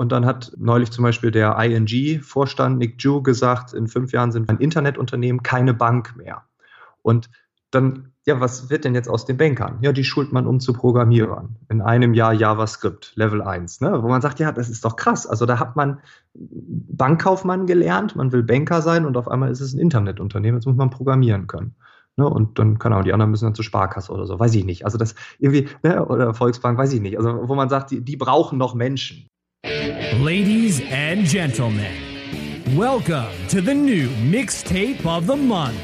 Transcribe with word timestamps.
Und 0.00 0.12
dann 0.12 0.24
hat 0.24 0.52
neulich 0.56 0.90
zum 0.90 1.02
Beispiel 1.02 1.30
der 1.30 1.58
ING-Vorstand 1.58 2.78
Nick 2.78 3.02
Ju 3.02 3.22
gesagt, 3.22 3.74
in 3.74 3.86
fünf 3.86 4.12
Jahren 4.12 4.32
sind 4.32 4.48
wir 4.48 4.54
ein 4.54 4.58
Internetunternehmen, 4.58 5.42
keine 5.42 5.74
Bank 5.74 6.16
mehr. 6.16 6.44
Und 7.02 7.28
dann, 7.70 8.12
ja, 8.24 8.40
was 8.40 8.70
wird 8.70 8.86
denn 8.86 8.94
jetzt 8.94 9.10
aus 9.10 9.26
den 9.26 9.36
Bankern? 9.36 9.76
Ja, 9.82 9.92
die 9.92 10.04
schult 10.04 10.32
man 10.32 10.46
um 10.46 10.58
zu 10.58 10.72
Programmierern. 10.72 11.56
In 11.68 11.82
einem 11.82 12.14
Jahr 12.14 12.32
JavaScript, 12.32 13.12
Level 13.16 13.42
1, 13.42 13.82
ne? 13.82 14.02
wo 14.02 14.08
man 14.08 14.22
sagt, 14.22 14.38
ja, 14.38 14.52
das 14.52 14.70
ist 14.70 14.86
doch 14.86 14.96
krass. 14.96 15.26
Also 15.26 15.44
da 15.44 15.58
hat 15.58 15.76
man 15.76 16.00
Bankkaufmann 16.32 17.66
gelernt, 17.66 18.16
man 18.16 18.32
will 18.32 18.42
Banker 18.42 18.80
sein 18.80 19.04
und 19.04 19.18
auf 19.18 19.28
einmal 19.28 19.50
ist 19.50 19.60
es 19.60 19.74
ein 19.74 19.80
Internetunternehmen, 19.80 20.58
jetzt 20.58 20.66
muss 20.66 20.76
man 20.76 20.88
programmieren 20.88 21.46
können. 21.46 21.74
Ne? 22.16 22.26
Und 22.26 22.58
dann, 22.58 22.78
keine 22.78 22.94
Ahnung, 22.94 23.04
die 23.04 23.12
anderen 23.12 23.32
müssen 23.32 23.44
dann 23.44 23.54
zur 23.54 23.66
Sparkasse 23.66 24.10
oder 24.12 24.24
so, 24.24 24.40
weiß 24.40 24.54
ich 24.54 24.64
nicht. 24.64 24.86
Also 24.86 24.96
das 24.96 25.14
irgendwie, 25.38 25.68
ne? 25.82 26.06
oder 26.06 26.32
Volksbank, 26.32 26.78
weiß 26.78 26.94
ich 26.94 27.02
nicht. 27.02 27.18
Also 27.18 27.50
wo 27.50 27.54
man 27.54 27.68
sagt, 27.68 27.90
die, 27.90 28.00
die 28.00 28.16
brauchen 28.16 28.56
noch 28.56 28.74
Menschen. 28.74 29.28
Ladies 29.64 30.80
and 30.80 31.26
Gentlemen, 31.26 31.94
welcome 32.76 33.30
to 33.48 33.60
the 33.60 33.74
new 33.74 34.08
Mixtape 34.08 35.04
of 35.04 35.26
the 35.26 35.36
Month. 35.36 35.78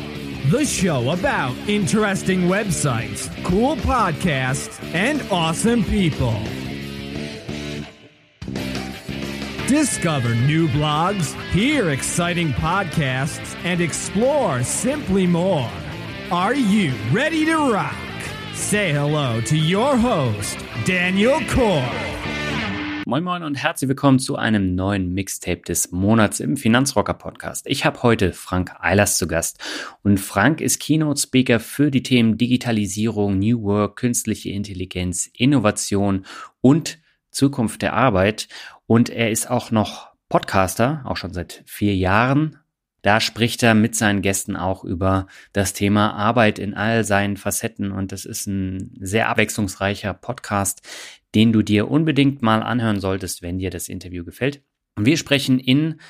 The 0.51 0.65
show 0.65 1.11
about 1.11 1.55
interesting 1.69 2.43
websites, 2.43 3.29
cool 3.45 3.77
podcasts, 3.77 4.83
and 4.95 5.21
awesome 5.31 5.85
people. 5.85 6.35
Discover 9.69 10.35
new 10.35 10.69
blogs, 10.69 11.35
hear 11.51 11.91
exciting 11.91 12.53
podcasts, 12.55 13.57
and 13.63 13.83
explore 13.83 14.63
simply 14.63 15.27
more. 15.27 15.71
Are 16.31 16.55
you 16.55 16.95
ready 17.13 17.45
to 17.45 17.73
rock? 17.73 17.95
Say 18.55 18.93
hello 18.93 19.43
to 19.43 19.57
your 19.57 19.99
host, 19.99 20.59
Daniel 20.87 21.41
Core. 21.49 22.16
Moin 23.09 23.23
Moin 23.23 23.45
und 23.45 23.55
herzlich 23.55 23.89
willkommen 23.89 24.19
zu 24.19 24.35
einem 24.35 24.75
neuen 24.75 25.15
Mixtape 25.15 25.63
des 25.63 25.93
Monats 25.93 26.41
im 26.41 26.57
Finanzrocker 26.57 27.15
Podcast. 27.15 27.65
Ich 27.69 27.85
habe 27.85 28.03
heute 28.03 28.33
Frank 28.33 28.75
Eilers 28.81 29.17
zu 29.17 29.29
Gast. 29.29 29.61
Und 30.03 30.19
Frank 30.19 30.61
ist 30.61 30.81
Keynote 30.81 31.21
Speaker 31.21 31.61
für 31.61 31.93
die 31.93 32.03
Themen 32.03 32.37
Digitalisierung, 32.37 33.39
New 33.39 33.63
Work, 33.63 33.95
künstliche 33.95 34.51
Intelligenz, 34.51 35.31
Innovation 35.33 36.27
und 36.61 36.99
Zukunft 37.31 37.83
der 37.83 37.93
Arbeit. 37.93 38.49
Und 38.89 39.09
er 39.09 39.31
ist 39.31 39.49
auch 39.49 39.71
noch 39.71 40.09
Podcaster, 40.29 41.03
auch 41.05 41.17
schon 41.17 41.33
seit 41.33 41.63
vier 41.65 41.95
Jahren. 41.95 42.59
Da 43.03 43.21
spricht 43.21 43.63
er 43.63 43.75
mit 43.75 43.95
seinen 43.95 44.21
Gästen 44.21 44.57
auch 44.57 44.83
über 44.83 45.29
das 45.53 45.75
Thema 45.75 46.15
Arbeit 46.15 46.59
in 46.59 46.75
all 46.75 47.05
seinen 47.05 47.37
Facetten. 47.37 47.93
Und 47.93 48.11
das 48.11 48.25
ist 48.25 48.49
ein 48.49 48.97
sehr 48.99 49.29
abwechslungsreicher 49.29 50.13
Podcast, 50.13 50.83
den 51.37 51.53
du 51.53 51.61
dir 51.61 51.91
unbedingt 51.91 52.41
mal 52.41 52.63
anhören 52.63 52.99
solltest, 52.99 53.43
wenn 53.43 53.59
dir 53.59 53.69
das 53.69 53.91
Interview 53.91 54.25
gefällt. 54.25 54.63
Und 54.97 55.05
wir 55.05 55.19
sprechen 55.19 55.59
in 55.59 56.01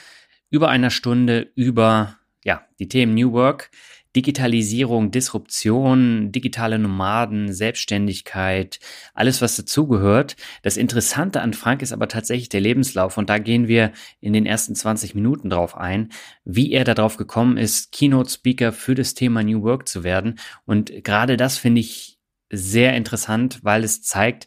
über 0.50 0.68
einer 0.68 0.90
Stunde 0.90 1.50
über 1.56 2.20
ja, 2.44 2.64
die 2.78 2.86
Themen 2.86 3.14
New 3.14 3.32
Work, 3.32 3.70
Digitalisierung, 4.14 5.10
Disruption, 5.10 6.30
digitale 6.30 6.78
Nomaden, 6.78 7.52
Selbstständigkeit, 7.52 8.78
alles, 9.14 9.42
was 9.42 9.56
dazugehört. 9.56 10.36
Das 10.62 10.76
Interessante 10.76 11.40
an 11.40 11.54
Frank 11.54 11.82
ist 11.82 11.92
aber 11.92 12.06
tatsächlich 12.06 12.48
der 12.48 12.60
Lebenslauf 12.60 13.18
und 13.18 13.28
da 13.28 13.38
gehen 13.38 13.66
wir 13.66 13.90
in 14.20 14.32
den 14.32 14.46
ersten 14.46 14.76
20 14.76 15.16
Minuten 15.16 15.50
drauf 15.50 15.76
ein, 15.76 16.10
wie 16.44 16.70
er 16.70 16.84
darauf 16.84 17.16
gekommen 17.16 17.56
ist, 17.56 17.90
Keynote 17.90 18.30
Speaker 18.30 18.70
für 18.70 18.94
das 18.94 19.14
Thema 19.14 19.42
New 19.42 19.62
Work 19.62 19.88
zu 19.88 20.04
werden. 20.04 20.38
Und 20.66 21.02
gerade 21.02 21.36
das 21.36 21.58
finde 21.58 21.80
ich 21.80 22.20
sehr 22.48 22.94
interessant, 22.94 23.58
weil 23.64 23.82
es 23.82 24.02
zeigt, 24.02 24.46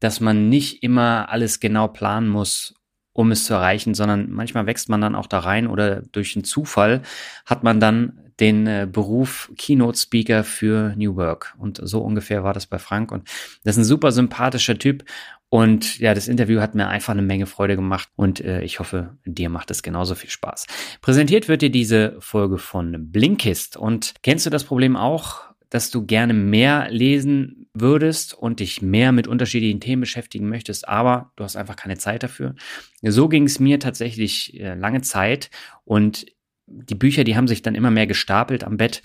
dass 0.00 0.20
man 0.20 0.48
nicht 0.48 0.82
immer 0.82 1.28
alles 1.30 1.60
genau 1.60 1.88
planen 1.88 2.28
muss, 2.28 2.74
um 3.12 3.32
es 3.32 3.44
zu 3.44 3.54
erreichen, 3.54 3.94
sondern 3.94 4.30
manchmal 4.30 4.66
wächst 4.66 4.88
man 4.88 5.00
dann 5.00 5.14
auch 5.14 5.26
da 5.26 5.40
rein 5.40 5.66
oder 5.66 6.02
durch 6.12 6.36
einen 6.36 6.44
Zufall 6.44 7.02
hat 7.44 7.62
man 7.62 7.80
dann 7.80 8.30
den 8.40 8.66
äh, 8.66 8.88
Beruf 8.90 9.52
Keynote 9.56 9.98
Speaker 9.98 10.44
für 10.44 10.94
New 10.96 11.16
Work. 11.16 11.54
Und 11.58 11.80
so 11.82 12.00
ungefähr 12.00 12.42
war 12.42 12.54
das 12.54 12.66
bei 12.66 12.78
Frank. 12.78 13.12
Und 13.12 13.28
das 13.64 13.76
ist 13.76 13.82
ein 13.82 13.84
super 13.84 14.12
sympathischer 14.12 14.78
Typ. 14.78 15.04
Und 15.50 15.98
ja, 15.98 16.14
das 16.14 16.28
Interview 16.28 16.60
hat 16.60 16.74
mir 16.74 16.88
einfach 16.88 17.12
eine 17.12 17.22
Menge 17.22 17.46
Freude 17.46 17.74
gemacht 17.74 18.08
und 18.14 18.40
äh, 18.40 18.62
ich 18.62 18.78
hoffe, 18.78 19.18
dir 19.24 19.50
macht 19.50 19.72
es 19.72 19.82
genauso 19.82 20.14
viel 20.14 20.30
Spaß. 20.30 20.66
Präsentiert 21.02 21.48
wird 21.48 21.60
dir 21.60 21.70
diese 21.70 22.16
Folge 22.20 22.56
von 22.58 23.10
Blinkist. 23.10 23.76
Und 23.76 24.14
kennst 24.22 24.46
du 24.46 24.50
das 24.50 24.62
Problem 24.62 24.96
auch, 24.96 25.42
dass 25.68 25.90
du 25.90 26.06
gerne 26.06 26.34
mehr 26.34 26.88
lesen 26.90 27.59
würdest 27.72 28.34
und 28.34 28.60
dich 28.60 28.82
mehr 28.82 29.12
mit 29.12 29.26
unterschiedlichen 29.26 29.80
Themen 29.80 30.00
beschäftigen 30.00 30.48
möchtest, 30.48 30.88
aber 30.88 31.32
du 31.36 31.44
hast 31.44 31.56
einfach 31.56 31.76
keine 31.76 31.98
Zeit 31.98 32.22
dafür? 32.22 32.54
So 33.02 33.28
ging 33.28 33.44
es 33.44 33.60
mir 33.60 33.78
tatsächlich 33.78 34.58
äh, 34.58 34.74
lange 34.74 35.02
Zeit 35.02 35.50
und 35.84 36.26
die 36.66 36.94
Bücher, 36.94 37.24
die 37.24 37.36
haben 37.36 37.48
sich 37.48 37.62
dann 37.62 37.74
immer 37.74 37.90
mehr 37.90 38.06
gestapelt 38.06 38.64
am 38.64 38.76
Bett. 38.76 39.02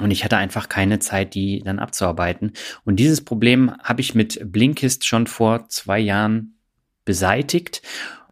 Und 0.00 0.10
ich 0.10 0.24
hatte 0.24 0.36
einfach 0.36 0.68
keine 0.68 0.98
Zeit, 0.98 1.34
die 1.34 1.62
dann 1.64 1.78
abzuarbeiten. 1.78 2.52
Und 2.84 2.96
dieses 2.96 3.24
Problem 3.24 3.72
habe 3.80 4.00
ich 4.00 4.16
mit 4.16 4.40
Blinkist 4.50 5.06
schon 5.06 5.28
vor 5.28 5.68
zwei 5.68 6.00
Jahren 6.00 6.58
beseitigt 7.04 7.82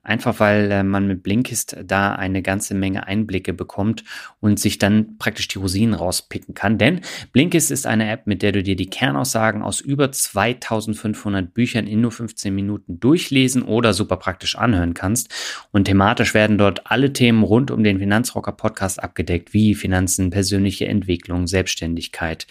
Einfach 0.05 0.41
weil 0.41 0.71
äh, 0.73 0.83
man 0.83 1.07
mit 1.07 1.23
Blinkist 1.23 1.77
da 1.85 2.15
eine 2.15 2.43
ganze 2.43 2.75
Menge 2.75 3.07
Einblicke 3.07 3.53
bekommt 3.53 4.03
und 4.41 4.59
sich 4.59 4.79
dann 4.79 5.17
praktisch 5.19 5.47
die 5.47 5.59
Rosinen 5.59 5.95
rauspicken 5.95 6.55
kann. 6.55 6.77
Denn 6.77 7.03
Blinkist 7.31 7.71
ist 7.71 7.87
eine 7.87 8.11
App, 8.11 8.27
mit 8.27 8.43
der 8.43 8.51
du 8.51 8.65
dir 8.65 8.75
die 8.75 8.91
Kernaussagen 8.91 9.63
aus 9.63 9.81
über 9.81 10.11
2500 10.11 11.55
Büchern 11.55 11.87
in 11.87 12.01
nur 12.01 12.11
15 12.11 12.53
Minuten 12.53 12.99
durchlesen 12.99 13.63
oder 13.63 13.95
super 13.95 14.17
praktisch 14.17 14.57
anhören 14.57 14.95
kannst. 14.95 15.33
Und 15.71 15.85
thematisch 15.85 16.35
werden 16.35 16.59
dort 16.59 16.91
alle 16.91 17.13
Themen 17.13 17.45
rund 17.45 17.71
um 17.71 17.85
den 17.85 18.01
Finanzrocker 18.01 18.53
Podcast 18.53 19.01
abgedeckt, 19.01 19.53
wie 19.53 19.77
Finanzen, 19.77 20.31
persönliche 20.31 20.87
Entwicklung, 20.87 21.47
Selbstständigkeit 21.47 22.49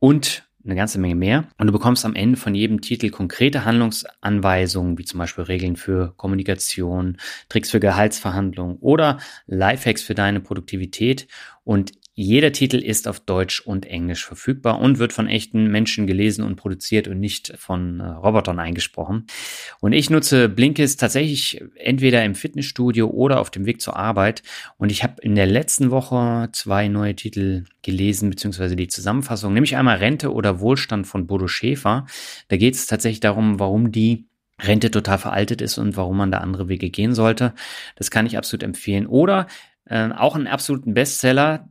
und 0.00 0.45
eine 0.66 0.76
ganze 0.76 0.98
Menge 0.98 1.14
mehr. 1.14 1.44
Und 1.58 1.66
du 1.66 1.72
bekommst 1.72 2.04
am 2.04 2.14
Ende 2.14 2.36
von 2.36 2.54
jedem 2.54 2.80
Titel 2.80 3.10
konkrete 3.10 3.64
Handlungsanweisungen, 3.64 4.98
wie 4.98 5.04
zum 5.04 5.18
Beispiel 5.18 5.44
Regeln 5.44 5.76
für 5.76 6.12
Kommunikation, 6.16 7.18
Tricks 7.48 7.70
für 7.70 7.80
Gehaltsverhandlungen 7.80 8.76
oder 8.80 9.18
Lifehacks 9.46 10.02
für 10.02 10.14
deine 10.14 10.40
Produktivität. 10.40 11.28
Und 11.64 11.92
jeder 12.18 12.50
Titel 12.50 12.78
ist 12.78 13.08
auf 13.08 13.20
Deutsch 13.20 13.60
und 13.60 13.84
Englisch 13.84 14.24
verfügbar 14.24 14.80
und 14.80 14.98
wird 14.98 15.12
von 15.12 15.28
echten 15.28 15.66
Menschen 15.66 16.06
gelesen 16.06 16.44
und 16.44 16.56
produziert 16.56 17.08
und 17.08 17.20
nicht 17.20 17.52
von 17.58 18.00
äh, 18.00 18.06
Robotern 18.06 18.58
eingesprochen. 18.58 19.26
Und 19.80 19.92
ich 19.92 20.08
nutze 20.08 20.48
Blinkist 20.48 20.98
tatsächlich 20.98 21.62
entweder 21.74 22.24
im 22.24 22.34
Fitnessstudio 22.34 23.06
oder 23.08 23.38
auf 23.38 23.50
dem 23.50 23.66
Weg 23.66 23.82
zur 23.82 23.96
Arbeit. 23.96 24.42
Und 24.78 24.90
ich 24.90 25.02
habe 25.02 25.20
in 25.20 25.34
der 25.34 25.44
letzten 25.44 25.90
Woche 25.90 26.48
zwei 26.52 26.88
neue 26.88 27.14
Titel 27.14 27.64
gelesen, 27.82 28.30
beziehungsweise 28.30 28.76
die 28.76 28.88
Zusammenfassung, 28.88 29.52
nämlich 29.52 29.76
einmal 29.76 29.98
Rente 29.98 30.32
oder 30.32 30.58
Wohlstand 30.58 31.06
von 31.06 31.26
Bodo 31.26 31.48
Schäfer. 31.48 32.06
Da 32.48 32.56
geht 32.56 32.76
es 32.76 32.86
tatsächlich 32.86 33.20
darum, 33.20 33.60
warum 33.60 33.92
die 33.92 34.24
Rente 34.58 34.90
total 34.90 35.18
veraltet 35.18 35.60
ist 35.60 35.76
und 35.76 35.98
warum 35.98 36.16
man 36.16 36.30
da 36.30 36.38
andere 36.38 36.70
Wege 36.70 36.88
gehen 36.88 37.14
sollte. 37.14 37.52
Das 37.94 38.10
kann 38.10 38.24
ich 38.24 38.38
absolut 38.38 38.62
empfehlen. 38.62 39.06
Oder 39.06 39.48
äh, 39.84 40.08
auch 40.12 40.34
einen 40.34 40.46
absoluten 40.46 40.94
Bestseller, 40.94 41.68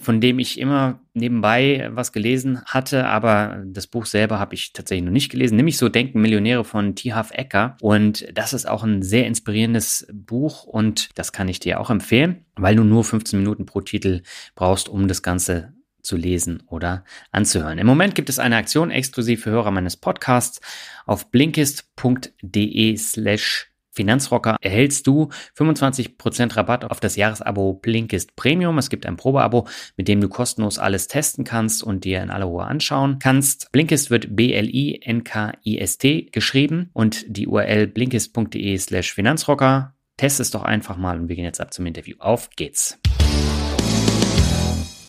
von 0.00 0.20
dem 0.20 0.38
ich 0.38 0.58
immer 0.58 1.00
nebenbei 1.14 1.88
was 1.92 2.12
gelesen 2.12 2.62
hatte, 2.66 3.06
aber 3.06 3.62
das 3.66 3.86
Buch 3.86 4.06
selber 4.06 4.38
habe 4.38 4.54
ich 4.54 4.72
tatsächlich 4.72 5.04
noch 5.04 5.12
nicht 5.12 5.30
gelesen, 5.30 5.56
nämlich 5.56 5.78
so 5.78 5.88
Denken 5.88 6.20
Millionäre 6.20 6.64
von 6.64 6.94
T. 6.94 7.12
Half 7.12 7.30
Ecker. 7.30 7.76
Und 7.80 8.26
das 8.34 8.52
ist 8.52 8.66
auch 8.66 8.82
ein 8.82 9.02
sehr 9.02 9.26
inspirierendes 9.26 10.06
Buch 10.12 10.64
und 10.64 11.10
das 11.14 11.32
kann 11.32 11.48
ich 11.48 11.60
dir 11.60 11.80
auch 11.80 11.90
empfehlen, 11.90 12.44
weil 12.56 12.76
du 12.76 12.84
nur 12.84 13.04
15 13.04 13.38
Minuten 13.38 13.66
pro 13.66 13.80
Titel 13.80 14.22
brauchst, 14.54 14.88
um 14.88 15.08
das 15.08 15.22
Ganze 15.22 15.72
zu 16.02 16.16
lesen 16.16 16.62
oder 16.66 17.04
anzuhören. 17.32 17.78
Im 17.78 17.86
Moment 17.86 18.14
gibt 18.14 18.28
es 18.28 18.38
eine 18.38 18.56
Aktion 18.56 18.90
exklusiv 18.90 19.42
für 19.42 19.50
Hörer 19.50 19.70
meines 19.70 19.96
Podcasts 19.96 20.60
auf 21.06 21.30
blinkist.de 21.30 22.96
slash 22.96 23.73
Finanzrocker 23.94 24.56
erhältst 24.60 25.06
du 25.06 25.28
25% 25.56 26.56
Rabatt 26.56 26.84
auf 26.84 27.00
das 27.00 27.16
Jahresabo 27.16 27.74
Blinkist 27.74 28.36
Premium. 28.36 28.78
Es 28.78 28.90
gibt 28.90 29.06
ein 29.06 29.16
Probeabo, 29.16 29.66
mit 29.96 30.08
dem 30.08 30.20
du 30.20 30.28
kostenlos 30.28 30.78
alles 30.78 31.08
testen 31.08 31.44
kannst 31.44 31.82
und 31.82 32.04
dir 32.04 32.22
in 32.22 32.30
aller 32.30 32.46
Ruhe 32.46 32.64
anschauen 32.64 33.18
kannst. 33.20 33.70
Blinkist 33.72 34.10
wird 34.10 34.34
B-L-I-N-K-I-S-T 34.36 36.28
geschrieben 36.32 36.90
und 36.92 37.24
die 37.28 37.46
URL 37.46 37.86
blinkist.de 37.86 38.78
slash 38.78 39.12
Finanzrocker. 39.14 39.94
Test 40.16 40.40
es 40.40 40.50
doch 40.50 40.62
einfach 40.62 40.96
mal 40.96 41.18
und 41.18 41.28
wir 41.28 41.36
gehen 41.36 41.44
jetzt 41.44 41.60
ab 41.60 41.72
zum 41.74 41.86
Interview. 41.86 42.16
Auf 42.18 42.50
geht's! 42.50 43.00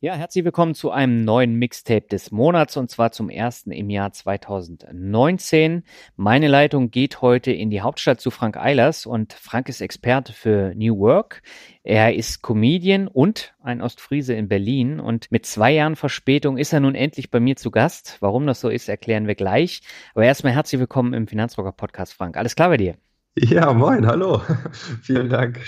Ja, 0.01 0.15
herzlich 0.15 0.43
willkommen 0.43 0.75
zu 0.75 0.91
einem 0.91 1.23
neuen 1.23 1.55
Mixtape 1.55 2.07
des 2.07 2.31
Monats 2.31 2.75
und 2.75 2.91
zwar 2.91 3.11
zum 3.11 3.29
ersten 3.29 3.71
im 3.71 3.89
Jahr 3.89 4.11
2019. 4.11 5.83
Meine 6.17 6.47
Leitung 6.47 6.91
geht 6.91 7.21
heute 7.21 7.51
in 7.51 7.69
die 7.69 7.81
Hauptstadt 7.81 8.19
zu 8.19 8.29
Frank 8.29 8.57
Eilers 8.57 9.05
und 9.05 9.33
Frank 9.33 9.69
ist 9.69 9.79
Experte 9.79 10.33
für 10.33 10.73
New 10.75 10.99
Work. 10.99 11.41
Er 11.83 12.13
ist 12.13 12.41
Comedian 12.41 13.07
und 13.07 13.55
ein 13.61 13.81
Ostfriese 13.81 14.33
in 14.33 14.49
Berlin 14.49 14.99
und 14.99 15.31
mit 15.31 15.45
zwei 15.45 15.71
Jahren 15.71 15.95
Verspätung 15.95 16.57
ist 16.57 16.73
er 16.73 16.81
nun 16.81 16.95
endlich 16.95 17.31
bei 17.31 17.39
mir 17.39 17.55
zu 17.55 17.71
Gast. 17.71 18.17
Warum 18.19 18.45
das 18.47 18.59
so 18.59 18.69
ist, 18.69 18.89
erklären 18.89 19.27
wir 19.27 19.35
gleich. 19.35 19.81
Aber 20.13 20.25
erstmal 20.25 20.53
herzlich 20.53 20.79
willkommen 20.79 21.13
im 21.13 21.27
Finanzrocker 21.27 21.71
Podcast, 21.71 22.13
Frank. 22.13 22.35
Alles 22.35 22.55
klar 22.55 22.69
bei 22.69 22.77
dir? 22.77 22.97
Ja, 23.37 23.73
moin, 23.73 24.07
hallo. 24.07 24.41
Vielen 25.01 25.27
Dank. 25.27 25.59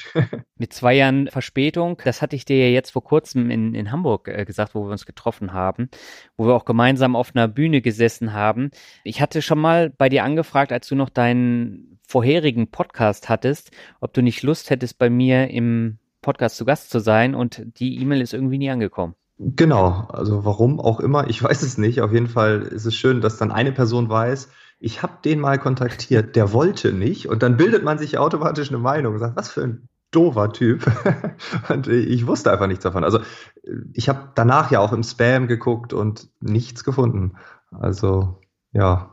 Mit 0.58 0.72
zwei 0.72 0.94
Jahren 0.94 1.28
Verspätung, 1.28 2.02
das 2.02 2.22
hatte 2.22 2.38
ich 2.38 2.46
dir 2.46 2.58
ja 2.58 2.74
jetzt 2.74 2.92
vor 2.92 3.04
kurzem 3.04 3.50
in, 3.50 3.76
in 3.76 3.92
Hamburg 3.92 4.30
äh, 4.30 4.46
gesagt, 4.46 4.74
wo 4.74 4.86
wir 4.86 4.92
uns 4.92 5.06
getroffen 5.06 5.52
haben, 5.52 5.90
wo 6.38 6.48
wir 6.48 6.56
auch 6.56 6.64
gemeinsam 6.64 7.18
auf 7.18 7.36
einer 7.36 7.50
Bühne 7.50 7.82
gesessen 7.82 8.32
haben. 8.32 8.72
Ich 9.04 9.20
hatte 9.20 9.42
schon 9.42 9.60
mal 9.60 9.90
bei 9.90 10.08
dir 10.08 10.24
angefragt, 10.24 10.72
als 10.72 10.88
du 10.88 10.96
noch 10.96 11.10
deinen 11.10 12.00
vorherigen 12.08 12.72
Podcast 12.72 13.28
hattest, 13.28 13.72
ob 14.00 14.14
du 14.14 14.22
nicht 14.22 14.44
Lust 14.44 14.70
hättest, 14.70 14.98
bei 14.98 15.10
mir 15.10 15.50
im 15.50 15.98
Podcast 16.22 16.56
zu 16.56 16.64
Gast 16.64 16.90
zu 16.90 17.00
sein 17.00 17.36
und 17.36 17.62
die 17.80 18.02
E-Mail 18.02 18.22
ist 18.22 18.34
irgendwie 18.34 18.60
nie 18.60 18.70
angekommen. 18.70 19.16
Genau, 19.40 20.08
also 20.08 20.46
warum 20.46 20.80
auch 20.80 21.02
immer, 21.02 21.30
ich 21.30 21.44
weiß 21.44 21.64
es 21.64 21.78
nicht. 21.78 22.00
Auf 22.00 22.14
jeden 22.14 22.28
Fall 22.28 22.62
ist 22.62 22.86
es 22.86 22.96
schön, 22.96 23.20
dass 23.20 23.38
dann 23.38 23.52
eine 23.52 23.74
Person 23.74 24.10
weiß, 24.10 24.50
ich 24.80 25.02
habe 25.02 25.14
den 25.24 25.40
mal 25.40 25.58
kontaktiert, 25.58 26.36
der 26.36 26.54
wollte 26.54 26.94
nicht. 26.94 27.28
Und 27.28 27.44
dann 27.44 27.58
bildet 27.58 27.84
man 27.84 27.98
sich 27.98 28.18
automatisch 28.18 28.70
eine 28.70 28.78
Meinung 28.78 29.14
und 29.14 29.20
sagt, 29.20 29.36
was 29.36 29.50
für 29.50 29.64
ein 29.64 29.90
doofer 30.12 30.52
Typ. 30.54 30.86
und 31.70 31.88
ich 31.88 32.28
wusste 32.28 32.52
einfach 32.52 32.68
nichts 32.68 32.84
davon. 32.84 33.04
Also 33.04 33.20
ich 33.94 34.10
habe 34.10 34.30
danach 34.36 34.72
ja 34.72 34.80
auch 34.80 34.94
im 34.94 35.04
Spam 35.04 35.48
geguckt 35.48 35.94
und 35.94 36.30
nichts 36.40 36.84
gefunden. 36.84 37.38
Also 37.72 38.40
ja. 38.74 39.12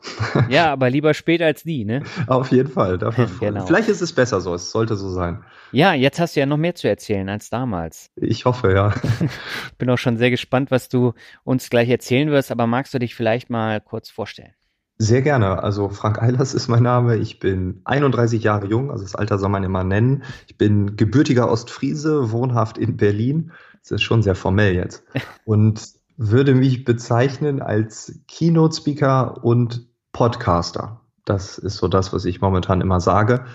Ja, 0.50 0.72
aber 0.72 0.90
lieber 0.90 1.14
später 1.14 1.46
als 1.46 1.64
nie, 1.64 1.84
ne? 1.84 2.02
Auf 2.26 2.50
jeden 2.52 2.70
Fall. 2.70 2.98
Dafür 2.98 3.30
genau. 3.40 3.64
Vielleicht 3.64 3.88
ist 3.88 4.02
es 4.02 4.12
besser 4.12 4.40
so, 4.40 4.52
es 4.54 4.70
sollte 4.70 4.96
so 4.96 5.08
sein. 5.08 5.42
Ja, 5.72 5.94
jetzt 5.94 6.20
hast 6.20 6.36
du 6.36 6.40
ja 6.40 6.46
noch 6.46 6.58
mehr 6.58 6.74
zu 6.74 6.88
erzählen 6.88 7.28
als 7.28 7.48
damals. 7.48 8.10
Ich 8.16 8.44
hoffe, 8.44 8.72
ja. 8.72 8.92
Bin 9.78 9.88
auch 9.88 9.96
schon 9.96 10.18
sehr 10.18 10.30
gespannt, 10.30 10.70
was 10.70 10.88
du 10.88 11.14
uns 11.44 11.70
gleich 11.70 11.88
erzählen 11.88 12.30
wirst, 12.30 12.50
aber 12.50 12.66
magst 12.66 12.92
du 12.92 12.98
dich 12.98 13.14
vielleicht 13.14 13.48
mal 13.48 13.80
kurz 13.80 14.10
vorstellen? 14.10 14.52
Sehr 14.96 15.22
gerne. 15.22 15.62
Also 15.62 15.88
Frank 15.88 16.22
Eilers 16.22 16.54
ist 16.54 16.68
mein 16.68 16.84
Name. 16.84 17.16
Ich 17.16 17.40
bin 17.40 17.80
31 17.84 18.42
Jahre 18.42 18.66
jung, 18.66 18.90
also 18.90 19.02
das 19.02 19.16
Alter 19.16 19.38
soll 19.38 19.48
man 19.48 19.64
immer 19.64 19.82
nennen. 19.82 20.22
Ich 20.46 20.56
bin 20.56 20.96
gebürtiger 20.96 21.50
Ostfriese, 21.50 22.30
wohnhaft 22.30 22.78
in 22.78 22.96
Berlin. 22.96 23.52
Das 23.82 23.90
ist 23.90 24.02
schon 24.02 24.22
sehr 24.22 24.36
formell 24.36 24.74
jetzt. 24.74 25.04
Und 25.44 25.94
würde 26.16 26.54
mich 26.54 26.84
bezeichnen 26.84 27.60
als 27.60 28.20
Keynote-Speaker 28.28 29.42
und 29.44 29.88
Podcaster. 30.12 31.00
Das 31.24 31.58
ist 31.58 31.78
so 31.78 31.88
das, 31.88 32.12
was 32.12 32.24
ich 32.24 32.40
momentan 32.40 32.80
immer 32.80 33.00
sage, 33.00 33.46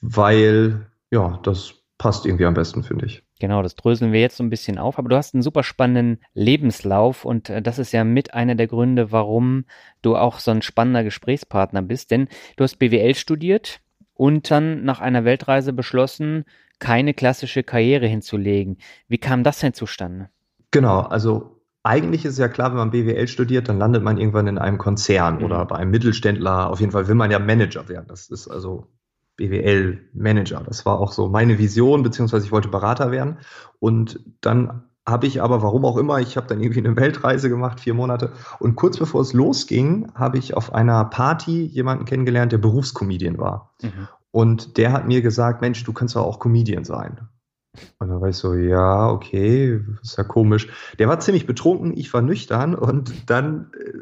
weil 0.00 0.86
ja, 1.12 1.38
das 1.44 1.74
passt 1.98 2.26
irgendwie 2.26 2.46
am 2.46 2.54
besten, 2.54 2.82
finde 2.82 3.06
ich. 3.06 3.23
Genau, 3.40 3.62
das 3.62 3.74
dröseln 3.74 4.12
wir 4.12 4.20
jetzt 4.20 4.36
so 4.36 4.44
ein 4.44 4.50
bisschen 4.50 4.78
auf. 4.78 4.98
Aber 4.98 5.08
du 5.08 5.16
hast 5.16 5.34
einen 5.34 5.42
super 5.42 5.64
spannenden 5.64 6.24
Lebenslauf 6.34 7.24
und 7.24 7.50
äh, 7.50 7.62
das 7.62 7.78
ist 7.78 7.92
ja 7.92 8.04
mit 8.04 8.34
einer 8.34 8.54
der 8.54 8.68
Gründe, 8.68 9.12
warum 9.12 9.64
du 10.02 10.16
auch 10.16 10.38
so 10.38 10.50
ein 10.50 10.62
spannender 10.62 11.02
Gesprächspartner 11.02 11.82
bist. 11.82 12.10
Denn 12.10 12.28
du 12.56 12.64
hast 12.64 12.76
BWL 12.76 13.14
studiert 13.14 13.80
und 14.14 14.50
dann 14.50 14.84
nach 14.84 15.00
einer 15.00 15.24
Weltreise 15.24 15.72
beschlossen, 15.72 16.44
keine 16.78 17.14
klassische 17.14 17.62
Karriere 17.62 18.06
hinzulegen. 18.06 18.78
Wie 19.08 19.18
kam 19.18 19.42
das 19.42 19.58
denn 19.58 19.74
zustande? 19.74 20.28
Genau, 20.70 21.00
also 21.00 21.60
eigentlich 21.82 22.24
ist 22.24 22.38
ja 22.38 22.48
klar, 22.48 22.70
wenn 22.70 22.78
man 22.78 22.90
BWL 22.90 23.28
studiert, 23.28 23.68
dann 23.68 23.78
landet 23.78 24.02
man 24.02 24.16
irgendwann 24.16 24.46
in 24.46 24.58
einem 24.58 24.78
Konzern 24.78 25.38
mhm. 25.38 25.44
oder 25.44 25.64
bei 25.66 25.76
einem 25.76 25.90
Mittelständler. 25.90 26.70
Auf 26.70 26.80
jeden 26.80 26.92
Fall 26.92 27.08
will 27.08 27.14
man 27.14 27.30
ja 27.30 27.38
Manager 27.38 27.88
werden. 27.88 28.06
Das 28.08 28.28
ist 28.28 28.48
also 28.48 28.88
BWL-Manager. 29.36 30.62
Das 30.66 30.86
war 30.86 31.00
auch 31.00 31.12
so 31.12 31.28
meine 31.28 31.58
Vision, 31.58 32.02
beziehungsweise 32.02 32.46
ich 32.46 32.52
wollte 32.52 32.68
Berater 32.68 33.10
werden. 33.10 33.38
Und 33.80 34.20
dann 34.40 34.84
habe 35.06 35.26
ich 35.26 35.42
aber, 35.42 35.62
warum 35.62 35.84
auch 35.84 35.98
immer, 35.98 36.20
ich 36.20 36.36
habe 36.36 36.46
dann 36.46 36.60
irgendwie 36.60 36.80
eine 36.80 36.96
Weltreise 36.96 37.48
gemacht, 37.48 37.80
vier 37.80 37.94
Monate. 37.94 38.32
Und 38.58 38.74
kurz 38.76 38.98
bevor 38.98 39.20
es 39.20 39.32
losging, 39.32 40.10
habe 40.14 40.38
ich 40.38 40.56
auf 40.56 40.72
einer 40.72 41.04
Party 41.04 41.64
jemanden 41.64 42.06
kennengelernt, 42.06 42.52
der 42.52 42.58
Berufscomedian 42.58 43.38
war. 43.38 43.74
Mhm. 43.82 44.08
Und 44.30 44.78
der 44.78 44.92
hat 44.92 45.06
mir 45.06 45.20
gesagt, 45.20 45.60
Mensch, 45.60 45.84
du 45.84 45.92
kannst 45.92 46.16
doch 46.16 46.24
auch 46.24 46.40
Comedian 46.40 46.84
sein. 46.84 47.28
Und 47.98 48.08
dann 48.08 48.20
war 48.20 48.28
ich 48.28 48.36
so, 48.36 48.54
ja, 48.54 49.10
okay, 49.10 49.80
ist 50.02 50.16
ja 50.16 50.24
komisch. 50.24 50.68
Der 50.98 51.08
war 51.08 51.20
ziemlich 51.20 51.46
betrunken, 51.46 51.96
ich 51.96 52.12
war 52.14 52.22
nüchtern 52.22 52.74
und 52.74 53.30
dann 53.30 53.72
äh, 53.78 53.98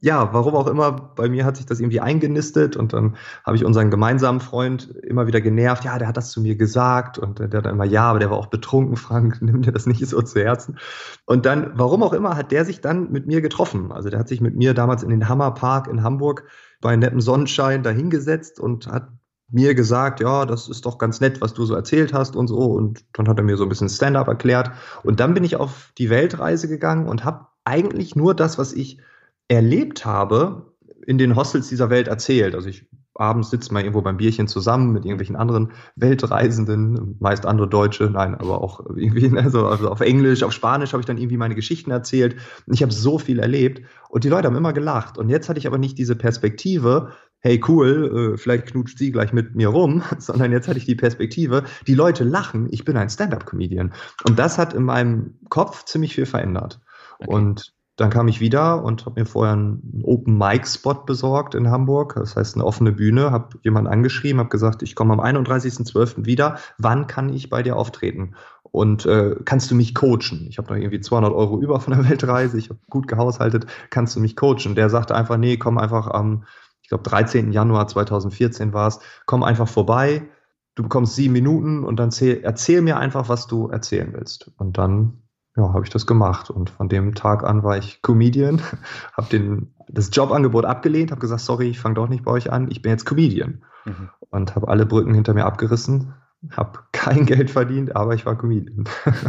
ja, 0.00 0.34
warum 0.34 0.54
auch 0.54 0.66
immer, 0.66 0.92
bei 0.92 1.28
mir 1.28 1.46
hat 1.46 1.56
sich 1.56 1.64
das 1.64 1.80
irgendwie 1.80 2.00
eingenistet 2.00 2.76
und 2.76 2.92
dann 2.92 3.16
habe 3.44 3.56
ich 3.56 3.64
unseren 3.64 3.90
gemeinsamen 3.90 4.40
Freund 4.40 4.94
immer 5.02 5.26
wieder 5.26 5.40
genervt. 5.40 5.84
Ja, 5.84 5.98
der 5.98 6.08
hat 6.08 6.18
das 6.18 6.30
zu 6.30 6.42
mir 6.42 6.54
gesagt 6.56 7.18
und 7.18 7.38
der, 7.38 7.46
hat 7.46 7.64
dann 7.64 7.74
immer, 7.74 7.86
ja, 7.86 8.04
aber 8.04 8.18
der 8.18 8.30
war 8.30 8.36
auch 8.36 8.48
betrunken, 8.48 8.96
Frank, 8.96 9.40
nimm 9.40 9.62
dir 9.62 9.72
das 9.72 9.86
nicht 9.86 10.06
so 10.06 10.20
zu 10.20 10.40
Herzen. 10.40 10.78
Und 11.24 11.46
dann, 11.46 11.72
warum 11.76 12.02
auch 12.02 12.12
immer, 12.12 12.36
hat 12.36 12.52
der 12.52 12.66
sich 12.66 12.82
dann 12.82 13.10
mit 13.10 13.26
mir 13.26 13.40
getroffen. 13.40 13.90
Also 13.90 14.10
der 14.10 14.18
hat 14.18 14.28
sich 14.28 14.42
mit 14.42 14.54
mir 14.54 14.74
damals 14.74 15.02
in 15.02 15.08
den 15.08 15.28
Hammerpark 15.28 15.88
in 15.88 16.02
Hamburg 16.02 16.44
bei 16.82 16.94
nettem 16.94 17.22
Sonnenschein 17.22 17.82
dahingesetzt 17.82 18.60
und 18.60 18.86
hat 18.88 19.08
mir 19.48 19.74
gesagt, 19.74 20.20
ja, 20.20 20.44
das 20.44 20.68
ist 20.68 20.84
doch 20.84 20.98
ganz 20.98 21.20
nett, 21.20 21.40
was 21.40 21.54
du 21.54 21.64
so 21.64 21.74
erzählt 21.74 22.12
hast 22.12 22.36
und 22.36 22.48
so. 22.48 22.58
Und 22.58 23.04
dann 23.14 23.28
hat 23.28 23.38
er 23.38 23.44
mir 23.44 23.56
so 23.56 23.62
ein 23.62 23.70
bisschen 23.70 23.88
Stand-up 23.88 24.28
erklärt. 24.28 24.72
Und 25.04 25.20
dann 25.20 25.32
bin 25.32 25.44
ich 25.44 25.56
auf 25.56 25.92
die 25.96 26.10
Weltreise 26.10 26.68
gegangen 26.68 27.08
und 27.08 27.24
habe 27.24 27.46
eigentlich 27.64 28.14
nur 28.14 28.34
das, 28.34 28.58
was 28.58 28.74
ich 28.74 29.00
erlebt 29.48 30.04
habe, 30.04 30.74
in 31.06 31.18
den 31.18 31.36
Hostels 31.36 31.68
dieser 31.68 31.90
Welt 31.90 32.08
erzählt. 32.08 32.54
Also 32.54 32.68
ich 32.68 32.86
abends 33.18 33.50
sitzt 33.50 33.72
man 33.72 33.82
irgendwo 33.82 34.02
beim 34.02 34.16
Bierchen 34.16 34.48
zusammen 34.48 34.92
mit 34.92 35.04
irgendwelchen 35.04 35.36
anderen 35.36 35.72
Weltreisenden, 35.96 37.16
meist 37.18 37.46
andere 37.46 37.68
Deutsche, 37.68 38.10
nein, 38.10 38.34
aber 38.34 38.62
auch 38.62 38.80
irgendwie, 38.94 39.30
also, 39.38 39.66
also 39.66 39.90
auf 39.90 40.00
Englisch, 40.00 40.42
auf 40.42 40.52
Spanisch 40.52 40.92
habe 40.92 41.00
ich 41.00 41.06
dann 41.06 41.18
irgendwie 41.18 41.36
meine 41.36 41.54
Geschichten 41.54 41.90
erzählt. 41.90 42.36
Und 42.66 42.74
ich 42.74 42.82
habe 42.82 42.92
so 42.92 43.18
viel 43.18 43.38
erlebt 43.38 43.82
und 44.08 44.24
die 44.24 44.28
Leute 44.28 44.48
haben 44.48 44.56
immer 44.56 44.72
gelacht. 44.72 45.18
Und 45.18 45.28
jetzt 45.28 45.48
hatte 45.48 45.58
ich 45.58 45.66
aber 45.66 45.78
nicht 45.78 45.98
diese 45.98 46.16
Perspektive, 46.16 47.12
hey 47.40 47.60
cool, 47.68 48.34
äh, 48.34 48.38
vielleicht 48.38 48.66
knutscht 48.66 48.98
sie 48.98 49.12
gleich 49.12 49.32
mit 49.32 49.54
mir 49.54 49.68
rum, 49.68 50.02
sondern 50.18 50.52
jetzt 50.52 50.68
hatte 50.68 50.78
ich 50.78 50.86
die 50.86 50.94
Perspektive, 50.94 51.64
die 51.86 51.94
Leute 51.94 52.24
lachen, 52.24 52.68
ich 52.70 52.84
bin 52.84 52.96
ein 52.96 53.10
Stand-up-Comedian. 53.10 53.92
Und 54.24 54.38
das 54.38 54.58
hat 54.58 54.74
in 54.74 54.82
meinem 54.82 55.38
Kopf 55.48 55.84
ziemlich 55.84 56.14
viel 56.14 56.26
verändert. 56.26 56.80
Okay. 57.18 57.34
Und 57.34 57.75
dann 57.96 58.10
kam 58.10 58.28
ich 58.28 58.40
wieder 58.40 58.84
und 58.84 59.06
habe 59.06 59.20
mir 59.20 59.26
vorher 59.26 59.54
einen 59.54 60.02
Open 60.04 60.36
Mic 60.36 60.66
Spot 60.66 60.94
besorgt 61.06 61.54
in 61.54 61.70
Hamburg, 61.70 62.14
das 62.16 62.36
heißt 62.36 62.54
eine 62.54 62.64
offene 62.64 62.92
Bühne, 62.92 63.30
habe 63.30 63.58
jemanden 63.62 63.90
angeschrieben, 63.90 64.38
habe 64.38 64.50
gesagt, 64.50 64.82
ich 64.82 64.94
komme 64.94 65.14
am 65.14 65.20
31.12. 65.20 66.26
wieder, 66.26 66.58
wann 66.76 67.06
kann 67.06 67.30
ich 67.30 67.48
bei 67.48 67.62
dir 67.62 67.76
auftreten? 67.76 68.34
Und 68.62 69.06
äh, 69.06 69.36
kannst 69.46 69.70
du 69.70 69.74
mich 69.74 69.94
coachen? 69.94 70.46
Ich 70.48 70.58
habe 70.58 70.68
noch 70.68 70.76
irgendwie 70.76 71.00
200 71.00 71.32
Euro 71.32 71.58
über 71.58 71.80
von 71.80 71.94
der 71.94 72.08
Weltreise, 72.08 72.58
ich 72.58 72.68
habe 72.68 72.80
gut 72.90 73.08
gehaushaltet, 73.08 73.66
kannst 73.88 74.14
du 74.14 74.20
mich 74.20 74.36
coachen? 74.36 74.74
Der 74.74 74.90
sagte 74.90 75.14
einfach, 75.14 75.38
nee, 75.38 75.56
komm 75.56 75.78
einfach 75.78 76.08
am, 76.08 76.44
ich 76.82 76.90
glaube 76.90 77.04
13. 77.04 77.50
Januar 77.50 77.88
2014 77.88 78.74
war 78.74 78.88
es, 78.88 79.00
komm 79.24 79.42
einfach 79.42 79.68
vorbei, 79.68 80.28
du 80.74 80.82
bekommst 80.82 81.14
sieben 81.14 81.32
Minuten 81.32 81.82
und 81.82 81.96
dann 81.96 82.08
erzähl, 82.08 82.40
erzähl 82.42 82.82
mir 82.82 82.98
einfach, 82.98 83.30
was 83.30 83.46
du 83.46 83.68
erzählen 83.68 84.12
willst. 84.12 84.50
Und 84.58 84.76
dann 84.76 85.22
ja, 85.56 85.72
habe 85.72 85.84
ich 85.84 85.90
das 85.90 86.06
gemacht. 86.06 86.50
Und 86.50 86.70
von 86.70 86.88
dem 86.88 87.14
Tag 87.14 87.44
an 87.44 87.62
war 87.62 87.76
ich 87.78 88.02
Comedian, 88.02 88.60
habe 89.16 89.28
den 89.30 89.74
das 89.88 90.10
Jobangebot 90.12 90.64
abgelehnt, 90.64 91.10
habe 91.10 91.20
gesagt, 91.20 91.42
sorry, 91.42 91.68
ich 91.68 91.78
fange 91.78 91.94
doch 91.94 92.08
nicht 92.08 92.24
bei 92.24 92.32
euch 92.32 92.52
an, 92.52 92.70
ich 92.70 92.82
bin 92.82 92.92
jetzt 92.92 93.06
Comedian. 93.06 93.62
Mhm. 93.84 94.10
Und 94.30 94.54
habe 94.54 94.68
alle 94.68 94.86
Brücken 94.86 95.14
hinter 95.14 95.34
mir 95.34 95.46
abgerissen, 95.46 96.14
habe 96.50 96.80
kein 96.92 97.26
Geld 97.26 97.50
verdient, 97.50 97.96
aber 97.96 98.14
ich 98.14 98.26
war 98.26 98.36
Comedian. 98.36 98.84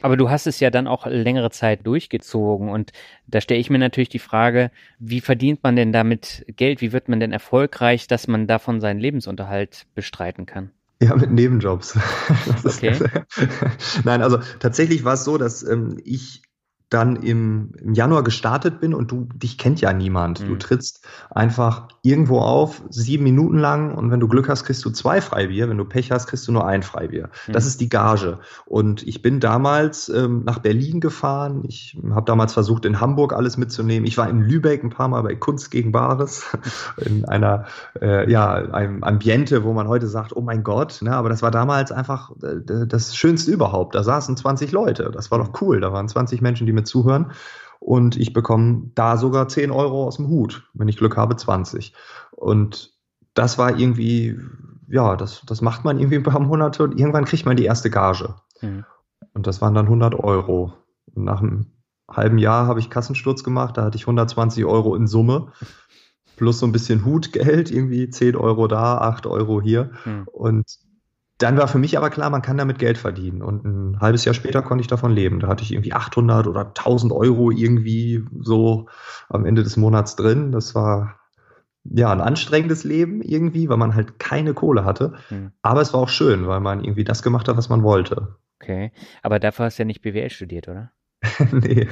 Aber 0.00 0.16
du 0.16 0.30
hast 0.30 0.46
es 0.46 0.58
ja 0.58 0.70
dann 0.70 0.86
auch 0.86 1.06
längere 1.06 1.50
Zeit 1.50 1.86
durchgezogen 1.86 2.70
und 2.70 2.92
da 3.26 3.42
stelle 3.42 3.60
ich 3.60 3.68
mir 3.68 3.78
natürlich 3.78 4.08
die 4.08 4.18
Frage, 4.18 4.70
wie 4.98 5.20
verdient 5.20 5.62
man 5.62 5.76
denn 5.76 5.92
damit 5.92 6.46
Geld? 6.56 6.80
Wie 6.80 6.92
wird 6.92 7.10
man 7.10 7.20
denn 7.20 7.32
erfolgreich, 7.32 8.06
dass 8.06 8.26
man 8.26 8.46
davon 8.46 8.80
seinen 8.80 9.00
Lebensunterhalt 9.00 9.86
bestreiten 9.94 10.46
kann? 10.46 10.70
Ja, 11.00 11.14
mit 11.14 11.30
Nebenjobs. 11.30 11.96
okay. 12.64 12.98
Nein, 14.04 14.22
also 14.22 14.38
tatsächlich 14.58 15.04
war 15.04 15.14
es 15.14 15.24
so, 15.24 15.38
dass 15.38 15.62
ähm, 15.62 16.00
ich 16.04 16.42
dann 16.90 17.16
im, 17.16 17.72
im 17.78 17.92
Januar 17.92 18.24
gestartet 18.24 18.80
bin 18.80 18.94
und 18.94 19.10
du, 19.10 19.28
dich 19.34 19.58
kennt 19.58 19.80
ja 19.80 19.92
niemand. 19.92 20.40
Mhm. 20.40 20.48
Du 20.48 20.56
trittst 20.56 21.06
einfach 21.30 21.88
irgendwo 22.02 22.38
auf, 22.40 22.82
sieben 22.88 23.24
Minuten 23.24 23.58
lang 23.58 23.94
und 23.94 24.10
wenn 24.10 24.20
du 24.20 24.28
Glück 24.28 24.48
hast, 24.48 24.64
kriegst 24.64 24.82
du 24.84 24.90
zwei 24.90 25.20
Freibier. 25.20 25.68
Wenn 25.68 25.76
du 25.76 25.84
Pech 25.84 26.10
hast, 26.10 26.26
kriegst 26.28 26.48
du 26.48 26.52
nur 26.52 26.66
ein 26.66 26.82
Freibier. 26.82 27.28
Mhm. 27.46 27.52
Das 27.52 27.66
ist 27.66 27.82
die 27.82 27.90
Gage. 27.90 28.38
Und 28.64 29.06
ich 29.06 29.20
bin 29.20 29.38
damals 29.38 30.08
ähm, 30.08 30.44
nach 30.44 30.60
Berlin 30.60 31.00
gefahren. 31.00 31.62
Ich 31.68 31.98
habe 32.10 32.24
damals 32.24 32.54
versucht, 32.54 32.86
in 32.86 33.00
Hamburg 33.00 33.34
alles 33.34 33.58
mitzunehmen. 33.58 34.06
Ich 34.06 34.16
war 34.16 34.30
in 34.30 34.40
Lübeck 34.40 34.82
ein 34.82 34.90
paar 34.90 35.08
Mal 35.08 35.22
bei 35.22 35.34
Kunst 35.34 35.70
gegen 35.70 35.92
Bares, 35.92 36.56
in 36.96 37.26
einer, 37.26 37.66
äh, 38.00 38.30
ja, 38.30 38.54
einem 38.54 39.04
Ambiente, 39.04 39.62
wo 39.62 39.74
man 39.74 39.88
heute 39.88 40.06
sagt, 40.06 40.34
oh 40.34 40.40
mein 40.40 40.62
Gott, 40.62 41.02
ne, 41.02 41.14
aber 41.14 41.28
das 41.28 41.42
war 41.42 41.50
damals 41.50 41.92
einfach 41.92 42.30
äh, 42.42 42.86
das 42.86 43.14
Schönste 43.14 43.50
überhaupt. 43.50 43.94
Da 43.94 44.02
saßen 44.02 44.38
20 44.38 44.72
Leute. 44.72 45.10
Das 45.12 45.30
war 45.30 45.38
doch 45.38 45.60
cool. 45.60 45.80
Da 45.80 45.92
waren 45.92 46.08
20 46.08 46.40
Menschen, 46.40 46.66
die 46.66 46.77
mir 46.78 46.84
zuhören. 46.84 47.32
Und 47.80 48.16
ich 48.16 48.32
bekomme 48.32 48.90
da 48.94 49.16
sogar 49.16 49.48
10 49.48 49.70
Euro 49.70 50.06
aus 50.06 50.16
dem 50.16 50.28
Hut. 50.28 50.68
Wenn 50.74 50.88
ich 50.88 50.96
Glück 50.96 51.16
habe, 51.16 51.36
20. 51.36 51.94
Und 52.32 52.92
das 53.34 53.56
war 53.58 53.78
irgendwie, 53.78 54.38
ja, 54.88 55.16
das, 55.16 55.42
das 55.46 55.60
macht 55.60 55.84
man 55.84 55.98
irgendwie 55.98 56.16
ein 56.16 56.24
paar 56.24 56.40
Monate 56.40 56.82
und 56.82 56.98
irgendwann 56.98 57.24
kriegt 57.24 57.46
man 57.46 57.56
die 57.56 57.64
erste 57.64 57.90
Gage. 57.90 58.34
Mhm. 58.60 58.84
Und 59.32 59.46
das 59.46 59.60
waren 59.60 59.74
dann 59.74 59.86
100 59.86 60.14
Euro. 60.14 60.72
Und 61.14 61.24
nach 61.24 61.40
einem 61.40 61.66
halben 62.10 62.38
Jahr 62.38 62.66
habe 62.66 62.80
ich 62.80 62.90
Kassensturz 62.90 63.44
gemacht, 63.44 63.76
da 63.76 63.84
hatte 63.84 63.96
ich 63.96 64.02
120 64.02 64.64
Euro 64.64 64.94
in 64.94 65.06
Summe. 65.06 65.52
plus 66.36 66.60
so 66.60 66.66
ein 66.66 66.72
bisschen 66.72 67.04
Hutgeld, 67.04 67.70
irgendwie 67.70 68.08
10 68.08 68.36
Euro 68.36 68.68
da, 68.68 68.98
8 68.98 69.26
Euro 69.26 69.60
hier. 69.60 69.90
Hm. 70.04 70.26
Und 70.28 70.66
dann 71.38 71.56
war 71.56 71.68
für 71.68 71.78
mich 71.78 71.96
aber 71.96 72.10
klar, 72.10 72.30
man 72.30 72.42
kann 72.42 72.56
damit 72.56 72.78
Geld 72.78 72.98
verdienen. 72.98 73.42
Und 73.42 73.64
ein 73.64 74.00
halbes 74.00 74.24
Jahr 74.24 74.34
später 74.34 74.60
konnte 74.62 74.82
ich 74.82 74.88
davon 74.88 75.12
leben. 75.12 75.38
Da 75.40 75.48
hatte 75.48 75.62
ich 75.62 75.72
irgendwie 75.72 75.92
800 75.92 76.48
oder 76.48 76.66
1000 76.66 77.12
Euro 77.12 77.50
irgendwie 77.50 78.24
so 78.40 78.88
am 79.28 79.46
Ende 79.46 79.62
des 79.62 79.76
Monats 79.76 80.16
drin. 80.16 80.50
Das 80.50 80.74
war 80.74 81.18
ja 81.84 82.10
ein 82.10 82.20
anstrengendes 82.20 82.82
Leben 82.82 83.22
irgendwie, 83.22 83.68
weil 83.68 83.76
man 83.76 83.94
halt 83.94 84.18
keine 84.18 84.52
Kohle 84.52 84.84
hatte. 84.84 85.14
Hm. 85.28 85.52
Aber 85.62 85.80
es 85.80 85.92
war 85.94 86.00
auch 86.00 86.08
schön, 86.08 86.46
weil 86.48 86.60
man 86.60 86.82
irgendwie 86.82 87.04
das 87.04 87.22
gemacht 87.22 87.48
hat, 87.48 87.56
was 87.56 87.68
man 87.68 87.84
wollte. 87.84 88.36
Okay, 88.60 88.90
aber 89.22 89.38
dafür 89.38 89.66
hast 89.66 89.78
du 89.78 89.82
ja 89.82 89.86
nicht 89.86 90.02
BWL 90.02 90.30
studiert, 90.30 90.66
oder? 90.66 90.90
nee, 91.52 91.88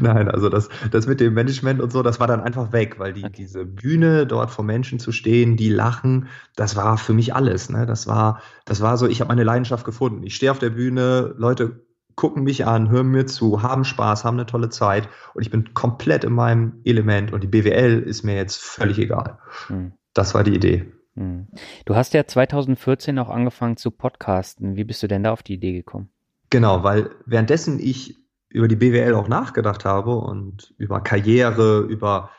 nein, 0.00 0.28
also 0.28 0.48
das, 0.48 0.68
das 0.90 1.06
mit 1.06 1.20
dem 1.20 1.34
Management 1.34 1.80
und 1.80 1.92
so, 1.92 2.02
das 2.02 2.18
war 2.18 2.26
dann 2.26 2.40
einfach 2.40 2.72
weg, 2.72 2.98
weil 2.98 3.12
die, 3.12 3.24
okay. 3.24 3.32
diese 3.36 3.64
Bühne 3.64 4.26
dort 4.26 4.50
vor 4.50 4.64
Menschen 4.64 4.98
zu 4.98 5.12
stehen, 5.12 5.56
die 5.56 5.68
lachen, 5.68 6.28
das 6.56 6.74
war 6.74 6.98
für 6.98 7.12
mich 7.12 7.34
alles. 7.34 7.70
Ne? 7.70 7.86
Das 7.86 8.08
war, 8.08 8.42
das 8.64 8.80
war 8.80 8.96
so, 8.96 9.06
ich 9.06 9.20
habe 9.20 9.28
meine 9.28 9.44
Leidenschaft 9.44 9.84
gefunden. 9.84 10.24
Ich 10.24 10.34
stehe 10.34 10.50
auf 10.50 10.58
der 10.58 10.70
Bühne, 10.70 11.34
Leute 11.38 11.84
gucken 12.16 12.42
mich 12.42 12.66
an, 12.66 12.90
hören 12.90 13.08
mir 13.08 13.26
zu, 13.26 13.62
haben 13.62 13.84
Spaß, 13.84 14.24
haben 14.24 14.36
eine 14.36 14.46
tolle 14.46 14.68
Zeit 14.68 15.08
und 15.32 15.42
ich 15.42 15.50
bin 15.50 15.72
komplett 15.72 16.24
in 16.24 16.32
meinem 16.32 16.80
Element 16.84 17.32
und 17.32 17.42
die 17.42 17.48
BWL 17.48 18.00
ist 18.00 18.24
mir 18.24 18.34
jetzt 18.34 18.60
völlig 18.60 18.98
egal. 18.98 19.38
Hm. 19.68 19.92
Das 20.12 20.34
war 20.34 20.44
die 20.44 20.54
Idee. 20.54 20.92
Hm. 21.14 21.46
Du 21.86 21.94
hast 21.94 22.14
ja 22.14 22.26
2014 22.26 23.18
auch 23.18 23.30
angefangen 23.30 23.76
zu 23.76 23.90
podcasten. 23.90 24.76
Wie 24.76 24.84
bist 24.84 25.02
du 25.02 25.06
denn 25.06 25.22
da 25.22 25.32
auf 25.32 25.42
die 25.42 25.54
Idee 25.54 25.72
gekommen? 25.72 26.10
Genau, 26.50 26.82
weil 26.82 27.10
währenddessen 27.26 27.78
ich 27.78 28.16
über 28.50 28.68
die 28.68 28.76
BWL 28.76 29.14
auch 29.14 29.28
nachgedacht 29.28 29.84
habe 29.84 30.16
und 30.16 30.74
über 30.76 31.00
Karriere, 31.00 31.80
über 31.80 32.30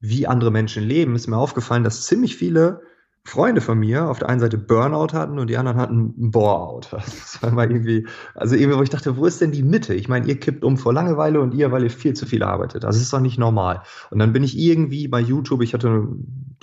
wie 0.00 0.26
andere 0.26 0.50
Menschen 0.50 0.84
leben, 0.84 1.16
ist 1.16 1.26
mir 1.26 1.38
aufgefallen, 1.38 1.84
dass 1.84 2.06
ziemlich 2.06 2.36
viele 2.36 2.82
Freunde 3.26 3.62
von 3.62 3.78
mir 3.78 4.10
auf 4.10 4.18
der 4.18 4.28
einen 4.28 4.40
Seite 4.40 4.58
Burnout 4.58 5.14
hatten 5.14 5.38
und 5.38 5.48
die 5.48 5.56
anderen 5.56 5.78
hatten 5.78 6.30
Boreout. 6.30 6.88
Das 6.92 7.42
war 7.42 7.50
mal 7.52 7.70
irgendwie, 7.70 8.06
also 8.34 8.54
irgendwie, 8.54 8.78
wo 8.78 8.82
ich 8.82 8.90
dachte, 8.90 9.16
wo 9.16 9.24
ist 9.24 9.40
denn 9.40 9.50
die 9.50 9.62
Mitte? 9.62 9.94
Ich 9.94 10.08
meine, 10.08 10.26
ihr 10.26 10.38
kippt 10.38 10.62
um 10.62 10.76
vor 10.76 10.92
Langeweile 10.92 11.40
und 11.40 11.54
ihr, 11.54 11.72
weil 11.72 11.84
ihr 11.84 11.90
viel 11.90 12.12
zu 12.12 12.26
viel 12.26 12.42
arbeitet. 12.42 12.84
Das 12.84 12.96
ist 12.96 13.12
doch 13.12 13.20
nicht 13.20 13.38
normal. 13.38 13.82
Und 14.10 14.18
dann 14.18 14.34
bin 14.34 14.44
ich 14.44 14.58
irgendwie 14.58 15.08
bei 15.08 15.20
YouTube, 15.20 15.62
ich 15.62 15.72
hatte 15.72 16.06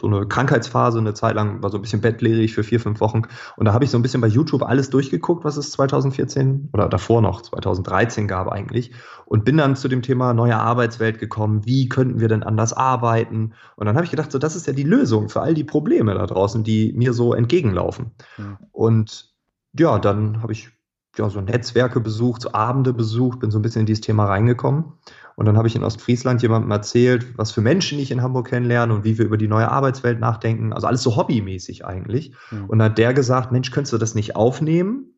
so 0.01 0.07
eine 0.07 0.25
Krankheitsphase, 0.25 0.97
eine 0.97 1.13
Zeit 1.13 1.35
lang 1.35 1.61
war 1.61 1.69
so 1.69 1.77
ein 1.77 1.81
bisschen 1.81 2.01
bettlägerig 2.01 2.55
für 2.55 2.63
vier, 2.63 2.79
fünf 2.79 2.99
Wochen. 3.01 3.21
Und 3.55 3.65
da 3.65 3.73
habe 3.73 3.85
ich 3.85 3.91
so 3.91 3.97
ein 3.97 4.01
bisschen 4.01 4.19
bei 4.19 4.27
YouTube 4.27 4.63
alles 4.63 4.89
durchgeguckt, 4.89 5.45
was 5.45 5.57
es 5.57 5.71
2014 5.71 6.69
oder 6.73 6.89
davor 6.89 7.21
noch 7.21 7.41
2013 7.41 8.27
gab 8.27 8.47
eigentlich. 8.47 8.91
Und 9.25 9.45
bin 9.45 9.57
dann 9.57 9.75
zu 9.75 9.87
dem 9.87 10.01
Thema 10.01 10.33
neue 10.33 10.57
Arbeitswelt 10.57 11.19
gekommen. 11.19 11.65
Wie 11.65 11.87
könnten 11.87 12.19
wir 12.19 12.27
denn 12.27 12.41
anders 12.41 12.73
arbeiten? 12.73 13.53
Und 13.75 13.85
dann 13.85 13.95
habe 13.95 14.05
ich 14.05 14.11
gedacht, 14.11 14.31
so, 14.31 14.39
das 14.39 14.55
ist 14.55 14.65
ja 14.65 14.73
die 14.73 14.83
Lösung 14.83 15.29
für 15.29 15.41
all 15.41 15.53
die 15.53 15.63
Probleme 15.63 16.15
da 16.15 16.25
draußen, 16.25 16.63
die 16.63 16.93
mir 16.93 17.13
so 17.13 17.35
entgegenlaufen. 17.35 18.11
Mhm. 18.37 18.57
Und 18.71 19.31
ja, 19.77 19.99
dann 19.99 20.41
habe 20.41 20.51
ich 20.51 20.69
ja, 21.17 21.29
so 21.29 21.41
Netzwerke 21.41 21.99
besucht, 21.99 22.41
so 22.41 22.53
Abende 22.53 22.93
besucht, 22.93 23.39
bin 23.39 23.51
so 23.51 23.59
ein 23.59 23.61
bisschen 23.61 23.81
in 23.81 23.85
dieses 23.85 24.01
Thema 24.01 24.25
reingekommen. 24.25 24.93
Und 25.35 25.45
dann 25.45 25.57
habe 25.57 25.67
ich 25.67 25.75
in 25.75 25.83
Ostfriesland 25.83 26.41
jemandem 26.41 26.71
erzählt, 26.71 27.37
was 27.37 27.51
für 27.51 27.61
Menschen 27.61 27.99
ich 27.99 28.11
in 28.11 28.21
Hamburg 28.21 28.47
kennenlerne 28.47 28.93
und 28.93 29.03
wie 29.03 29.17
wir 29.17 29.25
über 29.25 29.37
die 29.37 29.47
neue 29.47 29.69
Arbeitswelt 29.69 30.19
nachdenken. 30.19 30.73
Also 30.73 30.87
alles 30.87 31.01
so 31.01 31.15
hobbymäßig 31.15 31.85
eigentlich. 31.85 32.33
Mhm. 32.51 32.65
Und 32.65 32.79
dann 32.79 32.91
hat 32.91 32.97
der 32.97 33.13
gesagt, 33.13 33.51
Mensch, 33.51 33.71
könntest 33.71 33.93
du 33.93 33.97
das 33.97 34.15
nicht 34.15 34.35
aufnehmen 34.35 35.13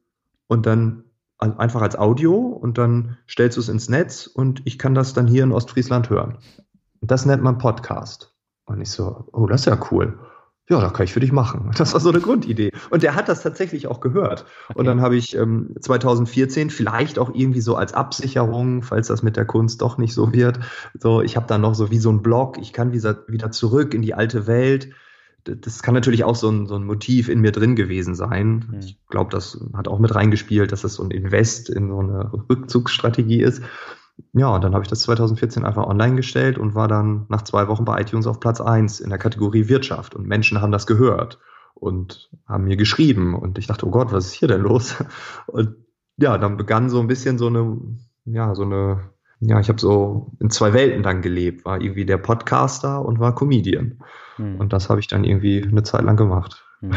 und 0.47 0.65
dann 0.65 1.03
einfach 1.37 1.81
als 1.81 1.97
Audio 1.97 2.37
und 2.37 2.77
dann 2.77 3.17
stellst 3.29 3.57
du 3.57 3.61
es 3.61 3.69
ins 3.69 3.89
Netz 3.89 4.27
und 4.27 4.61
ich 4.65 4.79
kann 4.79 4.95
das 4.95 5.13
dann 5.13 5.27
hier 5.27 5.43
in 5.43 5.51
Ostfriesland 5.51 6.09
hören. 6.09 6.37
Und 7.01 7.11
das 7.11 7.25
nennt 7.25 7.43
man 7.43 7.57
Podcast. 7.57 8.33
Und 8.65 8.79
ich 8.79 8.91
so, 8.91 9.27
oh, 9.33 9.45
das 9.45 9.61
ist 9.61 9.65
ja 9.65 9.77
cool 9.91 10.17
ja, 10.69 10.79
das 10.79 10.93
kann 10.93 11.03
ich 11.03 11.13
für 11.13 11.19
dich 11.19 11.31
machen. 11.31 11.71
Das 11.77 11.93
war 11.93 11.99
so 11.99 12.09
eine 12.09 12.21
Grundidee. 12.21 12.71
Und 12.89 13.03
der 13.03 13.15
hat 13.15 13.27
das 13.27 13.43
tatsächlich 13.43 13.87
auch 13.87 13.99
gehört. 13.99 14.45
Okay. 14.69 14.79
Und 14.79 14.85
dann 14.85 15.01
habe 15.01 15.15
ich 15.17 15.35
ähm, 15.35 15.75
2014 15.79 16.69
vielleicht 16.69 17.19
auch 17.19 17.33
irgendwie 17.33 17.61
so 17.61 17.75
als 17.75 17.93
Absicherung, 17.93 18.83
falls 18.83 19.07
das 19.07 19.23
mit 19.23 19.35
der 19.35 19.45
Kunst 19.45 19.81
doch 19.81 19.97
nicht 19.97 20.13
so 20.13 20.31
wird, 20.31 20.59
so 20.97 21.21
ich 21.21 21.35
habe 21.35 21.47
dann 21.47 21.61
noch 21.61 21.75
so 21.75 21.91
wie 21.91 21.97
so 21.97 22.09
ein 22.09 22.21
Blog, 22.21 22.57
ich 22.59 22.71
kann 22.71 22.93
wieder, 22.93 23.23
wieder 23.27 23.51
zurück 23.51 23.93
in 23.93 24.01
die 24.01 24.13
alte 24.13 24.47
Welt. 24.47 24.89
Das 25.43 25.83
kann 25.83 25.93
natürlich 25.93 26.23
auch 26.23 26.37
so 26.37 26.49
ein, 26.49 26.67
so 26.67 26.75
ein 26.75 26.85
Motiv 26.85 27.27
in 27.27 27.41
mir 27.41 27.51
drin 27.51 27.75
gewesen 27.75 28.15
sein. 28.15 28.65
Mhm. 28.69 28.79
Ich 28.79 28.97
glaube, 29.09 29.31
das 29.31 29.59
hat 29.73 29.89
auch 29.89 29.99
mit 29.99 30.15
reingespielt, 30.15 30.71
dass 30.71 30.83
das 30.83 30.93
so 30.93 31.03
ein 31.03 31.11
Invest 31.11 31.69
in 31.69 31.89
so 31.89 31.99
eine 31.99 32.31
Rückzugsstrategie 32.49 33.41
ist 33.41 33.61
ja, 34.33 34.49
und 34.49 34.63
dann 34.63 34.73
habe 34.73 34.83
ich 34.83 34.89
das 34.89 35.01
2014 35.01 35.65
einfach 35.65 35.85
online 35.85 36.15
gestellt 36.15 36.57
und 36.57 36.75
war 36.75 36.87
dann 36.87 37.25
nach 37.29 37.43
zwei 37.43 37.67
Wochen 37.67 37.85
bei 37.85 38.01
iTunes 38.01 38.27
auf 38.27 38.39
Platz 38.39 38.61
eins 38.61 38.99
in 38.99 39.09
der 39.09 39.19
Kategorie 39.19 39.69
Wirtschaft. 39.69 40.15
Und 40.15 40.27
Menschen 40.27 40.61
haben 40.61 40.71
das 40.71 40.87
gehört 40.87 41.39
und 41.73 42.29
haben 42.47 42.65
mir 42.65 42.77
geschrieben. 42.77 43.35
Und 43.35 43.57
ich 43.57 43.67
dachte, 43.67 43.87
oh 43.87 43.91
Gott, 43.91 44.11
was 44.11 44.25
ist 44.25 44.33
hier 44.33 44.47
denn 44.47 44.61
los? 44.61 45.03
Und 45.47 45.75
ja, 46.17 46.37
dann 46.37 46.57
begann 46.57 46.89
so 46.89 46.99
ein 46.99 47.07
bisschen 47.07 47.39
so 47.39 47.47
eine, 47.47 47.79
ja, 48.25 48.53
so 48.53 48.63
eine, 48.63 49.09
ja, 49.39 49.59
ich 49.59 49.69
habe 49.69 49.79
so 49.79 50.31
in 50.39 50.51
zwei 50.51 50.73
Welten 50.73 51.01
dann 51.01 51.21
gelebt. 51.21 51.65
War 51.65 51.81
irgendwie 51.81 52.05
der 52.05 52.17
Podcaster 52.17 53.03
und 53.03 53.19
war 53.19 53.33
Comedian. 53.33 53.99
Hm. 54.35 54.59
Und 54.59 54.73
das 54.73 54.89
habe 54.89 54.99
ich 54.99 55.07
dann 55.07 55.23
irgendwie 55.23 55.63
eine 55.63 55.83
Zeit 55.83 56.03
lang 56.03 56.15
gemacht. 56.15 56.63
Hm. 56.81 56.91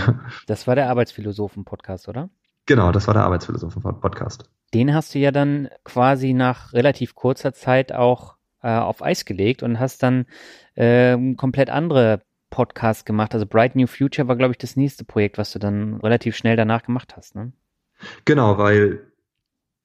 Das 0.47 0.67
war 0.67 0.75
der 0.75 0.91
Arbeitsphilosophen-Podcast, 0.91 2.09
oder? 2.09 2.29
Genau, 2.67 2.91
das 2.93 3.07
war 3.07 3.15
der 3.15 3.25
Arbeitsphilosophen-Podcast. 3.25 4.51
Den 4.75 4.93
hast 4.93 5.15
du 5.15 5.19
ja 5.19 5.31
dann 5.31 5.69
quasi 5.85 6.33
nach 6.33 6.73
relativ 6.73 7.15
kurzer 7.15 7.53
Zeit 7.53 7.93
auch 7.93 8.37
äh, 8.63 8.77
auf 8.77 9.03
Eis 9.03 9.25
gelegt 9.25 9.63
und 9.63 9.79
hast 9.79 10.03
dann 10.03 10.27
äh, 10.75 11.17
komplett 11.35 11.71
andere 11.71 12.23
Podcasts 12.51 13.05
gemacht. 13.05 13.35
Also 13.35 13.47
Bright 13.47 13.77
New 13.77 13.87
Future 13.87 14.27
war, 14.29 14.37
glaube 14.37 14.53
ich, 14.53 14.59
das 14.59 14.77
nächste 14.77 15.05
Projekt, 15.05 15.39
was 15.39 15.53
du 15.53 15.59
dann 15.59 16.01
relativ 16.01 16.37
schnell 16.37 16.57
danach 16.57 16.83
gemacht 16.83 17.17
hast. 17.17 17.37
Ne? 17.37 17.53
Genau, 18.25 18.59
weil 18.59 19.13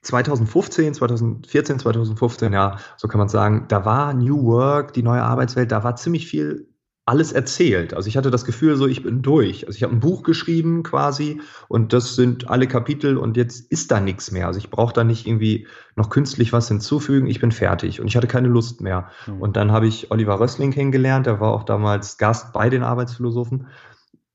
2015, 0.01 0.95
2014, 0.95 1.79
2015, 1.79 2.53
ja, 2.53 2.77
so 2.97 3.07
kann 3.07 3.19
man 3.19 3.29
sagen, 3.29 3.65
da 3.67 3.85
war 3.85 4.13
New 4.13 4.43
Work, 4.45 4.93
die 4.93 5.03
neue 5.03 5.21
Arbeitswelt, 5.21 5.71
da 5.71 5.83
war 5.83 5.95
ziemlich 5.95 6.25
viel 6.27 6.70
alles 7.05 7.31
erzählt. 7.31 7.93
Also 7.93 8.07
ich 8.07 8.15
hatte 8.15 8.29
das 8.29 8.45
Gefühl, 8.45 8.75
so 8.75 8.85
ich 8.85 9.01
bin 9.01 9.21
durch. 9.21 9.65
Also 9.65 9.75
ich 9.75 9.83
habe 9.83 9.93
ein 9.93 9.99
Buch 9.99 10.23
geschrieben 10.23 10.83
quasi 10.83 11.41
und 11.67 11.93
das 11.93 12.15
sind 12.15 12.49
alle 12.49 12.67
Kapitel 12.67 13.17
und 13.17 13.37
jetzt 13.37 13.71
ist 13.71 13.91
da 13.91 13.99
nichts 13.99 14.31
mehr. 14.31 14.47
Also 14.47 14.59
ich 14.59 14.69
brauche 14.69 14.93
da 14.93 15.03
nicht 15.03 15.25
irgendwie 15.25 15.67
noch 15.95 16.09
künstlich 16.09 16.53
was 16.53 16.67
hinzufügen. 16.67 17.27
Ich 17.27 17.39
bin 17.39 17.51
fertig 17.51 17.99
und 17.99 18.07
ich 18.07 18.15
hatte 18.15 18.27
keine 18.27 18.47
Lust 18.47 18.81
mehr. 18.81 19.09
Mhm. 19.25 19.41
Und 19.41 19.57
dann 19.57 19.71
habe 19.71 19.87
ich 19.87 20.11
Oliver 20.11 20.39
Rössling 20.39 20.71
kennengelernt, 20.71 21.25
der 21.25 21.39
war 21.39 21.51
auch 21.51 21.63
damals 21.63 22.17
Gast 22.17 22.53
bei 22.53 22.69
den 22.69 22.83
Arbeitsphilosophen. 22.83 23.67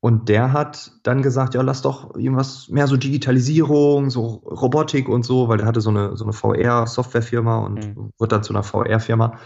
Und 0.00 0.28
der 0.28 0.52
hat 0.52 0.92
dann 1.04 1.22
gesagt, 1.22 1.54
ja, 1.54 1.62
lass 1.62 1.82
doch 1.82 2.14
irgendwas 2.14 2.68
mehr 2.68 2.86
so 2.86 2.96
Digitalisierung, 2.96 4.10
so 4.10 4.26
Robotik 4.26 5.08
und 5.08 5.24
so, 5.24 5.48
weil 5.48 5.58
der 5.58 5.66
hatte 5.66 5.80
so 5.80 5.90
eine, 5.90 6.16
so 6.16 6.24
eine 6.24 6.32
VR-Softwarefirma 6.32 7.58
und 7.58 7.96
mhm. 7.96 8.12
wird 8.18 8.32
dann 8.32 8.42
zu 8.42 8.52
einer 8.52 8.62
VR-Firma. 8.62 9.38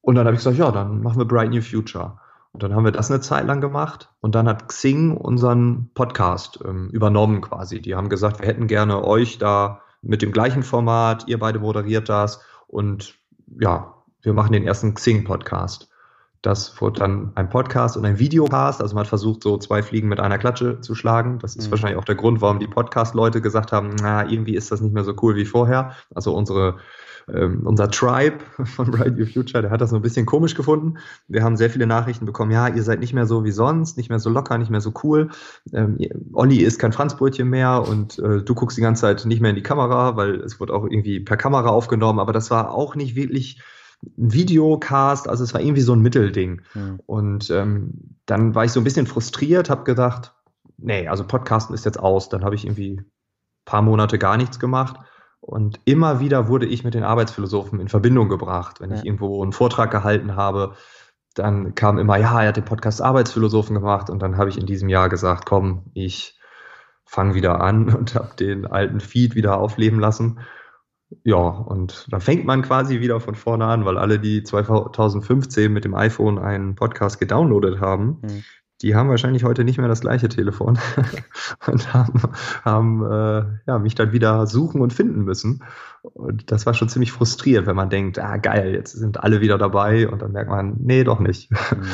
Und 0.00 0.14
dann 0.14 0.24
habe 0.24 0.34
ich 0.34 0.40
gesagt, 0.40 0.56
ja, 0.56 0.70
dann 0.70 1.02
machen 1.02 1.18
wir 1.18 1.26
Bright 1.26 1.50
New 1.50 1.60
Future. 1.60 2.18
Und 2.58 2.64
dann 2.64 2.74
haben 2.74 2.84
wir 2.84 2.90
das 2.90 3.08
eine 3.08 3.20
Zeit 3.20 3.46
lang 3.46 3.60
gemacht 3.60 4.10
und 4.20 4.34
dann 4.34 4.48
hat 4.48 4.66
Xing 4.66 5.16
unseren 5.16 5.92
Podcast 5.94 6.58
ähm, 6.64 6.88
übernommen 6.90 7.40
quasi. 7.40 7.80
Die 7.80 7.94
haben 7.94 8.08
gesagt, 8.08 8.40
wir 8.40 8.48
hätten 8.48 8.66
gerne 8.66 9.04
euch 9.04 9.38
da 9.38 9.82
mit 10.02 10.22
dem 10.22 10.32
gleichen 10.32 10.64
Format, 10.64 11.28
ihr 11.28 11.38
beide 11.38 11.60
moderiert 11.60 12.08
das 12.08 12.40
und 12.66 13.14
ja, 13.60 13.94
wir 14.22 14.32
machen 14.32 14.54
den 14.54 14.66
ersten 14.66 14.94
Xing-Podcast. 14.94 15.88
Das 16.42 16.80
wurde 16.80 17.00
dann 17.00 17.32
ein 17.34 17.48
Podcast 17.48 17.96
und 17.96 18.04
ein 18.04 18.18
Videocast. 18.18 18.80
Also 18.80 18.94
man 18.94 19.02
hat 19.02 19.08
versucht, 19.08 19.42
so 19.42 19.58
zwei 19.58 19.82
Fliegen 19.82 20.08
mit 20.08 20.20
einer 20.20 20.38
Klatsche 20.38 20.80
zu 20.80 20.94
schlagen. 20.94 21.38
Das 21.40 21.56
ist 21.56 21.66
mhm. 21.66 21.70
wahrscheinlich 21.72 21.98
auch 21.98 22.04
der 22.04 22.14
Grund, 22.14 22.40
warum 22.40 22.58
die 22.58 22.68
Podcast-Leute 22.68 23.40
gesagt 23.40 23.72
haben, 23.72 23.96
na, 24.00 24.28
irgendwie 24.28 24.54
ist 24.54 24.70
das 24.70 24.80
nicht 24.80 24.94
mehr 24.94 25.04
so 25.04 25.14
cool 25.22 25.36
wie 25.36 25.44
vorher. 25.44 25.92
Also 26.14 26.34
unsere 26.34 26.76
ähm, 27.32 27.62
unser 27.64 27.90
Tribe 27.90 28.38
von 28.64 28.90
Bright 28.90 29.16
New 29.16 29.26
Future, 29.26 29.62
der 29.62 29.70
hat 29.70 29.80
das 29.80 29.90
so 29.90 29.96
ein 29.96 30.02
bisschen 30.02 30.26
komisch 30.26 30.54
gefunden. 30.54 30.98
Wir 31.26 31.42
haben 31.42 31.56
sehr 31.56 31.70
viele 31.70 31.86
Nachrichten 31.86 32.26
bekommen, 32.26 32.50
ja, 32.50 32.68
ihr 32.68 32.82
seid 32.82 33.00
nicht 33.00 33.14
mehr 33.14 33.26
so 33.26 33.44
wie 33.44 33.50
sonst, 33.50 33.96
nicht 33.96 34.08
mehr 34.08 34.18
so 34.18 34.30
locker, 34.30 34.58
nicht 34.58 34.70
mehr 34.70 34.80
so 34.80 34.92
cool. 35.02 35.30
Ähm, 35.72 35.98
Olli 36.32 36.58
ist 36.58 36.78
kein 36.78 36.92
Franzbrötchen 36.92 37.48
mehr 37.48 37.84
und 37.86 38.18
äh, 38.18 38.42
du 38.42 38.54
guckst 38.54 38.76
die 38.76 38.82
ganze 38.82 39.02
Zeit 39.02 39.26
nicht 39.26 39.40
mehr 39.40 39.50
in 39.50 39.56
die 39.56 39.62
Kamera, 39.62 40.16
weil 40.16 40.36
es 40.36 40.60
wird 40.60 40.70
auch 40.70 40.84
irgendwie 40.84 41.20
per 41.20 41.36
Kamera 41.36 41.68
aufgenommen, 41.68 42.18
aber 42.18 42.32
das 42.32 42.50
war 42.50 42.72
auch 42.72 42.94
nicht 42.94 43.14
wirklich 43.14 43.60
Videocast, 44.16 45.28
also 45.28 45.44
es 45.44 45.54
war 45.54 45.60
irgendwie 45.60 45.82
so 45.82 45.92
ein 45.92 46.00
Mittelding. 46.00 46.62
Mhm. 46.74 47.00
Und 47.06 47.50
ähm, 47.50 48.16
dann 48.26 48.54
war 48.54 48.64
ich 48.64 48.72
so 48.72 48.80
ein 48.80 48.84
bisschen 48.84 49.06
frustriert, 49.06 49.70
habe 49.70 49.84
gedacht, 49.84 50.34
nee, 50.76 51.08
also 51.08 51.24
Podcasten 51.24 51.74
ist 51.74 51.84
jetzt 51.84 51.98
aus. 51.98 52.28
Dann 52.28 52.44
habe 52.44 52.54
ich 52.54 52.64
irgendwie 52.64 53.02
paar 53.64 53.82
Monate 53.82 54.18
gar 54.18 54.36
nichts 54.36 54.58
gemacht 54.58 54.96
und 55.40 55.80
immer 55.84 56.20
wieder 56.20 56.48
wurde 56.48 56.66
ich 56.66 56.84
mit 56.84 56.94
den 56.94 57.04
Arbeitsphilosophen 57.04 57.80
in 57.80 57.88
Verbindung 57.88 58.28
gebracht. 58.28 58.80
Wenn 58.80 58.90
ja. 58.90 58.96
ich 58.96 59.04
irgendwo 59.04 59.42
einen 59.42 59.52
Vortrag 59.52 59.90
gehalten 59.90 60.36
habe, 60.36 60.74
dann 61.34 61.74
kam 61.74 61.98
immer, 61.98 62.16
ja, 62.16 62.42
er 62.42 62.48
hat 62.48 62.56
den 62.56 62.64
Podcast 62.64 63.00
Arbeitsphilosophen 63.00 63.74
gemacht. 63.74 64.10
Und 64.10 64.20
dann 64.20 64.36
habe 64.36 64.50
ich 64.50 64.58
in 64.58 64.66
diesem 64.66 64.88
Jahr 64.88 65.08
gesagt, 65.08 65.46
komm, 65.46 65.84
ich 65.94 66.38
fange 67.04 67.34
wieder 67.34 67.60
an 67.60 67.94
und 67.94 68.14
habe 68.14 68.34
den 68.38 68.66
alten 68.66 69.00
Feed 69.00 69.36
wieder 69.36 69.58
aufleben 69.58 70.00
lassen. 70.00 70.40
Ja, 71.24 71.38
und 71.38 72.06
da 72.10 72.20
fängt 72.20 72.44
man 72.44 72.62
quasi 72.62 73.00
wieder 73.00 73.20
von 73.20 73.34
vorne 73.34 73.64
an, 73.64 73.84
weil 73.84 73.96
alle, 73.96 74.18
die 74.18 74.42
2015 74.42 75.72
mit 75.72 75.84
dem 75.84 75.94
iPhone 75.94 76.38
einen 76.38 76.74
Podcast 76.74 77.18
gedownloadet 77.18 77.80
haben, 77.80 78.18
mhm. 78.22 78.44
die 78.82 78.94
haben 78.94 79.08
wahrscheinlich 79.08 79.44
heute 79.44 79.64
nicht 79.64 79.78
mehr 79.78 79.88
das 79.88 80.02
gleiche 80.02 80.28
Telefon 80.28 80.78
und 81.66 81.94
haben, 81.94 82.22
haben 82.62 83.04
äh, 83.04 83.44
ja, 83.66 83.78
mich 83.78 83.94
dann 83.94 84.12
wieder 84.12 84.46
suchen 84.46 84.82
und 84.82 84.92
finden 84.92 85.24
müssen. 85.24 85.64
Und 86.02 86.52
das 86.52 86.66
war 86.66 86.74
schon 86.74 86.90
ziemlich 86.90 87.12
frustrierend, 87.12 87.66
wenn 87.66 87.76
man 87.76 87.90
denkt, 87.90 88.18
ah 88.18 88.36
geil, 88.36 88.74
jetzt 88.74 88.92
sind 88.92 89.20
alle 89.20 89.40
wieder 89.40 89.56
dabei 89.56 90.08
und 90.08 90.20
dann 90.20 90.32
merkt 90.32 90.50
man, 90.50 90.76
nee, 90.78 91.04
doch 91.04 91.20
nicht. 91.20 91.50
Mhm. 91.50 91.86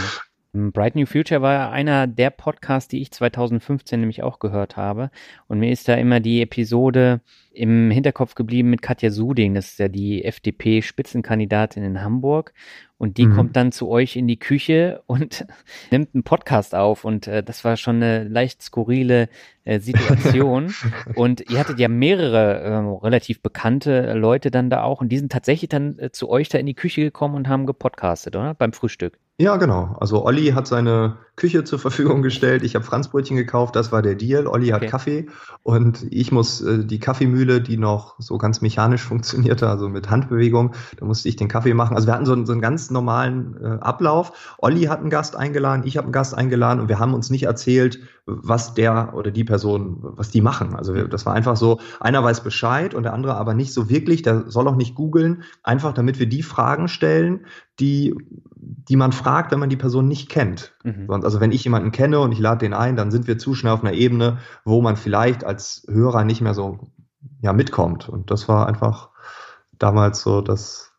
Bright 0.54 0.94
New 0.94 1.04
Future 1.04 1.42
war 1.42 1.72
einer 1.72 2.06
der 2.06 2.30
Podcasts, 2.30 2.86
die 2.86 3.02
ich 3.02 3.10
2015 3.10 3.98
nämlich 3.98 4.22
auch 4.22 4.38
gehört 4.38 4.76
habe. 4.76 5.10
Und 5.48 5.58
mir 5.58 5.72
ist 5.72 5.88
da 5.88 5.94
immer 5.94 6.20
die 6.20 6.42
Episode 6.42 7.20
im 7.52 7.90
Hinterkopf 7.90 8.36
geblieben 8.36 8.70
mit 8.70 8.80
Katja 8.80 9.10
Suding. 9.10 9.54
Das 9.54 9.72
ist 9.72 9.80
ja 9.80 9.88
die 9.88 10.24
FDP-Spitzenkandidatin 10.24 11.82
in 11.82 12.02
Hamburg. 12.02 12.54
Und 12.98 13.18
die 13.18 13.26
mhm. 13.26 13.34
kommt 13.34 13.56
dann 13.56 13.72
zu 13.72 13.88
euch 13.88 14.14
in 14.14 14.28
die 14.28 14.38
Küche 14.38 15.02
und 15.06 15.44
nimmt 15.90 16.14
einen 16.14 16.22
Podcast 16.22 16.76
auf. 16.76 17.04
Und 17.04 17.26
äh, 17.26 17.42
das 17.42 17.64
war 17.64 17.76
schon 17.76 17.96
eine 17.96 18.22
leicht 18.22 18.62
skurrile 18.62 19.28
äh, 19.64 19.80
Situation. 19.80 20.72
und 21.16 21.50
ihr 21.50 21.58
hattet 21.58 21.80
ja 21.80 21.88
mehrere 21.88 22.60
äh, 22.60 23.04
relativ 23.04 23.42
bekannte 23.42 24.12
Leute 24.14 24.52
dann 24.52 24.70
da 24.70 24.84
auch. 24.84 25.00
Und 25.00 25.08
die 25.08 25.18
sind 25.18 25.32
tatsächlich 25.32 25.68
dann 25.68 25.98
äh, 25.98 26.12
zu 26.12 26.28
euch 26.28 26.48
da 26.48 26.58
in 26.58 26.66
die 26.66 26.74
Küche 26.74 27.00
gekommen 27.00 27.34
und 27.34 27.48
haben 27.48 27.66
gepodcastet, 27.66 28.36
oder? 28.36 28.54
Beim 28.54 28.72
Frühstück. 28.72 29.18
Ja, 29.36 29.56
genau. 29.56 29.96
Also 29.98 30.24
Olli 30.24 30.52
hat 30.52 30.68
seine 30.68 31.16
Küche 31.34 31.64
zur 31.64 31.80
Verfügung 31.80 32.22
gestellt. 32.22 32.62
Ich 32.62 32.76
habe 32.76 32.84
Franzbrötchen 32.84 33.36
gekauft, 33.36 33.74
das 33.74 33.90
war 33.90 34.00
der 34.00 34.14
Deal. 34.14 34.46
Olli 34.46 34.68
hat 34.68 34.82
okay. 34.82 34.90
Kaffee 34.90 35.26
und 35.64 36.06
ich 36.10 36.30
muss 36.30 36.60
äh, 36.60 36.84
die 36.84 37.00
Kaffeemühle, 37.00 37.60
die 37.60 37.76
noch 37.76 38.14
so 38.20 38.38
ganz 38.38 38.60
mechanisch 38.60 39.02
funktionierte, 39.08 39.68
also 39.68 39.88
mit 39.88 40.08
Handbewegung, 40.08 40.76
da 40.98 41.06
musste 41.06 41.28
ich 41.28 41.34
den 41.34 41.48
Kaffee 41.48 41.74
machen. 41.74 41.96
Also 41.96 42.06
wir 42.06 42.14
hatten 42.14 42.26
so, 42.26 42.44
so 42.44 42.52
einen 42.52 42.60
ganz 42.60 42.92
normalen 42.92 43.56
äh, 43.60 43.66
Ablauf. 43.80 44.54
Olli 44.58 44.82
hat 44.84 45.00
einen 45.00 45.10
Gast 45.10 45.34
eingeladen, 45.34 45.82
ich 45.84 45.96
habe 45.96 46.04
einen 46.04 46.12
Gast 46.12 46.34
eingeladen 46.38 46.78
und 46.78 46.88
wir 46.88 47.00
haben 47.00 47.12
uns 47.12 47.28
nicht 47.30 47.42
erzählt, 47.42 47.98
was 48.26 48.74
der 48.74 49.14
oder 49.14 49.32
die 49.32 49.44
Person, 49.44 49.98
was 50.00 50.30
die 50.30 50.40
machen. 50.40 50.76
Also 50.76 50.94
das 51.08 51.26
war 51.26 51.34
einfach 51.34 51.56
so, 51.56 51.80
einer 51.98 52.22
weiß 52.22 52.42
Bescheid 52.42 52.94
und 52.94 53.02
der 53.02 53.12
andere 53.12 53.34
aber 53.34 53.54
nicht 53.54 53.72
so 53.72 53.90
wirklich, 53.90 54.22
der 54.22 54.44
soll 54.46 54.68
auch 54.68 54.76
nicht 54.76 54.94
googeln, 54.94 55.42
einfach 55.64 55.92
damit 55.92 56.20
wir 56.20 56.26
die 56.26 56.42
Fragen 56.42 56.86
stellen, 56.86 57.46
die, 57.80 58.14
die 58.56 58.96
man 58.96 59.12
fragt, 59.12 59.52
wenn 59.52 59.58
man 59.58 59.68
die 59.68 59.76
Person 59.76 60.08
nicht 60.08 60.28
kennt. 60.28 60.74
Mhm. 60.84 61.10
Also 61.10 61.40
wenn 61.40 61.52
ich 61.52 61.64
jemanden 61.64 61.92
kenne 61.92 62.20
und 62.20 62.32
ich 62.32 62.38
lade 62.38 62.60
den 62.60 62.74
ein, 62.74 62.96
dann 62.96 63.10
sind 63.10 63.26
wir 63.26 63.38
zu 63.38 63.54
schnell 63.54 63.72
auf 63.72 63.82
einer 63.82 63.94
Ebene, 63.94 64.38
wo 64.64 64.80
man 64.80 64.96
vielleicht 64.96 65.44
als 65.44 65.86
Hörer 65.88 66.24
nicht 66.24 66.40
mehr 66.40 66.54
so 66.54 66.78
ja, 67.40 67.52
mitkommt. 67.52 68.08
Und 68.08 68.30
das 68.30 68.48
war 68.48 68.66
einfach 68.66 69.10
damals 69.78 70.20
so 70.22 70.40
das, 70.40 70.92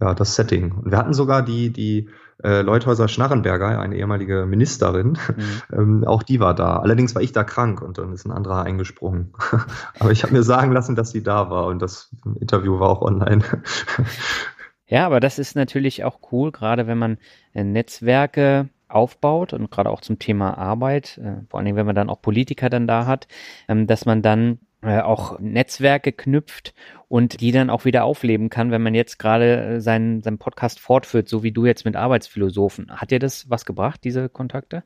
ja, 0.00 0.14
das 0.14 0.34
Setting. 0.34 0.72
Und 0.72 0.90
wir 0.90 0.98
hatten 0.98 1.12
sogar 1.12 1.42
die, 1.42 1.70
die 1.70 2.08
äh, 2.42 2.62
Leuthäuser 2.62 3.08
Schnarrenberger, 3.08 3.78
eine 3.80 3.96
ehemalige 3.96 4.46
Ministerin, 4.46 5.18
mhm. 5.36 5.62
ähm, 5.72 6.04
auch 6.04 6.22
die 6.22 6.40
war 6.40 6.54
da. 6.54 6.78
Allerdings 6.78 7.14
war 7.14 7.22
ich 7.22 7.32
da 7.32 7.44
krank 7.44 7.82
und 7.82 7.98
dann 7.98 8.12
ist 8.12 8.26
ein 8.26 8.32
anderer 8.32 8.62
eingesprungen. 8.62 9.32
Aber 9.98 10.10
ich 10.10 10.22
habe 10.22 10.32
mir 10.32 10.42
sagen 10.42 10.72
lassen, 10.72 10.96
dass 10.96 11.10
sie 11.10 11.22
da 11.22 11.50
war 11.50 11.66
und 11.66 11.80
das 11.80 12.10
Interview 12.40 12.78
war 12.78 12.88
auch 12.88 13.02
online. 13.02 13.42
Ja, 14.88 15.06
aber 15.06 15.20
das 15.20 15.38
ist 15.38 15.54
natürlich 15.54 16.04
auch 16.04 16.18
cool, 16.32 16.50
gerade 16.50 16.86
wenn 16.86 16.98
man 16.98 17.18
äh, 17.52 17.62
Netzwerke 17.62 18.68
aufbaut 18.88 19.52
und 19.52 19.70
gerade 19.70 19.90
auch 19.90 20.00
zum 20.00 20.18
Thema 20.18 20.56
Arbeit, 20.56 21.18
äh, 21.18 21.42
vor 21.48 21.58
allen 21.58 21.66
Dingen, 21.66 21.76
wenn 21.76 21.86
man 21.86 21.94
dann 21.94 22.08
auch 22.08 22.22
Politiker 22.22 22.70
dann 22.70 22.86
da 22.86 23.06
hat, 23.06 23.28
ähm, 23.68 23.86
dass 23.86 24.06
man 24.06 24.22
dann 24.22 24.58
äh, 24.80 25.00
auch 25.00 25.38
Netzwerke 25.40 26.12
knüpft 26.12 26.74
und 27.08 27.40
die 27.40 27.52
dann 27.52 27.68
auch 27.68 27.84
wieder 27.84 28.04
aufleben 28.04 28.48
kann, 28.48 28.70
wenn 28.70 28.82
man 28.82 28.94
jetzt 28.94 29.18
gerade 29.18 29.80
seinen, 29.80 30.22
seinen 30.22 30.38
Podcast 30.38 30.80
fortführt, 30.80 31.28
so 31.28 31.42
wie 31.42 31.52
du 31.52 31.66
jetzt 31.66 31.84
mit 31.84 31.96
Arbeitsphilosophen. 31.96 32.90
Hat 32.90 33.10
dir 33.10 33.18
das 33.18 33.50
was 33.50 33.64
gebracht, 33.64 34.00
diese 34.04 34.28
Kontakte? 34.28 34.84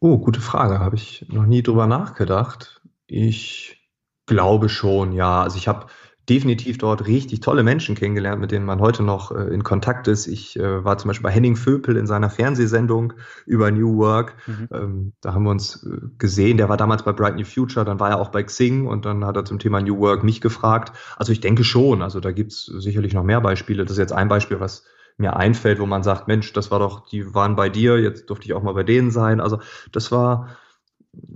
Oh, 0.00 0.18
gute 0.18 0.40
Frage. 0.40 0.78
Habe 0.78 0.96
ich 0.96 1.26
noch 1.28 1.44
nie 1.44 1.62
drüber 1.62 1.86
nachgedacht. 1.86 2.82
Ich 3.06 3.82
glaube 4.26 4.68
schon, 4.68 5.12
ja. 5.12 5.42
Also 5.42 5.58
ich 5.58 5.68
habe 5.68 5.86
definitiv 6.28 6.78
dort 6.78 7.06
richtig 7.06 7.40
tolle 7.40 7.64
Menschen 7.64 7.96
kennengelernt, 7.96 8.40
mit 8.40 8.52
denen 8.52 8.64
man 8.64 8.80
heute 8.80 9.02
noch 9.02 9.32
äh, 9.32 9.52
in 9.52 9.64
Kontakt 9.64 10.06
ist. 10.06 10.28
Ich 10.28 10.56
äh, 10.58 10.84
war 10.84 10.96
zum 10.98 11.08
Beispiel 11.08 11.24
bei 11.24 11.30
Henning 11.30 11.56
Vöpel 11.56 11.96
in 11.96 12.06
seiner 12.06 12.30
Fernsehsendung 12.30 13.14
über 13.44 13.70
New 13.72 13.96
Work. 13.96 14.34
Mhm. 14.46 14.68
Ähm, 14.72 15.12
da 15.20 15.34
haben 15.34 15.42
wir 15.42 15.50
uns 15.50 15.84
äh, 15.84 15.98
gesehen. 16.18 16.58
Der 16.58 16.68
war 16.68 16.76
damals 16.76 17.02
bei 17.02 17.12
Bright 17.12 17.36
New 17.36 17.44
Future, 17.44 17.84
dann 17.84 17.98
war 17.98 18.10
er 18.10 18.20
auch 18.20 18.28
bei 18.28 18.42
Xing 18.44 18.86
und 18.86 19.04
dann 19.04 19.24
hat 19.24 19.36
er 19.36 19.44
zum 19.44 19.58
Thema 19.58 19.80
New 19.80 19.98
Work 19.98 20.22
mich 20.22 20.40
gefragt. 20.40 20.92
Also 21.16 21.32
ich 21.32 21.40
denke 21.40 21.64
schon, 21.64 22.02
also 22.02 22.20
da 22.20 22.30
gibt's 22.30 22.66
sicherlich 22.66 23.14
noch 23.14 23.24
mehr 23.24 23.40
Beispiele. 23.40 23.82
Das 23.82 23.92
ist 23.92 23.98
jetzt 23.98 24.12
ein 24.12 24.28
Beispiel, 24.28 24.60
was 24.60 24.84
mir 25.16 25.36
einfällt, 25.36 25.80
wo 25.80 25.86
man 25.86 26.04
sagt, 26.04 26.28
Mensch, 26.28 26.52
das 26.52 26.70
war 26.70 26.78
doch, 26.78 27.08
die 27.08 27.34
waren 27.34 27.56
bei 27.56 27.68
dir, 27.68 27.98
jetzt 27.98 28.30
durfte 28.30 28.46
ich 28.46 28.54
auch 28.54 28.62
mal 28.62 28.74
bei 28.74 28.84
denen 28.84 29.10
sein. 29.10 29.40
Also 29.40 29.60
das 29.90 30.12
war, 30.12 30.56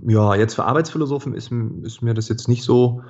ja, 0.07 0.33
jetzt 0.35 0.55
für 0.55 0.63
Arbeitsphilosophen 0.63 1.33
ist, 1.33 1.51
ist 1.83 2.01
mir 2.01 2.13
das 2.13 2.29
jetzt 2.29 2.47
nicht 2.47 2.63
so 2.63 3.03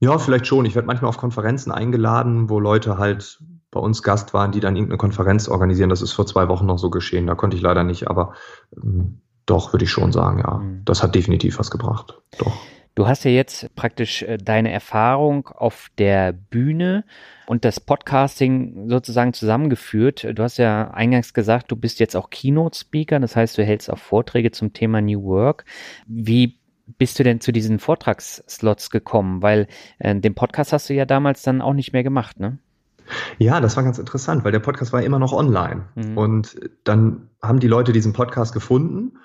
ja, 0.00 0.18
vielleicht 0.18 0.46
schon. 0.46 0.64
Ich 0.64 0.74
werde 0.74 0.86
manchmal 0.86 1.10
auf 1.10 1.18
Konferenzen 1.18 1.70
eingeladen, 1.70 2.48
wo 2.48 2.58
Leute 2.58 2.98
halt 2.98 3.42
bei 3.70 3.80
uns 3.80 4.02
Gast 4.02 4.34
waren, 4.34 4.50
die 4.50 4.60
dann 4.60 4.74
irgendeine 4.74 4.98
Konferenz 4.98 5.48
organisieren. 5.48 5.90
Das 5.90 6.02
ist 6.02 6.12
vor 6.12 6.26
zwei 6.26 6.48
Wochen 6.48 6.66
noch 6.66 6.78
so 6.78 6.90
geschehen. 6.90 7.26
Da 7.26 7.34
konnte 7.34 7.56
ich 7.56 7.62
leider 7.62 7.84
nicht, 7.84 8.08
aber 8.08 8.32
ähm, 8.76 9.20
doch, 9.46 9.72
würde 9.72 9.84
ich 9.84 9.90
schon 9.90 10.12
sagen, 10.12 10.38
ja. 10.38 10.58
Mhm. 10.58 10.82
Das 10.84 11.02
hat 11.02 11.14
definitiv 11.14 11.58
was 11.58 11.70
gebracht. 11.70 12.18
Doch. 12.38 12.56
Du 12.94 13.06
hast 13.06 13.24
ja 13.24 13.30
jetzt 13.30 13.74
praktisch 13.76 14.22
äh, 14.22 14.36
deine 14.36 14.72
Erfahrung 14.72 15.48
auf 15.48 15.88
der 15.98 16.32
Bühne 16.32 17.04
und 17.46 17.64
das 17.64 17.80
Podcasting 17.80 18.88
sozusagen 18.88 19.32
zusammengeführt. 19.32 20.26
Du 20.34 20.42
hast 20.42 20.58
ja 20.58 20.90
eingangs 20.90 21.34
gesagt, 21.34 21.70
du 21.70 21.76
bist 21.76 22.00
jetzt 22.00 22.16
auch 22.16 22.30
Keynote-Speaker, 22.30 23.20
das 23.20 23.36
heißt, 23.36 23.58
du 23.58 23.64
hältst 23.64 23.90
auch 23.90 23.98
Vorträge 23.98 24.50
zum 24.50 24.72
Thema 24.72 25.00
New 25.00 25.22
Work. 25.24 25.64
Wie 26.06 26.59
bist 26.98 27.18
du 27.18 27.22
denn 27.22 27.40
zu 27.40 27.52
diesen 27.52 27.78
Vortragsslots 27.78 28.90
gekommen? 28.90 29.42
Weil 29.42 29.66
äh, 29.98 30.14
den 30.14 30.34
Podcast 30.34 30.72
hast 30.72 30.88
du 30.88 30.94
ja 30.94 31.04
damals 31.04 31.42
dann 31.42 31.60
auch 31.60 31.74
nicht 31.74 31.92
mehr 31.92 32.02
gemacht, 32.02 32.40
ne? 32.40 32.58
Ja, 33.38 33.60
das 33.60 33.76
war 33.76 33.82
ganz 33.82 33.98
interessant, 33.98 34.44
weil 34.44 34.52
der 34.52 34.60
Podcast 34.60 34.92
war 34.92 35.02
immer 35.02 35.18
noch 35.18 35.32
online. 35.32 35.86
Mhm. 35.96 36.16
Und 36.16 36.60
dann 36.84 37.28
haben 37.42 37.58
die 37.58 37.66
Leute 37.66 37.92
diesen 37.92 38.12
Podcast 38.12 38.52
gefunden 38.52 39.18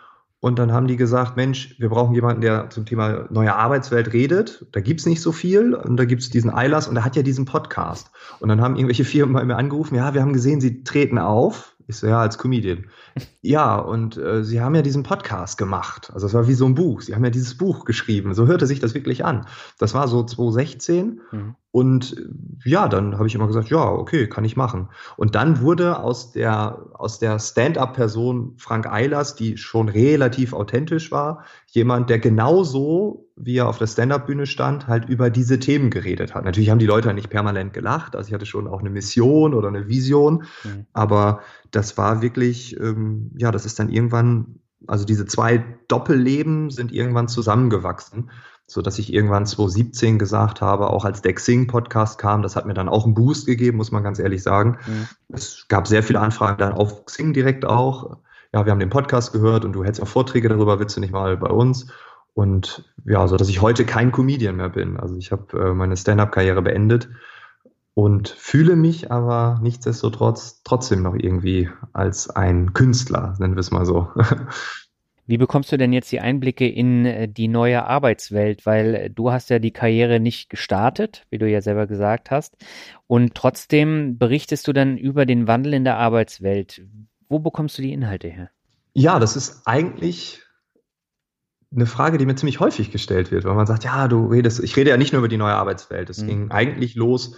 und 0.45 0.59
dann 0.59 0.71
haben 0.71 0.87
die 0.87 0.95
gesagt, 0.95 1.37
Mensch, 1.37 1.75
wir 1.79 1.89
brauchen 1.89 2.13
jemanden, 2.13 2.41
der 2.41 2.69
zum 2.69 2.85
Thema 2.85 3.25
neue 3.31 3.55
Arbeitswelt 3.55 4.13
redet. 4.13 4.67
Da 4.73 4.79
gibt's 4.79 5.05
nicht 5.07 5.21
so 5.21 5.31
viel. 5.31 5.73
Und 5.73 5.97
da 5.97 6.05
gibt's 6.05 6.29
diesen 6.29 6.53
Eilers 6.53 6.87
und 6.87 6.95
der 6.95 7.03
hat 7.03 7.15
ja 7.15 7.23
diesen 7.23 7.45
Podcast. 7.45 8.11
Und 8.39 8.49
dann 8.49 8.61
haben 8.61 8.75
irgendwelche 8.75 9.05
Firmen 9.05 9.33
bei 9.33 9.43
mir 9.43 9.55
angerufen, 9.55 9.95
ja, 9.95 10.13
wir 10.13 10.21
haben 10.21 10.33
gesehen, 10.33 10.61
sie 10.61 10.83
treten 10.83 11.17
auf 11.17 11.74
ich 11.87 11.97
so, 11.97 12.07
ja, 12.07 12.19
als 12.19 12.37
Comedian. 12.37 12.85
ja, 13.41 13.77
und 13.77 14.17
äh, 14.17 14.43
sie 14.43 14.61
haben 14.61 14.75
ja 14.75 14.81
diesen 14.81 15.03
Podcast 15.03 15.57
gemacht. 15.57 16.11
Also 16.13 16.27
es 16.27 16.33
war 16.33 16.47
wie 16.47 16.53
so 16.53 16.65
ein 16.65 16.75
Buch. 16.75 17.01
Sie 17.01 17.15
haben 17.15 17.23
ja 17.23 17.29
dieses 17.29 17.57
Buch 17.57 17.85
geschrieben. 17.85 18.33
So 18.33 18.47
hörte 18.47 18.67
sich 18.67 18.79
das 18.79 18.93
wirklich 18.93 19.23
an. 19.23 19.47
Das 19.77 19.93
war 19.93 20.07
so 20.07 20.23
2016. 20.23 21.21
Mhm. 21.31 21.55
Und 21.75 22.15
ja, 22.63 22.87
dann 22.87 23.15
habe 23.15 23.27
ich 23.27 23.35
immer 23.35 23.47
gesagt, 23.47 23.69
ja, 23.69 23.83
okay, 23.83 24.29
kann 24.29 24.45
ich 24.45 24.55
machen. 24.55 24.87
Und 25.17 25.35
dann 25.35 25.59
wurde 25.59 25.99
aus 25.99 26.31
der, 26.31 26.85
aus 26.93 27.19
der 27.19 27.37
Stand-up-Person 27.37 28.53
Frank 28.55 28.89
Eilers, 28.89 29.35
die 29.35 29.57
schon 29.57 29.89
relativ 29.89 30.53
authentisch 30.53 31.11
war, 31.11 31.43
jemand, 31.67 32.09
der 32.09 32.19
genauso 32.19 33.27
wie 33.35 33.57
er 33.57 33.67
auf 33.67 33.77
der 33.77 33.87
Stand-up-Bühne 33.87 34.45
stand, 34.45 34.87
halt 34.87 35.09
über 35.09 35.29
diese 35.29 35.59
Themen 35.59 35.89
geredet 35.89 36.33
hat. 36.33 36.45
Natürlich 36.45 36.69
haben 36.69 36.79
die 36.79 36.85
Leute 36.85 37.13
nicht 37.13 37.29
permanent 37.29 37.73
gelacht, 37.73 38.15
also 38.15 38.29
ich 38.29 38.33
hatte 38.33 38.45
schon 38.45 38.69
auch 38.69 38.79
eine 38.79 38.89
Mission 38.89 39.53
oder 39.53 39.67
eine 39.67 39.89
Vision, 39.89 40.45
mhm. 40.63 40.85
aber 40.93 41.41
das 41.71 41.97
war 41.97 42.21
wirklich, 42.21 42.79
ähm, 42.79 43.31
ja, 43.35 43.51
das 43.51 43.65
ist 43.65 43.79
dann 43.79 43.89
irgendwann, 43.89 44.61
also 44.87 45.03
diese 45.03 45.25
zwei 45.25 45.65
Doppelleben 45.89 46.69
sind 46.69 46.93
irgendwann 46.93 47.27
zusammengewachsen, 47.27 48.29
so 48.67 48.81
dass 48.81 48.97
ich 48.97 49.13
irgendwann 49.13 49.45
2017 49.45 50.17
gesagt 50.17 50.61
habe, 50.61 50.89
auch 50.89 51.05
als 51.05 51.21
der 51.21 51.33
Xing-Podcast 51.33 52.17
kam, 52.17 52.41
das 52.41 52.55
hat 52.55 52.65
mir 52.65 52.73
dann 52.73 52.89
auch 52.89 53.05
einen 53.05 53.13
Boost 53.13 53.45
gegeben, 53.45 53.77
muss 53.77 53.91
man 53.91 54.03
ganz 54.03 54.19
ehrlich 54.19 54.41
sagen. 54.41 54.77
Mhm. 54.87 55.07
Es 55.29 55.67
gab 55.67 55.87
sehr 55.87 56.03
viele 56.03 56.19
Anfragen 56.19 56.57
dann 56.57 56.73
auf 56.73 57.05
Xing 57.05 57.33
direkt 57.33 57.65
auch. 57.65 58.17
Ja, 58.53 58.65
wir 58.65 58.71
haben 58.71 58.79
den 58.79 58.89
Podcast 58.89 59.33
gehört 59.33 59.65
und 59.65 59.73
du 59.73 59.83
hältst 59.83 60.01
auch 60.01 60.07
Vorträge 60.07 60.49
darüber, 60.49 60.79
willst 60.79 60.95
du 60.95 61.01
nicht 61.01 61.13
mal 61.13 61.37
bei 61.37 61.49
uns? 61.49 61.87
Und 62.33 62.83
ja, 63.05 63.27
so 63.27 63.37
dass 63.37 63.49
ich 63.49 63.61
heute 63.61 63.85
kein 63.85 64.11
Comedian 64.11 64.57
mehr 64.57 64.69
bin. 64.69 64.97
Also 64.97 65.15
ich 65.15 65.31
habe 65.31 65.57
äh, 65.57 65.73
meine 65.73 65.95
Stand-up-Karriere 65.95 66.61
beendet 66.61 67.09
und 67.93 68.29
fühle 68.29 68.75
mich 68.75 69.11
aber 69.11 69.59
nichtsdestotrotz 69.61 70.61
trotzdem 70.63 71.01
noch 71.01 71.15
irgendwie 71.15 71.69
als 71.93 72.29
ein 72.29 72.73
Künstler, 72.73 73.35
nennen 73.39 73.55
wir 73.55 73.61
es 73.61 73.71
mal 73.71 73.85
so. 73.85 74.09
Wie 75.27 75.37
bekommst 75.37 75.71
du 75.71 75.77
denn 75.77 75.91
jetzt 75.91 76.11
die 76.11 76.19
Einblicke 76.19 76.67
in 76.67 77.05
äh, 77.05 77.27
die 77.27 77.47
neue 77.47 77.85
Arbeitswelt? 77.85 78.65
Weil 78.65 78.95
äh, 78.95 79.09
du 79.09 79.31
hast 79.31 79.49
ja 79.49 79.59
die 79.59 79.71
Karriere 79.71 80.19
nicht 80.19 80.49
gestartet, 80.49 81.25
wie 81.29 81.37
du 81.37 81.49
ja 81.49 81.61
selber 81.61 81.87
gesagt 81.87 82.31
hast. 82.31 82.55
Und 83.07 83.33
trotzdem 83.35 84.17
berichtest 84.17 84.67
du 84.67 84.73
dann 84.73 84.97
über 84.97 85.25
den 85.25 85.47
Wandel 85.47 85.73
in 85.73 85.83
der 85.83 85.97
Arbeitswelt. 85.97 86.83
Wo 87.27 87.39
bekommst 87.39 87.77
du 87.77 87.81
die 87.81 87.93
Inhalte 87.93 88.27
her? 88.27 88.49
Ja, 88.93 89.19
das 89.19 89.35
ist 89.35 89.63
eigentlich 89.65 90.41
eine 91.73 91.87
Frage, 91.87 92.17
die 92.17 92.25
mir 92.25 92.35
ziemlich 92.35 92.59
häufig 92.59 92.91
gestellt 92.91 93.31
wird, 93.31 93.43
weil 93.43 93.55
man 93.55 93.65
sagt, 93.65 93.83
ja, 93.83 94.07
du 94.07 94.27
redest, 94.27 94.63
ich 94.63 94.77
rede 94.77 94.91
ja 94.91 94.97
nicht 94.97 95.11
nur 95.11 95.19
über 95.19 95.27
die 95.27 95.37
neue 95.37 95.55
Arbeitswelt. 95.55 96.09
Es 96.09 96.21
mhm. 96.21 96.27
ging 96.27 96.51
eigentlich 96.51 96.95
los 96.95 97.35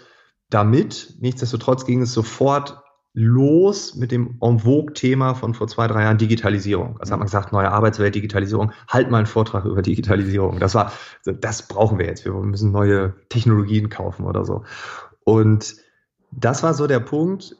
damit. 0.49 1.15
Nichtsdestotrotz 1.19 1.85
ging 1.85 2.01
es 2.01 2.13
sofort 2.13 2.81
los 3.19 3.95
mit 3.95 4.11
dem 4.11 4.37
en 4.41 4.59
vogue 4.59 4.93
Thema 4.93 5.33
von 5.33 5.55
vor 5.55 5.67
zwei, 5.67 5.87
drei 5.87 6.03
Jahren 6.03 6.19
Digitalisierung. 6.19 6.97
Also 6.99 7.13
hat 7.13 7.19
man 7.19 7.25
gesagt, 7.25 7.51
neue 7.51 7.71
Arbeitswelt, 7.71 8.13
Digitalisierung, 8.13 8.71
halt 8.87 9.09
mal 9.09 9.17
einen 9.17 9.25
Vortrag 9.25 9.65
über 9.65 9.81
Digitalisierung. 9.81 10.59
Das 10.59 10.75
war, 10.75 10.91
das 11.25 11.67
brauchen 11.67 11.97
wir 11.97 12.05
jetzt. 12.05 12.25
Wir 12.25 12.33
müssen 12.33 12.71
neue 12.71 13.15
Technologien 13.29 13.89
kaufen 13.89 14.23
oder 14.23 14.45
so. 14.45 14.65
Und 15.23 15.77
das 16.29 16.61
war 16.61 16.75
so 16.75 16.85
der 16.85 16.99
Punkt, 16.99 17.55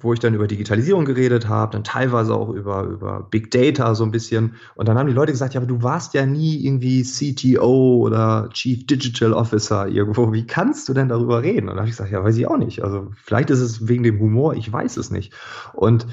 wo 0.00 0.12
ich 0.12 0.18
dann 0.18 0.34
über 0.34 0.48
Digitalisierung 0.48 1.04
geredet 1.04 1.48
habe, 1.48 1.72
dann 1.72 1.84
teilweise 1.84 2.34
auch 2.34 2.48
über, 2.50 2.82
über 2.82 3.26
Big 3.30 3.50
Data 3.52 3.94
so 3.94 4.04
ein 4.04 4.10
bisschen. 4.10 4.56
Und 4.74 4.88
dann 4.88 4.98
haben 4.98 5.06
die 5.06 5.12
Leute 5.12 5.32
gesagt, 5.32 5.54
ja, 5.54 5.60
aber 5.60 5.68
du 5.68 5.82
warst 5.82 6.14
ja 6.14 6.26
nie 6.26 6.64
irgendwie 6.64 7.04
CTO 7.04 7.98
oder 7.98 8.48
Chief 8.52 8.86
Digital 8.86 9.32
Officer 9.32 9.86
irgendwo. 9.86 10.32
Wie 10.32 10.46
kannst 10.46 10.88
du 10.88 10.94
denn 10.94 11.08
darüber 11.08 11.42
reden? 11.42 11.68
Und 11.68 11.76
dann 11.76 11.78
habe 11.78 11.88
ich 11.88 11.96
gesagt, 11.96 12.10
ja, 12.10 12.24
weiß 12.24 12.36
ich 12.36 12.48
auch 12.48 12.56
nicht. 12.56 12.82
Also 12.82 13.12
vielleicht 13.14 13.50
ist 13.50 13.60
es 13.60 13.86
wegen 13.86 14.02
dem 14.02 14.18
Humor, 14.18 14.54
ich 14.54 14.70
weiß 14.70 14.96
es 14.96 15.10
nicht. 15.10 15.32
Und 15.72 16.08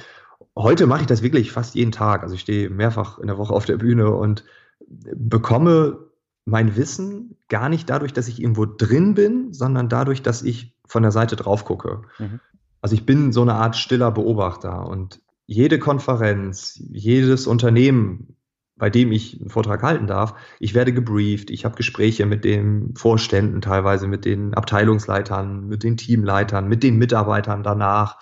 heute 0.55 0.85
mache 0.85 1.01
ich 1.01 1.07
das 1.07 1.23
wirklich 1.23 1.51
fast 1.51 1.73
jeden 1.73 1.91
Tag. 1.91 2.21
Also 2.21 2.35
ich 2.35 2.41
stehe 2.41 2.69
mehrfach 2.69 3.17
in 3.17 3.27
der 3.27 3.39
Woche 3.39 3.53
auf 3.53 3.65
der 3.65 3.77
Bühne 3.77 4.11
und 4.11 4.43
bekomme 4.87 5.97
mein 6.45 6.75
Wissen 6.75 7.37
gar 7.49 7.67
nicht 7.67 7.89
dadurch, 7.89 8.13
dass 8.13 8.27
ich 8.27 8.39
irgendwo 8.39 8.65
drin 8.65 9.15
bin, 9.15 9.53
sondern 9.53 9.89
dadurch, 9.89 10.21
dass 10.21 10.43
ich 10.43 10.75
von 10.85 11.01
der 11.01 11.11
Seite 11.11 11.35
drauf 11.35 11.65
gucke. 11.65 12.03
Mhm 12.19 12.39
also 12.81 12.95
ich 12.95 13.05
bin 13.05 13.31
so 13.31 13.41
eine 13.41 13.55
Art 13.55 13.75
stiller 13.75 14.11
Beobachter 14.11 14.87
und 14.87 15.21
jede 15.45 15.79
Konferenz, 15.79 16.81
jedes 16.91 17.45
Unternehmen, 17.45 18.37
bei 18.77 18.89
dem 18.89 19.11
ich 19.11 19.39
einen 19.39 19.49
Vortrag 19.49 19.83
halten 19.83 20.07
darf, 20.07 20.33
ich 20.59 20.73
werde 20.73 20.93
gebrieft, 20.93 21.51
ich 21.51 21.65
habe 21.65 21.75
Gespräche 21.75 22.25
mit 22.25 22.43
den 22.43 22.95
Vorständen, 22.95 23.61
teilweise 23.61 24.07
mit 24.07 24.25
den 24.25 24.53
Abteilungsleitern, 24.53 25.67
mit 25.67 25.83
den 25.83 25.97
Teamleitern, 25.97 26.67
mit 26.67 26.81
den 26.81 26.97
Mitarbeitern 26.97 27.63
danach. 27.63 28.19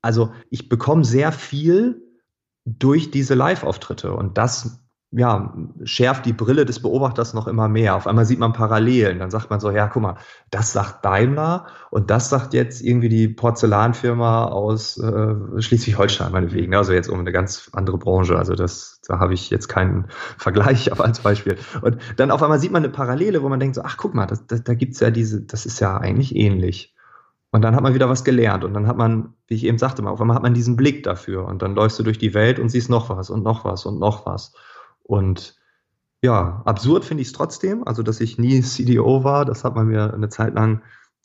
Also 0.00 0.32
ich 0.50 0.68
bekomme 0.68 1.04
sehr 1.04 1.30
viel 1.30 2.02
durch 2.64 3.10
diese 3.10 3.34
Live-Auftritte 3.34 4.14
und 4.14 4.38
das 4.38 4.83
ja, 5.16 5.54
schärft 5.84 6.26
die 6.26 6.32
Brille 6.32 6.64
des 6.64 6.80
Beobachters 6.80 7.34
noch 7.34 7.46
immer 7.46 7.68
mehr. 7.68 7.94
Auf 7.94 8.06
einmal 8.06 8.24
sieht 8.24 8.40
man 8.40 8.52
Parallelen. 8.52 9.20
Dann 9.20 9.30
sagt 9.30 9.48
man 9.48 9.60
so, 9.60 9.70
ja, 9.70 9.86
guck 9.86 10.02
mal, 10.02 10.16
das 10.50 10.72
sagt 10.72 11.04
Daimler 11.04 11.66
und 11.90 12.10
das 12.10 12.30
sagt 12.30 12.52
jetzt 12.52 12.82
irgendwie 12.82 13.08
die 13.08 13.28
Porzellanfirma 13.28 14.46
aus 14.46 14.98
äh, 14.98 15.60
Schleswig-Holstein, 15.60 16.32
meinetwegen. 16.32 16.74
Also 16.74 16.92
jetzt 16.92 17.08
um 17.08 17.20
eine 17.20 17.32
ganz 17.32 17.70
andere 17.72 17.98
Branche. 17.98 18.36
Also 18.36 18.54
das, 18.54 19.00
da 19.06 19.20
habe 19.20 19.34
ich 19.34 19.50
jetzt 19.50 19.68
keinen 19.68 20.06
Vergleich, 20.38 20.90
aber 20.90 21.04
als 21.04 21.20
Beispiel. 21.20 21.56
Und 21.82 21.98
dann 22.16 22.32
auf 22.32 22.42
einmal 22.42 22.58
sieht 22.58 22.72
man 22.72 22.82
eine 22.82 22.92
Parallele, 22.92 23.42
wo 23.42 23.48
man 23.48 23.60
denkt 23.60 23.76
so, 23.76 23.82
ach, 23.82 23.96
guck 23.96 24.14
mal, 24.14 24.26
das, 24.26 24.46
das, 24.46 24.64
da 24.64 24.74
gibt's 24.74 24.98
ja 25.00 25.10
diese, 25.10 25.42
das 25.42 25.64
ist 25.64 25.78
ja 25.78 25.96
eigentlich 25.96 26.34
ähnlich. 26.34 26.92
Und 27.52 27.62
dann 27.62 27.76
hat 27.76 27.84
man 27.84 27.94
wieder 27.94 28.08
was 28.08 28.24
gelernt 28.24 28.64
und 28.64 28.74
dann 28.74 28.88
hat 28.88 28.96
man, 28.96 29.34
wie 29.46 29.54
ich 29.54 29.64
eben 29.64 29.78
sagte, 29.78 30.04
auf 30.04 30.20
einmal 30.20 30.34
hat 30.34 30.42
man 30.42 30.54
diesen 30.54 30.74
Blick 30.74 31.04
dafür 31.04 31.44
und 31.44 31.62
dann 31.62 31.76
läufst 31.76 31.96
du 32.00 32.02
durch 32.02 32.18
die 32.18 32.34
Welt 32.34 32.58
und 32.58 32.68
siehst 32.68 32.90
noch 32.90 33.10
was 33.10 33.30
und 33.30 33.44
noch 33.44 33.64
was 33.64 33.86
und 33.86 34.00
noch 34.00 34.26
was. 34.26 34.54
Und 35.04 35.56
ja, 36.22 36.62
absurd 36.64 37.04
finde 37.04 37.20
ich 37.20 37.28
es 37.28 37.32
trotzdem, 37.32 37.86
also 37.86 38.02
dass 38.02 38.20
ich 38.20 38.38
nie 38.38 38.60
CDO 38.62 39.24
war, 39.24 39.44
das 39.44 39.62
hat 39.62 39.74
man 39.74 39.88
mir 39.88 40.12
eine 40.14 40.30
Zeit 40.30 40.54
lang 40.54 40.80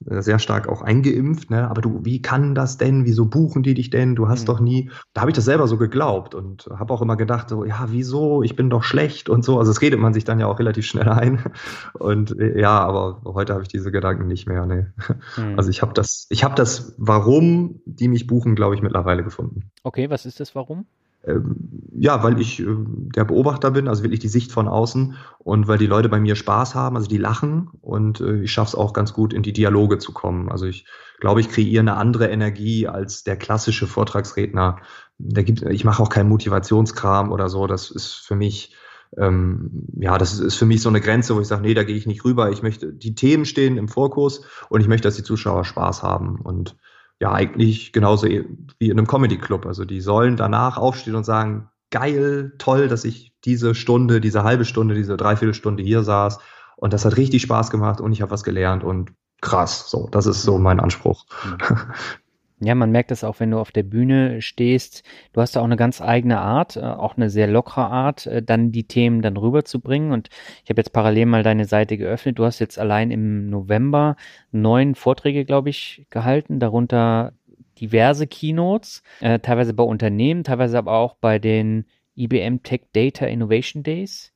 äh, 0.06 0.22
sehr 0.22 0.40
stark 0.40 0.68
auch 0.68 0.82
eingeimpft, 0.82 1.50
ne? 1.50 1.70
aber 1.70 1.82
du, 1.82 2.00
wie 2.04 2.22
kann 2.22 2.56
das 2.56 2.78
denn, 2.78 3.06
wieso 3.06 3.26
buchen 3.26 3.64
die 3.64 3.74
dich 3.74 3.90
denn, 3.90 4.16
du 4.16 4.28
hast 4.28 4.42
mhm. 4.42 4.46
doch 4.46 4.60
nie, 4.60 4.92
da 5.14 5.22
habe 5.22 5.32
ich 5.32 5.36
das 5.36 5.46
selber 5.46 5.68
so 5.68 5.78
geglaubt 5.78 6.36
und 6.36 6.70
habe 6.78 6.94
auch 6.94 7.02
immer 7.02 7.16
gedacht, 7.16 7.50
so, 7.50 7.64
ja, 7.64 7.88
wieso, 7.90 8.44
ich 8.44 8.58
bin 8.58 8.70
doch 8.70 8.84
schlecht 8.84 9.30
und 9.30 9.44
so, 9.44 9.58
also 9.58 9.72
es 9.72 9.82
redet 9.82 10.00
man 10.00 10.14
sich 10.14 10.26
dann 10.26 10.40
ja 10.40 10.48
auch 10.48 10.60
relativ 10.60 10.86
schnell 10.86 11.08
ein 11.10 11.44
und 11.94 12.38
äh, 12.40 12.60
ja, 12.60 12.80
aber 12.80 13.22
heute 13.26 13.54
habe 13.54 13.64
ich 13.64 13.70
diese 13.70 13.92
Gedanken 13.92 14.28
nicht 14.28 14.48
mehr, 14.48 14.66
ne? 14.66 14.94
Mhm. 15.38 15.58
Also 15.58 15.70
ich 15.70 15.82
habe 15.82 15.94
das, 15.94 16.28
ich 16.30 16.44
habe 16.44 16.56
das 16.56 16.94
Warum, 16.98 17.82
die 17.86 18.08
mich 18.08 18.28
buchen, 18.28 18.56
glaube 18.56 18.76
ich, 18.76 18.82
mittlerweile 18.82 19.24
gefunden. 19.24 19.72
Okay, 19.84 20.10
was 20.10 20.26
ist 20.26 20.40
das 20.40 20.56
Warum? 20.56 20.86
Ähm, 21.26 21.90
ja, 21.98 22.24
weil 22.24 22.40
ich 22.40 22.62
äh, 22.62 22.66
der 22.68 23.26
Beobachter 23.26 23.72
bin, 23.72 23.90
also 23.90 24.04
wirklich 24.04 24.22
die 24.22 24.30
Sicht 24.30 24.54
von 24.54 24.70
außen 24.70 25.16
und 25.40 25.68
weil 25.68 25.78
die 25.78 25.86
Leute 25.86 26.08
bei 26.08 26.20
mir 26.20 26.38
Spaß 26.38 26.76
haben, 26.76 26.96
also 26.96 27.10
die 27.10 27.18
lachen 27.18 27.70
und 27.82 28.22
äh, 28.22 28.42
ich 28.44 28.54
schaffe 28.54 28.70
es 28.70 28.76
auch 28.76 28.94
ganz 28.94 29.12
gut, 29.12 29.34
in 29.34 29.44
die 29.44 29.52
Dialoge 29.52 29.98
zu 29.98 30.14
kommen. 30.14 30.50
Also 30.50 30.66
ich 30.66 30.86
glaube, 31.20 31.42
ich 31.42 31.50
kreiere 31.50 31.82
eine 31.82 31.98
andere 31.98 32.30
Energie 32.30 32.88
als 32.88 33.24
der 33.24 33.36
klassische 33.36 33.86
Vortragsredner. 33.86 34.78
Da 35.18 35.42
gibt, 35.42 35.62
ich 35.64 35.84
mache 35.84 36.02
auch 36.02 36.10
keinen 36.10 36.30
Motivationskram 36.30 37.34
oder 37.34 37.50
so. 37.50 37.68
Das 37.68 37.92
ist 37.92 38.14
für 38.14 38.36
mich, 38.36 38.74
ähm, 39.18 39.88
ja, 40.00 40.18
das 40.18 40.40
ist 40.40 40.56
für 40.56 40.66
mich 40.66 40.82
so 40.82 40.88
eine 40.88 41.02
Grenze, 41.02 41.36
wo 41.36 41.42
ich 41.42 41.48
sage, 41.48 41.64
nee, 41.64 41.74
da 41.74 41.84
gehe 41.84 41.98
ich 41.98 42.08
nicht 42.08 42.24
rüber. 42.24 42.50
Ich 42.52 42.64
möchte, 42.64 42.94
die 42.94 43.16
Themen 43.16 43.44
stehen 43.44 43.76
im 43.76 43.90
Fokus 43.90 44.46
und 44.70 44.80
ich 44.80 44.88
möchte, 44.88 45.10
dass 45.10 45.18
die 45.18 45.24
Zuschauer 45.24 45.66
Spaß 45.66 46.02
haben 46.02 46.40
und 46.40 46.78
ja 47.20 47.34
eigentlich 47.34 47.92
genauso 47.92 48.28
wie 48.28 48.46
in 48.80 48.92
einem 48.92 49.08
Comedy 49.08 49.38
Club. 49.38 49.66
Also 49.66 49.86
die 49.86 50.02
sollen 50.02 50.38
danach 50.38 50.78
aufstehen 50.78 51.16
und 51.16 51.26
sagen, 51.26 51.70
geil, 51.92 52.54
toll, 52.58 52.88
dass 52.88 53.04
ich 53.04 53.34
diese 53.44 53.76
Stunde, 53.76 54.22
diese 54.22 54.44
halbe 54.44 54.66
Stunde, 54.66 54.96
diese 54.96 55.18
Dreiviertelstunde 55.18 55.84
hier 55.84 56.04
saß 56.04 56.40
und 56.78 56.94
das 56.94 57.06
hat 57.06 57.18
richtig 57.18 57.42
Spaß 57.42 57.72
gemacht 57.72 58.00
und 58.00 58.12
ich 58.12 58.22
habe 58.22 58.32
was 58.32 58.44
gelernt 58.44 58.84
und 58.84 59.12
krass. 59.42 59.90
So, 59.90 60.08
das 60.12 60.26
ist 60.26 60.44
so 60.44 60.58
mein 60.58 60.80
Anspruch. 60.80 61.26
Ja, 62.62 62.76
man 62.76 62.92
merkt 62.92 63.12
es 63.12 63.24
auch, 63.24 63.40
wenn 63.40 63.52
du 63.52 63.60
auf 63.60 63.72
der 63.72 63.84
Bühne 63.84 64.42
stehst. 64.42 65.04
Du 65.32 65.40
hast 65.40 65.56
da 65.56 65.62
auch 65.62 65.66
eine 65.66 65.78
ganz 65.78 66.02
eigene 66.02 66.40
Art, 66.40 66.76
äh, 66.76 66.82
auch 66.82 67.16
eine 67.16 67.30
sehr 67.30 67.48
lockere 67.48 67.90
Art, 67.90 68.26
äh, 68.28 68.44
dann 68.44 68.72
die 68.72 68.86
Themen 68.86 69.22
dann 69.22 69.38
rüberzubringen. 69.38 70.12
Und 70.12 70.30
ich 70.64 70.70
habe 70.70 70.82
jetzt 70.82 70.92
parallel 70.92 71.26
mal 71.26 71.44
deine 71.44 71.66
Seite 71.66 71.98
geöffnet. 71.98 72.38
Du 72.38 72.46
hast 72.46 72.60
jetzt 72.60 72.78
allein 72.78 73.12
im 73.12 73.50
November 73.50 74.18
neun 74.52 74.96
Vorträge, 74.96 75.46
glaube 75.46 75.70
ich, 75.70 76.06
gehalten, 76.10 76.60
darunter 76.60 77.34
diverse 77.80 78.28
Keynotes, 78.28 79.04
äh, 79.22 79.40
teilweise 79.40 79.74
bei 79.74 79.84
Unternehmen, 79.84 80.44
teilweise 80.44 80.78
aber 80.78 80.94
auch 80.94 81.16
bei 81.16 81.40
den 81.40 81.86
IBM 82.16 82.62
Tech 82.64 82.82
Data 82.94 83.26
Innovation 83.26 83.84
Days. 83.84 84.34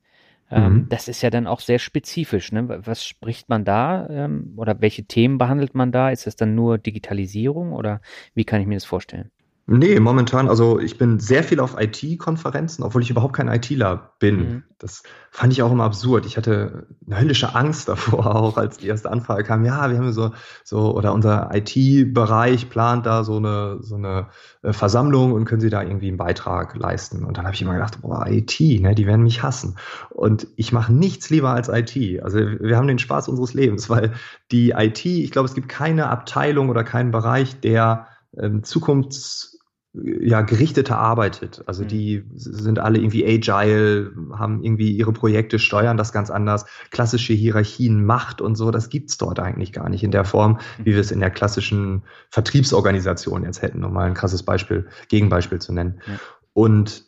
Ähm, 0.50 0.72
mhm. 0.72 0.88
Das 0.88 1.08
ist 1.08 1.22
ja 1.22 1.30
dann 1.30 1.46
auch 1.46 1.60
sehr 1.60 1.78
spezifisch. 1.78 2.52
Ne? 2.52 2.68
Was 2.86 3.04
spricht 3.04 3.48
man 3.48 3.64
da 3.64 4.06
ähm, 4.10 4.54
oder 4.56 4.80
welche 4.80 5.04
Themen 5.04 5.38
behandelt 5.38 5.74
man 5.74 5.92
da? 5.92 6.10
Ist 6.10 6.26
das 6.26 6.36
dann 6.36 6.54
nur 6.54 6.78
Digitalisierung 6.78 7.72
oder 7.72 8.00
wie 8.34 8.44
kann 8.44 8.60
ich 8.60 8.66
mir 8.66 8.76
das 8.76 8.84
vorstellen? 8.84 9.30
Nee, 9.66 9.98
momentan, 9.98 10.50
also 10.50 10.78
ich 10.78 10.98
bin 10.98 11.18
sehr 11.20 11.42
viel 11.42 11.58
auf 11.58 11.76
IT-Konferenzen, 11.80 12.82
obwohl 12.82 13.00
ich 13.00 13.08
überhaupt 13.08 13.34
kein 13.34 13.48
ITler 13.48 14.12
bin. 14.18 14.36
Mhm. 14.36 14.62
Das 14.78 15.02
fand 15.30 15.54
ich 15.54 15.62
auch 15.62 15.72
immer 15.72 15.84
absurd. 15.84 16.26
Ich 16.26 16.36
hatte 16.36 16.86
eine 17.06 17.18
höllische 17.18 17.54
Angst 17.54 17.88
davor, 17.88 18.36
auch 18.36 18.58
als 18.58 18.76
die 18.76 18.88
erste 18.88 19.10
Anfrage 19.10 19.42
kam. 19.42 19.64
Ja, 19.64 19.90
wir 19.90 19.96
haben 19.96 20.12
so, 20.12 20.32
so, 20.64 20.94
oder 20.94 21.14
unser 21.14 21.48
IT-Bereich 21.54 22.68
plant 22.68 23.06
da 23.06 23.24
so 23.24 23.38
eine, 23.38 23.78
so 23.80 23.94
eine 23.94 24.28
äh, 24.60 24.74
Versammlung 24.74 25.32
und 25.32 25.46
können 25.46 25.62
Sie 25.62 25.70
da 25.70 25.82
irgendwie 25.82 26.08
einen 26.08 26.18
Beitrag 26.18 26.76
leisten. 26.76 27.24
Und 27.24 27.38
dann 27.38 27.46
habe 27.46 27.54
ich 27.54 27.62
immer 27.62 27.72
gedacht, 27.72 28.02
boah, 28.02 28.26
IT, 28.26 28.60
ne, 28.60 28.94
die 28.94 29.06
werden 29.06 29.22
mich 29.22 29.42
hassen. 29.42 29.78
Und 30.10 30.46
ich 30.56 30.72
mache 30.72 30.92
nichts 30.92 31.30
lieber 31.30 31.54
als 31.54 31.70
IT. 31.70 32.22
Also 32.22 32.38
wir 32.38 32.76
haben 32.76 32.88
den 32.88 32.98
Spaß 32.98 33.28
unseres 33.28 33.54
Lebens, 33.54 33.88
weil 33.88 34.12
die 34.52 34.72
IT, 34.72 35.06
ich 35.06 35.30
glaube, 35.30 35.48
es 35.48 35.54
gibt 35.54 35.70
keine 35.70 36.10
Abteilung 36.10 36.68
oder 36.68 36.84
keinen 36.84 37.12
Bereich, 37.12 37.60
der 37.60 38.08
ähm, 38.36 38.62
Zukunfts 38.62 39.53
ja, 40.02 40.42
gerichteter 40.42 40.98
arbeitet. 40.98 41.62
Also 41.66 41.84
mhm. 41.84 41.88
die 41.88 42.24
sind 42.34 42.78
alle 42.80 42.98
irgendwie 42.98 43.24
agile, 43.24 44.12
haben 44.32 44.62
irgendwie 44.62 44.90
ihre 44.90 45.12
Projekte, 45.12 45.58
steuern 45.58 45.96
das 45.96 46.12
ganz 46.12 46.30
anders. 46.30 46.66
Klassische 46.90 47.32
Hierarchien, 47.32 48.04
Macht 48.04 48.40
und 48.40 48.56
so, 48.56 48.70
das 48.70 48.88
gibt's 48.88 49.18
dort 49.18 49.38
eigentlich 49.38 49.72
gar 49.72 49.88
nicht 49.88 50.02
in 50.02 50.10
der 50.10 50.24
Form, 50.24 50.58
wie 50.78 50.92
wir 50.92 51.00
es 51.00 51.12
in 51.12 51.20
der 51.20 51.30
klassischen 51.30 52.02
Vertriebsorganisation 52.30 53.44
jetzt 53.44 53.62
hätten, 53.62 53.84
um 53.84 53.92
mal 53.92 54.06
ein 54.06 54.14
krasses 54.14 54.42
Beispiel, 54.42 54.88
Gegenbeispiel 55.08 55.60
zu 55.60 55.72
nennen. 55.72 56.00
Ja. 56.06 56.14
Und 56.54 57.04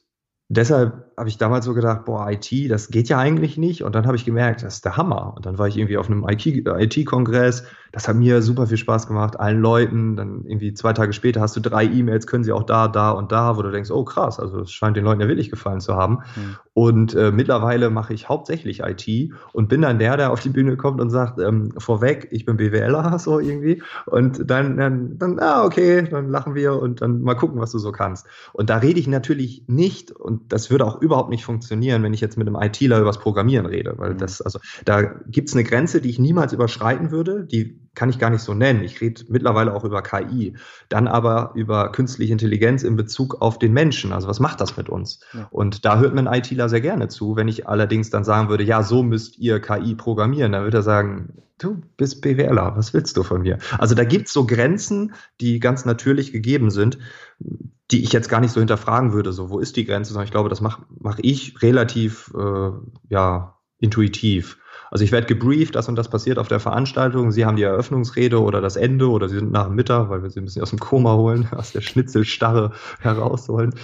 deshalb 0.49 1.06
habe 1.17 1.31
ich 1.31 1.39
damals 1.39 1.65
so 1.65 1.73
gedacht, 1.73 2.05
boah, 2.05 2.31
IT, 2.31 2.71
das 2.71 2.89
geht 2.89 3.09
ja 3.09 3.19
eigentlich 3.19 3.57
nicht. 3.57 3.83
Und 3.83 3.95
dann 3.95 4.07
habe 4.07 4.17
ich 4.17 4.27
gemerkt, 4.27 4.63
das 4.63 4.75
ist 4.75 4.85
der 4.85 4.99
Hammer. 4.99 5.33
Und 5.35 5.47
dann 5.47 5.57
war 5.59 5.67
ich 5.67 5.79
irgendwie 5.79 5.97
auf 5.97 6.11
einem 6.11 6.27
IT-Kongress. 6.29 7.65
Das 7.93 8.09
hat 8.09 8.17
mir 8.17 8.43
super 8.43 8.67
viel 8.67 8.77
Spaß 8.77 9.07
gemacht, 9.07 9.41
allen 9.41 9.63
Leuten. 9.63 10.17
Dann 10.17 10.45
irgendwie 10.45 10.75
zwei 10.75 10.93
Tage 10.93 11.15
später 11.15 11.41
hast 11.41 11.57
du 11.57 11.61
drei 11.61 11.85
E-Mails, 11.85 12.27
können 12.27 12.45
sie 12.45 12.53
auch 12.53 12.65
da, 12.65 12.89
da 12.89 13.13
und 13.13 13.33
da, 13.33 13.57
wo 13.57 13.63
du 13.63 13.71
denkst, 13.71 13.91
oh 13.91 14.05
krass, 14.05 14.39
also 14.39 14.61
es 14.61 14.73
scheint 14.73 14.99
den 14.99 15.05
Leuten 15.05 15.23
ja 15.23 15.29
wirklich 15.29 15.49
gefallen 15.49 15.81
zu 15.81 15.97
haben. 15.97 16.19
Mhm. 16.37 16.57
Und 16.75 17.15
äh, 17.15 17.33
mittlerweile 17.33 17.89
mache 17.89 18.13
ich 18.13 18.29
hauptsächlich 18.29 18.81
IT 18.81 19.33
und 19.55 19.71
bin 19.71 19.81
dann 19.81 19.99
der, 19.99 20.19
der 20.19 20.31
auf 20.31 20.41
die 20.41 20.51
Bühne 20.51 20.77
kommt 20.77 21.01
und 21.01 21.09
sagt, 21.09 21.39
ähm, 21.39 21.73
vorweg, 21.79 22.29
ich 22.33 22.45
bin 22.45 22.59
BWLer, 22.59 23.19
so 23.19 23.41
irgendwie. 23.41 23.83
Und 24.05 24.51
dann, 24.51 24.77
dann, 24.77 25.17
dann, 25.17 25.39
ah, 25.39 25.65
okay, 25.65 26.07
dann 26.07 26.29
lachen 26.29 26.55
wir 26.55 26.75
und 26.75 27.01
dann 27.01 27.23
mal 27.23 27.35
gucken, 27.35 27.59
was 27.59 27.73
du 27.73 27.79
so 27.79 27.93
kannst. 27.93 28.27
Und 28.53 28.69
da 28.69 28.77
rede 28.77 29.01
ich 29.01 29.07
natürlich 29.07 29.65
nicht, 29.69 30.11
und 30.11 30.53
das 30.53 30.71
würde 30.71 30.85
auch 30.85 31.01
überhaupt 31.07 31.31
nicht 31.31 31.45
funktionieren, 31.45 32.03
wenn 32.03 32.13
ich 32.13 32.21
jetzt 32.21 32.37
mit 32.37 32.47
einem 32.47 32.57
ITler 32.61 32.99
über 32.99 33.07
das 33.07 33.19
Programmieren 33.19 33.67
rede, 33.67 33.95
weil 33.97 34.15
mhm. 34.15 34.19
das, 34.19 34.43
also 34.43 34.59
da 34.85 35.03
gibt 35.03 35.49
es 35.49 35.55
eine 35.55 35.65
Grenze, 35.65 36.01
die 36.01 36.11
ich 36.11 36.19
niemals 36.19 36.53
überschreiten 36.53 37.11
würde, 37.11 37.45
die 37.45 37.81
kann 37.95 38.11
ich 38.11 38.19
gar 38.19 38.31
nicht 38.31 38.43
so 38.43 38.55
nennen. 38.55 38.85
Ich 38.85 39.01
rede 39.01 39.23
mittlerweile 39.29 39.75
auch 39.75 39.85
über 39.85 40.03
KI, 40.03 40.55
dann 40.89 41.09
aber 41.09 41.53
über 41.55 41.91
künstliche 41.91 42.33
Intelligenz 42.33 42.83
in 42.83 42.95
Bezug 42.95 43.41
auf 43.41 43.59
den 43.59 43.73
Menschen. 43.73 44.13
Also 44.13 44.29
was 44.29 44.39
macht 44.39 44.61
das 44.61 44.77
mit 44.77 44.89
uns? 44.89 45.21
Ja. 45.33 45.49
Und 45.51 45.85
da 45.85 45.99
hört 45.99 46.15
man 46.15 46.27
ITler 46.27 46.69
sehr 46.69 46.83
gerne 46.83 47.09
zu. 47.09 47.37
Wenn 47.37 47.49
ich 47.49 47.67
allerdings 47.67 48.11
dann 48.11 48.25
sagen 48.25 48.49
würde, 48.49 48.65
ja, 48.65 48.83
so 48.83 49.03
müsst 49.03 49.39
ihr 49.39 49.61
KI 49.61 49.95
programmieren, 49.95 50.53
dann 50.53 50.65
würde 50.65 50.79
er 50.79 50.83
sagen, 50.83 51.43
du 51.59 51.81
bist 51.97 52.21
BWLer, 52.21 52.77
was 52.77 52.93
willst 52.93 53.17
du 53.17 53.23
von 53.23 53.43
mir? 53.43 53.59
Also 53.79 53.95
da 53.95 54.05
gibt 54.05 54.27
es 54.27 54.33
so 54.33 54.47
Grenzen, 54.47 55.15
die 55.41 55.59
ganz 55.59 55.85
natürlich 55.85 56.33
gegeben 56.33 56.71
sind, 56.71 56.99
die 57.91 58.03
ich 58.03 58.13
jetzt 58.13 58.29
gar 58.29 58.41
nicht 58.41 58.53
so 58.53 58.61
hinterfragen 58.61 59.13
würde. 59.13 59.33
So, 59.33 59.51
wo 59.51 59.59
ist 59.59 59.77
die 59.77 59.85
Grenze? 59.85 60.13
Sondern 60.13 60.27
ich 60.27 60.33
glaube, 60.33 60.49
das 60.49 60.61
mache 60.61 60.83
mach 60.99 61.19
ich 61.21 61.63
relativ 61.63 62.33
äh, 62.37 62.71
ja, 63.09 63.59
intuitiv. 63.79 64.59
Also 64.91 65.05
ich 65.05 65.13
werde 65.13 65.27
gebrieft, 65.27 65.75
das 65.75 65.89
und 65.89 65.97
das 65.97 66.09
passiert 66.09 66.39
auf 66.39 66.49
der 66.49 66.61
Veranstaltung. 66.61 67.31
Sie 67.31 67.45
haben 67.45 67.57
die 67.57 67.63
Eröffnungsrede 67.63 68.41
oder 68.41 68.61
das 68.61 68.77
Ende 68.77 69.11
oder 69.11 69.29
Sie 69.29 69.37
sind 69.37 69.53
nach 69.53 69.67
dem 69.67 69.75
Mittag, 69.75 70.09
weil 70.11 70.23
wir 70.23 70.31
sie 70.31 70.41
ein 70.41 70.45
bisschen 70.45 70.63
aus 70.63 70.71
dem 70.71 70.79
Koma 70.79 71.15
holen, 71.15 71.49
aus 71.57 71.73
der 71.73 71.81
Schnitzelstarre 71.81 72.73
herausholen. 73.01 73.75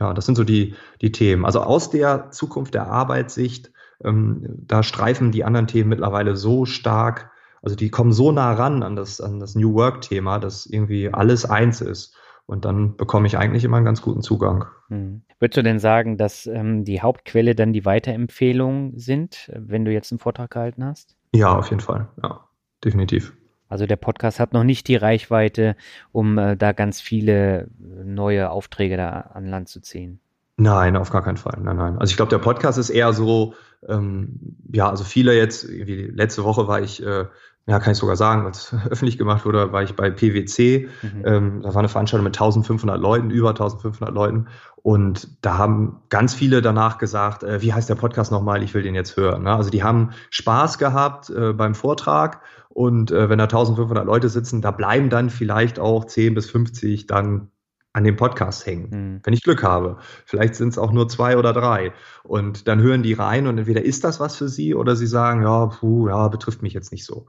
Ja, 0.00 0.14
das 0.14 0.26
sind 0.26 0.36
so 0.36 0.44
die, 0.44 0.74
die 1.00 1.12
Themen. 1.12 1.44
Also 1.44 1.60
aus 1.60 1.90
der 1.90 2.30
Zukunft 2.30 2.74
der 2.74 2.86
Arbeitssicht, 2.86 3.72
ähm, 4.04 4.44
da 4.66 4.82
streifen 4.82 5.32
die 5.32 5.44
anderen 5.44 5.66
Themen 5.66 5.88
mittlerweile 5.88 6.36
so 6.36 6.66
stark, 6.66 7.30
also 7.62 7.74
die 7.74 7.90
kommen 7.90 8.12
so 8.12 8.30
nah 8.30 8.52
ran 8.52 8.82
an 8.82 8.94
das, 8.94 9.20
an 9.20 9.40
das 9.40 9.56
New 9.56 9.74
Work-Thema, 9.74 10.38
dass 10.38 10.66
irgendwie 10.66 11.12
alles 11.12 11.44
eins 11.44 11.80
ist. 11.80 12.14
Und 12.48 12.64
dann 12.64 12.96
bekomme 12.96 13.26
ich 13.26 13.36
eigentlich 13.36 13.62
immer 13.64 13.76
einen 13.76 13.84
ganz 13.84 14.00
guten 14.00 14.22
Zugang. 14.22 14.64
Hm. 14.88 15.20
Würdest 15.38 15.58
du 15.58 15.62
denn 15.62 15.78
sagen, 15.78 16.16
dass 16.16 16.46
ähm, 16.46 16.82
die 16.82 17.02
Hauptquelle 17.02 17.54
dann 17.54 17.74
die 17.74 17.84
Weiterempfehlungen 17.84 18.98
sind, 18.98 19.52
wenn 19.54 19.84
du 19.84 19.92
jetzt 19.92 20.10
einen 20.12 20.18
Vortrag 20.18 20.50
gehalten 20.50 20.82
hast? 20.82 21.14
Ja, 21.34 21.54
auf 21.54 21.68
jeden 21.68 21.82
Fall. 21.82 22.08
Ja, 22.22 22.40
definitiv. 22.82 23.34
Also 23.68 23.84
der 23.86 23.96
Podcast 23.96 24.40
hat 24.40 24.54
noch 24.54 24.64
nicht 24.64 24.88
die 24.88 24.96
Reichweite, 24.96 25.76
um 26.10 26.38
äh, 26.38 26.56
da 26.56 26.72
ganz 26.72 27.02
viele 27.02 27.68
neue 27.78 28.50
Aufträge 28.50 28.96
da 28.96 29.10
an 29.34 29.46
Land 29.46 29.68
zu 29.68 29.82
ziehen. 29.82 30.18
Nein, 30.56 30.96
auf 30.96 31.10
gar 31.10 31.22
keinen 31.22 31.36
Fall. 31.36 31.58
Nein, 31.62 31.76
nein. 31.76 31.98
Also 31.98 32.12
ich 32.12 32.16
glaube, 32.16 32.30
der 32.30 32.38
Podcast 32.38 32.78
ist 32.78 32.88
eher 32.88 33.12
so, 33.12 33.52
ähm, 33.86 34.56
ja, 34.72 34.88
also 34.88 35.04
viele 35.04 35.36
jetzt, 35.36 35.68
wie 35.68 36.04
letzte 36.06 36.44
Woche 36.44 36.66
war 36.66 36.80
ich 36.80 37.04
äh, 37.04 37.26
ja, 37.68 37.78
kann 37.80 37.92
ich 37.92 37.98
sogar 37.98 38.16
sagen, 38.16 38.46
was 38.46 38.74
öffentlich 38.90 39.18
gemacht 39.18 39.44
wurde, 39.44 39.72
war 39.72 39.82
ich 39.82 39.94
bei 39.94 40.10
PwC. 40.10 40.88
Mhm. 41.02 41.22
Ähm, 41.26 41.62
da 41.62 41.74
war 41.74 41.80
eine 41.80 41.90
Veranstaltung 41.90 42.24
mit 42.24 42.34
1500 42.34 42.98
Leuten, 42.98 43.30
über 43.30 43.50
1500 43.50 44.12
Leuten. 44.14 44.46
Und 44.82 45.44
da 45.44 45.58
haben 45.58 46.00
ganz 46.08 46.34
viele 46.34 46.62
danach 46.62 46.96
gesagt, 46.96 47.42
äh, 47.42 47.60
wie 47.60 47.74
heißt 47.74 47.90
der 47.90 47.94
Podcast 47.96 48.32
nochmal? 48.32 48.62
Ich 48.62 48.72
will 48.72 48.82
den 48.82 48.94
jetzt 48.94 49.18
hören. 49.18 49.42
Ne? 49.42 49.54
Also 49.54 49.68
die 49.68 49.82
haben 49.82 50.12
Spaß 50.30 50.78
gehabt 50.78 51.28
äh, 51.28 51.52
beim 51.52 51.74
Vortrag. 51.74 52.40
Und 52.70 53.10
äh, 53.10 53.28
wenn 53.28 53.38
da 53.38 53.44
1500 53.44 54.06
Leute 54.06 54.30
sitzen, 54.30 54.62
da 54.62 54.70
bleiben 54.70 55.10
dann 55.10 55.28
vielleicht 55.28 55.78
auch 55.78 56.06
10 56.06 56.34
bis 56.34 56.48
50 56.48 57.06
dann 57.06 57.50
an 57.92 58.04
dem 58.04 58.16
Podcast 58.16 58.66
hängen, 58.66 58.90
mhm. 58.90 59.20
wenn 59.24 59.32
ich 59.32 59.42
Glück 59.42 59.62
habe. 59.62 59.98
Vielleicht 60.24 60.54
sind 60.54 60.68
es 60.68 60.78
auch 60.78 60.92
nur 60.92 61.08
zwei 61.08 61.36
oder 61.36 61.52
drei. 61.52 61.92
Und 62.22 62.68
dann 62.68 62.80
hören 62.80 63.02
die 63.02 63.14
rein 63.14 63.46
und 63.46 63.58
entweder 63.58 63.82
ist 63.82 64.04
das 64.04 64.20
was 64.20 64.36
für 64.36 64.48
sie 64.48 64.74
oder 64.74 64.94
sie 64.94 65.06
sagen, 65.06 65.42
ja, 65.42 65.66
puh, 65.66 66.08
ja, 66.08 66.28
betrifft 66.28 66.62
mich 66.62 66.74
jetzt 66.74 66.92
nicht 66.92 67.04
so. 67.04 67.26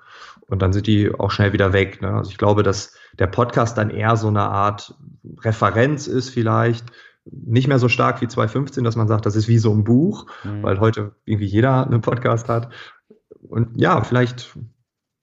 Und 0.48 0.62
dann 0.62 0.74
sind 0.74 0.88
die 0.88 1.12
auch 1.12 1.32
schnell 1.32 1.54
wieder 1.54 1.74
weg. 1.74 2.02
Ne? 2.02 2.10
Also 2.10 2.32
ich 2.32 2.38
glaube, 2.38 2.64
dass 2.64 2.94
der 3.18 3.28
Podcast 3.28 3.78
dann 3.78 3.90
eher 3.90 4.18
so 4.18 4.28
eine 4.28 4.44
Art 4.44 4.96
Referenz 5.42 6.08
ist 6.08 6.30
vielleicht. 6.30 6.86
Nicht 7.26 7.68
mehr 7.68 7.80
so 7.80 7.90
stark 7.90 8.22
wie 8.22 8.28
2015, 8.28 8.84
dass 8.84 8.96
man 8.96 9.08
sagt, 9.08 9.26
das 9.26 9.36
ist 9.36 9.48
wie 9.48 9.60
so 9.60 9.72
ein 9.72 9.84
Buch, 9.84 10.26
mhm. 10.44 10.64
weil 10.64 10.80
heute 10.80 11.16
irgendwie 11.26 11.46
jeder 11.46 11.86
einen 11.86 12.02
Podcast 12.02 12.50
hat. 12.50 12.70
Und 13.42 13.80
ja, 13.80 14.04
vielleicht 14.04 14.58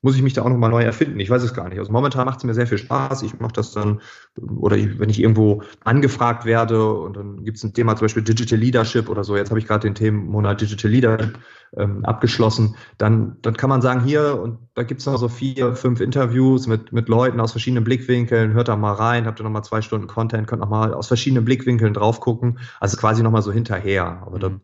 muss 0.07 0.15
ich 0.15 0.23
mich 0.23 0.35
da 0.35 0.43
auch 0.43 0.49
nochmal 0.49 0.71
neu 0.71 0.85
erfinden. 0.85 1.19
Ich 1.19 1.31
weiß 1.31 1.43
es 1.43 1.53
gar 1.53 1.69
nicht. 1.69 1.81
Also 1.81 1.91
momentan 1.91 2.27
macht 2.27 2.39
es 2.39 2.45
mir 2.45 2.55
sehr 2.55 2.69
viel 2.69 2.79
Spaß. 2.79 3.25
Ich 3.25 3.41
mache 3.41 3.55
das 3.55 3.73
dann, 3.73 4.01
oder 4.39 4.77
ich, 4.77 5.01
wenn 5.01 5.11
ich 5.11 5.21
irgendwo 5.21 5.65
angefragt 5.83 6.45
werde 6.45 6.93
und 6.93 7.17
dann 7.17 7.45
gibt 7.45 7.57
es 7.57 7.65
ein 7.65 7.75
Thema 7.75 7.97
zum 7.97 8.05
Beispiel 8.05 8.23
Digital 8.23 8.57
Leadership 8.57 9.09
oder 9.09 9.25
so, 9.25 9.37
jetzt 9.37 9.51
habe 9.51 9.59
ich 9.59 9.67
gerade 9.67 9.81
den 9.81 9.97
Themenmonat 9.97 10.61
Digital 10.61 10.93
Leadership 10.93 11.41
ähm, 11.77 12.05
abgeschlossen, 12.05 12.77
dann, 12.99 13.39
dann 13.43 13.57
kann 13.57 13.69
man 13.69 13.83
sagen, 13.83 14.05
hier, 14.05 14.41
und 14.41 14.61
da 14.75 14.85
gibt 14.85 15.01
es 15.01 15.07
noch 15.07 15.17
so 15.17 15.29
vier, 15.29 15.75
fünf 15.75 16.01
Interviews 16.01 16.69
mit, 16.69 16.93
mit 16.93 17.09
Leuten 17.09 17.41
aus 17.41 17.51
verschiedenen 17.51 17.83
Blickwinkeln, 17.83 18.53
hört 18.53 18.69
da 18.69 18.77
mal 18.77 18.93
rein, 18.93 19.27
habt 19.27 19.41
ihr 19.41 19.43
nochmal 19.43 19.65
zwei 19.65 19.83
Stunden 19.83 20.07
Content, 20.07 20.47
könnt 20.47 20.61
nochmal 20.61 20.95
aus 20.95 21.09
verschiedenen 21.09 21.45
Blickwinkeln 21.45 21.95
drauf 21.95 22.21
gucken. 22.21 22.61
Also 22.79 22.97
quasi 22.97 23.25
nochmal 23.25 23.43
so 23.43 23.51
hinterher. 23.51 24.23
Aber 24.25 24.39
dann, 24.39 24.61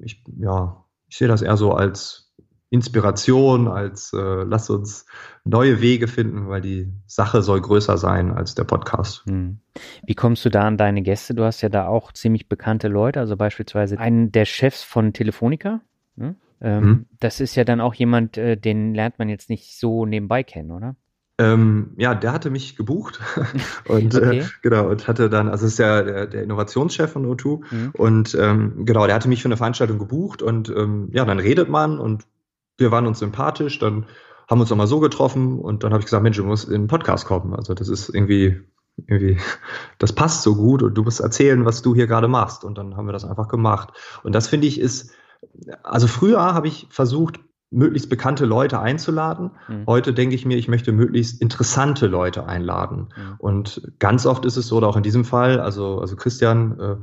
ich, 0.00 0.24
ja, 0.40 0.84
ich 1.06 1.18
sehe 1.18 1.28
das 1.28 1.40
eher 1.40 1.56
so 1.56 1.70
als 1.70 2.21
Inspiration, 2.72 3.68
als 3.68 4.14
äh, 4.14 4.44
lass 4.44 4.70
uns 4.70 5.04
neue 5.44 5.82
Wege 5.82 6.08
finden, 6.08 6.48
weil 6.48 6.62
die 6.62 6.88
Sache 7.06 7.42
soll 7.42 7.60
größer 7.60 7.98
sein 7.98 8.32
als 8.32 8.54
der 8.54 8.64
Podcast. 8.64 9.26
Hm. 9.26 9.58
Wie 10.06 10.14
kommst 10.14 10.42
du 10.46 10.48
da 10.48 10.62
an 10.62 10.78
deine 10.78 11.02
Gäste? 11.02 11.34
Du 11.34 11.44
hast 11.44 11.60
ja 11.60 11.68
da 11.68 11.86
auch 11.86 12.12
ziemlich 12.12 12.48
bekannte 12.48 12.88
Leute, 12.88 13.20
also 13.20 13.36
beispielsweise 13.36 13.98
einen 13.98 14.32
der 14.32 14.46
Chefs 14.46 14.82
von 14.82 15.12
Telefonica. 15.12 15.82
Ne? 16.16 16.34
Ähm, 16.62 16.82
hm. 16.82 17.06
Das 17.20 17.40
ist 17.40 17.56
ja 17.56 17.64
dann 17.64 17.82
auch 17.82 17.92
jemand, 17.92 18.38
äh, 18.38 18.56
den 18.56 18.94
lernt 18.94 19.18
man 19.18 19.28
jetzt 19.28 19.50
nicht 19.50 19.78
so 19.78 20.06
nebenbei 20.06 20.42
kennen, 20.42 20.70
oder? 20.70 20.96
Ähm, 21.36 21.92
ja, 21.98 22.14
der 22.14 22.32
hatte 22.32 22.48
mich 22.48 22.76
gebucht 22.76 23.20
und 23.86 24.14
äh, 24.14 24.16
okay. 24.16 24.38
äh, 24.38 24.44
genau 24.62 24.88
und 24.88 25.08
hatte 25.08 25.28
dann, 25.28 25.50
also 25.50 25.66
ist 25.66 25.78
ja 25.78 26.02
der, 26.02 26.26
der 26.26 26.42
Innovationschef 26.42 27.12
von 27.12 27.26
O2 27.26 27.60
mhm. 27.70 27.90
und 27.98 28.34
ähm, 28.34 28.86
genau, 28.86 29.04
der 29.04 29.14
hatte 29.14 29.28
mich 29.28 29.42
für 29.42 29.48
eine 29.48 29.58
Veranstaltung 29.58 29.98
gebucht 29.98 30.40
und 30.40 30.70
ähm, 30.70 31.10
ja, 31.12 31.26
dann 31.26 31.38
redet 31.38 31.68
man 31.68 31.98
und 31.98 32.24
wir 32.78 32.90
waren 32.90 33.06
uns 33.06 33.18
sympathisch, 33.18 33.78
dann 33.78 34.06
haben 34.48 34.58
wir 34.58 34.62
uns 34.62 34.70
nochmal 34.70 34.86
so 34.86 35.00
getroffen 35.00 35.58
und 35.58 35.84
dann 35.84 35.92
habe 35.92 36.00
ich 36.00 36.06
gesagt, 36.06 36.22
Mensch, 36.22 36.36
du 36.36 36.44
musst 36.44 36.68
in 36.68 36.82
den 36.82 36.86
Podcast 36.86 37.26
kommen. 37.26 37.54
Also 37.54 37.74
das 37.74 37.88
ist 37.88 38.08
irgendwie, 38.08 38.60
irgendwie, 39.06 39.38
das 39.98 40.12
passt 40.12 40.42
so 40.42 40.56
gut 40.56 40.82
und 40.82 40.94
du 40.94 41.02
musst 41.02 41.20
erzählen, 41.20 41.64
was 41.64 41.82
du 41.82 41.94
hier 41.94 42.06
gerade 42.06 42.28
machst. 42.28 42.64
Und 42.64 42.78
dann 42.78 42.96
haben 42.96 43.06
wir 43.06 43.12
das 43.12 43.24
einfach 43.24 43.48
gemacht. 43.48 43.92
Und 44.22 44.34
das 44.34 44.48
finde 44.48 44.66
ich 44.66 44.80
ist, 44.80 45.12
also 45.82 46.06
früher 46.06 46.54
habe 46.54 46.68
ich 46.68 46.86
versucht, 46.90 47.40
möglichst 47.72 48.10
bekannte 48.10 48.44
Leute 48.44 48.80
einzuladen. 48.80 49.52
Mhm. 49.68 49.86
Heute 49.86 50.12
denke 50.12 50.34
ich 50.34 50.44
mir, 50.44 50.58
ich 50.58 50.68
möchte 50.68 50.92
möglichst 50.92 51.40
interessante 51.40 52.06
Leute 52.06 52.46
einladen. 52.46 53.08
Mhm. 53.16 53.34
Und 53.38 53.92
ganz 53.98 54.26
oft 54.26 54.44
ist 54.44 54.56
es 54.56 54.68
so, 54.68 54.76
oder 54.76 54.88
auch 54.88 54.96
in 54.96 55.02
diesem 55.02 55.24
Fall, 55.24 55.58
also, 55.58 55.98
also 55.98 56.14
Christian 56.16 56.78
äh, 56.78 56.96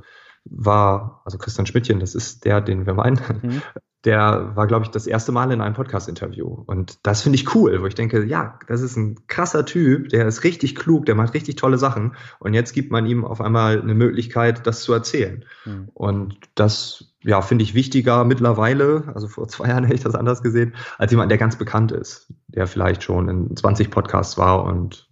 war, 0.46 1.22
also 1.26 1.38
Christian 1.38 1.66
Schmidtchen, 1.66 2.00
das 2.00 2.16
ist 2.16 2.46
der, 2.46 2.62
den 2.62 2.86
wir 2.86 2.94
meinen, 2.94 3.20
mhm 3.42 3.62
der 4.06 4.56
war, 4.56 4.66
glaube 4.68 4.86
ich, 4.86 4.92
das 4.92 5.08
erste 5.08 5.34
Mal 5.34 5.52
in 5.52 5.60
einem 5.60 5.76
Podcast-Interview. 5.76 6.48
Und 6.48 7.06
das 7.06 7.22
finde 7.22 7.36
ich 7.36 7.54
cool, 7.54 7.82
wo 7.82 7.86
ich 7.86 7.96
denke, 7.96 8.24
ja, 8.24 8.58
das 8.68 8.82
ist 8.82 8.96
ein 8.96 9.28
krasser 9.28 9.66
Typ, 9.66 10.10
der 10.10 10.26
ist 10.26 10.46
richtig 10.46 10.76
klug, 10.76 11.06
der 11.06 11.16
macht 11.16 11.34
richtig 11.34 11.58
tolle 11.58 11.78
Sachen. 11.78 12.16
Und 12.40 12.54
jetzt 12.54 12.72
gibt 12.72 12.92
man 12.92 13.06
ihm 13.06 13.26
auf 13.26 13.42
einmal 13.42 13.82
eine 13.82 13.94
Möglichkeit, 13.94 14.66
das 14.66 14.84
zu 14.84 14.94
erzählen. 14.94 15.44
Mhm. 15.66 15.90
Und 15.94 16.38
das, 16.56 17.14
ja, 17.24 17.42
finde 17.42 17.64
ich 17.64 17.74
wichtiger 17.74 18.24
mittlerweile, 18.24 19.12
also 19.14 19.28
vor 19.28 19.50
zwei 19.50 19.68
Jahren 19.68 19.84
hätte 19.84 19.96
ich 19.96 20.04
das 20.04 20.16
anders 20.16 20.42
gesehen, 20.42 20.76
als 20.98 21.12
jemand, 21.12 21.30
der 21.30 21.38
ganz 21.38 21.58
bekannt 21.58 21.92
ist, 21.92 22.34
der 22.48 22.68
vielleicht 22.68 23.04
schon 23.04 23.28
in 23.28 23.56
20 23.56 23.92
Podcasts 23.92 24.38
war 24.38 24.64
und 24.64 25.10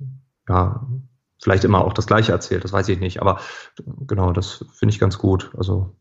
ja, 0.48 0.88
vielleicht 1.40 1.64
immer 1.64 1.84
auch 1.86 1.94
das 1.94 2.08
Gleiche 2.08 2.32
erzählt, 2.32 2.64
das 2.64 2.74
weiß 2.74 2.90
ich 2.90 3.00
nicht. 3.00 3.22
Aber 3.22 3.40
genau, 4.08 4.32
das 4.32 4.66
finde 4.74 4.94
ich 4.94 5.00
ganz 5.00 5.18
gut. 5.18 5.52
Also 5.58 5.96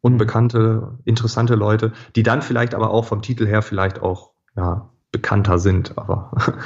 unbekannte, 0.00 0.98
interessante 1.04 1.54
Leute, 1.54 1.92
die 2.16 2.22
dann 2.22 2.42
vielleicht 2.42 2.74
aber 2.74 2.90
auch 2.90 3.04
vom 3.04 3.22
Titel 3.22 3.46
her 3.46 3.62
vielleicht 3.62 4.00
auch 4.00 4.30
ja, 4.56 4.88
bekannter 5.12 5.58
sind, 5.58 5.96
aber. 5.96 6.32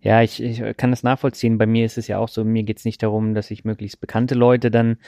Ja, 0.00 0.22
ich, 0.22 0.40
ich 0.40 0.62
kann 0.76 0.90
das 0.90 1.02
nachvollziehen. 1.02 1.58
Bei 1.58 1.66
mir 1.66 1.84
ist 1.84 1.98
es 1.98 2.06
ja 2.06 2.18
auch 2.18 2.28
so, 2.28 2.44
mir 2.44 2.62
geht 2.62 2.78
es 2.78 2.84
nicht 2.84 3.02
darum, 3.02 3.34
dass 3.34 3.50
ich 3.50 3.64
möglichst 3.64 4.00
bekannte 4.00 4.36
Leute 4.36 4.70
dann 4.70 4.98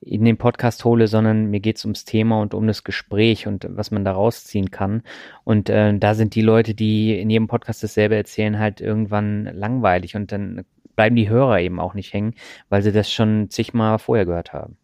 in 0.00 0.24
den 0.24 0.36
Podcast 0.36 0.84
hole, 0.84 1.08
sondern 1.08 1.46
mir 1.46 1.58
geht 1.58 1.78
es 1.78 1.84
ums 1.84 2.04
Thema 2.04 2.40
und 2.40 2.54
um 2.54 2.66
das 2.66 2.84
Gespräch 2.84 3.48
und 3.48 3.66
was 3.68 3.90
man 3.90 4.04
da 4.04 4.12
rausziehen 4.12 4.70
kann. 4.70 5.02
Und 5.42 5.68
äh, 5.68 5.98
da 5.98 6.14
sind 6.14 6.36
die 6.36 6.42
Leute, 6.42 6.74
die 6.74 7.18
in 7.18 7.28
jedem 7.28 7.48
Podcast 7.48 7.82
dasselbe 7.82 8.14
erzählen, 8.14 8.58
halt 8.58 8.80
irgendwann 8.80 9.46
langweilig 9.52 10.14
und 10.14 10.30
dann 10.30 10.64
bleiben 10.96 11.16
die 11.16 11.28
Hörer 11.28 11.60
eben 11.60 11.78
auch 11.78 11.94
nicht 11.94 12.12
hängen, 12.12 12.34
weil 12.68 12.82
sie 12.82 12.92
das 12.92 13.12
schon 13.12 13.50
zigmal 13.50 13.98
vorher 13.98 14.26
gehört 14.26 14.52
haben. 14.52 14.76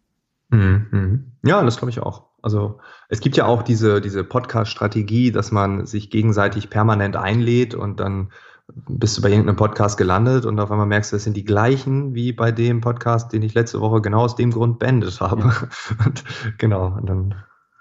Mhm. 0.49 0.87
mhm. 0.91 1.31
Ja, 1.43 1.61
das 1.61 1.77
glaube 1.77 1.89
ich 1.89 1.99
auch. 1.99 2.27
Also 2.41 2.79
es 3.09 3.19
gibt 3.19 3.37
ja 3.37 3.45
auch 3.45 3.63
diese, 3.63 4.01
diese 4.01 4.23
Podcast-Strategie, 4.23 5.31
dass 5.31 5.51
man 5.51 5.85
sich 5.85 6.09
gegenseitig 6.09 6.69
permanent 6.69 7.15
einlädt 7.15 7.73
und 7.73 7.99
dann 7.99 8.31
bist 8.67 9.17
du 9.17 9.21
bei 9.21 9.29
irgendeinem 9.29 9.55
Podcast 9.55 9.97
gelandet 9.97 10.45
und 10.45 10.59
auf 10.59 10.71
einmal 10.71 10.87
merkst 10.87 11.11
du, 11.11 11.15
das 11.15 11.23
sind 11.23 11.35
die 11.35 11.43
gleichen 11.43 12.15
wie 12.15 12.31
bei 12.31 12.51
dem 12.51 12.81
Podcast, 12.81 13.33
den 13.33 13.41
ich 13.41 13.53
letzte 13.53 13.81
Woche 13.81 14.01
genau 14.01 14.21
aus 14.21 14.35
dem 14.35 14.51
Grund 14.51 14.79
beendet 14.79 15.19
habe. 15.19 15.41
Ja. 15.43 15.67
Und 16.05 16.23
genau, 16.57 16.87
und 16.87 17.07
dann 17.07 17.35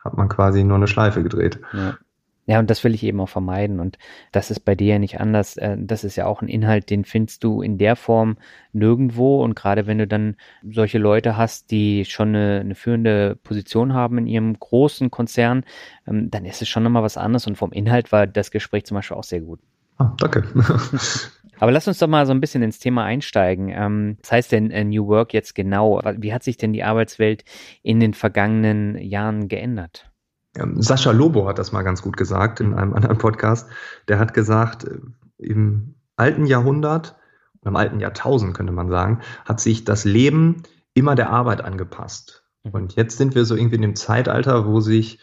hat 0.05 0.17
man 0.17 0.29
quasi 0.29 0.65
nur 0.65 0.77
eine 0.77 0.89
Schleife 0.89 1.23
gedreht. 1.23 1.61
Ja. 1.73 1.97
Ja, 2.47 2.59
und 2.59 2.69
das 2.71 2.83
will 2.83 2.95
ich 2.95 3.05
eben 3.05 3.21
auch 3.21 3.29
vermeiden. 3.29 3.79
Und 3.79 3.99
das 4.33 4.51
ist 4.51 4.61
bei 4.61 4.75
dir 4.75 4.95
ja 4.95 4.99
nicht 4.99 5.21
anders. 5.21 5.57
Äh, 5.57 5.77
das 5.79 6.03
ist 6.03 6.17
ja 6.17 6.27
auch 6.27 6.43
ein 6.43 6.49
Inhalt, 6.49 6.91
den 6.91 7.05
findest 7.05 7.45
du 7.45 7.63
in 7.63 7.79
der 7.79 7.95
Form 7.95 8.37
nirgendwo. 8.73 9.43
Und 9.45 9.55
gerade 9.55 9.87
wenn 9.87 9.99
du 9.99 10.09
dann 10.09 10.37
solche 10.69 10.99
Leute 10.99 11.37
hast, 11.37 11.71
die 11.71 12.05
schon 12.05 12.29
eine, 12.29 12.61
eine 12.61 12.75
führende 12.75 13.37
Position 13.45 13.95
haben 13.95 14.19
in 14.19 14.27
ihrem 14.27 14.59
großen 14.59 15.11
Konzern, 15.11 15.65
ähm, 16.07 16.31
dann 16.31 16.45
ist 16.45 16.63
es 16.63 16.69
schon 16.69 16.83
nochmal 16.83 17.05
was 17.05 17.17
anderes. 17.17 17.47
Und 17.47 17.57
vom 17.57 17.71
Inhalt 17.73 18.11
war 18.11 18.27
das 18.27 18.51
Gespräch 18.51 18.85
zum 18.87 18.97
Beispiel 18.97 19.17
auch 19.17 19.25
sehr 19.25 19.41
gut. 19.41 19.61
Ah, 19.99 20.13
danke. 20.19 20.43
Aber 21.61 21.71
lass 21.71 21.87
uns 21.87 21.99
doch 21.99 22.09
mal 22.09 22.27
so 22.27 22.33
ein 22.33 22.41
bisschen 22.41 22.65
ins 22.65 22.81
Thema 22.81 23.05
einsteigen. 23.05 23.69
Ähm, 23.69 24.19
was 24.21 24.33
heißt 24.33 24.51
denn 24.51 24.73
äh, 24.73 24.83
New 24.83 25.07
Work 25.07 25.33
jetzt 25.33 25.55
genau? 25.55 26.01
Wie 26.17 26.35
hat 26.35 26.43
sich 26.43 26.57
denn 26.57 26.73
die 26.73 26.83
Arbeitswelt 26.83 27.45
in 27.85 28.01
den 28.01 28.15
vergangenen 28.15 28.99
Jahren 28.99 29.47
geändert? 29.47 30.12
Sascha 30.55 31.11
Lobo 31.13 31.49
hat 31.49 31.59
das 31.59 31.73
mal 31.73 31.83
ganz 31.83 32.03
gut 32.03 32.17
gesagt 32.17 32.61
in 32.61 32.75
einem 32.75 32.95
anderen 32.95 33.19
Podcast. 33.19 33.69
Der 34.09 34.19
hat 34.19 34.35
gesagt, 34.35 34.85
äh, 34.85 34.99
im 35.39 35.95
alten 36.17 36.47
Jahrhundert, 36.47 37.17
im 37.65 37.77
alten 37.77 38.01
Jahrtausend 38.01 38.55
könnte 38.55 38.73
man 38.73 38.91
sagen, 38.91 39.21
hat 39.45 39.61
sich 39.61 39.85
das 39.85 40.05
Leben 40.05 40.63
immer 40.95 41.15
der 41.15 41.31
Arbeit 41.31 41.63
angepasst. 41.65 42.45
Mhm. 42.65 42.71
Und 42.73 42.97
jetzt 42.97 43.17
sind 43.17 43.35
wir 43.35 43.45
so 43.45 43.57
irgendwie 43.57 43.77
in 43.77 43.83
dem 43.83 43.97
Zeitalter, 43.97 44.67
wo 44.67 44.81
sich 44.81 45.21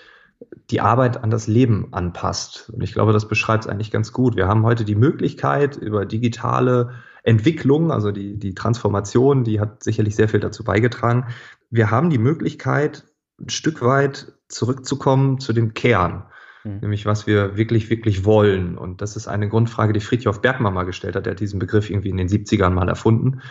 die 0.69 0.81
Arbeit 0.81 1.23
an 1.23 1.29
das 1.29 1.47
Leben 1.47 1.89
anpasst. 1.91 2.69
Und 2.73 2.81
ich 2.81 2.93
glaube, 2.93 3.13
das 3.13 3.27
beschreibt 3.27 3.65
es 3.65 3.69
eigentlich 3.69 3.91
ganz 3.91 4.13
gut. 4.13 4.35
Wir 4.35 4.47
haben 4.47 4.63
heute 4.63 4.85
die 4.85 4.95
Möglichkeit, 4.95 5.75
über 5.75 6.05
digitale 6.05 6.91
Entwicklung, 7.23 7.91
also 7.91 8.11
die, 8.11 8.39
die 8.39 8.53
Transformation, 8.53 9.43
die 9.43 9.59
hat 9.59 9.83
sicherlich 9.83 10.15
sehr 10.15 10.29
viel 10.29 10.39
dazu 10.39 10.63
beigetragen. 10.63 11.25
Wir 11.69 11.91
haben 11.91 12.09
die 12.09 12.17
Möglichkeit, 12.17 13.03
ein 13.39 13.49
Stück 13.49 13.81
weit 13.81 14.38
zurückzukommen 14.49 15.39
zu 15.39 15.53
dem 15.53 15.73
Kern, 15.73 16.25
mhm. 16.63 16.79
nämlich 16.81 17.05
was 17.05 17.27
wir 17.27 17.55
wirklich, 17.55 17.89
wirklich 17.89 18.25
wollen. 18.25 18.77
Und 18.77 19.01
das 19.01 19.15
ist 19.15 19.27
eine 19.27 19.47
Grundfrage, 19.47 19.93
die 19.93 19.99
Friedhof 19.99 20.41
Bergmann 20.41 20.73
mal 20.73 20.83
gestellt 20.83 21.15
hat. 21.15 21.27
Er 21.27 21.31
hat 21.31 21.39
diesen 21.39 21.59
Begriff 21.59 21.89
irgendwie 21.89 22.09
in 22.09 22.17
den 22.17 22.27
70ern 22.27 22.71
mal 22.71 22.89
erfunden, 22.89 23.41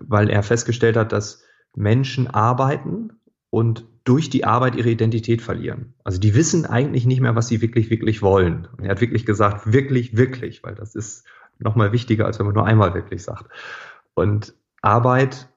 weil 0.00 0.28
er 0.30 0.42
festgestellt 0.42 0.96
hat, 0.96 1.12
dass 1.12 1.44
Menschen 1.76 2.26
arbeiten 2.26 3.12
und 3.50 3.86
durch 4.04 4.30
die 4.30 4.44
Arbeit 4.44 4.74
ihre 4.74 4.90
Identität 4.90 5.42
verlieren. 5.42 5.94
Also 6.02 6.18
die 6.18 6.34
wissen 6.34 6.64
eigentlich 6.64 7.04
nicht 7.04 7.20
mehr, 7.20 7.36
was 7.36 7.48
sie 7.48 7.60
wirklich, 7.60 7.90
wirklich 7.90 8.22
wollen. 8.22 8.66
Und 8.76 8.84
er 8.84 8.92
hat 8.92 9.00
wirklich 9.02 9.26
gesagt, 9.26 9.72
wirklich, 9.72 10.16
wirklich, 10.16 10.62
weil 10.62 10.74
das 10.74 10.94
ist 10.94 11.26
nochmal 11.58 11.92
wichtiger, 11.92 12.24
als 12.24 12.38
wenn 12.38 12.46
man 12.46 12.54
nur 12.54 12.66
einmal 12.66 12.94
wirklich 12.94 13.22
sagt. 13.22 13.50
Und 14.14 14.54
Arbeit 14.80 15.50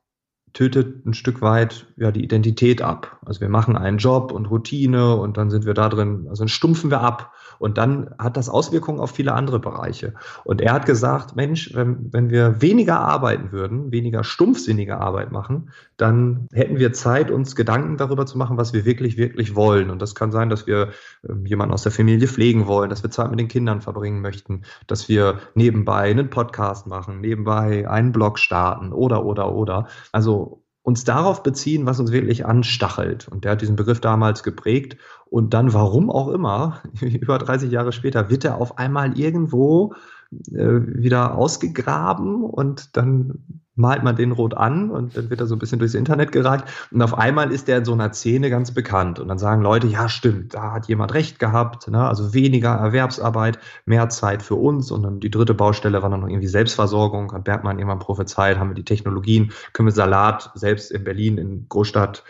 tötet 0.53 1.05
ein 1.05 1.13
Stück 1.13 1.41
weit 1.41 1.87
ja 1.95 2.11
die 2.11 2.23
Identität 2.23 2.81
ab. 2.81 3.19
Also 3.25 3.41
wir 3.41 3.49
machen 3.49 3.77
einen 3.77 3.97
Job 3.97 4.31
und 4.31 4.47
Routine 4.47 5.15
und 5.15 5.37
dann 5.37 5.49
sind 5.49 5.65
wir 5.65 5.73
da 5.73 5.89
drin, 5.89 6.25
also 6.29 6.43
dann 6.43 6.49
stumpfen 6.49 6.91
wir 6.91 7.01
ab 7.01 7.31
und 7.61 7.77
dann 7.77 8.09
hat 8.17 8.37
das 8.37 8.49
Auswirkungen 8.49 8.99
auf 8.99 9.11
viele 9.11 9.33
andere 9.33 9.59
Bereiche. 9.59 10.15
Und 10.43 10.61
er 10.61 10.73
hat 10.73 10.87
gesagt, 10.87 11.35
Mensch, 11.35 11.75
wenn, 11.75 12.11
wenn 12.11 12.31
wir 12.31 12.59
weniger 12.59 12.99
arbeiten 12.99 13.51
würden, 13.51 13.91
weniger 13.91 14.23
stumpfsinnige 14.23 14.97
Arbeit 14.97 15.31
machen, 15.31 15.69
dann 15.95 16.47
hätten 16.51 16.79
wir 16.79 16.91
Zeit, 16.91 17.29
uns 17.29 17.55
Gedanken 17.55 17.97
darüber 17.97 18.25
zu 18.25 18.39
machen, 18.39 18.57
was 18.57 18.73
wir 18.73 18.83
wirklich, 18.83 19.15
wirklich 19.15 19.55
wollen. 19.55 19.91
Und 19.91 20.01
das 20.01 20.15
kann 20.15 20.31
sein, 20.31 20.49
dass 20.49 20.65
wir 20.65 20.89
ähm, 21.29 21.45
jemanden 21.45 21.75
aus 21.75 21.83
der 21.83 21.91
Familie 21.91 22.27
pflegen 22.27 22.65
wollen, 22.65 22.89
dass 22.89 23.03
wir 23.03 23.11
Zeit 23.11 23.29
mit 23.29 23.39
den 23.39 23.47
Kindern 23.47 23.81
verbringen 23.81 24.21
möchten, 24.21 24.63
dass 24.87 25.07
wir 25.07 25.37
nebenbei 25.53 26.09
einen 26.09 26.31
Podcast 26.31 26.87
machen, 26.87 27.21
nebenbei 27.21 27.87
einen 27.87 28.11
Blog 28.11 28.39
starten 28.39 28.91
oder, 28.91 29.23
oder, 29.23 29.53
oder. 29.53 29.87
Also 30.11 30.40
uns 30.83 31.03
darauf 31.03 31.43
beziehen, 31.43 31.85
was 31.85 31.99
uns 31.99 32.11
wirklich 32.11 32.45
anstachelt. 32.45 33.27
Und 33.27 33.43
der 33.45 33.51
hat 33.51 33.61
diesen 33.61 33.75
Begriff 33.75 33.99
damals 33.99 34.43
geprägt. 34.43 34.97
Und 35.29 35.53
dann, 35.53 35.73
warum 35.73 36.09
auch 36.09 36.29
immer, 36.29 36.81
über 37.01 37.37
30 37.37 37.71
Jahre 37.71 37.91
später, 37.91 38.29
wird 38.29 38.45
er 38.45 38.57
auf 38.57 38.77
einmal 38.77 39.17
irgendwo 39.17 39.93
wieder 40.31 41.35
ausgegraben 41.35 42.43
und 42.43 42.95
dann 42.95 43.61
malt 43.75 44.03
man 44.03 44.15
den 44.15 44.31
rot 44.31 44.53
an 44.55 44.91
und 44.91 45.17
dann 45.17 45.29
wird 45.29 45.39
er 45.39 45.47
so 45.47 45.55
ein 45.55 45.59
bisschen 45.59 45.79
durchs 45.79 45.93
Internet 45.93 46.31
gereicht. 46.31 46.65
Und 46.91 47.01
auf 47.01 47.17
einmal 47.17 47.51
ist 47.51 47.67
er 47.69 47.79
in 47.79 47.85
so 47.85 47.93
einer 47.93 48.13
Szene 48.13 48.49
ganz 48.49 48.71
bekannt. 48.71 49.19
Und 49.19 49.27
dann 49.27 49.39
sagen 49.39 49.61
Leute, 49.61 49.87
ja 49.87 50.09
stimmt, 50.09 50.53
da 50.53 50.73
hat 50.73 50.87
jemand 50.87 51.13
recht 51.13 51.39
gehabt, 51.39 51.87
ne? 51.89 52.07
also 52.07 52.33
weniger 52.33 52.71
Erwerbsarbeit, 52.71 53.59
mehr 53.85 54.09
Zeit 54.09 54.43
für 54.43 54.55
uns. 54.55 54.91
Und 54.91 55.03
dann 55.03 55.19
die 55.19 55.31
dritte 55.31 55.53
Baustelle 55.53 56.01
war 56.01 56.09
dann 56.09 56.21
noch 56.21 56.27
irgendwie 56.27 56.47
Selbstversorgung, 56.47 57.31
hat 57.33 57.45
Bergmann 57.45 57.79
irgendwann 57.79 57.99
prophezeit, 57.99 58.59
haben 58.59 58.69
wir 58.69 58.75
die 58.75 58.85
Technologien, 58.85 59.51
können 59.73 59.87
wir 59.87 59.93
Salat 59.93 60.51
selbst 60.55 60.91
in 60.91 61.03
Berlin, 61.03 61.37
in 61.37 61.65
Großstadt, 61.67 62.23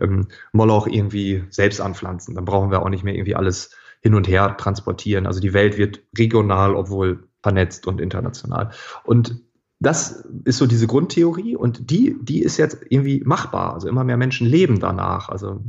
ähm, 0.00 0.28
Moloch 0.52 0.86
irgendwie 0.86 1.44
selbst 1.50 1.80
anpflanzen, 1.80 2.34
dann 2.34 2.44
brauchen 2.44 2.70
wir 2.70 2.82
auch 2.82 2.90
nicht 2.90 3.04
mehr 3.04 3.14
irgendwie 3.14 3.36
alles 3.36 3.70
hin 4.00 4.14
und 4.14 4.28
her 4.28 4.56
transportieren, 4.58 5.26
also 5.26 5.40
die 5.40 5.54
Welt 5.54 5.78
wird 5.78 6.00
regional, 6.18 6.74
obwohl 6.74 7.24
vernetzt 7.46 7.86
und 7.86 8.00
international 8.00 8.70
und 9.04 9.40
das 9.78 10.24
ist 10.44 10.58
so 10.58 10.66
diese 10.66 10.86
Grundtheorie 10.86 11.54
und 11.54 11.90
die, 11.90 12.16
die 12.20 12.42
ist 12.42 12.56
jetzt 12.56 12.78
irgendwie 12.88 13.22
machbar. 13.24 13.74
Also 13.74 13.88
immer 13.88 14.04
mehr 14.04 14.16
Menschen 14.16 14.46
leben 14.46 14.80
danach. 14.80 15.28
Also 15.28 15.60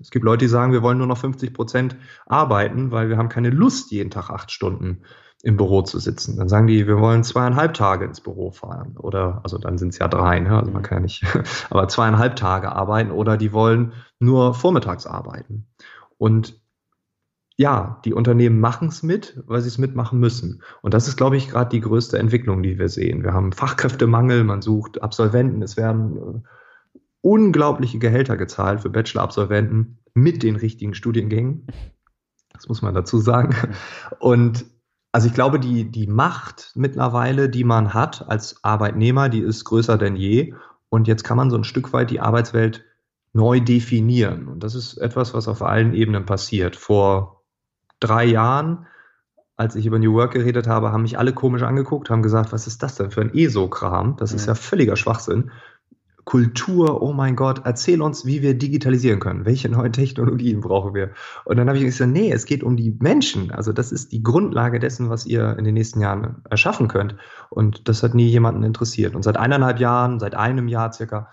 es 0.00 0.10
gibt 0.10 0.24
Leute, 0.24 0.44
die 0.44 0.48
sagen, 0.48 0.72
wir 0.72 0.82
wollen 0.82 0.98
nur 0.98 1.06
noch 1.06 1.18
50 1.18 1.52
Prozent 1.54 1.96
arbeiten, 2.26 2.92
weil 2.92 3.08
wir 3.08 3.16
haben 3.16 3.28
keine 3.28 3.50
Lust, 3.50 3.90
jeden 3.90 4.10
Tag 4.10 4.30
acht 4.30 4.52
Stunden 4.52 5.02
im 5.42 5.56
Büro 5.56 5.82
zu 5.82 5.98
sitzen. 5.98 6.36
Dann 6.36 6.48
sagen 6.48 6.66
die, 6.66 6.86
wir 6.86 6.98
wollen 7.00 7.24
zweieinhalb 7.24 7.74
Tage 7.74 8.04
ins 8.04 8.20
Büro 8.20 8.50
fahren. 8.50 8.96
Oder, 8.96 9.40
also 9.42 9.58
dann 9.58 9.78
sind 9.78 9.90
es 9.90 9.98
ja 9.98 10.08
drei, 10.08 10.40
ne? 10.40 10.56
also 10.56 10.70
man 10.70 10.82
kann 10.82 10.98
ja 10.98 11.02
nicht, 11.02 11.24
aber 11.70 11.88
zweieinhalb 11.88 12.36
Tage 12.36 12.72
arbeiten 12.72 13.10
oder 13.10 13.36
die 13.36 13.52
wollen 13.52 13.92
nur 14.18 14.54
vormittags 14.54 15.06
arbeiten. 15.06 15.66
Und 16.16 16.60
ja, 17.58 18.00
die 18.04 18.14
Unternehmen 18.14 18.60
machen 18.60 18.86
es 18.86 19.02
mit, 19.02 19.42
weil 19.46 19.60
sie 19.60 19.68
es 19.68 19.78
mitmachen 19.78 20.20
müssen. 20.20 20.62
Und 20.80 20.94
das 20.94 21.08
ist, 21.08 21.16
glaube 21.16 21.36
ich, 21.36 21.48
gerade 21.50 21.70
die 21.70 21.80
größte 21.80 22.16
Entwicklung, 22.16 22.62
die 22.62 22.78
wir 22.78 22.88
sehen. 22.88 23.24
Wir 23.24 23.34
haben 23.34 23.50
Fachkräftemangel, 23.50 24.44
man 24.44 24.62
sucht 24.62 25.02
Absolventen, 25.02 25.60
es 25.60 25.76
werden 25.76 26.16
äh, 26.16 26.98
unglaubliche 27.20 27.98
Gehälter 27.98 28.36
gezahlt 28.36 28.82
für 28.82 28.90
Bachelor-Absolventen 28.90 29.98
mit 30.14 30.44
den 30.44 30.54
richtigen 30.54 30.94
Studiengängen. 30.94 31.66
Das 32.52 32.68
muss 32.68 32.80
man 32.80 32.94
dazu 32.94 33.18
sagen. 33.18 33.56
Und 34.20 34.64
also 35.10 35.26
ich 35.26 35.34
glaube, 35.34 35.58
die, 35.58 35.90
die 35.90 36.06
Macht 36.06 36.70
mittlerweile, 36.76 37.48
die 37.48 37.64
man 37.64 37.92
hat 37.92 38.28
als 38.28 38.62
Arbeitnehmer, 38.62 39.28
die 39.28 39.40
ist 39.40 39.64
größer 39.64 39.98
denn 39.98 40.14
je. 40.14 40.54
Und 40.90 41.08
jetzt 41.08 41.24
kann 41.24 41.36
man 41.36 41.50
so 41.50 41.56
ein 41.56 41.64
Stück 41.64 41.92
weit 41.92 42.10
die 42.10 42.20
Arbeitswelt 42.20 42.84
neu 43.32 43.58
definieren. 43.58 44.46
Und 44.46 44.62
das 44.62 44.76
ist 44.76 44.96
etwas, 44.98 45.34
was 45.34 45.48
auf 45.48 45.62
allen 45.62 45.92
Ebenen 45.92 46.24
passiert. 46.24 46.76
Vor 46.76 47.37
drei 48.00 48.24
Jahren, 48.24 48.86
als 49.56 49.74
ich 49.74 49.86
über 49.86 49.98
New 49.98 50.14
Work 50.14 50.32
geredet 50.32 50.68
habe, 50.68 50.92
haben 50.92 51.02
mich 51.02 51.18
alle 51.18 51.32
komisch 51.32 51.62
angeguckt, 51.62 52.10
haben 52.10 52.22
gesagt, 52.22 52.52
was 52.52 52.66
ist 52.66 52.82
das 52.82 52.94
denn 52.94 53.10
für 53.10 53.20
ein 53.20 53.34
ESO-Kram? 53.34 54.16
Das 54.16 54.32
ist 54.32 54.46
ja 54.46 54.54
völliger 54.54 54.96
Schwachsinn. 54.96 55.50
Kultur, 56.28 57.00
oh 57.00 57.14
mein 57.14 57.36
Gott, 57.36 57.62
erzähl 57.64 58.02
uns, 58.02 58.26
wie 58.26 58.42
wir 58.42 58.52
digitalisieren 58.52 59.18
können. 59.18 59.46
Welche 59.46 59.70
neuen 59.70 59.94
Technologien 59.94 60.60
brauchen 60.60 60.92
wir? 60.92 61.12
Und 61.46 61.56
dann 61.56 61.68
habe 61.68 61.78
ich 61.78 61.84
gesagt, 61.84 62.12
nee, 62.12 62.30
es 62.30 62.44
geht 62.44 62.62
um 62.62 62.76
die 62.76 62.94
Menschen. 63.00 63.50
Also 63.50 63.72
das 63.72 63.92
ist 63.92 64.12
die 64.12 64.22
Grundlage 64.22 64.78
dessen, 64.78 65.08
was 65.08 65.24
ihr 65.24 65.56
in 65.58 65.64
den 65.64 65.72
nächsten 65.72 66.02
Jahren 66.02 66.42
erschaffen 66.50 66.86
könnt. 66.86 67.16
Und 67.48 67.88
das 67.88 68.02
hat 68.02 68.14
nie 68.14 68.28
jemanden 68.28 68.62
interessiert. 68.62 69.14
Und 69.16 69.22
seit 69.22 69.38
eineinhalb 69.38 69.80
Jahren, 69.80 70.20
seit 70.20 70.34
einem 70.34 70.68
Jahr 70.68 70.92
circa, 70.92 71.30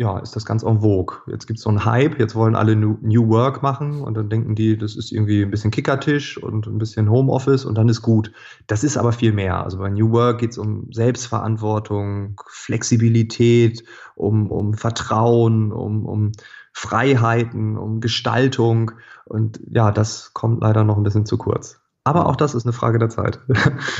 ja, 0.00 0.18
ist 0.18 0.34
das 0.34 0.46
ganz 0.46 0.62
en 0.62 0.80
vogue. 0.80 1.18
Jetzt 1.26 1.46
gibt 1.46 1.58
es 1.58 1.64
so 1.64 1.68
einen 1.68 1.84
Hype, 1.84 2.18
jetzt 2.18 2.34
wollen 2.34 2.56
alle 2.56 2.74
New, 2.74 2.96
New, 3.02 3.28
Work 3.28 3.62
machen 3.62 4.00
und 4.00 4.16
dann 4.16 4.30
denken 4.30 4.54
die, 4.54 4.78
das 4.78 4.96
ist 4.96 5.12
irgendwie 5.12 5.42
ein 5.42 5.50
bisschen 5.50 5.70
Kickertisch 5.70 6.42
und 6.42 6.66
ein 6.66 6.78
bisschen 6.78 7.10
Homeoffice 7.10 7.66
und 7.66 7.76
dann 7.76 7.86
ist 7.90 8.00
gut. 8.00 8.32
Das 8.66 8.82
ist 8.82 8.96
aber 8.96 9.12
viel 9.12 9.32
mehr. 9.32 9.62
Also 9.62 9.76
bei 9.76 9.90
New 9.90 10.10
Work 10.10 10.38
geht 10.38 10.52
es 10.52 10.58
um 10.58 10.90
Selbstverantwortung, 10.90 12.40
Flexibilität, 12.48 13.84
um, 14.16 14.50
um 14.50 14.72
Vertrauen, 14.72 15.70
um, 15.70 16.06
um 16.06 16.32
Freiheiten, 16.72 17.76
um 17.76 18.00
Gestaltung 18.00 18.92
und 19.26 19.60
ja, 19.70 19.92
das 19.92 20.32
kommt 20.32 20.62
leider 20.62 20.82
noch 20.82 20.96
ein 20.96 21.02
bisschen 21.02 21.26
zu 21.26 21.36
kurz. 21.36 21.78
Aber 22.04 22.24
auch 22.24 22.36
das 22.36 22.54
ist 22.54 22.64
eine 22.64 22.72
Frage 22.72 22.98
der 22.98 23.10
Zeit. 23.10 23.38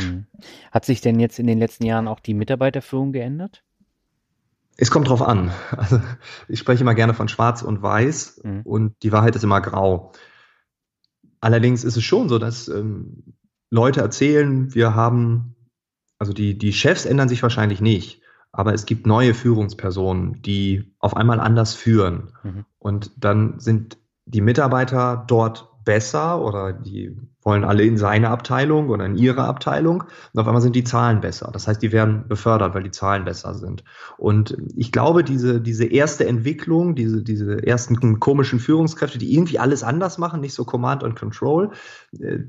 Mhm. 0.00 0.24
Hat 0.70 0.86
sich 0.86 1.02
denn 1.02 1.20
jetzt 1.20 1.38
in 1.38 1.46
den 1.46 1.58
letzten 1.58 1.84
Jahren 1.84 2.08
auch 2.08 2.20
die 2.20 2.32
Mitarbeiterführung 2.32 3.12
geändert? 3.12 3.62
Es 4.80 4.90
kommt 4.90 5.08
drauf 5.08 5.20
an. 5.20 5.50
Also 5.76 6.00
ich 6.48 6.58
spreche 6.58 6.82
immer 6.82 6.94
gerne 6.94 7.12
von 7.12 7.28
Schwarz 7.28 7.62
und 7.62 7.82
Weiß 7.82 8.40
mhm. 8.42 8.62
und 8.62 8.94
die 9.02 9.12
Wahrheit 9.12 9.36
ist 9.36 9.44
immer 9.44 9.60
grau. 9.60 10.12
Allerdings 11.40 11.84
ist 11.84 11.96
es 11.96 12.04
schon 12.04 12.28
so, 12.28 12.38
dass 12.38 12.68
ähm, 12.68 13.34
Leute 13.70 14.00
erzählen, 14.00 14.74
wir 14.74 14.94
haben, 14.94 15.54
also 16.18 16.32
die, 16.32 16.56
die 16.56 16.72
Chefs 16.72 17.04
ändern 17.04 17.28
sich 17.28 17.42
wahrscheinlich 17.42 17.80
nicht, 17.80 18.22
aber 18.52 18.72
es 18.72 18.86
gibt 18.86 19.06
neue 19.06 19.34
Führungspersonen, 19.34 20.40
die 20.42 20.94
auf 20.98 21.14
einmal 21.14 21.40
anders 21.40 21.74
führen. 21.74 22.32
Mhm. 22.42 22.64
Und 22.78 23.12
dann 23.22 23.60
sind 23.60 23.98
die 24.24 24.40
Mitarbeiter 24.40 25.24
dort 25.28 25.84
besser 25.84 26.42
oder 26.42 26.72
die 26.72 27.16
wollen 27.42 27.64
alle 27.64 27.84
in 27.84 27.96
seine 27.96 28.28
Abteilung 28.30 28.90
oder 28.90 29.06
in 29.06 29.16
ihre 29.16 29.44
Abteilung 29.44 30.04
und 30.32 30.40
auf 30.40 30.46
einmal 30.46 30.62
sind 30.62 30.76
die 30.76 30.84
Zahlen 30.84 31.20
besser. 31.20 31.50
Das 31.52 31.66
heißt, 31.66 31.82
die 31.82 31.92
werden 31.92 32.26
befördert, 32.28 32.74
weil 32.74 32.82
die 32.82 32.90
Zahlen 32.90 33.24
besser 33.24 33.54
sind. 33.54 33.82
Und 34.18 34.56
ich 34.76 34.92
glaube, 34.92 35.24
diese, 35.24 35.60
diese 35.60 35.86
erste 35.86 36.26
Entwicklung, 36.26 36.94
diese, 36.94 37.22
diese 37.22 37.66
ersten 37.66 38.20
komischen 38.20 38.60
Führungskräfte, 38.60 39.18
die 39.18 39.34
irgendwie 39.34 39.58
alles 39.58 39.82
anders 39.82 40.18
machen, 40.18 40.40
nicht 40.40 40.54
so 40.54 40.64
Command 40.64 41.02
and 41.02 41.18
Control, 41.18 41.70
äh, 42.18 42.40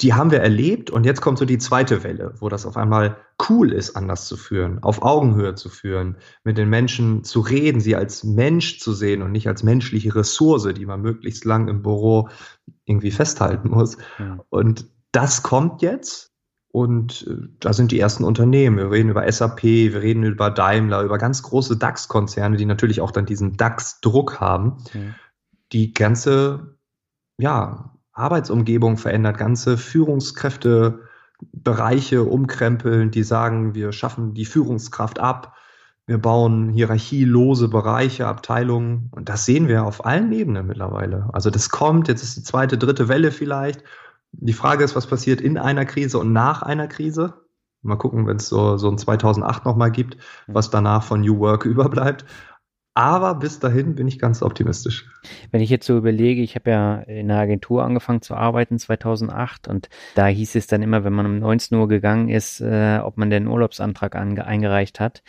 die 0.00 0.12
haben 0.12 0.32
wir 0.32 0.40
erlebt 0.40 0.90
und 0.90 1.04
jetzt 1.04 1.20
kommt 1.20 1.38
so 1.38 1.44
die 1.44 1.58
zweite 1.58 2.02
Welle, 2.02 2.34
wo 2.40 2.48
das 2.48 2.66
auf 2.66 2.76
einmal 2.76 3.16
cool 3.48 3.72
ist, 3.72 3.94
anders 3.94 4.26
zu 4.26 4.36
führen, 4.36 4.82
auf 4.82 5.02
Augenhöhe 5.02 5.54
zu 5.54 5.68
führen, 5.68 6.16
mit 6.42 6.58
den 6.58 6.68
Menschen 6.68 7.22
zu 7.22 7.40
reden, 7.40 7.80
sie 7.80 7.94
als 7.94 8.24
Mensch 8.24 8.80
zu 8.80 8.92
sehen 8.92 9.22
und 9.22 9.30
nicht 9.30 9.46
als 9.46 9.62
menschliche 9.62 10.14
Ressource, 10.14 10.68
die 10.74 10.86
man 10.86 11.00
möglichst 11.00 11.44
lang 11.44 11.68
im 11.68 11.82
Büro 11.82 12.28
irgendwie 12.84 13.10
festhalten 13.10 13.70
muss. 13.70 13.96
Ja. 14.18 14.38
Und 14.50 14.86
das 15.12 15.42
kommt 15.42 15.82
jetzt 15.82 16.34
Und 16.74 17.26
äh, 17.28 17.36
da 17.60 17.72
sind 17.72 17.92
die 17.92 18.00
ersten 18.00 18.24
Unternehmen. 18.24 18.78
Wir 18.78 18.90
reden 18.90 19.10
über 19.10 19.30
SAP, 19.30 19.62
wir 19.62 20.02
reden 20.02 20.24
über 20.24 20.50
Daimler, 20.50 21.02
über 21.02 21.18
ganz 21.18 21.44
große 21.44 21.76
DAX-Konzerne, 21.76 22.56
die 22.56 22.66
natürlich 22.66 23.00
auch 23.00 23.12
dann 23.12 23.26
diesen 23.26 23.56
DAX-Druck 23.56 24.40
haben, 24.40 24.78
mhm. 24.92 25.14
die 25.70 25.94
ganze 25.94 26.76
ja, 27.38 27.92
Arbeitsumgebung 28.10 28.96
verändert, 28.96 29.38
ganze 29.38 29.78
Führungskräftebereiche 29.78 32.24
umkrempeln, 32.24 33.12
die 33.12 33.22
sagen, 33.22 33.76
wir 33.76 33.92
schaffen 33.92 34.34
die 34.34 34.44
Führungskraft 34.44 35.20
ab, 35.20 35.54
wir 36.06 36.18
bauen 36.18 36.70
hierarchielose 36.70 37.68
Bereiche, 37.68 38.26
Abteilungen 38.26 39.08
und 39.12 39.28
das 39.28 39.46
sehen 39.46 39.68
wir 39.68 39.84
auf 39.84 40.04
allen 40.04 40.32
Ebenen 40.32 40.66
mittlerweile. 40.66 41.30
Also 41.32 41.50
das 41.50 41.70
kommt, 41.70 42.08
jetzt 42.08 42.22
ist 42.22 42.36
die 42.36 42.42
zweite, 42.42 42.76
dritte 42.76 43.08
Welle 43.08 43.30
vielleicht 43.30 43.82
die 44.40 44.52
Frage 44.52 44.84
ist, 44.84 44.96
was 44.96 45.06
passiert 45.06 45.40
in 45.40 45.58
einer 45.58 45.84
Krise 45.84 46.18
und 46.18 46.32
nach 46.32 46.62
einer 46.62 46.88
Krise. 46.88 47.34
Mal 47.82 47.96
gucken, 47.96 48.26
wenn 48.26 48.36
es 48.36 48.48
so, 48.48 48.76
so 48.78 48.90
ein 48.90 48.98
2008 48.98 49.64
nochmal 49.64 49.90
gibt, 49.90 50.16
was 50.46 50.70
danach 50.70 51.02
von 51.02 51.20
New 51.20 51.38
Work 51.38 51.64
überbleibt. 51.64 52.24
Aber 52.96 53.34
bis 53.34 53.58
dahin 53.58 53.96
bin 53.96 54.06
ich 54.06 54.20
ganz 54.20 54.40
optimistisch. 54.40 55.10
Wenn 55.50 55.60
ich 55.60 55.68
jetzt 55.68 55.84
so 55.84 55.98
überlege, 55.98 56.42
ich 56.42 56.54
habe 56.54 56.70
ja 56.70 56.94
in 57.00 57.28
einer 57.28 57.40
Agentur 57.40 57.82
angefangen 57.82 58.22
zu 58.22 58.36
arbeiten 58.36 58.78
2008 58.78 59.66
und 59.66 59.88
da 60.14 60.28
hieß 60.28 60.54
es 60.54 60.68
dann 60.68 60.80
immer, 60.80 61.02
wenn 61.02 61.12
man 61.12 61.26
um 61.26 61.38
19 61.40 61.76
Uhr 61.76 61.88
gegangen 61.88 62.28
ist, 62.28 62.60
äh, 62.60 63.00
ob 63.02 63.16
man 63.16 63.30
den 63.30 63.48
Urlaubsantrag 63.48 64.14
eingereicht 64.14 65.00
hat. 65.00 65.24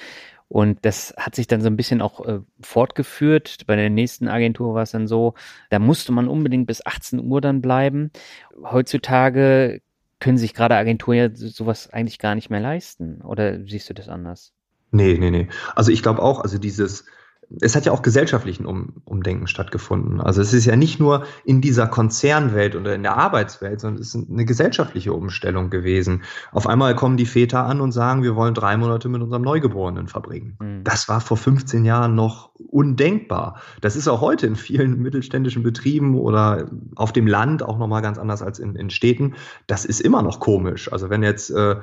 Und 0.56 0.86
das 0.86 1.14
hat 1.18 1.36
sich 1.36 1.48
dann 1.48 1.60
so 1.60 1.68
ein 1.68 1.76
bisschen 1.76 2.02
auch 2.02 2.26
äh, 2.26 2.40
fortgeführt. 2.62 3.68
Bei 3.68 3.76
der 3.76 3.90
nächsten 3.90 4.30
Agentur 4.30 4.74
war 4.74 4.84
es 4.84 4.92
dann 4.92 5.06
so, 5.06 5.34
da 5.70 5.80
musste 5.80 6.14
man 6.14 6.30
unbedingt 6.30 6.66
bis 6.66 6.86
18 6.86 7.20
Uhr 7.20 7.42
dann 7.42 7.60
bleiben. 7.60 8.10
Heutzutage 8.64 9.82
können 10.22 10.38
sich 10.38 10.54
gerade 10.54 10.78
Agenturen 10.78 11.18
ja 11.18 11.30
sowas 11.34 11.90
eigentlich 11.90 12.20
gar 12.20 12.36
nicht 12.36 12.50
mehr 12.50 12.62
leisten. 12.62 13.22
Oder 13.22 13.66
siehst 13.66 13.90
du 13.90 13.94
das 13.94 14.08
anders? 14.08 14.54
Nee, 14.92 15.18
nee, 15.20 15.30
nee. 15.30 15.50
Also 15.76 15.92
ich 15.92 16.02
glaube 16.02 16.24
auch, 16.24 16.40
also 16.40 16.58
dieses, 16.58 17.04
es 17.62 17.76
hat 17.76 17.86
ja 17.86 17.92
auch 17.92 18.02
gesellschaftlichen 18.02 18.66
um 18.66 18.94
Umdenken 19.06 19.48
stattgefunden. 19.48 20.22
Also 20.22 20.42
es 20.42 20.54
ist 20.54 20.66
ja 20.66 20.76
nicht 20.76 21.00
nur 21.00 21.26
in 21.44 21.62
dieser 21.62 21.88
Konzernwelt 21.88 22.76
oder 22.76 22.96
in 22.96 23.04
der 23.04 23.18
Arbeitswelt, 23.18 23.80
sondern 23.80 24.02
es 24.02 24.14
ist 24.14 24.30
eine 24.30 24.46
gesellschaftliche 24.46 25.14
Umstellung 25.14 25.70
gewesen. 25.70 26.24
Auf 26.52 26.68
einmal 26.68 26.96
kommen 26.96 27.18
die 27.18 27.26
Väter 27.26 27.66
an 27.66 27.82
und 27.82 27.92
sagen, 27.92 28.24
wir 28.24 28.36
wollen 28.36 28.54
drei 28.54 28.78
Monate 28.78 29.10
mit 29.10 29.22
unserem 29.22 29.44
Neugeborenen 29.44 30.08
verbringen. 30.08 30.58
Mhm. 30.60 30.84
Das 30.84 31.08
war 31.08 31.22
vor 31.22 31.38
15 31.38 31.86
Jahren 31.86 32.16
noch 32.16 32.52
undenkbar. 32.70 33.62
Das 33.82 33.96
ist 33.96 34.08
auch 34.08 34.22
heute 34.22 34.48
in 34.48 34.56
vielen 34.56 35.00
mittelständischen 35.02 35.64
Betrieben 35.64 36.16
oder 36.16 36.70
auf 36.96 37.14
dem 37.14 37.28
Land 37.28 37.64
auch 37.64 37.78
nochmal 37.78 38.02
ganz 38.02 38.18
anders 38.18 38.42
als 38.42 38.60
in, 38.60 38.76
in 38.76 38.90
Städten. 38.90 39.36
Das 39.68 39.86
ist 39.86 40.02
immer 40.02 40.22
noch 40.22 40.40
komisch. 40.40 40.92
Also 40.92 41.10
wenn 41.10 41.24
jetzt 41.24 41.52
äh, 41.52 41.78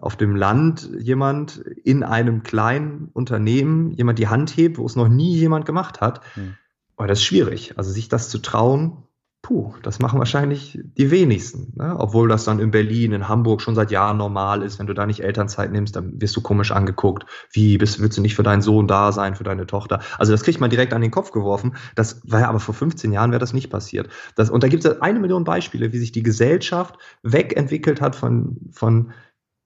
auf 0.00 0.16
dem 0.16 0.36
Land 0.36 0.90
jemand 0.98 1.58
in 1.58 2.02
einem 2.02 2.42
kleinen 2.42 3.10
Unternehmen 3.12 3.90
jemand 3.92 4.18
die 4.18 4.28
Hand 4.28 4.56
hebt, 4.56 4.78
wo 4.78 4.86
es 4.86 4.96
noch 4.96 5.08
nie 5.08 5.36
jemand 5.36 5.66
gemacht 5.66 6.00
hat. 6.00 6.20
Hm. 6.34 6.54
Aber 6.96 7.08
das 7.08 7.18
ist 7.18 7.24
schwierig. 7.24 7.76
Also 7.76 7.90
sich 7.90 8.08
das 8.08 8.28
zu 8.28 8.38
trauen, 8.38 9.04
puh, 9.44 9.74
das 9.82 9.98
machen 9.98 10.18
wahrscheinlich 10.18 10.80
die 10.96 11.10
wenigsten. 11.10 11.74
Ne? 11.76 11.94
Obwohl 11.98 12.28
das 12.28 12.44
dann 12.44 12.60
in 12.60 12.70
Berlin, 12.70 13.12
in 13.12 13.28
Hamburg 13.28 13.60
schon 13.60 13.74
seit 13.74 13.90
Jahren 13.90 14.16
normal 14.16 14.62
ist. 14.62 14.78
Wenn 14.78 14.86
du 14.86 14.94
da 14.94 15.04
nicht 15.04 15.22
Elternzeit 15.22 15.70
nimmst, 15.70 15.94
dann 15.96 16.18
wirst 16.20 16.34
du 16.34 16.40
komisch 16.40 16.72
angeguckt. 16.72 17.26
Wie, 17.52 17.76
bist, 17.76 18.00
willst 18.00 18.16
du 18.16 18.22
nicht 18.22 18.34
für 18.34 18.42
deinen 18.42 18.62
Sohn 18.62 18.88
da 18.88 19.12
sein, 19.12 19.34
für 19.34 19.44
deine 19.44 19.66
Tochter? 19.66 20.00
Also 20.18 20.32
das 20.32 20.44
kriegt 20.44 20.60
man 20.60 20.70
direkt 20.70 20.94
an 20.94 21.02
den 21.02 21.10
Kopf 21.10 21.30
geworfen. 21.30 21.76
Das 21.94 22.22
war 22.24 22.40
ja 22.40 22.48
aber 22.48 22.58
vor 22.58 22.74
15 22.74 23.12
Jahren 23.12 23.32
wäre 23.32 23.38
das 23.38 23.52
nicht 23.52 23.68
passiert. 23.68 24.08
Das, 24.34 24.48
und 24.48 24.62
da 24.62 24.68
gibt 24.68 24.84
es 24.86 25.02
eine 25.02 25.20
Million 25.20 25.44
Beispiele, 25.44 25.92
wie 25.92 25.98
sich 25.98 26.10
die 26.10 26.22
Gesellschaft 26.22 26.96
wegentwickelt 27.22 28.00
hat 28.00 28.16
von, 28.16 28.56
von 28.72 29.12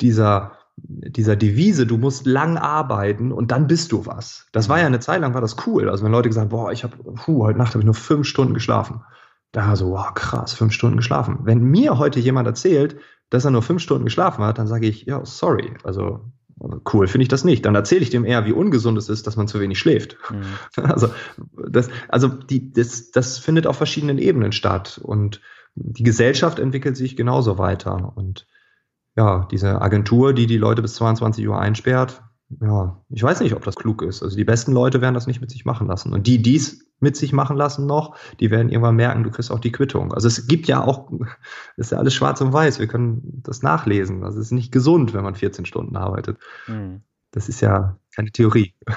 dieser, 0.00 0.52
dieser 0.76 1.36
Devise, 1.36 1.86
du 1.86 1.98
musst 1.98 2.26
lang 2.26 2.56
arbeiten 2.56 3.32
und 3.32 3.50
dann 3.50 3.66
bist 3.66 3.92
du 3.92 4.06
was. 4.06 4.46
Das 4.52 4.68
war 4.68 4.78
ja 4.78 4.86
eine 4.86 5.00
Zeit 5.00 5.20
lang, 5.20 5.34
war 5.34 5.40
das 5.40 5.56
cool. 5.66 5.88
Also 5.88 6.04
wenn 6.04 6.12
Leute 6.12 6.28
gesagt, 6.28 6.50
boah, 6.50 6.72
ich 6.72 6.84
habe, 6.84 6.96
heute 7.26 7.58
Nacht 7.58 7.70
habe 7.70 7.80
ich 7.80 7.86
nur 7.86 7.94
fünf 7.94 8.26
Stunden 8.26 8.54
geschlafen. 8.54 9.02
Da 9.52 9.74
so, 9.76 9.90
wow, 9.90 10.12
krass, 10.14 10.52
fünf 10.52 10.72
Stunden 10.72 10.98
geschlafen. 10.98 11.40
Wenn 11.42 11.62
mir 11.62 11.98
heute 11.98 12.20
jemand 12.20 12.46
erzählt, 12.46 12.96
dass 13.30 13.44
er 13.44 13.50
nur 13.50 13.62
fünf 13.62 13.82
Stunden 13.82 14.04
geschlafen 14.04 14.44
hat, 14.44 14.58
dann 14.58 14.66
sage 14.66 14.86
ich, 14.86 15.06
ja, 15.06 15.24
sorry. 15.24 15.74
Also 15.84 16.20
cool 16.92 17.06
finde 17.06 17.22
ich 17.22 17.28
das 17.28 17.44
nicht. 17.44 17.64
Dann 17.64 17.74
erzähle 17.74 18.02
ich 18.02 18.10
dem 18.10 18.24
eher, 18.24 18.44
wie 18.44 18.52
ungesund 18.52 18.98
es 18.98 19.08
ist, 19.08 19.26
dass 19.26 19.36
man 19.36 19.48
zu 19.48 19.60
wenig 19.60 19.78
schläft. 19.78 20.16
Mhm. 20.30 20.42
Also, 20.82 21.08
das, 21.68 21.88
also 22.08 22.28
die, 22.28 22.72
das, 22.72 23.10
das 23.10 23.38
findet 23.38 23.66
auf 23.66 23.76
verschiedenen 23.76 24.18
Ebenen 24.18 24.52
statt. 24.52 25.00
Und 25.02 25.40
die 25.74 26.02
Gesellschaft 26.02 26.58
entwickelt 26.58 26.96
sich 26.96 27.16
genauso 27.16 27.58
weiter. 27.58 28.12
Und 28.16 28.46
ja, 29.18 29.48
diese 29.50 29.82
Agentur, 29.82 30.32
die 30.32 30.46
die 30.46 30.58
Leute 30.58 30.80
bis 30.80 30.94
22 30.94 31.48
Uhr 31.48 31.58
einsperrt, 31.58 32.22
ja, 32.62 33.02
ich 33.10 33.20
weiß 33.20 33.40
nicht, 33.40 33.52
ob 33.54 33.64
das 33.64 33.74
klug 33.74 34.02
ist. 34.02 34.22
Also 34.22 34.36
die 34.36 34.44
besten 34.44 34.70
Leute 34.70 35.00
werden 35.00 35.14
das 35.14 35.26
nicht 35.26 35.40
mit 35.40 35.50
sich 35.50 35.64
machen 35.64 35.88
lassen. 35.88 36.12
Und 36.12 36.28
die, 36.28 36.40
die 36.40 36.54
es 36.54 36.86
mit 37.00 37.16
sich 37.16 37.32
machen 37.32 37.56
lassen 37.56 37.84
noch, 37.84 38.16
die 38.38 38.52
werden 38.52 38.68
irgendwann 38.68 38.94
merken, 38.94 39.24
du 39.24 39.30
kriegst 39.32 39.50
auch 39.50 39.58
die 39.58 39.72
Quittung. 39.72 40.14
Also 40.14 40.28
es 40.28 40.46
gibt 40.46 40.68
ja 40.68 40.84
auch, 40.84 41.10
ist 41.76 41.90
ja 41.90 41.98
alles 41.98 42.14
schwarz 42.14 42.40
und 42.40 42.52
weiß, 42.52 42.78
wir 42.78 42.86
können 42.86 43.42
das 43.44 43.62
nachlesen. 43.62 44.22
Also 44.22 44.38
es 44.38 44.46
ist 44.46 44.52
nicht 44.52 44.70
gesund, 44.70 45.14
wenn 45.14 45.24
man 45.24 45.34
14 45.34 45.66
Stunden 45.66 45.96
arbeitet. 45.96 46.38
Mhm. 46.68 47.02
Das 47.32 47.48
ist 47.48 47.60
ja 47.60 47.98
keine 48.14 48.30
Theorie. 48.30 48.72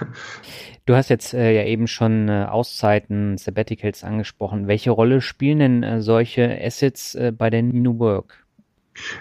Du 0.88 0.96
hast 0.96 1.10
jetzt 1.10 1.36
äh, 1.36 1.56
ja 1.56 1.64
eben 1.64 1.86
schon 1.86 2.28
äh, 2.28 2.48
Auszeiten, 2.50 3.38
Sabbaticals 3.38 4.04
angesprochen. 4.04 4.68
Welche 4.68 4.90
Rolle 4.90 5.22
spielen 5.22 5.60
denn 5.60 5.84
äh, 5.84 6.02
solche 6.02 6.60
Assets 6.60 7.14
äh, 7.14 7.32
bei 7.32 7.52
der 7.52 7.62
New 7.62 8.00
Work? 8.00 8.41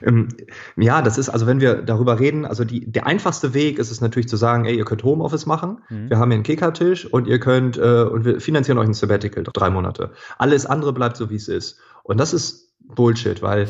Ähm, 0.02 0.28
ja, 0.76 1.02
das 1.02 1.18
ist, 1.18 1.28
also 1.28 1.46
wenn 1.46 1.60
wir 1.60 1.82
darüber 1.82 2.18
reden, 2.18 2.44
also 2.44 2.64
die, 2.64 2.90
der 2.90 3.06
einfachste 3.06 3.54
Weg 3.54 3.78
ist 3.78 3.90
es 3.90 4.00
natürlich 4.00 4.28
zu 4.28 4.36
sagen, 4.36 4.64
ey, 4.64 4.76
ihr 4.76 4.84
könnt 4.84 5.04
Homeoffice 5.04 5.46
machen, 5.46 5.80
mhm. 5.88 6.10
wir 6.10 6.18
haben 6.18 6.30
hier 6.30 6.36
einen 6.36 6.44
Kickertisch 6.44 7.06
und 7.06 7.26
ihr 7.26 7.38
könnt, 7.38 7.78
äh, 7.78 8.02
und 8.02 8.24
wir 8.24 8.40
finanzieren 8.40 8.78
euch 8.78 8.88
ein 8.88 8.94
Sabbatical, 8.94 9.44
drei 9.44 9.70
Monate. 9.70 10.12
Alles 10.38 10.66
andere 10.66 10.92
bleibt 10.92 11.16
so, 11.16 11.30
wie 11.30 11.36
es 11.36 11.48
ist. 11.48 11.78
Und 12.02 12.18
das 12.18 12.32
ist 12.32 12.74
Bullshit, 12.80 13.42
weil 13.42 13.68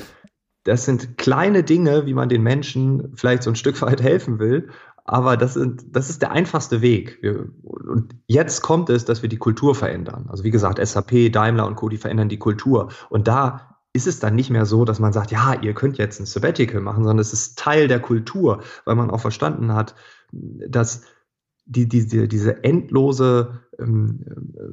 das 0.65 0.85
sind 0.85 1.17
kleine 1.17 1.63
Dinge, 1.63 2.07
wie 2.07 2.15
man 2.15 2.29
den 2.29 2.43
Menschen 2.43 3.13
vielleicht 3.15 3.43
so 3.43 3.51
ein 3.51 3.57
Stück 3.57 3.81
weit 3.83 4.03
helfen 4.03 4.39
will, 4.39 4.69
aber 5.05 5.37
das, 5.37 5.55
sind, 5.55 5.97
das 5.97 6.09
ist 6.09 6.23
der 6.23 6.31
einfachste 6.31 6.83
Weg. 6.83 7.19
Wir, 7.21 7.49
und 7.63 8.15
jetzt 8.29 8.63
kommt 8.63 8.91
es, 8.91 9.05
dass 9.05 9.23
wir 9.23 9.29
die 9.29 9.39
Kultur 9.39 9.75
verändern. 9.75 10.27
Also 10.29 10.45
wie 10.45 10.53
gesagt, 10.53 10.79
SAP, 10.87 11.33
Daimler 11.33 11.67
und 11.67 11.75
Co., 11.75 11.89
die 11.89 11.97
verändern 11.97 12.29
die 12.29 12.39
Kultur. 12.39 12.91
Und 13.09 13.27
da 13.27 13.70
ist 13.93 14.07
es 14.07 14.20
dann 14.20 14.34
nicht 14.34 14.51
mehr 14.51 14.66
so, 14.66 14.84
dass 14.84 15.01
man 15.01 15.12
sagt, 15.12 15.30
ja, 15.30 15.55
ihr 15.55 15.74
könnt 15.74 15.99
jetzt 15.99 16.20
ein 16.20 16.26
Sabbatical 16.26 16.80
machen, 16.80 17.03
sondern 17.03 17.18
es 17.18 17.32
ist 17.32 17.59
Teil 17.59 17.88
der 17.88 18.01
Kultur, 18.01 18.62
weil 18.84 18.95
man 18.95 19.11
auch 19.11 19.20
verstanden 19.20 19.74
hat, 19.74 19.95
dass 20.32 21.03
die, 21.66 21.88
die, 21.88 22.28
diese 22.28 22.64
endlose, 22.64 23.61
ähm, 23.78 24.24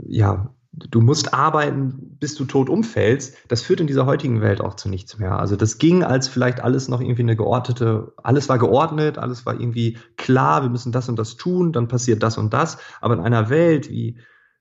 ja, 0.07 0.53
du 0.71 1.01
musst 1.01 1.33
arbeiten, 1.33 2.17
bis 2.19 2.35
du 2.35 2.45
tot 2.45 2.69
umfällst, 2.69 3.35
das 3.47 3.63
führt 3.63 3.79
in 3.79 3.87
dieser 3.87 4.05
heutigen 4.05 4.41
Welt 4.41 4.61
auch 4.61 4.75
zu 4.75 4.89
nichts 4.89 5.17
mehr. 5.17 5.39
Also 5.39 5.55
das 5.55 5.79
ging, 5.79 6.03
als 6.03 6.27
vielleicht 6.27 6.61
alles 6.61 6.87
noch 6.87 7.01
irgendwie 7.01 7.23
eine 7.23 7.35
geordnete, 7.35 8.13
alles 8.17 8.49
war 8.49 8.59
geordnet, 8.59 9.17
alles 9.17 9.45
war 9.45 9.59
irgendwie 9.59 9.97
klar, 10.17 10.61
wir 10.61 10.69
müssen 10.69 10.91
das 10.91 11.09
und 11.09 11.17
das 11.17 11.35
tun, 11.37 11.71
dann 11.71 11.87
passiert 11.87 12.21
das 12.21 12.37
und 12.37 12.53
das. 12.53 12.77
Aber 13.01 13.15
in 13.15 13.21
einer 13.21 13.49
Welt 13.49 13.89
wie 13.89 14.19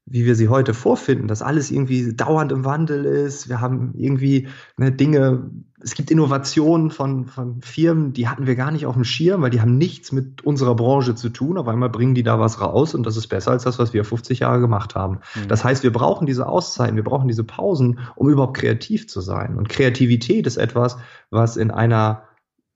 wie 0.09 0.24
wir 0.24 0.36
sie 0.36 0.48
heute 0.48 0.72
vorfinden, 0.72 1.26
dass 1.26 1.42
alles 1.42 1.72
irgendwie 1.72 2.14
dauernd 2.14 2.52
im 2.52 2.64
Wandel 2.64 3.04
ist. 3.04 3.48
Wir 3.48 3.61
haben 3.61 3.92
irgendwie 3.96 4.46
ne, 4.76 4.92
Dinge, 4.92 5.50
es 5.80 5.94
gibt 5.94 6.12
Innovationen 6.12 6.90
von, 6.90 7.26
von 7.26 7.61
Firmen, 7.61 8.12
die 8.12 8.28
hatten 8.28 8.46
wir 8.46 8.54
gar 8.54 8.70
nicht 8.70 8.86
auf 8.86 8.94
dem 8.94 9.02
Schirm, 9.02 9.42
weil 9.42 9.50
die 9.50 9.61
haben 9.61 9.76
nichts 9.76 10.12
mit 10.12 10.44
unserer 10.44 10.76
Branche 10.76 11.16
zu 11.16 11.28
tun. 11.28 11.59
Auf 11.59 11.66
einmal 11.66 11.90
bringen 11.90 12.14
die 12.14 12.22
da 12.22 12.38
was 12.38 12.61
raus 12.61 12.94
und 12.94 13.04
das 13.04 13.16
ist 13.16 13.26
besser 13.26 13.50
als 13.50 13.64
das, 13.64 13.80
was 13.80 13.92
wir 13.92 14.04
50 14.04 14.38
Jahre 14.38 14.61
gemacht 14.61 14.94
haben. 14.94 15.18
Mhm. 15.34 15.48
Das 15.48 15.64
heißt, 15.64 15.82
wir 15.82 15.92
brauchen 15.92 16.26
diese 16.26 16.46
Auszeiten, 16.46 16.94
wir 16.94 17.04
brauchen 17.04 17.26
diese 17.26 17.44
Pausen, 17.44 17.98
um 18.14 18.30
überhaupt 18.30 18.57
kreativ 18.57 19.09
zu 19.09 19.20
sein. 19.20 19.57
Und 19.57 19.68
Kreativität 19.68 20.46
ist 20.46 20.57
etwas, 20.57 20.98
was 21.30 21.57
in 21.57 21.72
einer 21.72 22.22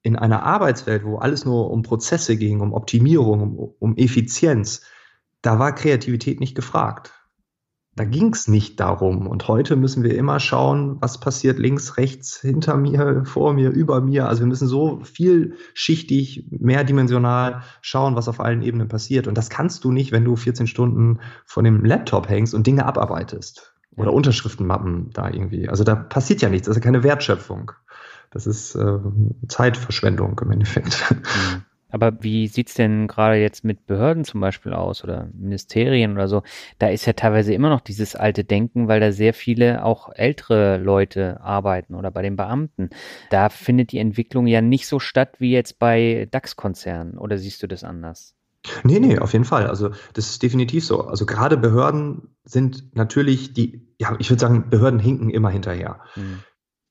in 0.03 0.17
einer 0.17 0.43
Arbeitswelt, 0.45 1.05
wo 1.05 1.19
alles 1.19 1.45
nur 1.45 1.71
um 1.71 1.83
Prozesse 1.83 2.39
ging, 2.39 2.61
um 2.61 2.73
Optimierung, 2.73 3.43
um, 3.43 3.75
um 3.79 3.97
Effizienz, 3.99 4.81
da 5.43 5.59
war 5.59 5.75
Kreativität 5.75 6.41
nicht 6.41 6.55
gefragt. 6.55 7.13
Da 8.01 8.07
ging 8.07 8.33
es 8.33 8.49
nicht 8.49 8.81
darum. 8.81 9.27
Und 9.27 9.47
heute 9.47 9.77
müssen 9.77 10.03
wir 10.03 10.17
immer 10.17 10.41
schauen, 10.41 10.97
was 11.03 11.21
passiert 11.21 11.59
links, 11.59 11.99
rechts, 11.99 12.41
hinter 12.41 12.79
mir, 12.79 13.25
vor 13.27 13.53
mir, 13.53 13.69
über 13.69 14.01
mir. 14.01 14.27
Also 14.27 14.41
wir 14.41 14.47
müssen 14.47 14.69
so 14.69 15.01
vielschichtig, 15.05 16.47
mehrdimensional 16.49 17.61
schauen, 17.83 18.17
was 18.17 18.27
auf 18.27 18.41
allen 18.41 18.63
Ebenen 18.63 18.89
passiert. 18.89 19.27
Und 19.27 19.37
das 19.37 19.51
kannst 19.51 19.85
du 19.85 19.93
nicht, 19.93 20.13
wenn 20.13 20.25
du 20.25 20.35
14 20.35 20.67
Stunden 20.67 21.19
vor 21.45 21.63
dem 21.63 21.85
Laptop 21.85 22.31
hängst 22.31 22.55
und 22.55 22.67
Dinge 22.67 22.87
abarbeitest. 22.87 23.75
Oder 23.97 24.15
Unterschriftenmappen 24.15 25.11
da 25.13 25.29
irgendwie. 25.29 25.69
Also 25.69 25.85
da 25.85 25.95
passiert 25.95 26.41
ja 26.41 26.49
nichts. 26.49 26.69
Das 26.69 26.79
ist 26.79 26.83
ja 26.83 26.87
keine 26.87 27.03
Wertschöpfung. 27.03 27.73
Das 28.31 28.47
ist 28.47 28.77
äh, 28.77 28.99
Zeitverschwendung 29.47 30.41
im 30.43 30.51
Endeffekt. 30.53 31.05
Mhm. 31.11 31.65
Aber 31.91 32.23
wie 32.23 32.49
sieht's 32.49 32.75
denn 32.75 33.09
gerade 33.09 33.37
jetzt 33.37 33.65
mit 33.65 33.87
Behörden 33.87 34.25
zum 34.25 34.41
Beispiel 34.41 34.73
aus 34.73 35.05
oder 35.05 35.29
Ministerien 35.33 36.13
oder 36.13 36.29
so? 36.29 36.43
Da 36.79 36.89
ist 36.89 37.07
ja 37.07 37.13
teilweise 37.13 37.53
immer 37.55 37.71
noch 37.71 37.81
dieses 37.81 38.17
alte 38.17 38.45
Denken, 38.45 38.89
weil 38.89 39.01
da 39.01 39.13
sehr 39.13 39.35
viele 39.35 39.85
auch 39.85 40.11
ältere 40.15 40.79
Leute 40.79 41.41
arbeiten 41.41 41.95
oder 41.95 42.11
bei 42.11 42.23
den 42.23 42.37
Beamten. 42.37 42.91
Da 43.31 43.49
findet 43.49 43.93
die 43.93 43.99
Entwicklung 43.99 44.47
ja 44.47 44.61
nicht 44.61 44.87
so 44.87 44.99
statt 44.99 45.37
wie 45.39 45.53
jetzt 45.53 45.79
bei 45.79 46.29
DAX-Konzernen. 46.31 47.19
Oder 47.19 47.39
siehst 47.39 47.63
du 47.63 47.67
das 47.67 47.85
anders? 47.85 48.35
Nee, 48.85 49.01
nee, 49.01 49.19
auf 49.19 49.33
jeden 49.33 49.45
Fall. 49.45 49.67
Also 49.67 49.91
das 50.13 50.31
ist 50.31 50.43
definitiv 50.43 50.85
so. 50.85 51.03
Also 51.07 51.25
gerade 51.27 51.57
Behörden 51.57 52.37
sind 52.45 52.95
natürlich 52.95 53.55
die, 53.55 53.89
ja, 53.99 54.17
ich 54.19 54.31
würde 54.31 54.41
sagen, 54.41 54.69
Behörden 54.69 55.01
hinken 55.01 55.31
immer 55.31 55.51
hinterher. 55.51 56.01
Mhm. 56.17 56.41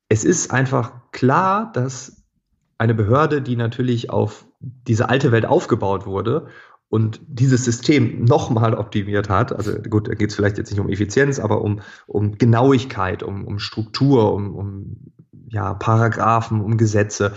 Es 0.10 0.24
ist 0.24 0.52
einfach 0.52 1.12
klar, 1.12 1.72
dass 1.72 2.24
eine 2.80 2.96
Behörde, 2.96 3.42
die 3.42 3.56
natürlich 3.56 4.10
auf 4.10 4.48
diese 4.60 5.10
alte 5.10 5.32
Welt 5.32 5.46
aufgebaut 5.46 6.06
wurde 6.06 6.48
und 6.90 7.22
dieses 7.28 7.64
System 7.64 8.26
nochmal 8.26 8.74
optimiert 8.74 9.30
hat, 9.30 9.54
also 9.54 9.74
gut, 9.74 10.08
da 10.08 10.16
geht 10.16 10.32
es 10.32 10.36
vielleicht 10.36 10.58
jetzt 10.58 10.72
nicht 10.72 10.80
um 10.80 10.90
Effizienz, 10.90 11.40
aber 11.40 11.62
um, 11.62 11.82
um 12.08 12.38
Genauigkeit, 12.38 13.24
um, 13.24 13.46
um 13.46 13.60
Struktur, 13.60 14.34
um, 14.34 14.56
um 14.56 14.98
ja, 15.50 15.74
Paragraphen, 15.76 16.62
um 16.62 16.78
Gesetze, 16.78 17.34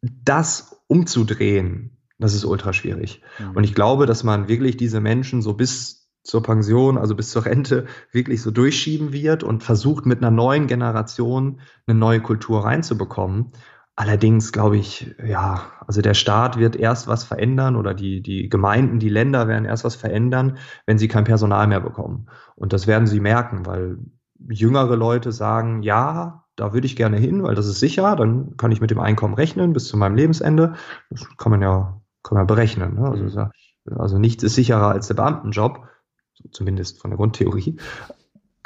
das 0.00 0.82
umzudrehen, 0.86 1.98
das 2.18 2.34
ist 2.34 2.44
ultra 2.44 2.72
schwierig. 2.72 3.22
Mhm. 3.38 3.56
Und 3.56 3.64
ich 3.64 3.74
glaube, 3.74 4.06
dass 4.06 4.24
man 4.24 4.48
wirklich 4.48 4.76
diese 4.76 5.00
Menschen 5.00 5.42
so 5.42 5.54
bis 5.54 6.08
zur 6.22 6.42
Pension, 6.42 6.98
also 6.98 7.14
bis 7.14 7.30
zur 7.30 7.46
Rente, 7.46 7.86
wirklich 8.12 8.42
so 8.42 8.50
durchschieben 8.50 9.12
wird 9.12 9.42
und 9.42 9.62
versucht 9.62 10.04
mit 10.06 10.18
einer 10.18 10.30
neuen 10.30 10.66
Generation 10.66 11.60
eine 11.86 11.98
neue 11.98 12.20
Kultur 12.20 12.64
reinzubekommen. 12.64 13.52
Allerdings 14.00 14.52
glaube 14.52 14.76
ich, 14.76 15.16
ja, 15.26 15.72
also 15.84 16.02
der 16.02 16.14
Staat 16.14 16.56
wird 16.56 16.76
erst 16.76 17.08
was 17.08 17.24
verändern 17.24 17.74
oder 17.74 17.94
die, 17.94 18.22
die 18.22 18.48
Gemeinden, 18.48 19.00
die 19.00 19.08
Länder 19.08 19.48
werden 19.48 19.64
erst 19.64 19.82
was 19.82 19.96
verändern, 19.96 20.56
wenn 20.86 20.98
sie 20.98 21.08
kein 21.08 21.24
Personal 21.24 21.66
mehr 21.66 21.80
bekommen. 21.80 22.28
Und 22.54 22.72
das 22.72 22.86
werden 22.86 23.08
sie 23.08 23.18
merken, 23.18 23.66
weil 23.66 23.98
jüngere 24.48 24.94
Leute 24.94 25.32
sagen, 25.32 25.82
ja, 25.82 26.44
da 26.54 26.72
würde 26.72 26.86
ich 26.86 26.94
gerne 26.94 27.16
hin, 27.16 27.42
weil 27.42 27.56
das 27.56 27.66
ist 27.66 27.80
sicher, 27.80 28.14
dann 28.14 28.56
kann 28.56 28.70
ich 28.70 28.80
mit 28.80 28.92
dem 28.92 29.00
Einkommen 29.00 29.34
rechnen 29.34 29.72
bis 29.72 29.88
zu 29.88 29.96
meinem 29.96 30.14
Lebensende. 30.14 30.74
Das 31.10 31.26
kann 31.36 31.50
man 31.50 31.60
ja, 31.60 32.00
kann 32.22 32.38
man 32.38 32.46
berechnen. 32.46 33.00
Ne? 33.00 33.08
Also, 33.08 33.24
mhm. 33.24 33.50
also 34.00 34.16
nichts 34.20 34.44
ist 34.44 34.54
sicherer 34.54 34.90
als 34.90 35.08
der 35.08 35.14
Beamtenjob, 35.14 35.88
zumindest 36.52 37.00
von 37.00 37.10
der 37.10 37.16
Grundtheorie 37.16 37.76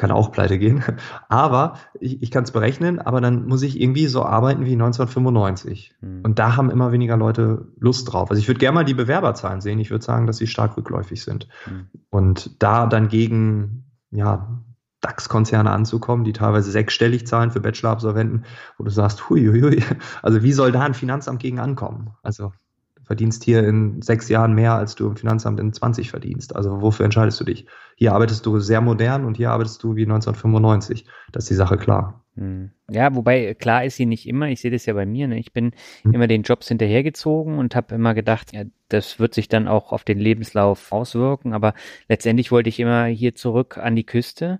kann 0.02 0.10
auch 0.10 0.32
pleite 0.32 0.58
gehen. 0.58 0.82
Aber 1.28 1.74
ich, 2.00 2.20
ich 2.22 2.32
kann 2.32 2.42
es 2.42 2.50
berechnen, 2.50 2.98
aber 2.98 3.20
dann 3.20 3.46
muss 3.46 3.62
ich 3.62 3.80
irgendwie 3.80 4.08
so 4.08 4.24
arbeiten 4.24 4.64
wie 4.64 4.72
1995. 4.72 5.94
Mhm. 6.00 6.22
Und 6.24 6.40
da 6.40 6.56
haben 6.56 6.70
immer 6.70 6.90
weniger 6.90 7.16
Leute 7.16 7.68
Lust 7.78 8.12
drauf. 8.12 8.28
Also 8.28 8.40
ich 8.40 8.48
würde 8.48 8.58
gerne 8.58 8.74
mal 8.74 8.84
die 8.84 8.94
Bewerberzahlen 8.94 9.60
sehen. 9.60 9.78
Ich 9.78 9.92
würde 9.92 10.04
sagen, 10.04 10.26
dass 10.26 10.38
sie 10.38 10.48
stark 10.48 10.76
rückläufig 10.76 11.22
sind. 11.22 11.46
Mhm. 11.66 11.86
Und 12.10 12.60
da 12.60 12.86
dann 12.86 13.06
gegen, 13.06 13.84
ja, 14.10 14.64
DAX-Konzerne 15.02 15.70
anzukommen, 15.70 16.24
die 16.24 16.32
teilweise 16.32 16.72
sechsstellig 16.72 17.28
zahlen 17.28 17.52
für 17.52 17.60
Bachelor-Absolventen, 17.60 18.42
wo 18.78 18.84
du 18.84 18.90
sagst, 18.90 19.30
hui, 19.30 19.46
hui, 19.46 19.60
hui, 19.60 19.84
also 20.20 20.42
wie 20.42 20.52
soll 20.52 20.72
da 20.72 20.80
ein 20.80 20.94
Finanzamt 20.94 21.40
gegen 21.40 21.60
ankommen? 21.60 22.10
Also 22.22 22.52
verdienst 23.12 23.44
hier 23.44 23.62
in 23.68 24.00
sechs 24.00 24.30
Jahren 24.30 24.54
mehr, 24.54 24.72
als 24.72 24.94
du 24.94 25.06
im 25.06 25.16
Finanzamt 25.16 25.60
in 25.60 25.70
20 25.70 26.08
verdienst. 26.08 26.56
Also 26.56 26.80
wofür 26.80 27.04
entscheidest 27.04 27.38
du 27.38 27.44
dich? 27.44 27.66
Hier 27.94 28.14
arbeitest 28.14 28.46
du 28.46 28.58
sehr 28.58 28.80
modern 28.80 29.26
und 29.26 29.36
hier 29.36 29.50
arbeitest 29.50 29.82
du 29.82 29.96
wie 29.96 30.04
1995. 30.04 31.04
Das 31.30 31.44
ist 31.44 31.50
die 31.50 31.54
Sache 31.54 31.76
klar. 31.76 32.24
Hm. 32.36 32.70
Ja, 32.88 33.14
wobei 33.14 33.52
klar 33.52 33.84
ist 33.84 33.96
sie 33.96 34.06
nicht 34.06 34.26
immer. 34.26 34.48
Ich 34.48 34.62
sehe 34.62 34.70
das 34.70 34.86
ja 34.86 34.94
bei 34.94 35.04
mir. 35.04 35.28
Ne? 35.28 35.38
Ich 35.38 35.52
bin 35.52 35.72
hm. 36.04 36.14
immer 36.14 36.26
den 36.26 36.42
Jobs 36.42 36.68
hinterhergezogen 36.68 37.58
und 37.58 37.76
habe 37.76 37.94
immer 37.94 38.14
gedacht, 38.14 38.54
ja, 38.54 38.64
das 38.88 39.18
wird 39.18 39.34
sich 39.34 39.48
dann 39.48 39.68
auch 39.68 39.92
auf 39.92 40.04
den 40.04 40.18
Lebenslauf 40.18 40.90
auswirken. 40.90 41.52
Aber 41.52 41.74
letztendlich 42.08 42.50
wollte 42.50 42.70
ich 42.70 42.80
immer 42.80 43.04
hier 43.04 43.34
zurück 43.34 43.76
an 43.76 43.94
die 43.94 44.06
Küste 44.06 44.58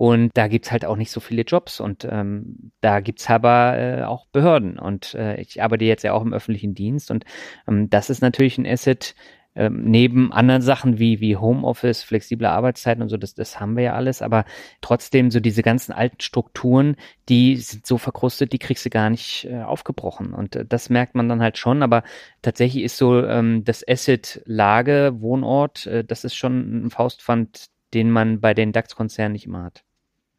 und 0.00 0.30
da 0.32 0.48
gibt's 0.48 0.72
halt 0.72 0.86
auch 0.86 0.96
nicht 0.96 1.10
so 1.10 1.20
viele 1.20 1.42
Jobs 1.42 1.78
und 1.78 2.08
ähm, 2.10 2.72
da 2.80 3.00
gibt's 3.00 3.28
aber 3.28 3.76
äh, 3.76 4.02
auch 4.04 4.24
Behörden. 4.32 4.78
Und 4.78 5.12
äh, 5.12 5.38
ich 5.38 5.62
arbeite 5.62 5.84
jetzt 5.84 6.04
ja 6.04 6.14
auch 6.14 6.22
im 6.22 6.32
öffentlichen 6.32 6.74
Dienst 6.74 7.10
und 7.10 7.26
ähm, 7.68 7.90
das 7.90 8.08
ist 8.08 8.22
natürlich 8.22 8.56
ein 8.56 8.66
Asset, 8.66 9.14
ähm, 9.54 9.82
neben 9.84 10.32
anderen 10.32 10.62
Sachen 10.62 10.98
wie, 10.98 11.20
wie 11.20 11.36
Homeoffice, 11.36 12.02
flexible 12.02 12.46
Arbeitszeiten 12.46 13.02
und 13.02 13.10
so, 13.10 13.18
das, 13.18 13.34
das 13.34 13.60
haben 13.60 13.76
wir 13.76 13.84
ja 13.84 13.92
alles, 13.92 14.22
aber 14.22 14.46
trotzdem 14.80 15.30
so 15.30 15.38
diese 15.38 15.62
ganzen 15.62 15.92
alten 15.92 16.22
Strukturen, 16.22 16.96
die 17.28 17.56
sind 17.56 17.84
so 17.84 17.98
verkrustet, 17.98 18.54
die 18.54 18.58
kriegst 18.58 18.86
du 18.86 18.88
gar 18.88 19.10
nicht 19.10 19.48
äh, 19.50 19.60
aufgebrochen. 19.60 20.32
Und 20.32 20.56
äh, 20.56 20.64
das 20.64 20.88
merkt 20.88 21.14
man 21.14 21.28
dann 21.28 21.42
halt 21.42 21.58
schon, 21.58 21.82
aber 21.82 22.04
tatsächlich 22.40 22.84
ist 22.84 22.96
so 22.96 23.22
ähm, 23.22 23.64
das 23.64 23.86
Asset 23.86 24.40
Lage, 24.46 25.16
Wohnort, 25.18 25.86
äh, 25.86 26.04
das 26.04 26.24
ist 26.24 26.36
schon 26.36 26.86
ein 26.86 26.90
Faustpfand, 26.90 27.66
den 27.92 28.10
man 28.10 28.40
bei 28.40 28.54
den 28.54 28.72
DAX-Konzernen 28.72 29.32
nicht 29.32 29.44
immer 29.44 29.64
hat. 29.64 29.84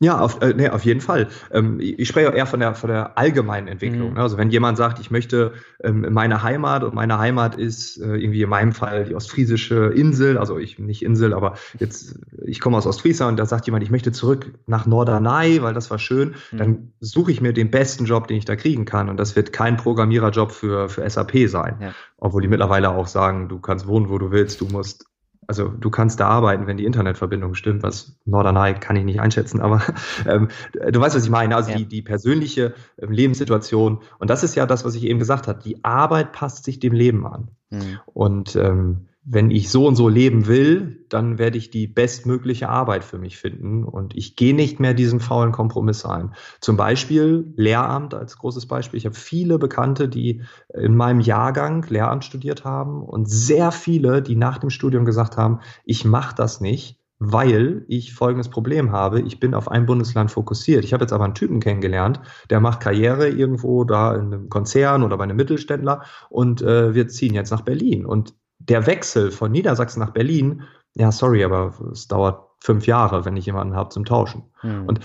Ja, 0.01 0.19
auf, 0.19 0.41
äh, 0.41 0.55
nee, 0.55 0.67
auf 0.67 0.83
jeden 0.83 0.99
Fall. 0.99 1.27
Ähm, 1.51 1.79
ich 1.79 2.07
spreche 2.07 2.31
eher 2.31 2.47
von 2.47 2.59
der, 2.59 2.73
von 2.73 2.89
der 2.89 3.19
allgemeinen 3.19 3.67
Entwicklung. 3.67 4.09
Mhm. 4.09 4.15
Ne? 4.15 4.21
Also 4.21 4.35
wenn 4.35 4.49
jemand 4.49 4.75
sagt, 4.75 4.99
ich 4.99 5.11
möchte 5.11 5.53
ähm, 5.83 6.07
meine 6.09 6.41
Heimat 6.41 6.83
und 6.83 6.95
meine 6.95 7.19
Heimat 7.19 7.55
ist 7.55 7.97
äh, 7.97 8.15
irgendwie 8.15 8.41
in 8.41 8.49
meinem 8.49 8.71
Fall 8.71 9.05
die 9.05 9.13
ostfriesische 9.13 9.93
Insel, 9.95 10.39
also 10.39 10.57
ich 10.57 10.79
nicht 10.79 11.03
Insel, 11.03 11.35
aber 11.35 11.53
jetzt, 11.77 12.19
ich 12.43 12.59
komme 12.59 12.77
aus 12.77 12.87
Ostfriesland 12.87 13.33
und 13.33 13.37
da 13.37 13.45
sagt 13.45 13.67
jemand, 13.67 13.83
ich 13.83 13.91
möchte 13.91 14.11
zurück 14.11 14.51
nach 14.65 14.87
Norderney, 14.87 15.61
weil 15.61 15.75
das 15.75 15.91
war 15.91 15.99
schön, 15.99 16.33
mhm. 16.51 16.57
dann 16.57 16.93
suche 16.99 17.31
ich 17.31 17.39
mir 17.39 17.53
den 17.53 17.69
besten 17.69 18.05
Job, 18.05 18.27
den 18.27 18.37
ich 18.37 18.45
da 18.45 18.55
kriegen 18.55 18.85
kann. 18.85 19.07
Und 19.07 19.17
das 19.17 19.35
wird 19.35 19.53
kein 19.53 19.77
Programmiererjob 19.77 20.51
für, 20.51 20.89
für 20.89 21.07
SAP 21.07 21.47
sein. 21.47 21.77
Ja. 21.79 21.93
Obwohl 22.17 22.41
die 22.41 22.47
mittlerweile 22.47 22.89
auch 22.89 23.05
sagen, 23.05 23.49
du 23.49 23.59
kannst 23.59 23.85
wohnen, 23.85 24.09
wo 24.09 24.17
du 24.17 24.31
willst, 24.31 24.61
du 24.61 24.65
musst 24.65 25.10
also 25.47 25.67
du 25.67 25.89
kannst 25.89 26.19
da 26.19 26.27
arbeiten, 26.27 26.67
wenn 26.67 26.77
die 26.77 26.85
Internetverbindung 26.85 27.55
stimmt, 27.55 27.83
was 27.83 28.15
Norderney 28.25 28.75
kann 28.75 28.95
ich 28.95 29.03
nicht 29.03 29.19
einschätzen, 29.19 29.59
aber 29.59 29.81
ähm, 30.27 30.49
du 30.73 30.99
weißt, 30.99 31.15
was 31.15 31.23
ich 31.23 31.29
meine. 31.29 31.55
Also 31.55 31.71
ja. 31.71 31.77
die, 31.77 31.85
die 31.85 32.01
persönliche 32.01 32.73
ähm, 32.97 33.11
Lebenssituation. 33.11 34.01
Und 34.19 34.29
das 34.29 34.43
ist 34.43 34.55
ja 34.55 34.65
das, 34.65 34.85
was 34.85 34.95
ich 34.95 35.03
eben 35.03 35.19
gesagt 35.19 35.47
habe. 35.47 35.61
Die 35.63 35.83
Arbeit 35.83 36.31
passt 36.31 36.63
sich 36.63 36.79
dem 36.79 36.93
Leben 36.93 37.25
an. 37.25 37.49
Mhm. 37.69 37.99
Und 38.05 38.55
ähm, 38.55 39.07
wenn 39.23 39.51
ich 39.51 39.69
so 39.69 39.85
und 39.85 39.95
so 39.95 40.09
leben 40.09 40.47
will, 40.47 41.05
dann 41.09 41.37
werde 41.37 41.57
ich 41.57 41.69
die 41.69 41.85
bestmögliche 41.85 42.69
Arbeit 42.69 43.03
für 43.03 43.19
mich 43.19 43.37
finden 43.37 43.83
und 43.83 44.15
ich 44.15 44.35
gehe 44.35 44.55
nicht 44.55 44.79
mehr 44.79 44.95
diesen 44.95 45.19
faulen 45.19 45.51
Kompromiss 45.51 46.05
ein. 46.05 46.33
Zum 46.59 46.75
Beispiel 46.75 47.53
Lehramt 47.55 48.15
als 48.15 48.37
großes 48.37 48.65
Beispiel. 48.65 48.97
Ich 48.97 49.05
habe 49.05 49.15
viele 49.15 49.59
Bekannte, 49.59 50.09
die 50.09 50.41
in 50.73 50.95
meinem 50.95 51.19
Jahrgang 51.19 51.85
Lehramt 51.87 52.25
studiert 52.25 52.65
haben 52.65 53.03
und 53.03 53.29
sehr 53.29 53.71
viele, 53.71 54.23
die 54.23 54.35
nach 54.35 54.57
dem 54.57 54.71
Studium 54.71 55.05
gesagt 55.05 55.37
haben, 55.37 55.59
ich 55.85 56.03
mache 56.03 56.35
das 56.35 56.59
nicht, 56.59 56.97
weil 57.19 57.85
ich 57.87 58.15
folgendes 58.15 58.49
Problem 58.49 58.91
habe. 58.91 59.21
Ich 59.21 59.39
bin 59.39 59.53
auf 59.53 59.69
ein 59.69 59.85
Bundesland 59.85 60.31
fokussiert. 60.31 60.83
Ich 60.83 60.93
habe 60.93 61.03
jetzt 61.03 61.13
aber 61.13 61.25
einen 61.25 61.35
Typen 61.35 61.59
kennengelernt, 61.59 62.19
der 62.49 62.59
macht 62.59 62.79
Karriere 62.79 63.29
irgendwo 63.29 63.83
da 63.83 64.15
in 64.15 64.33
einem 64.33 64.49
Konzern 64.49 65.03
oder 65.03 65.17
bei 65.17 65.25
einem 65.25 65.37
Mittelständler 65.37 66.01
und 66.29 66.63
äh, 66.63 66.95
wir 66.95 67.07
ziehen 67.07 67.35
jetzt 67.35 67.51
nach 67.51 67.61
Berlin. 67.61 68.07
Und 68.07 68.33
der 68.69 68.85
Wechsel 68.85 69.31
von 69.31 69.51
Niedersachsen 69.51 69.99
nach 69.99 70.11
Berlin, 70.11 70.63
ja, 70.95 71.11
sorry, 71.11 71.43
aber 71.43 71.73
es 71.91 72.07
dauert 72.07 72.49
fünf 72.59 72.85
Jahre, 72.85 73.25
wenn 73.25 73.37
ich 73.37 73.45
jemanden 73.45 73.75
habe 73.75 73.89
zum 73.89 74.05
Tauschen. 74.05 74.43
Hm. 74.61 74.85
Und 74.87 74.99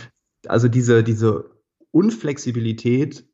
also 0.49 0.69
diese, 0.69 1.03
diese 1.03 1.51
Unflexibilität 1.91 3.25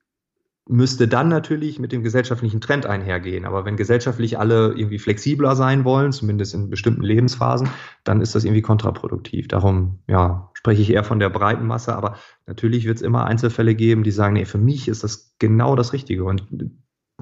müsste 0.69 1.09
dann 1.09 1.29
natürlich 1.29 1.81
mit 1.81 1.91
dem 1.91 2.05
gesellschaftlichen 2.05 2.61
Trend 2.61 2.87
einhergehen. 2.87 3.45
Aber 3.45 3.65
wenn 3.65 3.77
gesellschaftlich 3.77 4.39
alle 4.39 4.73
irgendwie 4.75 5.01
flexibler 5.01 5.57
sein 5.57 5.85
wollen, 5.85 6.13
zumindest 6.13 6.55
in 6.55 6.71
bestimmten 6.71 7.03
Lebensphasen, 7.03 7.69
dann 8.05 8.21
ist 8.21 8.37
das 8.37 8.45
irgendwie 8.45 8.63
kontraproduktiv. 8.63 9.49
Darum, 9.49 9.99
ja, 10.07 10.51
spreche 10.55 10.83
ich 10.83 10.91
eher 10.91 11.03
von 11.03 11.19
der 11.19 11.31
breiten 11.31 11.67
Masse. 11.67 11.97
Aber 11.97 12.17
natürlich 12.47 12.87
wird 12.87 12.97
es 12.97 13.03
immer 13.03 13.25
Einzelfälle 13.25 13.75
geben, 13.75 14.05
die 14.05 14.13
sagen, 14.13 14.35
nee, 14.35 14.45
für 14.45 14.59
mich 14.59 14.87
ist 14.87 15.03
das 15.03 15.35
genau 15.41 15.75
das 15.75 15.93
Richtige. 15.93 16.25
Und 16.25 16.47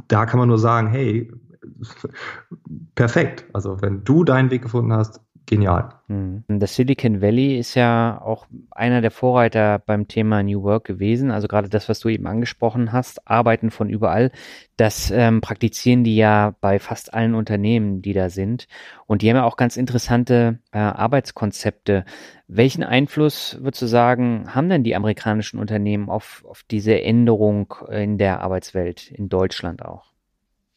da 0.06 0.26
kann 0.26 0.38
man 0.38 0.48
nur 0.48 0.58
sagen, 0.58 0.88
hey, 0.88 1.32
perfekt. 2.94 3.44
Also 3.52 3.80
wenn 3.82 4.04
du 4.04 4.24
deinen 4.24 4.50
Weg 4.50 4.62
gefunden 4.62 4.92
hast, 4.92 5.20
genial. 5.50 5.90
Hm. 6.06 6.44
Das 6.48 6.76
Silicon 6.76 7.20
Valley 7.20 7.58
ist 7.58 7.74
ja 7.74 8.20
auch 8.22 8.46
einer 8.70 9.00
der 9.00 9.10
Vorreiter 9.10 9.80
beim 9.80 10.06
Thema 10.06 10.42
New 10.42 10.62
Work 10.62 10.84
gewesen. 10.84 11.30
Also 11.30 11.48
gerade 11.48 11.68
das, 11.68 11.88
was 11.88 11.98
du 11.98 12.08
eben 12.08 12.26
angesprochen 12.26 12.92
hast, 12.92 13.26
Arbeiten 13.28 13.70
von 13.70 13.90
überall, 13.90 14.30
das 14.76 15.10
ähm, 15.10 15.40
praktizieren 15.40 16.04
die 16.04 16.16
ja 16.16 16.54
bei 16.60 16.78
fast 16.78 17.12
allen 17.12 17.34
Unternehmen, 17.34 18.00
die 18.00 18.12
da 18.12 18.30
sind. 18.30 18.68
Und 19.06 19.22
die 19.22 19.28
haben 19.28 19.36
ja 19.36 19.44
auch 19.44 19.56
ganz 19.56 19.76
interessante 19.76 20.60
äh, 20.72 20.78
Arbeitskonzepte. 20.78 22.04
Welchen 22.46 22.84
Einfluss, 22.84 23.58
würdest 23.60 23.82
du 23.82 23.86
sagen, 23.86 24.54
haben 24.54 24.68
denn 24.68 24.84
die 24.84 24.94
amerikanischen 24.94 25.58
Unternehmen 25.58 26.08
auf, 26.08 26.44
auf 26.48 26.62
diese 26.70 27.00
Änderung 27.02 27.74
in 27.90 28.18
der 28.18 28.40
Arbeitswelt 28.40 29.10
in 29.10 29.28
Deutschland 29.28 29.84
auch? 29.84 30.09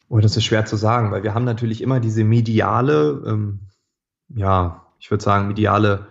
Oh, 0.08 0.20
das 0.20 0.36
ist 0.36 0.44
schwer 0.44 0.64
zu 0.64 0.76
sagen, 0.76 1.10
weil 1.10 1.22
wir 1.22 1.34
haben 1.34 1.44
natürlich 1.44 1.80
immer 1.82 2.00
diese 2.00 2.24
mediale, 2.24 3.22
ähm, 3.26 3.60
ja, 4.28 4.86
ich 4.98 5.10
würde 5.10 5.24
sagen, 5.24 5.48
mediale 5.48 6.06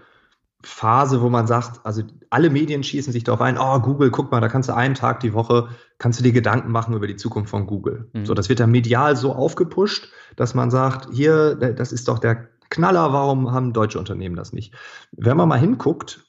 Phase, 0.63 1.21
wo 1.21 1.29
man 1.29 1.45
sagt, 1.45 1.85
also 1.85 2.03
alle 2.29 2.49
Medien 2.49 2.83
schießen 2.83 3.11
sich 3.11 3.23
darauf 3.23 3.41
ein, 3.41 3.57
oh, 3.57 3.79
Google, 3.79 4.11
guck 4.11 4.31
mal, 4.31 4.39
da 4.39 4.47
kannst 4.47 4.69
du 4.69 4.75
einen 4.75 4.95
Tag 4.95 5.19
die 5.19 5.33
Woche, 5.33 5.67
kannst 5.97 6.19
du 6.19 6.23
dir 6.23 6.31
Gedanken 6.31 6.71
machen 6.71 6.93
über 6.93 7.07
die 7.07 7.17
Zukunft 7.17 7.49
von 7.49 7.67
Google. 7.67 8.09
Mhm. 8.13 8.25
So, 8.25 8.33
das 8.33 8.49
wird 8.49 8.59
dann 8.59 8.71
medial 8.71 9.15
so 9.15 9.33
aufgepusht, 9.33 10.09
dass 10.35 10.53
man 10.53 10.71
sagt, 10.71 11.13
hier, 11.13 11.55
das 11.55 11.91
ist 11.91 12.07
doch 12.07 12.19
der 12.19 12.47
Knaller, 12.69 13.13
warum 13.13 13.51
haben 13.51 13.73
deutsche 13.73 13.99
Unternehmen 13.99 14.35
das 14.35 14.53
nicht? 14.53 14.73
Wenn 15.11 15.37
man 15.37 15.49
mal 15.49 15.59
hinguckt, 15.59 16.25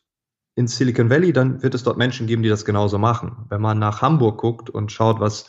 in 0.57 0.67
Silicon 0.69 1.11
Valley, 1.11 1.33
dann 1.33 1.63
wird 1.63 1.75
es 1.75 1.83
dort 1.83 1.97
Menschen 1.97 2.27
geben, 2.27 2.43
die 2.43 2.49
das 2.49 2.65
genauso 2.65 2.99
machen. 2.99 3.47
Wenn 3.49 3.61
man 3.61 3.79
nach 3.79 4.03
Hamburg 4.03 4.39
guckt 4.39 4.71
und 4.71 4.93
schaut, 4.93 5.21
was 5.21 5.49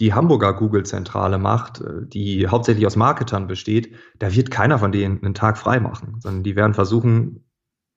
die 0.00 0.14
Hamburger 0.14 0.54
Google-Zentrale 0.54 1.38
macht, 1.38 1.80
äh, 1.80 2.06
die 2.06 2.48
hauptsächlich 2.48 2.86
aus 2.86 2.96
Marketern 2.96 3.46
besteht, 3.46 3.94
da 4.18 4.34
wird 4.34 4.50
keiner 4.50 4.78
von 4.78 4.92
denen 4.92 5.22
einen 5.22 5.34
Tag 5.34 5.58
frei 5.58 5.78
machen, 5.78 6.16
sondern 6.20 6.42
die 6.42 6.56
werden 6.56 6.74
versuchen 6.74 7.44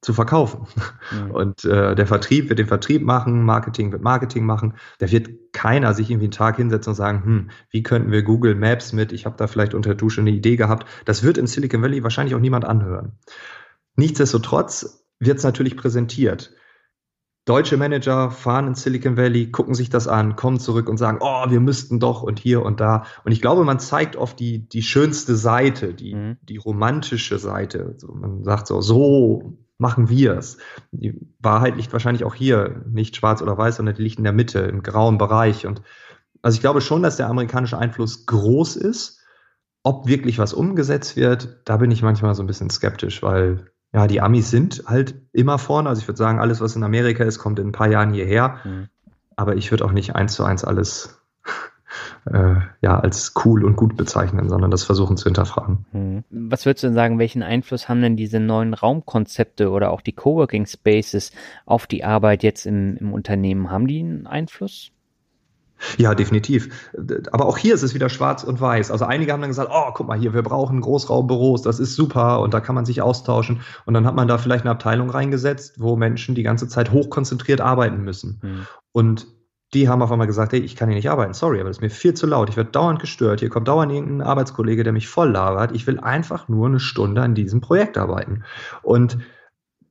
zu 0.02 0.14
verkaufen. 0.14 0.68
Mhm. 1.12 1.32
Und 1.32 1.66
äh, 1.66 1.96
der 1.96 2.08
Vertrieb 2.08 2.50
wird 2.50 2.60
den 2.60 2.68
Vertrieb 2.68 3.04
machen, 3.04 3.44
Marketing 3.44 3.92
wird 3.92 4.04
Marketing 4.04 4.46
machen. 4.46 4.74
Da 5.00 5.10
wird 5.10 5.30
keiner 5.54 5.94
sich 5.94 6.10
irgendwie 6.10 6.26
einen 6.26 6.32
Tag 6.32 6.58
hinsetzen 6.58 6.92
und 6.92 6.96
sagen, 6.96 7.24
hm, 7.24 7.50
wie 7.70 7.84
könnten 7.84 8.12
wir 8.12 8.24
Google 8.24 8.56
Maps 8.56 8.92
mit, 8.92 9.14
ich 9.14 9.26
habe 9.26 9.38
da 9.38 9.48
vielleicht 9.48 9.74
unter 9.74 9.92
der 9.92 9.98
Dusche 9.98 10.20
eine 10.20 10.32
Idee 10.32 10.58
gehabt. 10.58 10.88
Das 11.06 11.24
wird 11.24 11.38
in 11.38 11.48
Silicon 11.48 11.82
Valley 11.82 12.04
wahrscheinlich 12.04 12.36
auch 12.36 12.40
niemand 12.40 12.66
anhören. 12.66 13.14
Nichtsdestotrotz 13.96 15.08
wird 15.20 15.38
es 15.38 15.44
natürlich 15.44 15.78
präsentiert. 15.78 16.54
Deutsche 17.46 17.76
Manager 17.76 18.32
fahren 18.32 18.68
in 18.68 18.76
Silicon 18.76 19.18
Valley, 19.18 19.52
gucken 19.52 19.76
sich 19.76 19.90
das 19.90 20.08
an, 20.08 20.38
kommen 20.38 20.60
zurück 20.60 20.88
und 20.88 20.98
sagen, 20.98 21.18
oh, 21.20 21.50
wir 21.50 21.60
müssten 21.60 22.00
doch 22.00 22.24
und 22.24 22.40
hier 22.40 22.64
und 22.64 22.80
da. 22.80 23.04
Und 23.26 23.34
ich 23.34 23.42
glaube, 23.42 23.66
man 23.66 23.80
zeigt 23.80 24.16
oft 24.16 24.40
die, 24.40 24.68
die 24.70 24.82
schönste 24.82 25.36
Seite, 25.36 25.94
die, 25.94 26.16
mhm. 26.16 26.38
die 26.42 26.56
romantische 26.56 27.40
Seite. 27.40 27.92
Also 27.94 28.14
man 28.14 28.46
sagt 28.46 28.68
so, 28.68 28.80
so 28.80 29.58
machen 29.78 30.08
wir 30.08 30.38
es. 30.38 30.58
Die 30.92 31.20
Wahrheit 31.40 31.76
liegt 31.76 31.92
wahrscheinlich 31.92 32.24
auch 32.24 32.36
hier 32.36 32.86
nicht 32.90 33.18
schwarz 33.18 33.42
oder 33.42 33.58
weiß, 33.58 33.76
sondern 33.76 33.96
die 33.96 34.04
liegt 34.04 34.20
in 34.20 34.24
der 34.24 34.32
Mitte, 34.32 34.60
im 34.60 34.82
grauen 34.82 35.18
Bereich. 35.18 35.68
Und 35.68 35.82
also 36.42 36.56
ich 36.56 36.62
glaube 36.62 36.80
schon, 36.80 37.04
dass 37.04 37.18
der 37.18 37.28
amerikanische 37.28 37.78
Einfluss 37.78 38.26
groß 38.26 38.78
ist. 38.78 39.20
Ob 39.86 40.08
wirklich 40.08 40.40
was 40.40 40.54
umgesetzt 40.54 41.18
wird, 41.18 41.60
da 41.66 41.76
bin 41.76 41.92
ich 41.92 42.02
manchmal 42.02 42.36
so 42.36 42.44
ein 42.44 42.48
bisschen 42.48 42.70
skeptisch, 42.70 43.22
weil 43.22 43.73
ja, 43.94 44.08
die 44.08 44.22
Amis 44.22 44.50
sind 44.50 44.84
halt 44.88 45.16
immer 45.34 45.60
vorne. 45.60 45.88
Also 45.88 46.02
ich 46.02 46.08
würde 46.08 46.18
sagen, 46.18 46.40
alles, 46.40 46.62
was 46.62 46.76
in 46.76 46.84
Amerika 46.84 47.24
ist, 47.24 47.38
kommt 47.38 47.60
in 47.60 47.68
ein 47.68 47.72
paar 47.74 47.90
Jahren 47.90 48.12
hierher. 48.12 48.58
Mhm. 48.64 48.88
Aber 49.36 49.56
ich 49.56 49.70
würde 49.72 49.86
auch 49.86 49.92
nicht 49.92 50.16
eins 50.16 50.34
zu 50.34 50.44
eins 50.44 50.64
alles 50.64 51.22
äh, 52.26 52.56
ja, 52.82 53.00
als 53.00 53.34
cool 53.46 53.64
und 53.64 53.76
gut 53.76 53.96
bezeichnen, 53.96 54.50
sondern 54.50 54.72
das 54.72 54.84
versuchen 54.84 55.16
zu 55.16 55.26
hinterfragen. 55.26 55.86
Mhm. 55.92 56.24
Was 56.32 56.66
würdest 56.66 56.84
du 56.84 56.88
denn 56.88 56.96
sagen, 56.96 57.20
welchen 57.20 57.44
Einfluss 57.44 57.88
haben 57.88 58.02
denn 58.02 58.18
diese 58.18 58.40
neuen 58.40 58.74
Raumkonzepte 58.74 59.70
oder 59.70 59.92
auch 59.92 60.02
die 60.02 60.14
Coworking 60.14 60.66
Spaces 60.66 61.32
auf 61.68 61.86
die 61.86 62.04
Arbeit 62.04 62.42
jetzt 62.42 62.66
im, 62.66 62.98
im 62.98 63.14
Unternehmen? 63.14 63.70
Haben 63.70 63.88
die 63.88 64.00
einen 64.00 64.26
Einfluss? 64.26 64.93
Ja, 65.98 66.16
definitiv. 66.16 66.92
Aber 67.32 67.46
auch 67.46 67.58
hier 67.58 67.74
ist 67.74 67.84
es 67.84 67.94
wieder 67.94 68.10
schwarz 68.10 68.44
und 68.44 68.60
weiß. 68.60 68.92
Also 68.92 69.06
einige 69.06 69.32
haben 69.32 69.42
dann 69.42 69.50
gesagt, 69.50 69.70
oh, 69.74 69.92
guck 69.94 70.08
mal 70.08 70.18
hier, 70.18 70.34
wir 70.34 70.44
brauchen 70.44 70.82
Großraumbüros, 70.82 71.62
das 71.62 71.80
ist 71.80 71.96
super 71.96 72.42
und 72.42 72.54
da 72.54 72.60
kann 72.60 72.76
man 72.76 72.86
sich 72.86 73.02
austauschen. 73.02 73.62
Und 73.86 73.94
dann 73.94 74.06
hat 74.06 74.16
man 74.16 74.28
da 74.28 74.38
vielleicht 74.38 74.66
eine 74.66 74.72
Abteilung 74.72 75.10
reingesetzt, 75.10 75.80
wo 75.80 75.96
Menschen 75.96 76.36
die 76.36 76.44
ganze 76.44 76.68
Zeit 76.68 76.92
hochkonzentriert 76.92 77.62
arbeiten 77.62 78.04
müssen. 78.04 78.40
Mhm. 78.42 78.68
Und 78.92 79.28
die 79.74 79.90
haben 79.90 80.02
auf 80.02 80.12
einmal 80.12 80.28
gesagt, 80.28 80.54
hey, 80.54 80.60
ich 80.60 80.76
kann 80.76 80.88
hier 80.90 80.96
nicht 80.96 81.10
arbeiten, 81.10 81.34
sorry, 81.34 81.60
aber 81.60 81.70
das 81.70 81.78
ist 81.78 81.82
mir 81.82 81.90
viel 81.90 82.14
zu 82.14 82.28
laut, 82.28 82.50
ich 82.50 82.58
werde 82.58 82.70
dauernd 82.72 83.00
gestört, 83.00 83.40
hier 83.40 83.50
kommt 83.50 83.68
dauernd 83.68 83.92
irgendein 83.92 84.22
Arbeitskollege, 84.28 84.84
der 84.84 84.94
mich 84.94 85.08
voll 85.08 85.32
labert, 85.32 85.72
ich 85.72 85.88
will 85.88 86.00
einfach 86.00 86.48
nur 86.48 86.68
eine 86.68 86.80
Stunde 86.80 87.22
an 87.22 87.34
diesem 87.34 87.60
Projekt 87.60 87.98
arbeiten. 87.98 88.44
Und 88.84 89.18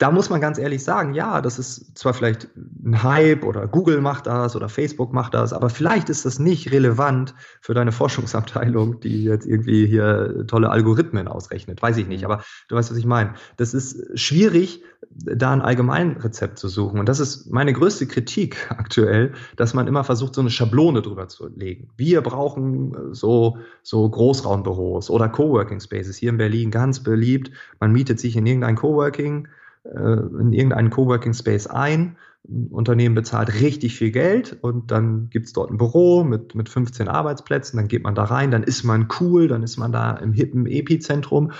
da 0.02 0.10
muss 0.10 0.30
man 0.30 0.40
ganz 0.40 0.58
ehrlich 0.58 0.82
sagen, 0.82 1.14
ja, 1.14 1.40
das 1.40 1.60
ist 1.60 1.96
zwar 1.96 2.12
vielleicht 2.12 2.48
ein 2.56 3.04
Hype 3.04 3.44
oder 3.44 3.68
Google 3.68 4.00
macht 4.00 4.26
das 4.26 4.56
oder 4.56 4.68
Facebook 4.68 5.12
macht 5.12 5.32
das, 5.32 5.52
aber 5.52 5.70
vielleicht 5.70 6.10
ist 6.10 6.24
das 6.24 6.40
nicht 6.40 6.72
relevant 6.72 7.36
für 7.60 7.72
deine 7.72 7.92
Forschungsabteilung, 7.92 8.98
die 8.98 9.22
jetzt 9.22 9.46
irgendwie 9.46 9.86
hier 9.86 10.44
tolle 10.48 10.70
Algorithmen 10.70 11.28
ausrechnet. 11.28 11.80
Weiß 11.82 11.98
ich 11.98 12.08
nicht, 12.08 12.24
aber 12.24 12.42
du 12.66 12.74
weißt, 12.74 12.90
was 12.90 12.98
ich 12.98 13.06
meine. 13.06 13.34
Das 13.58 13.74
ist 13.74 14.18
schwierig, 14.18 14.82
da 15.10 15.52
ein 15.52 15.62
Allgemeinrezept 15.62 16.58
zu 16.58 16.66
suchen. 16.66 16.98
Und 16.98 17.08
das 17.08 17.20
ist 17.20 17.52
meine 17.52 17.72
größte 17.72 18.08
Kritik 18.08 18.56
aktuell, 18.70 19.34
dass 19.54 19.72
man 19.72 19.86
immer 19.86 20.02
versucht, 20.02 20.34
so 20.34 20.40
eine 20.40 20.50
Schablone 20.50 21.02
drüber 21.02 21.28
zu 21.28 21.46
legen. 21.46 21.90
Wir 21.96 22.22
brauchen 22.22 23.14
so, 23.14 23.58
so 23.84 24.10
Großraumbüros 24.10 25.10
oder 25.10 25.28
Coworking 25.28 25.78
Spaces 25.78 26.16
hier 26.16 26.30
in 26.30 26.38
Berlin 26.38 26.72
ganz 26.72 27.04
beliebt. 27.04 27.52
Man 27.78 27.92
mietet 27.92 28.18
sich 28.18 28.34
in 28.34 28.46
irgendein 28.46 28.74
Coworking 28.74 29.46
äh, 29.46 29.61
in 29.84 30.52
irgendeinen 30.52 30.90
Coworking 30.90 31.34
Space 31.34 31.66
ein. 31.66 32.16
Ein 32.48 32.68
Unternehmen 32.72 33.14
bezahlt 33.14 33.60
richtig 33.60 33.96
viel 33.96 34.10
Geld 34.10 34.58
und 34.62 34.90
dann 34.90 35.30
gibt 35.30 35.46
es 35.46 35.52
dort 35.52 35.70
ein 35.70 35.78
Büro 35.78 36.24
mit, 36.24 36.56
mit 36.56 36.68
15 36.68 37.06
Arbeitsplätzen, 37.06 37.76
dann 37.76 37.86
geht 37.86 38.02
man 38.02 38.16
da 38.16 38.24
rein, 38.24 38.50
dann 38.50 38.64
ist 38.64 38.82
man 38.82 39.06
cool, 39.20 39.46
dann 39.46 39.62
ist 39.62 39.76
man 39.76 39.92
da 39.92 40.12
im 40.12 40.32
hippen 40.32 40.66
Epizentrum. 40.66 41.52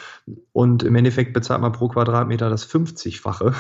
Und 0.53 0.83
im 0.83 0.97
Endeffekt 0.97 1.35
bezahlt 1.35 1.61
man 1.61 1.73
pro 1.73 1.89
Quadratmeter 1.89 2.51
das 2.51 2.69
50-fache, 2.69 3.55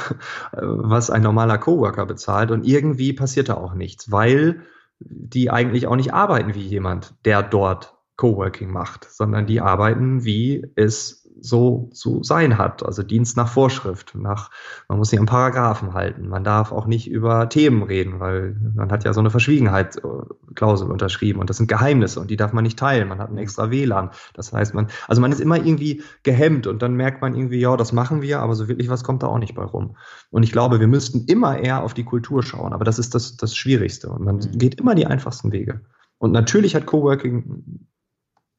was 0.52 1.10
ein 1.10 1.22
normaler 1.22 1.58
Coworker 1.58 2.06
bezahlt. 2.06 2.50
Und 2.50 2.66
irgendwie 2.66 3.12
passiert 3.12 3.48
da 3.48 3.54
auch 3.54 3.74
nichts, 3.74 4.10
weil 4.10 4.62
die 4.98 5.50
eigentlich 5.50 5.86
auch 5.86 5.96
nicht 5.96 6.12
arbeiten 6.12 6.54
wie 6.54 6.60
jemand, 6.60 7.14
der 7.24 7.42
dort 7.42 7.94
Coworking 8.16 8.70
macht, 8.70 9.10
sondern 9.10 9.46
die 9.46 9.60
arbeiten, 9.60 10.24
wie 10.24 10.66
es 10.76 11.21
so 11.40 11.88
zu 11.92 12.22
sein 12.22 12.58
hat. 12.58 12.84
Also 12.84 13.02
Dienst 13.02 13.36
nach 13.36 13.48
Vorschrift. 13.48 14.14
Nach, 14.14 14.50
man 14.88 14.98
muss 14.98 15.10
sich 15.10 15.18
an 15.18 15.26
Paragraphen 15.26 15.94
halten. 15.94 16.28
Man 16.28 16.44
darf 16.44 16.72
auch 16.72 16.86
nicht 16.86 17.10
über 17.10 17.48
Themen 17.48 17.82
reden, 17.82 18.20
weil 18.20 18.56
man 18.74 18.90
hat 18.90 19.04
ja 19.04 19.12
so 19.12 19.20
eine 19.20 19.30
Verschwiegenheitsklausel 19.30 20.90
unterschrieben 20.90 21.40
und 21.40 21.50
das 21.50 21.56
sind 21.56 21.68
Geheimnisse 21.68 22.20
und 22.20 22.30
die 22.30 22.36
darf 22.36 22.52
man 22.52 22.64
nicht 22.64 22.78
teilen. 22.78 23.08
Man 23.08 23.18
hat 23.18 23.30
ein 23.30 23.38
extra 23.38 23.70
WLAN. 23.70 24.10
Das 24.34 24.52
heißt, 24.52 24.74
man, 24.74 24.88
also 25.08 25.20
man 25.20 25.32
ist 25.32 25.40
immer 25.40 25.56
irgendwie 25.56 26.02
gehemmt 26.22 26.66
und 26.66 26.82
dann 26.82 26.94
merkt 26.94 27.22
man 27.22 27.34
irgendwie, 27.34 27.60
ja, 27.60 27.76
das 27.76 27.92
machen 27.92 28.22
wir, 28.22 28.40
aber 28.40 28.54
so 28.54 28.68
wirklich 28.68 28.88
was 28.88 29.04
kommt 29.04 29.22
da 29.22 29.26
auch 29.28 29.38
nicht 29.38 29.54
bei 29.54 29.64
rum. 29.64 29.96
Und 30.30 30.42
ich 30.42 30.52
glaube, 30.52 30.80
wir 30.80 30.88
müssten 30.88 31.24
immer 31.26 31.58
eher 31.58 31.82
auf 31.82 31.94
die 31.94 32.04
Kultur 32.04 32.42
schauen, 32.42 32.72
aber 32.72 32.84
das 32.84 32.98
ist 32.98 33.14
das, 33.14 33.36
das 33.36 33.56
Schwierigste 33.56 34.08
und 34.10 34.24
man 34.24 34.36
mhm. 34.36 34.58
geht 34.58 34.80
immer 34.80 34.94
die 34.94 35.06
einfachsten 35.06 35.52
Wege. 35.52 35.80
Und 36.18 36.32
natürlich 36.32 36.74
hat 36.76 36.86
Coworking 36.86 37.86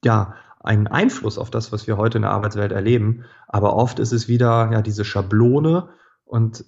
ja 0.04 0.36
einen 0.64 0.88
Einfluss 0.88 1.38
auf 1.38 1.49
das, 1.49 1.72
was 1.72 1.88
wir 1.88 1.97
heute 1.97 2.18
in 2.18 2.24
der 2.24 2.32
Arbeitswelt 2.32 2.72
erleben. 2.72 3.26
Aber 3.47 3.76
oft 3.76 3.99
ist 3.99 4.14
es 4.14 4.28
wieder 4.28 4.70
ja 4.72 4.82
diese 4.82 5.05
Schablone 5.05 5.89
und 6.26 6.66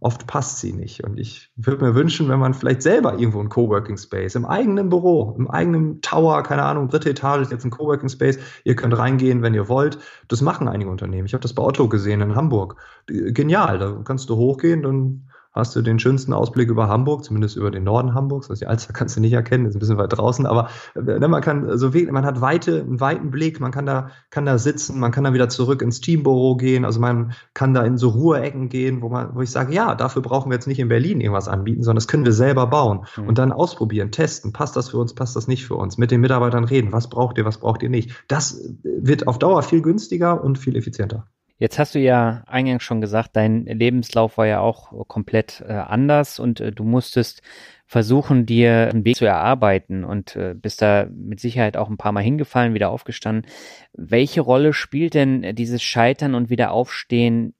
oft 0.00 0.26
passt 0.26 0.60
sie 0.60 0.72
nicht. 0.72 1.04
Und 1.04 1.18
ich 1.18 1.50
würde 1.56 1.84
mir 1.84 1.94
wünschen, 1.94 2.28
wenn 2.28 2.38
man 2.38 2.52
vielleicht 2.52 2.82
selber 2.82 3.18
irgendwo 3.18 3.40
ein 3.40 3.48
Coworking 3.48 3.96
Space 3.96 4.34
im 4.34 4.44
eigenen 4.44 4.88
Büro, 4.90 5.34
im 5.38 5.50
eigenen 5.50 6.00
Tower, 6.02 6.42
keine 6.42 6.64
Ahnung, 6.64 6.88
dritte 6.88 7.10
Etage 7.10 7.42
ist 7.42 7.52
jetzt 7.52 7.64
ein 7.64 7.70
Coworking 7.70 8.08
Space. 8.08 8.38
Ihr 8.64 8.76
könnt 8.76 8.96
reingehen, 8.96 9.42
wenn 9.42 9.54
ihr 9.54 9.68
wollt. 9.68 9.98
Das 10.28 10.40
machen 10.40 10.68
einige 10.68 10.90
Unternehmen. 10.90 11.26
Ich 11.26 11.32
habe 11.32 11.42
das 11.42 11.54
bei 11.54 11.62
Otto 11.62 11.88
gesehen 11.88 12.20
in 12.20 12.34
Hamburg. 12.34 12.76
Genial. 13.06 13.78
Da 13.78 14.00
kannst 14.04 14.28
du 14.28 14.36
hochgehen, 14.36 14.82
dann 14.82 15.28
hast 15.54 15.74
du 15.76 15.82
den 15.82 15.98
schönsten 15.98 16.32
Ausblick 16.32 16.68
über 16.68 16.88
Hamburg, 16.88 17.24
zumindest 17.24 17.56
über 17.56 17.70
den 17.70 17.84
Norden 17.84 18.12
Hamburgs. 18.12 18.50
Also 18.50 18.60
die 18.60 18.66
Alster 18.66 18.92
kannst 18.92 19.16
du 19.16 19.20
nicht 19.20 19.32
erkennen, 19.32 19.66
ist 19.66 19.76
ein 19.76 19.78
bisschen 19.78 19.98
weit 19.98 20.12
draußen, 20.12 20.46
aber 20.46 20.68
ne, 20.94 21.28
man 21.28 21.40
kann 21.40 21.78
so 21.78 21.90
man 22.10 22.26
hat 22.26 22.40
weite, 22.40 22.80
einen 22.80 23.00
weiten 23.00 23.30
Blick, 23.30 23.60
man 23.60 23.70
kann 23.70 23.86
da, 23.86 24.10
kann 24.30 24.46
da 24.46 24.58
sitzen, 24.58 24.98
man 24.98 25.12
kann 25.12 25.22
dann 25.22 25.32
wieder 25.32 25.48
zurück 25.48 25.80
ins 25.80 26.00
Teambüro 26.00 26.56
gehen, 26.56 26.84
also 26.84 26.98
man 26.98 27.32
kann 27.54 27.72
da 27.72 27.84
in 27.84 27.96
so 27.96 28.08
Ruheecken 28.08 28.68
gehen, 28.68 29.00
wo 29.00 29.08
man, 29.08 29.34
wo 29.34 29.42
ich 29.42 29.50
sage, 29.50 29.72
ja, 29.72 29.94
dafür 29.94 30.22
brauchen 30.22 30.50
wir 30.50 30.56
jetzt 30.56 30.66
nicht 30.66 30.80
in 30.80 30.88
Berlin 30.88 31.20
irgendwas 31.20 31.48
anbieten, 31.48 31.84
sondern 31.84 31.96
das 31.96 32.08
können 32.08 32.24
wir 32.24 32.32
selber 32.32 32.66
bauen 32.66 33.06
mhm. 33.16 33.28
und 33.28 33.38
dann 33.38 33.52
ausprobieren, 33.52 34.10
testen, 34.10 34.52
passt 34.52 34.74
das 34.74 34.90
für 34.90 34.98
uns, 34.98 35.14
passt 35.14 35.36
das 35.36 35.46
nicht 35.46 35.66
für 35.66 35.76
uns, 35.76 35.98
mit 35.98 36.10
den 36.10 36.20
Mitarbeitern 36.20 36.64
reden, 36.64 36.92
was 36.92 37.08
braucht 37.08 37.38
ihr, 37.38 37.44
was 37.44 37.58
braucht 37.58 37.82
ihr 37.84 37.90
nicht. 37.90 38.24
Das 38.26 38.60
wird 38.82 39.28
auf 39.28 39.38
Dauer 39.38 39.62
viel 39.62 39.82
günstiger 39.82 40.42
und 40.42 40.58
viel 40.58 40.74
effizienter. 40.74 41.28
Jetzt 41.64 41.78
hast 41.78 41.94
du 41.94 41.98
ja 41.98 42.42
eingangs 42.46 42.82
schon 42.82 43.00
gesagt, 43.00 43.30
dein 43.36 43.64
Lebenslauf 43.64 44.36
war 44.36 44.46
ja 44.46 44.60
auch 44.60 45.08
komplett 45.08 45.64
äh, 45.66 45.72
anders 45.72 46.38
und 46.38 46.60
äh, 46.60 46.72
du 46.72 46.84
musstest 46.84 47.40
versuchen, 47.86 48.44
dir 48.44 48.90
einen 48.90 49.06
Weg 49.06 49.16
zu 49.16 49.24
erarbeiten 49.24 50.04
und 50.04 50.36
äh, 50.36 50.52
bist 50.54 50.82
da 50.82 51.06
mit 51.10 51.40
Sicherheit 51.40 51.78
auch 51.78 51.88
ein 51.88 51.96
paar 51.96 52.12
Mal 52.12 52.22
hingefallen, 52.22 52.74
wieder 52.74 52.90
aufgestanden. 52.90 53.50
Welche 53.94 54.42
Rolle 54.42 54.74
spielt 54.74 55.14
denn 55.14 55.56
dieses 55.56 55.82
Scheitern 55.82 56.34
und 56.34 56.50
Wiederaufstehen 56.50 57.54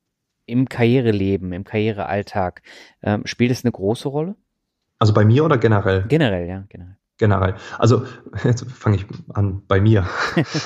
im 0.44 0.68
Karriereleben, 0.68 1.54
im 1.54 1.64
Karrierealltag? 1.64 2.60
Ähm, 3.02 3.22
spielt 3.24 3.52
es 3.52 3.64
eine 3.64 3.72
große 3.72 4.10
Rolle? 4.10 4.36
Also 4.98 5.14
bei 5.14 5.24
mir 5.24 5.46
oder 5.46 5.56
generell? 5.56 6.04
Generell, 6.08 6.46
ja, 6.46 6.64
generell. 6.68 6.98
Generell. 7.16 7.54
Also 7.78 8.06
jetzt 8.42 8.68
fange 8.70 8.96
ich 8.96 9.06
an 9.32 9.62
bei 9.66 9.80
mir. 9.80 10.08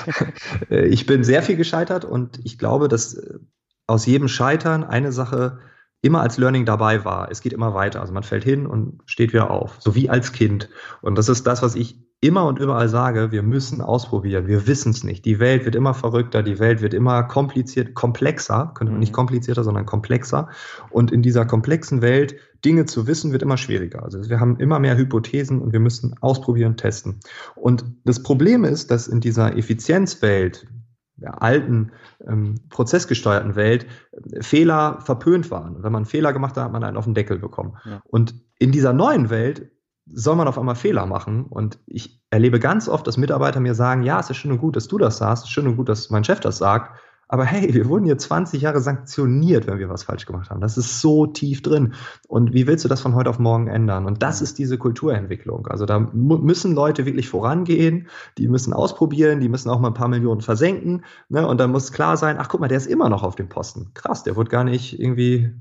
ich 0.69 1.05
bin 1.05 1.23
sehr 1.23 1.43
viel 1.43 1.57
gescheitert 1.57 2.05
und 2.05 2.39
ich 2.43 2.57
glaube, 2.57 2.87
dass 2.87 3.13
äh, 3.13 3.39
aus 3.85 4.05
jedem 4.05 4.27
Scheitern 4.27 4.83
eine 4.83 5.11
Sache 5.11 5.59
immer 6.01 6.21
als 6.21 6.37
Learning 6.37 6.65
dabei 6.65 7.05
war. 7.05 7.29
Es 7.29 7.41
geht 7.41 7.53
immer 7.53 7.73
weiter. 7.73 8.01
Also 8.01 8.13
man 8.13 8.23
fällt 8.23 8.43
hin 8.43 8.65
und 8.65 9.01
steht 9.05 9.33
wieder 9.33 9.51
auf, 9.51 9.77
so 9.79 9.95
wie 9.95 10.09
als 10.09 10.31
Kind. 10.31 10.69
Und 11.01 11.17
das 11.17 11.29
ist 11.29 11.45
das, 11.45 11.61
was 11.61 11.75
ich 11.75 11.99
immer 12.21 12.45
und 12.45 12.59
überall 12.59 12.89
sage, 12.89 13.31
wir 13.31 13.43
müssen 13.43 13.81
ausprobieren, 13.81 14.47
wir 14.47 14.67
wissen 14.67 14.91
es 14.91 15.03
nicht. 15.03 15.23
Die 15.23 15.39
Welt 15.39 15.63
wird 15.63 15.75
immer 15.75 15.93
verrückter, 15.93 16.43
die 16.43 16.59
Welt 16.59 16.81
wird 16.81 16.93
immer 16.93 17.23
kompliziert, 17.23 17.93
komplexer, 17.93 18.71
könnte 18.75 18.91
man 18.91 18.99
nicht 18.99 19.13
mhm. 19.13 19.15
komplizierter, 19.15 19.63
sondern 19.63 19.85
komplexer. 19.85 20.49
Und 20.89 21.11
in 21.11 21.21
dieser 21.21 21.45
komplexen 21.45 22.01
Welt 22.01 22.35
Dinge 22.65 22.85
zu 22.85 23.07
wissen, 23.07 23.31
wird 23.31 23.41
immer 23.41 23.55
schwieriger. 23.55 24.03
Also 24.03 24.29
wir 24.29 24.41
haben 24.41 24.57
immer 24.57 24.79
mehr 24.79 24.97
Hypothesen 24.97 25.61
und 25.61 25.71
wir 25.71 25.79
müssen 25.79 26.13
ausprobieren, 26.19 26.75
testen. 26.75 27.21
Und 27.55 27.85
das 28.03 28.21
Problem 28.21 28.65
ist, 28.65 28.91
dass 28.91 29.07
in 29.07 29.21
dieser 29.21 29.55
Effizienzwelt, 29.57 30.67
der 31.15 31.41
alten 31.41 31.91
ähm, 32.27 32.55
prozessgesteuerten 32.69 33.55
Welt 33.55 33.85
äh, 34.11 34.41
Fehler 34.41 34.99
verpönt 35.01 35.51
waren. 35.51 35.77
Und 35.77 35.83
wenn 35.83 35.91
man 35.91 36.05
Fehler 36.05 36.33
gemacht 36.33 36.57
hat, 36.57 36.65
hat 36.65 36.71
man 36.73 36.83
einen 36.83 36.97
auf 36.97 37.05
den 37.05 37.13
Deckel 37.13 37.39
bekommen. 37.39 37.77
Ja. 37.85 38.01
Und 38.05 38.35
in 38.57 38.73
dieser 38.73 38.91
neuen 38.91 39.29
Welt 39.29 39.69
soll 40.13 40.35
man 40.35 40.47
auf 40.47 40.57
einmal 40.57 40.75
Fehler 40.75 41.05
machen. 41.05 41.45
Und 41.45 41.79
ich 41.85 42.21
erlebe 42.29 42.59
ganz 42.59 42.87
oft, 42.87 43.05
dass 43.07 43.17
Mitarbeiter 43.17 43.59
mir 43.59 43.75
sagen, 43.75 44.03
ja, 44.03 44.19
es 44.19 44.29
ist 44.29 44.37
schön 44.37 44.51
und 44.51 44.59
gut, 44.59 44.75
dass 44.75 44.87
du 44.87 44.97
das 44.97 45.17
sagst, 45.17 45.43
es 45.43 45.49
ist 45.49 45.53
schön 45.53 45.67
und 45.67 45.77
gut, 45.77 45.89
dass 45.89 46.09
mein 46.09 46.23
Chef 46.23 46.39
das 46.39 46.57
sagt. 46.57 46.91
Aber 47.31 47.45
hey, 47.45 47.71
wir 47.75 47.87
wurden 47.87 48.05
hier 48.05 48.17
20 48.17 48.63
Jahre 48.63 48.81
sanktioniert, 48.81 49.67
wenn 49.67 49.77
wir 49.77 49.87
was 49.87 50.01
falsch 50.01 50.25
gemacht 50.25 50.49
haben. 50.49 50.61
Das 50.61 50.79
ist 50.79 50.99
so 50.99 51.27
tief 51.27 51.61
drin. 51.61 51.93
Und 52.27 52.53
wie 52.53 52.65
willst 52.65 52.83
du 52.83 52.89
das 52.89 53.01
von 53.01 53.13
heute 53.13 53.29
auf 53.29 53.37
morgen 53.37 53.67
ändern? 53.67 54.07
Und 54.07 54.23
das 54.23 54.41
ist 54.41 54.57
diese 54.57 54.79
Kulturentwicklung. 54.79 55.67
Also 55.67 55.85
da 55.85 55.99
müssen 55.99 56.73
Leute 56.73 57.05
wirklich 57.05 57.29
vorangehen, 57.29 58.07
die 58.39 58.47
müssen 58.47 58.73
ausprobieren, 58.73 59.39
die 59.41 59.49
müssen 59.49 59.69
auch 59.69 59.79
mal 59.79 59.89
ein 59.89 59.93
paar 59.93 60.07
Millionen 60.07 60.41
versenken. 60.41 61.05
Ne? 61.29 61.47
Und 61.47 61.59
dann 61.59 61.71
muss 61.71 61.91
klar 61.91 62.17
sein, 62.17 62.37
ach 62.39 62.49
guck 62.49 62.61
mal, 62.61 62.67
der 62.67 62.79
ist 62.79 62.87
immer 62.87 63.09
noch 63.09 63.21
auf 63.21 63.35
dem 63.35 63.47
Posten. 63.47 63.91
Krass, 63.93 64.23
der 64.23 64.35
wurde 64.35 64.49
gar 64.49 64.63
nicht 64.63 64.99
irgendwie 64.99 65.53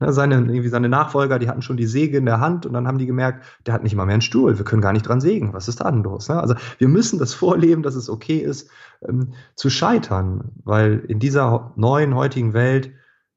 Ne, 0.00 0.14
seine, 0.14 0.36
irgendwie 0.36 0.68
seine 0.68 0.88
Nachfolger, 0.88 1.38
die 1.38 1.48
hatten 1.48 1.60
schon 1.60 1.76
die 1.76 1.86
Säge 1.86 2.16
in 2.16 2.24
der 2.24 2.40
Hand 2.40 2.64
und 2.64 2.72
dann 2.72 2.88
haben 2.88 2.96
die 2.96 3.06
gemerkt, 3.06 3.44
der 3.66 3.74
hat 3.74 3.82
nicht 3.82 3.94
mal 3.94 4.06
mehr 4.06 4.14
einen 4.14 4.22
Stuhl, 4.22 4.56
wir 4.56 4.64
können 4.64 4.80
gar 4.80 4.94
nicht 4.94 5.06
dran 5.06 5.20
sägen. 5.20 5.52
Was 5.52 5.68
ist 5.68 5.82
da 5.82 5.90
denn 5.90 6.02
los? 6.02 6.30
Ne? 6.30 6.40
Also 6.40 6.54
wir 6.78 6.88
müssen 6.88 7.18
das 7.18 7.34
vorleben, 7.34 7.82
dass 7.82 7.94
es 7.94 8.08
okay 8.08 8.38
ist, 8.38 8.70
ähm, 9.06 9.34
zu 9.54 9.68
scheitern, 9.68 10.52
weil 10.64 11.04
in 11.06 11.18
dieser 11.18 11.72
neuen 11.76 12.14
heutigen 12.14 12.54
Welt 12.54 12.92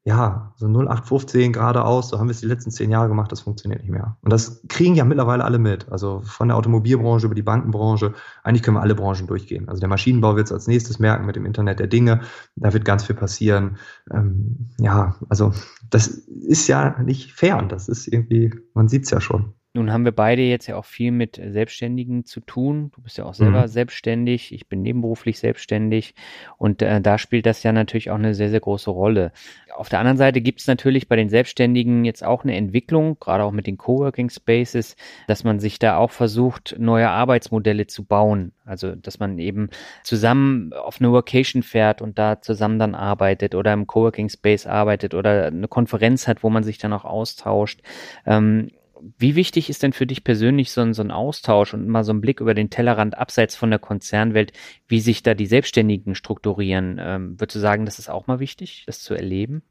ja, 0.05 0.53
so 0.57 0.67
0815 0.67 1.53
geradeaus, 1.53 2.09
so 2.09 2.19
haben 2.19 2.27
wir 2.27 2.31
es 2.31 2.41
die 2.41 2.47
letzten 2.47 2.71
zehn 2.71 2.91
Jahre 2.91 3.07
gemacht, 3.07 3.31
das 3.31 3.39
funktioniert 3.39 3.81
nicht 3.81 3.91
mehr. 3.91 4.17
Und 4.21 4.33
das 4.33 4.61
kriegen 4.67 4.95
ja 4.95 5.05
mittlerweile 5.05 5.45
alle 5.45 5.59
mit. 5.59 5.89
Also 5.89 6.21
von 6.25 6.49
der 6.49 6.57
Automobilbranche 6.57 7.25
über 7.25 7.35
die 7.35 7.41
Bankenbranche, 7.41 8.13
eigentlich 8.43 8.63
können 8.63 8.75
wir 8.75 8.81
alle 8.81 8.95
Branchen 8.95 9.27
durchgehen. 9.27 9.69
Also 9.69 9.79
der 9.79 9.87
Maschinenbau 9.87 10.35
wird 10.35 10.47
es 10.47 10.51
als 10.51 10.67
nächstes 10.67 10.99
merken 10.99 11.25
mit 11.25 11.37
dem 11.37 11.45
Internet 11.45 11.79
der 11.79 11.87
Dinge. 11.87 12.21
Da 12.57 12.73
wird 12.73 12.83
ganz 12.83 13.05
viel 13.05 13.15
passieren. 13.15 13.77
Ähm, 14.11 14.71
ja, 14.77 15.15
also 15.29 15.53
das 15.89 16.07
ist 16.07 16.67
ja 16.67 17.01
nicht. 17.01 17.41
Und 17.41 17.71
das 17.71 17.87
ist 17.87 18.07
irgendwie, 18.07 18.53
man 18.73 18.89
sieht 18.89 19.05
es 19.05 19.11
ja 19.11 19.21
schon. 19.21 19.53
Nun 19.75 19.91
haben 19.91 20.05
wir 20.05 20.11
beide 20.11 20.43
jetzt 20.43 20.67
ja 20.67 20.75
auch 20.75 20.85
viel 20.85 21.11
mit 21.11 21.41
Selbstständigen 21.43 22.25
zu 22.25 22.41
tun. 22.41 22.91
Du 22.93 23.01
bist 23.01 23.17
ja 23.17 23.25
auch 23.25 23.33
selber 23.33 23.63
mhm. 23.63 23.67
selbstständig, 23.67 24.53
ich 24.53 24.67
bin 24.67 24.83
nebenberuflich 24.83 25.39
selbstständig 25.39 26.13
und 26.59 26.83
äh, 26.83 27.01
da 27.01 27.17
spielt 27.17 27.47
das 27.47 27.63
ja 27.63 27.71
natürlich 27.71 28.11
auch 28.11 28.19
eine 28.19 28.35
sehr, 28.35 28.51
sehr 28.51 28.59
große 28.59 28.91
Rolle. 28.91 29.31
Auf 29.75 29.89
der 29.89 29.97
anderen 29.97 30.19
Seite 30.19 30.41
gibt 30.41 30.61
es 30.61 30.67
natürlich 30.67 31.07
bei 31.07 31.15
den 31.15 31.29
Selbstständigen 31.29 32.05
jetzt 32.05 32.23
auch 32.23 32.43
eine 32.43 32.55
Entwicklung, 32.55 33.17
gerade 33.19 33.43
auch 33.43 33.51
mit 33.51 33.65
den 33.65 33.79
Coworking 33.79 34.29
Spaces, 34.29 34.95
dass 35.25 35.43
man 35.43 35.59
sich 35.59 35.79
da 35.79 35.97
auch 35.97 36.11
versucht, 36.11 36.75
neue 36.77 37.09
Arbeitsmodelle 37.09 37.87
zu 37.87 38.03
bauen. 38.03 38.51
Also, 38.65 38.93
dass 38.93 39.17
man 39.17 39.39
eben 39.39 39.69
zusammen 40.03 40.71
auf 40.73 41.01
eine 41.01 41.11
Workation 41.11 41.63
fährt 41.63 42.03
und 42.03 42.19
da 42.19 42.41
zusammen 42.41 42.77
dann 42.77 42.93
arbeitet 42.93 43.55
oder 43.55 43.73
im 43.73 43.87
Coworking 43.87 44.29
Space 44.29 44.67
arbeitet 44.67 45.15
oder 45.15 45.47
eine 45.47 45.67
Konferenz 45.67 46.27
hat, 46.27 46.43
wo 46.43 46.51
man 46.51 46.63
sich 46.63 46.77
dann 46.77 46.93
auch 46.93 47.05
austauscht. 47.05 47.81
Ähm, 48.27 48.69
wie 49.17 49.35
wichtig 49.35 49.69
ist 49.69 49.83
denn 49.83 49.93
für 49.93 50.07
dich 50.07 50.23
persönlich 50.23 50.71
so 50.71 50.81
ein, 50.81 50.93
so 50.93 51.01
ein 51.01 51.11
Austausch 51.11 51.73
und 51.73 51.87
mal 51.87 52.03
so 52.03 52.13
ein 52.13 52.21
Blick 52.21 52.39
über 52.39 52.53
den 52.53 52.69
Tellerrand 52.69 53.17
abseits 53.17 53.55
von 53.55 53.69
der 53.69 53.79
Konzernwelt, 53.79 54.53
wie 54.87 54.99
sich 54.99 55.23
da 55.23 55.33
die 55.33 55.45
Selbstständigen 55.45 56.15
strukturieren? 56.15 56.99
Ähm, 56.99 57.39
würdest 57.39 57.55
du 57.55 57.59
sagen, 57.59 57.85
das 57.85 57.99
ist 57.99 58.09
auch 58.09 58.27
mal 58.27 58.39
wichtig, 58.39 58.83
das 58.85 59.01
zu 59.01 59.13
erleben? 59.13 59.61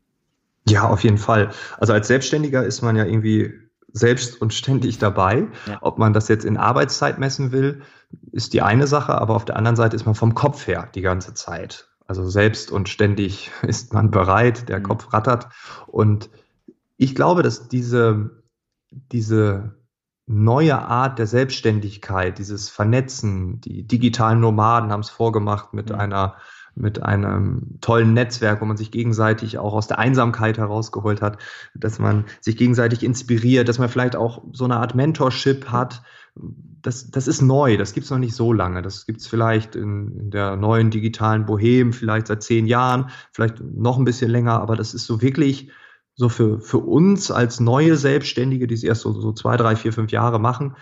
Ja, 0.69 0.89
auf 0.89 1.03
jeden 1.03 1.19
Fall. 1.19 1.51
Also 1.79 1.93
als 1.93 2.09
Selbstständiger 2.09 2.65
ist 2.65 2.83
man 2.83 2.97
ja 2.97 3.05
irgendwie 3.05 3.53
selbst 3.93 4.41
und 4.41 4.55
ständig 4.55 4.99
dabei. 4.99 5.49
Ja. 5.67 5.79
Ob 5.81 5.99
man 5.99 6.13
das 6.13 6.29
jetzt 6.29 6.45
in 6.45 6.57
Arbeitszeit 6.57 7.19
messen 7.19 7.53
will, 7.53 7.83
ist 8.33 8.53
die 8.53 8.63
eine 8.63 8.87
Sache, 8.87 9.15
aber 9.15 9.35
auf 9.35 9.45
der 9.45 9.57
anderen 9.57 9.77
Seite 9.77 9.97
ist 9.97 10.07
man 10.07 10.15
vom 10.15 10.35
Kopf 10.35 10.67
her 10.67 10.89
die 10.95 11.03
ganze 11.03 11.35
Zeit. 11.35 11.89
Also 12.07 12.29
selbst 12.29 12.71
und 12.71 12.89
ständig 12.89 13.51
ist 13.63 13.93
man 13.93 14.11
bereit, 14.11 14.69
der 14.69 14.79
mhm. 14.79 14.85
Kopf 14.85 15.13
rattert. 15.13 15.49
Und 15.87 16.31
ich 16.97 17.15
glaube, 17.15 17.43
dass 17.43 17.69
diese 17.69 18.42
diese 19.11 19.77
neue 20.27 20.79
Art 20.79 21.19
der 21.19 21.27
Selbstständigkeit, 21.27 22.39
dieses 22.39 22.69
Vernetzen, 22.69 23.61
die 23.61 23.87
digitalen 23.87 24.41
Nomaden 24.41 24.91
haben 24.91 25.01
es 25.01 25.11
vorgemacht 25.11 25.75
mit 25.75 25.91
mhm. 25.91 25.97
einer 25.97 26.37
mit 26.75 27.03
einem 27.03 27.79
tollen 27.81 28.15
Netzwerk, 28.15 28.61
wo 28.61 28.65
man 28.65 28.77
sich 28.77 28.91
gegenseitig 28.91 29.59
auch 29.59 29.75
aus 29.75 29.89
der 29.89 29.99
Einsamkeit 29.99 30.59
herausgeholt 30.59 31.21
hat, 31.21 31.39
dass 31.75 31.99
man 31.99 32.25
sich 32.41 32.57
gegenseitig 32.57 33.03
inspiriert, 33.03 33.69
dass 33.69 33.79
man 33.79 33.89
vielleicht 33.89 34.17
auch 34.17 34.43
so 34.53 34.65
eine 34.65 34.77
Art 34.77 34.95
Mentorship 34.95 35.67
hat. 35.69 36.03
Das, 36.35 37.11
das 37.11 37.29
ist 37.29 37.43
neu, 37.43 37.77
das 37.77 37.93
gibt 37.93 38.05
es 38.05 38.11
noch 38.11 38.19
nicht 38.19 38.35
so 38.35 38.53
lange. 38.53 38.81
Das 38.81 39.05
gibt 39.05 39.21
es 39.21 39.27
vielleicht 39.27 39.77
in, 39.77 40.19
in, 40.19 40.31
der 40.31 40.57
neuen 40.57 40.91
digitalen 40.91 41.45
Bohem, 41.45 41.93
vielleicht 41.93 42.29
seit 42.29 42.43
zehn 42.43 42.67
Jahren, 42.67 43.11
vielleicht 43.33 43.61
noch 43.61 43.99
ein 43.99 44.05
bisschen 44.05 44.31
länger, 44.31 44.61
aber 44.61 44.75
das 44.75 44.95
ist 44.95 45.05
so 45.05 45.21
wirklich 45.21 45.71
so 46.23 46.29
für, 46.29 46.61
für 46.61 46.79
uns 46.79 47.33
als 47.33 47.59
neue 47.59 47.97
Selbstständige, 47.97 48.69
die 48.69 48.75
es 48.75 48.85
erst 48.85 49.01
so, 49.01 49.13
so 49.13 49.33
zwei, 49.33 49.57
drei, 49.57 49.75
vier, 49.75 49.93
fünf 49.93 50.13
Jahre 50.13 50.39
machen, 50.39 50.77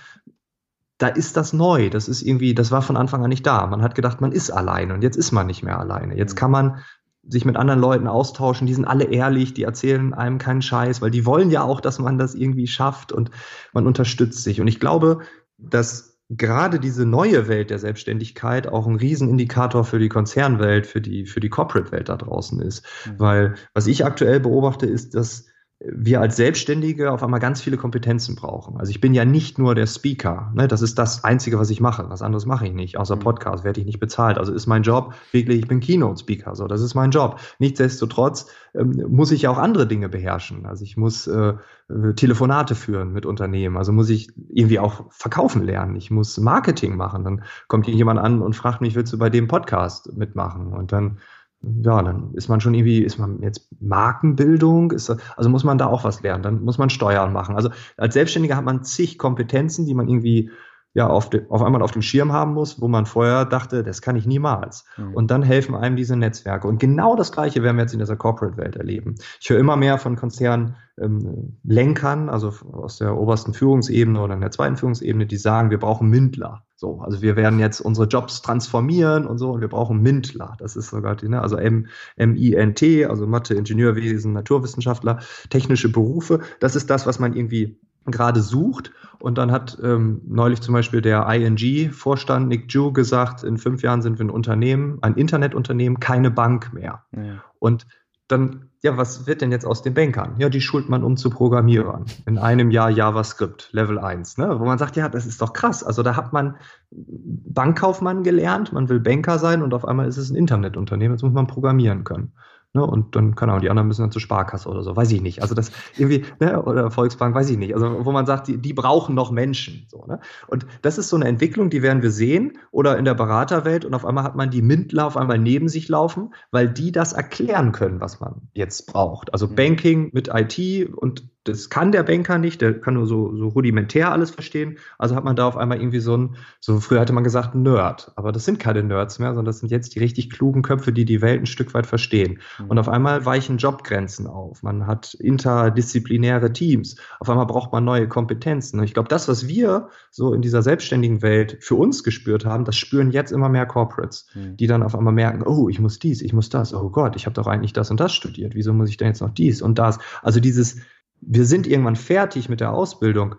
da 0.98 1.08
ist 1.08 1.38
das 1.38 1.54
neu. 1.54 1.88
Das 1.88 2.08
ist 2.08 2.20
irgendwie, 2.20 2.54
das 2.54 2.70
war 2.70 2.82
von 2.82 2.98
Anfang 2.98 3.24
an 3.24 3.30
nicht 3.30 3.46
da. 3.46 3.66
Man 3.66 3.80
hat 3.80 3.94
gedacht, 3.94 4.20
man 4.20 4.32
ist 4.32 4.50
alleine 4.50 4.92
und 4.92 5.02
jetzt 5.02 5.16
ist 5.16 5.32
man 5.32 5.46
nicht 5.46 5.62
mehr 5.62 5.78
alleine. 5.78 6.14
Jetzt 6.14 6.34
mhm. 6.34 6.38
kann 6.38 6.50
man 6.50 6.78
sich 7.22 7.46
mit 7.46 7.56
anderen 7.56 7.80
Leuten 7.80 8.06
austauschen, 8.06 8.66
die 8.66 8.74
sind 8.74 8.84
alle 8.84 9.04
ehrlich, 9.04 9.54
die 9.54 9.62
erzählen 9.62 10.12
einem 10.12 10.36
keinen 10.36 10.60
Scheiß, 10.60 11.00
weil 11.00 11.10
die 11.10 11.24
wollen 11.24 11.50
ja 11.50 11.62
auch, 11.62 11.80
dass 11.80 11.98
man 11.98 12.18
das 12.18 12.34
irgendwie 12.34 12.66
schafft 12.66 13.10
und 13.10 13.30
man 13.72 13.86
unterstützt 13.86 14.42
sich. 14.42 14.60
Und 14.60 14.66
ich 14.66 14.78
glaube, 14.78 15.20
dass 15.56 16.09
gerade 16.30 16.78
diese 16.78 17.04
neue 17.04 17.48
Welt 17.48 17.70
der 17.70 17.78
Selbstständigkeit 17.78 18.68
auch 18.68 18.86
ein 18.86 18.96
Riesenindikator 18.96 19.84
für 19.84 19.98
die 19.98 20.08
Konzernwelt, 20.08 20.86
für 20.86 21.00
die, 21.00 21.26
für 21.26 21.40
die 21.40 21.48
Corporate-Welt 21.48 22.08
da 22.08 22.16
draußen 22.16 22.60
ist. 22.60 22.86
Mhm. 23.06 23.18
Weil 23.18 23.54
was 23.74 23.88
ich 23.88 24.04
aktuell 24.04 24.38
beobachte, 24.38 24.86
ist, 24.86 25.14
dass 25.14 25.49
wir 25.82 26.20
als 26.20 26.36
Selbstständige 26.36 27.10
auf 27.10 27.22
einmal 27.22 27.40
ganz 27.40 27.62
viele 27.62 27.78
Kompetenzen 27.78 28.36
brauchen. 28.36 28.76
Also 28.78 28.90
ich 28.90 29.00
bin 29.00 29.14
ja 29.14 29.24
nicht 29.24 29.58
nur 29.58 29.74
der 29.74 29.86
Speaker. 29.86 30.52
Ne? 30.54 30.68
Das 30.68 30.82
ist 30.82 30.98
das 30.98 31.24
Einzige, 31.24 31.58
was 31.58 31.70
ich 31.70 31.80
mache. 31.80 32.04
Was 32.10 32.20
anderes 32.20 32.44
mache 32.44 32.66
ich 32.66 32.74
nicht. 32.74 32.98
Außer 32.98 33.16
mhm. 33.16 33.20
Podcast 33.20 33.64
werde 33.64 33.80
ich 33.80 33.86
nicht 33.86 33.98
bezahlt. 33.98 34.36
Also 34.36 34.52
ist 34.52 34.66
mein 34.66 34.82
Job 34.82 35.14
wirklich, 35.32 35.60
ich 35.60 35.68
bin 35.68 35.80
Keynote-Speaker. 35.80 36.54
So, 36.54 36.66
das 36.66 36.82
ist 36.82 36.94
mein 36.94 37.10
Job. 37.12 37.40
Nichtsdestotrotz 37.58 38.46
ähm, 38.74 39.06
muss 39.08 39.32
ich 39.32 39.42
ja 39.42 39.50
auch 39.50 39.56
andere 39.56 39.86
Dinge 39.86 40.10
beherrschen. 40.10 40.66
Also 40.66 40.84
ich 40.84 40.98
muss 40.98 41.26
äh, 41.26 41.54
äh, 41.88 42.12
Telefonate 42.14 42.74
führen 42.74 43.14
mit 43.14 43.24
Unternehmen. 43.24 43.78
Also 43.78 43.92
muss 43.92 44.10
ich 44.10 44.30
irgendwie 44.50 44.80
auch 44.80 45.10
verkaufen 45.10 45.64
lernen. 45.64 45.96
Ich 45.96 46.10
muss 46.10 46.36
Marketing 46.36 46.94
machen. 46.96 47.24
Dann 47.24 47.42
kommt 47.68 47.86
jemand 47.86 48.20
an 48.20 48.42
und 48.42 48.54
fragt 48.54 48.82
mich, 48.82 48.96
willst 48.96 49.14
du 49.14 49.18
bei 49.18 49.30
dem 49.30 49.48
Podcast 49.48 50.14
mitmachen? 50.14 50.74
Und 50.74 50.92
dann 50.92 51.20
ja, 51.62 52.02
dann 52.02 52.32
ist 52.34 52.48
man 52.48 52.60
schon 52.60 52.74
irgendwie, 52.74 53.00
ist 53.02 53.18
man 53.18 53.42
jetzt 53.42 53.68
Markenbildung, 53.80 54.92
ist, 54.92 55.10
also 55.36 55.50
muss 55.50 55.64
man 55.64 55.78
da 55.78 55.86
auch 55.86 56.04
was 56.04 56.22
lernen, 56.22 56.42
dann 56.42 56.62
muss 56.64 56.78
man 56.78 56.90
Steuern 56.90 57.32
machen. 57.32 57.54
Also 57.54 57.70
als 57.96 58.14
Selbstständiger 58.14 58.56
hat 58.56 58.64
man 58.64 58.82
zig 58.82 59.18
Kompetenzen, 59.18 59.84
die 59.84 59.94
man 59.94 60.08
irgendwie 60.08 60.50
ja 60.92 61.06
auf, 61.06 61.30
de, 61.30 61.46
auf 61.50 61.62
einmal 61.62 61.82
auf 61.82 61.92
dem 61.92 62.02
Schirm 62.02 62.32
haben 62.32 62.54
muss, 62.54 62.80
wo 62.80 62.88
man 62.88 63.06
vorher 63.06 63.44
dachte, 63.44 63.84
das 63.84 64.02
kann 64.02 64.16
ich 64.16 64.26
niemals. 64.26 64.84
Mhm. 64.96 65.14
Und 65.14 65.30
dann 65.30 65.42
helfen 65.42 65.74
einem 65.74 65.96
diese 65.96 66.16
Netzwerke. 66.16 66.66
Und 66.66 66.80
genau 66.80 67.14
das 67.14 67.30
Gleiche 67.30 67.62
werden 67.62 67.76
wir 67.76 67.82
jetzt 67.82 67.92
in 67.92 68.00
dieser 68.00 68.16
Corporate-Welt 68.16 68.76
erleben. 68.76 69.14
Ich 69.40 69.50
höre 69.50 69.58
immer 69.58 69.76
mehr 69.76 69.98
von 69.98 70.16
Konzernen, 70.16 70.76
ähm, 70.98 71.58
Lenkern, 71.62 72.28
also 72.28 72.52
aus 72.72 72.98
der 72.98 73.16
obersten 73.16 73.54
Führungsebene 73.54 74.20
oder 74.20 74.34
in 74.34 74.40
der 74.40 74.50
zweiten 74.50 74.76
Führungsebene, 74.76 75.26
die 75.26 75.36
sagen, 75.36 75.70
wir 75.70 75.78
brauchen 75.78 76.08
Mündler. 76.08 76.64
So, 76.80 77.02
also 77.02 77.20
wir 77.20 77.36
werden 77.36 77.58
jetzt 77.58 77.82
unsere 77.82 78.06
Jobs 78.06 78.40
transformieren 78.40 79.26
und 79.26 79.36
so 79.36 79.50
und 79.50 79.60
wir 79.60 79.68
brauchen 79.68 80.00
Mündler. 80.00 80.56
Das 80.58 80.76
ist 80.76 80.88
sogar 80.88 81.14
die, 81.14 81.28
ne, 81.28 81.42
also 81.42 81.56
M, 81.56 81.88
M-I-N-T, 82.16 83.04
also 83.04 83.26
Mathe, 83.26 83.52
Ingenieurwesen, 83.52 84.32
Naturwissenschaftler, 84.32 85.18
technische 85.50 85.92
Berufe. 85.92 86.40
Das 86.58 86.76
ist 86.76 86.88
das, 86.88 87.06
was 87.06 87.18
man 87.18 87.36
irgendwie 87.36 87.78
gerade 88.06 88.40
sucht. 88.40 88.92
Und 89.18 89.36
dann 89.36 89.52
hat 89.52 89.78
ähm, 89.82 90.22
neulich 90.26 90.62
zum 90.62 90.72
Beispiel 90.72 91.02
der 91.02 91.28
ING-Vorstand 91.28 92.48
Nick 92.48 92.72
Ju 92.72 92.94
gesagt, 92.94 93.44
in 93.44 93.58
fünf 93.58 93.82
Jahren 93.82 94.00
sind 94.00 94.18
wir 94.18 94.24
ein 94.24 94.30
Unternehmen, 94.30 94.96
ein 95.02 95.16
Internetunternehmen, 95.16 96.00
keine 96.00 96.30
Bank 96.30 96.72
mehr. 96.72 97.04
Ja. 97.14 97.44
Und 97.58 97.86
dann, 98.30 98.70
ja, 98.82 98.96
was 98.96 99.26
wird 99.26 99.40
denn 99.40 99.52
jetzt 99.52 99.66
aus 99.66 99.82
den 99.82 99.94
Bankern? 99.94 100.34
Ja, 100.38 100.48
die 100.48 100.60
schult 100.60 100.88
man 100.88 101.02
um 101.02 101.16
zu 101.16 101.30
Programmierern. 101.30 102.06
In 102.26 102.38
einem 102.38 102.70
Jahr 102.70 102.90
JavaScript, 102.90 103.70
Level 103.72 103.98
1, 103.98 104.38
ne? 104.38 104.58
Wo 104.58 104.64
man 104.64 104.78
sagt, 104.78 104.96
ja, 104.96 105.08
das 105.08 105.26
ist 105.26 105.42
doch 105.42 105.52
krass. 105.52 105.82
Also 105.82 106.02
da 106.02 106.16
hat 106.16 106.32
man 106.32 106.56
Bankkaufmann 106.90 108.22
gelernt, 108.22 108.72
man 108.72 108.88
will 108.88 109.00
Banker 109.00 109.38
sein 109.38 109.62
und 109.62 109.74
auf 109.74 109.84
einmal 109.84 110.08
ist 110.08 110.16
es 110.16 110.30
ein 110.30 110.36
Internetunternehmen, 110.36 111.16
jetzt 111.16 111.22
muss 111.22 111.32
man 111.32 111.46
programmieren 111.46 112.04
können. 112.04 112.32
Ne, 112.72 112.86
und 112.86 113.16
dann, 113.16 113.34
keine 113.34 113.50
Ahnung, 113.50 113.62
die 113.62 113.70
anderen 113.70 113.88
müssen 113.88 114.02
dann 114.02 114.12
zur 114.12 114.20
Sparkasse 114.20 114.68
oder 114.68 114.84
so, 114.84 114.94
weiß 114.94 115.10
ich 115.10 115.20
nicht. 115.22 115.42
Also 115.42 115.56
das 115.56 115.72
irgendwie, 115.96 116.24
ne, 116.38 116.62
oder 116.62 116.92
Volksbank, 116.92 117.34
weiß 117.34 117.50
ich 117.50 117.58
nicht. 117.58 117.74
Also 117.74 118.04
wo 118.04 118.12
man 118.12 118.26
sagt, 118.26 118.46
die, 118.46 118.58
die 118.58 118.72
brauchen 118.72 119.16
noch 119.16 119.32
Menschen. 119.32 119.86
So, 119.88 120.04
ne? 120.06 120.20
Und 120.46 120.66
das 120.82 120.96
ist 120.96 121.08
so 121.08 121.16
eine 121.16 121.26
Entwicklung, 121.26 121.68
die 121.68 121.82
werden 121.82 122.00
wir 122.02 122.12
sehen. 122.12 122.58
Oder 122.70 122.96
in 122.96 123.04
der 123.04 123.14
Beraterwelt 123.14 123.84
und 123.84 123.92
auf 123.92 124.06
einmal 124.06 124.22
hat 124.22 124.36
man 124.36 124.50
die 124.50 124.62
Mintler 124.62 125.06
auf 125.06 125.16
einmal 125.16 125.38
neben 125.40 125.68
sich 125.68 125.88
laufen, 125.88 126.32
weil 126.52 126.68
die 126.68 126.92
das 126.92 127.12
erklären 127.12 127.72
können, 127.72 128.00
was 128.00 128.20
man 128.20 128.42
jetzt 128.54 128.86
braucht. 128.86 129.32
Also 129.32 129.48
mhm. 129.48 129.56
Banking 129.56 130.10
mit 130.12 130.30
IT 130.32 130.94
und 130.94 131.28
das 131.44 131.70
kann 131.70 131.90
der 131.90 132.02
Banker 132.02 132.36
nicht, 132.36 132.60
der 132.60 132.78
kann 132.78 132.94
nur 132.94 133.06
so, 133.06 133.34
so 133.34 133.48
rudimentär 133.48 134.12
alles 134.12 134.30
verstehen. 134.30 134.76
Also 134.98 135.14
hat 135.16 135.24
man 135.24 135.36
da 135.36 135.46
auf 135.46 135.56
einmal 135.56 135.78
irgendwie 135.78 136.00
so 136.00 136.14
ein, 136.14 136.36
so 136.60 136.80
früher 136.80 137.00
hatte 137.00 137.14
man 137.14 137.24
gesagt, 137.24 137.54
Nerd. 137.54 138.12
Aber 138.16 138.30
das 138.30 138.44
sind 138.44 138.58
keine 138.58 138.82
Nerds 138.82 139.18
mehr, 139.18 139.30
sondern 139.30 139.46
das 139.46 139.60
sind 139.60 139.70
jetzt 139.70 139.94
die 139.94 140.00
richtig 140.00 140.28
klugen 140.28 140.60
Köpfe, 140.60 140.92
die 140.92 141.06
die 141.06 141.22
Welt 141.22 141.40
ein 141.40 141.46
Stück 141.46 141.72
weit 141.72 141.86
verstehen. 141.86 142.40
Mhm. 142.58 142.66
Und 142.66 142.78
auf 142.78 142.90
einmal 142.90 143.24
weichen 143.24 143.56
Jobgrenzen 143.56 144.26
auf. 144.26 144.62
Man 144.62 144.86
hat 144.86 145.14
interdisziplinäre 145.14 146.52
Teams. 146.52 146.96
Auf 147.20 147.30
einmal 147.30 147.46
braucht 147.46 147.72
man 147.72 147.84
neue 147.84 148.06
Kompetenzen. 148.06 148.78
Und 148.78 148.84
ich 148.84 148.92
glaube, 148.92 149.08
das, 149.08 149.26
was 149.26 149.48
wir 149.48 149.88
so 150.10 150.34
in 150.34 150.42
dieser 150.42 150.60
selbstständigen 150.60 151.22
Welt 151.22 151.56
für 151.60 151.76
uns 151.76 152.04
gespürt 152.04 152.44
haben, 152.44 152.66
das 152.66 152.76
spüren 152.76 153.12
jetzt 153.12 153.32
immer 153.32 153.48
mehr 153.48 153.64
Corporates, 153.64 154.26
mhm. 154.34 154.58
die 154.58 154.66
dann 154.66 154.82
auf 154.82 154.94
einmal 154.94 155.14
merken, 155.14 155.42
oh, 155.42 155.70
ich 155.70 155.80
muss 155.80 155.98
dies, 155.98 156.20
ich 156.20 156.34
muss 156.34 156.50
das. 156.50 156.74
Oh 156.74 156.90
Gott, 156.90 157.16
ich 157.16 157.24
habe 157.24 157.34
doch 157.34 157.46
eigentlich 157.46 157.72
das 157.72 157.90
und 157.90 157.98
das 157.98 158.12
studiert. 158.12 158.54
Wieso 158.54 158.74
muss 158.74 158.90
ich 158.90 158.98
denn 158.98 159.08
jetzt 159.08 159.22
noch 159.22 159.30
dies 159.30 159.62
und 159.62 159.78
das? 159.78 159.98
Also 160.22 160.38
dieses 160.38 160.76
wir 161.20 161.44
sind 161.44 161.66
irgendwann 161.66 161.96
fertig 161.96 162.48
mit 162.48 162.60
der 162.60 162.72
Ausbildung, 162.72 163.36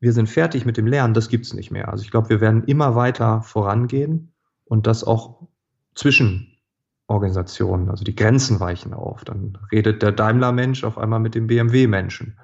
wir 0.00 0.12
sind 0.12 0.28
fertig 0.28 0.64
mit 0.64 0.76
dem 0.76 0.86
Lernen, 0.86 1.14
das 1.14 1.28
gibt's 1.28 1.54
nicht 1.54 1.70
mehr. 1.70 1.88
Also 1.88 2.04
ich 2.04 2.10
glaube, 2.10 2.28
wir 2.28 2.40
werden 2.40 2.64
immer 2.64 2.94
weiter 2.94 3.42
vorangehen 3.42 4.32
und 4.64 4.86
das 4.86 5.04
auch 5.04 5.48
zwischen 5.94 6.56
Organisationen, 7.08 7.88
also 7.88 8.04
die 8.04 8.14
Grenzen 8.14 8.60
weichen 8.60 8.94
auf. 8.94 9.24
Dann 9.24 9.58
redet 9.72 10.02
der 10.02 10.12
Daimler-Mensch 10.12 10.84
auf 10.84 10.98
einmal 10.98 11.20
mit 11.20 11.34
dem 11.34 11.46
BMW-Menschen 11.46 12.38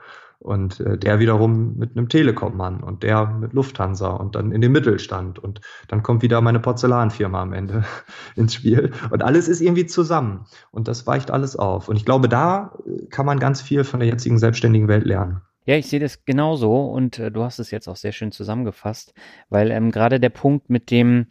und 0.45 0.79
äh, 0.81 0.99
der 0.99 1.21
wiederum 1.21 1.77
mit 1.79 1.97
einem 1.97 2.11
Telekom-Mann 2.11 2.83
und 2.83 3.03
der 3.03 3.27
mit 3.27 3.55
Lufthansa 3.55 4.11
und 4.11 4.35
dann 4.35 4.53
in 4.53 4.61
den 4.61 4.73
Mittelstand. 4.73 5.39
Und 5.39 5.63
dann 5.89 6.03
kommt 6.03 6.23
wieder 6.23 6.43
meine 6.43 6.61
Porzellanfirma 6.61 7.41
am 7.41 7.55
Ende 7.55 7.85
ins 8.37 8.53
Spiel. 8.53 8.93
Und 9.11 9.23
alles 9.23 9.49
ist 9.49 9.63
irgendwie 9.63 9.87
zusammen. 9.87 10.45
Und 10.71 10.87
das 10.87 11.07
weicht 11.07 11.31
alles 11.31 11.57
auf. 11.57 11.89
Und 11.89 11.97
ich 11.97 12.05
glaube, 12.05 12.29
da 12.29 12.77
äh, 12.87 13.07
kann 13.07 13.25
man 13.25 13.39
ganz 13.39 13.63
viel 13.63 13.85
von 13.85 14.01
der 14.01 14.09
jetzigen 14.09 14.39
selbstständigen 14.39 14.87
Welt 14.87 15.07
lernen. 15.07 15.41
Ja, 15.65 15.77
ich 15.77 15.87
sehe 15.87 16.01
das 16.01 16.27
genauso. 16.27 16.91
Und 16.91 17.19
äh, 17.19 17.31
du 17.31 17.43
hast 17.43 17.59
es 17.59 17.71
jetzt 17.71 17.89
auch 17.89 17.97
sehr 17.97 18.13
schön 18.13 18.31
zusammengefasst, 18.31 19.15
weil 19.49 19.71
ähm, 19.71 19.91
gerade 19.91 20.21
der 20.21 20.29
Punkt 20.29 20.69
mit 20.69 20.91
dem 20.91 21.27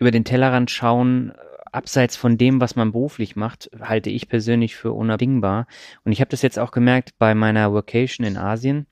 über 0.00 0.10
den 0.10 0.24
Tellerrand 0.24 0.72
schauen 0.72 1.32
abseits 1.76 2.16
von 2.16 2.38
dem, 2.38 2.60
was 2.60 2.74
man 2.74 2.92
beruflich 2.92 3.36
macht, 3.36 3.70
halte 3.80 4.10
ich 4.10 4.28
persönlich 4.28 4.76
für 4.76 4.92
unabdingbar. 4.92 5.66
Und 6.04 6.12
ich 6.12 6.20
habe 6.20 6.30
das 6.30 6.42
jetzt 6.42 6.58
auch 6.58 6.70
gemerkt 6.70 7.10
bei 7.18 7.34
meiner 7.34 7.72
Vacation 7.72 8.26
in 8.26 8.36
Asien. 8.36 8.86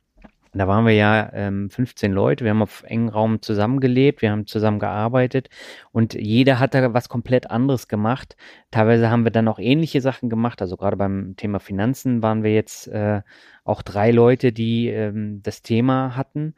Da 0.56 0.68
waren 0.68 0.86
wir 0.86 0.92
ja 0.92 1.30
ähm, 1.32 1.68
15 1.68 2.12
Leute, 2.12 2.44
wir 2.44 2.52
haben 2.52 2.62
auf 2.62 2.84
engen 2.84 3.08
Raum 3.08 3.42
zusammengelebt, 3.42 4.22
wir 4.22 4.30
haben 4.30 4.46
zusammen 4.46 4.78
gearbeitet 4.78 5.48
und 5.90 6.14
jeder 6.14 6.60
hat 6.60 6.74
da 6.74 6.94
was 6.94 7.08
komplett 7.08 7.50
anderes 7.50 7.88
gemacht. 7.88 8.36
Teilweise 8.70 9.10
haben 9.10 9.24
wir 9.24 9.32
dann 9.32 9.48
auch 9.48 9.58
ähnliche 9.58 10.00
Sachen 10.00 10.30
gemacht, 10.30 10.62
also 10.62 10.76
gerade 10.76 10.96
beim 10.96 11.34
Thema 11.36 11.58
Finanzen 11.58 12.22
waren 12.22 12.44
wir 12.44 12.54
jetzt 12.54 12.86
äh, 12.86 13.22
auch 13.64 13.82
drei 13.82 14.12
Leute, 14.12 14.52
die 14.52 14.88
ähm, 14.88 15.40
das 15.42 15.62
Thema 15.62 16.16
hatten 16.16 16.54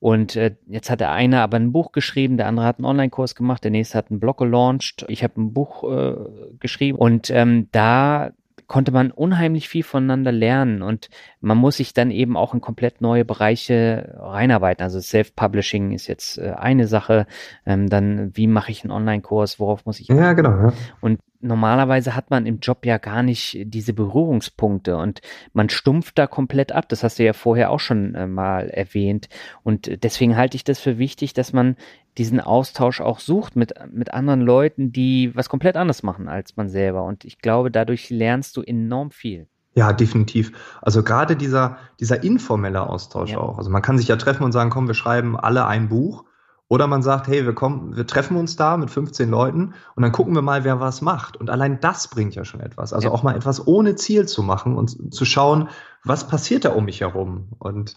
und 0.00 0.34
äh, 0.34 0.56
jetzt 0.66 0.88
hat 0.88 1.00
der 1.00 1.12
eine 1.12 1.42
aber 1.42 1.58
ein 1.58 1.72
Buch 1.72 1.92
geschrieben, 1.92 2.38
der 2.38 2.46
andere 2.46 2.64
hat 2.64 2.78
einen 2.78 2.86
Online-Kurs 2.86 3.34
gemacht, 3.34 3.62
der 3.62 3.70
nächste 3.70 3.98
hat 3.98 4.10
einen 4.10 4.18
Blog 4.18 4.38
gelauncht, 4.38 5.04
ich 5.08 5.22
habe 5.22 5.38
ein 5.40 5.52
Buch 5.52 5.84
äh, 5.84 6.16
geschrieben. 6.58 6.96
Und 6.96 7.28
ähm, 7.28 7.68
da 7.70 8.32
konnte 8.70 8.92
man 8.92 9.10
unheimlich 9.10 9.68
viel 9.68 9.82
voneinander 9.82 10.30
lernen 10.30 10.82
und 10.82 11.10
man 11.40 11.58
muss 11.58 11.78
sich 11.78 11.92
dann 11.92 12.12
eben 12.12 12.36
auch 12.36 12.54
in 12.54 12.60
komplett 12.60 13.00
neue 13.00 13.24
Bereiche 13.24 14.14
reinarbeiten. 14.16 14.84
Also 14.84 15.00
Self-Publishing 15.00 15.90
ist 15.90 16.06
jetzt 16.06 16.38
äh, 16.38 16.52
eine 16.52 16.86
Sache, 16.86 17.26
ähm, 17.66 17.88
dann 17.88 18.30
wie 18.34 18.46
mache 18.46 18.70
ich 18.70 18.84
einen 18.84 18.92
Online-Kurs, 18.92 19.58
worauf 19.58 19.86
muss 19.86 19.98
ich. 19.98 20.06
Ja, 20.06 20.34
genau. 20.34 20.50
Ja. 20.50 20.72
Und 21.00 21.18
normalerweise 21.40 22.14
hat 22.14 22.30
man 22.30 22.46
im 22.46 22.60
Job 22.60 22.86
ja 22.86 22.98
gar 22.98 23.24
nicht 23.24 23.58
diese 23.64 23.92
Berührungspunkte 23.92 24.96
und 24.96 25.20
man 25.52 25.68
stumpft 25.68 26.16
da 26.16 26.28
komplett 26.28 26.70
ab. 26.70 26.88
Das 26.88 27.02
hast 27.02 27.18
du 27.18 27.24
ja 27.24 27.32
vorher 27.32 27.72
auch 27.72 27.80
schon 27.80 28.14
äh, 28.14 28.28
mal 28.28 28.70
erwähnt. 28.70 29.28
Und 29.64 30.04
deswegen 30.04 30.36
halte 30.36 30.54
ich 30.54 30.62
das 30.62 30.78
für 30.78 30.96
wichtig, 30.96 31.32
dass 31.32 31.52
man 31.52 31.74
diesen 32.18 32.40
Austausch 32.40 33.00
auch 33.00 33.20
sucht 33.20 33.56
mit, 33.56 33.74
mit 33.92 34.12
anderen 34.12 34.40
Leuten, 34.40 34.92
die 34.92 35.34
was 35.34 35.48
komplett 35.48 35.76
anderes 35.76 36.02
machen 36.02 36.28
als 36.28 36.56
man 36.56 36.68
selber. 36.68 37.04
Und 37.04 37.24
ich 37.24 37.38
glaube, 37.38 37.70
dadurch 37.70 38.10
lernst 38.10 38.56
du 38.56 38.62
enorm 38.62 39.10
viel. 39.10 39.46
Ja, 39.74 39.92
definitiv. 39.92 40.52
Also 40.82 41.02
gerade 41.02 41.36
dieser, 41.36 41.78
dieser 42.00 42.24
informelle 42.24 42.88
Austausch 42.88 43.30
ja. 43.30 43.38
auch. 43.38 43.58
Also 43.58 43.70
man 43.70 43.82
kann 43.82 43.98
sich 43.98 44.08
ja 44.08 44.16
treffen 44.16 44.42
und 44.42 44.52
sagen, 44.52 44.70
komm, 44.70 44.88
wir 44.88 44.94
schreiben 44.94 45.38
alle 45.38 45.66
ein 45.66 45.88
Buch 45.88 46.24
oder 46.70 46.86
man 46.86 47.02
sagt, 47.02 47.28
hey, 47.28 47.44
wir 47.44 47.54
kommen, 47.54 47.96
wir 47.96 48.06
treffen 48.06 48.36
uns 48.36 48.56
da 48.56 48.76
mit 48.76 48.90
15 48.90 49.28
Leuten 49.28 49.74
und 49.94 50.02
dann 50.02 50.12
gucken 50.12 50.34
wir 50.34 50.42
mal, 50.42 50.64
wer 50.64 50.80
was 50.80 51.02
macht. 51.02 51.36
Und 51.36 51.50
allein 51.50 51.80
das 51.80 52.08
bringt 52.08 52.34
ja 52.34 52.44
schon 52.44 52.60
etwas. 52.60 52.92
Also 52.92 53.08
ja. 53.08 53.14
auch 53.14 53.22
mal 53.22 53.36
etwas 53.36 53.66
ohne 53.66 53.94
Ziel 53.94 54.26
zu 54.26 54.42
machen 54.42 54.76
und 54.76 55.14
zu 55.14 55.24
schauen, 55.24 55.68
was 56.04 56.26
passiert 56.26 56.64
da 56.64 56.70
um 56.70 56.84
mich 56.84 57.00
herum. 57.00 57.48
Und 57.58 57.96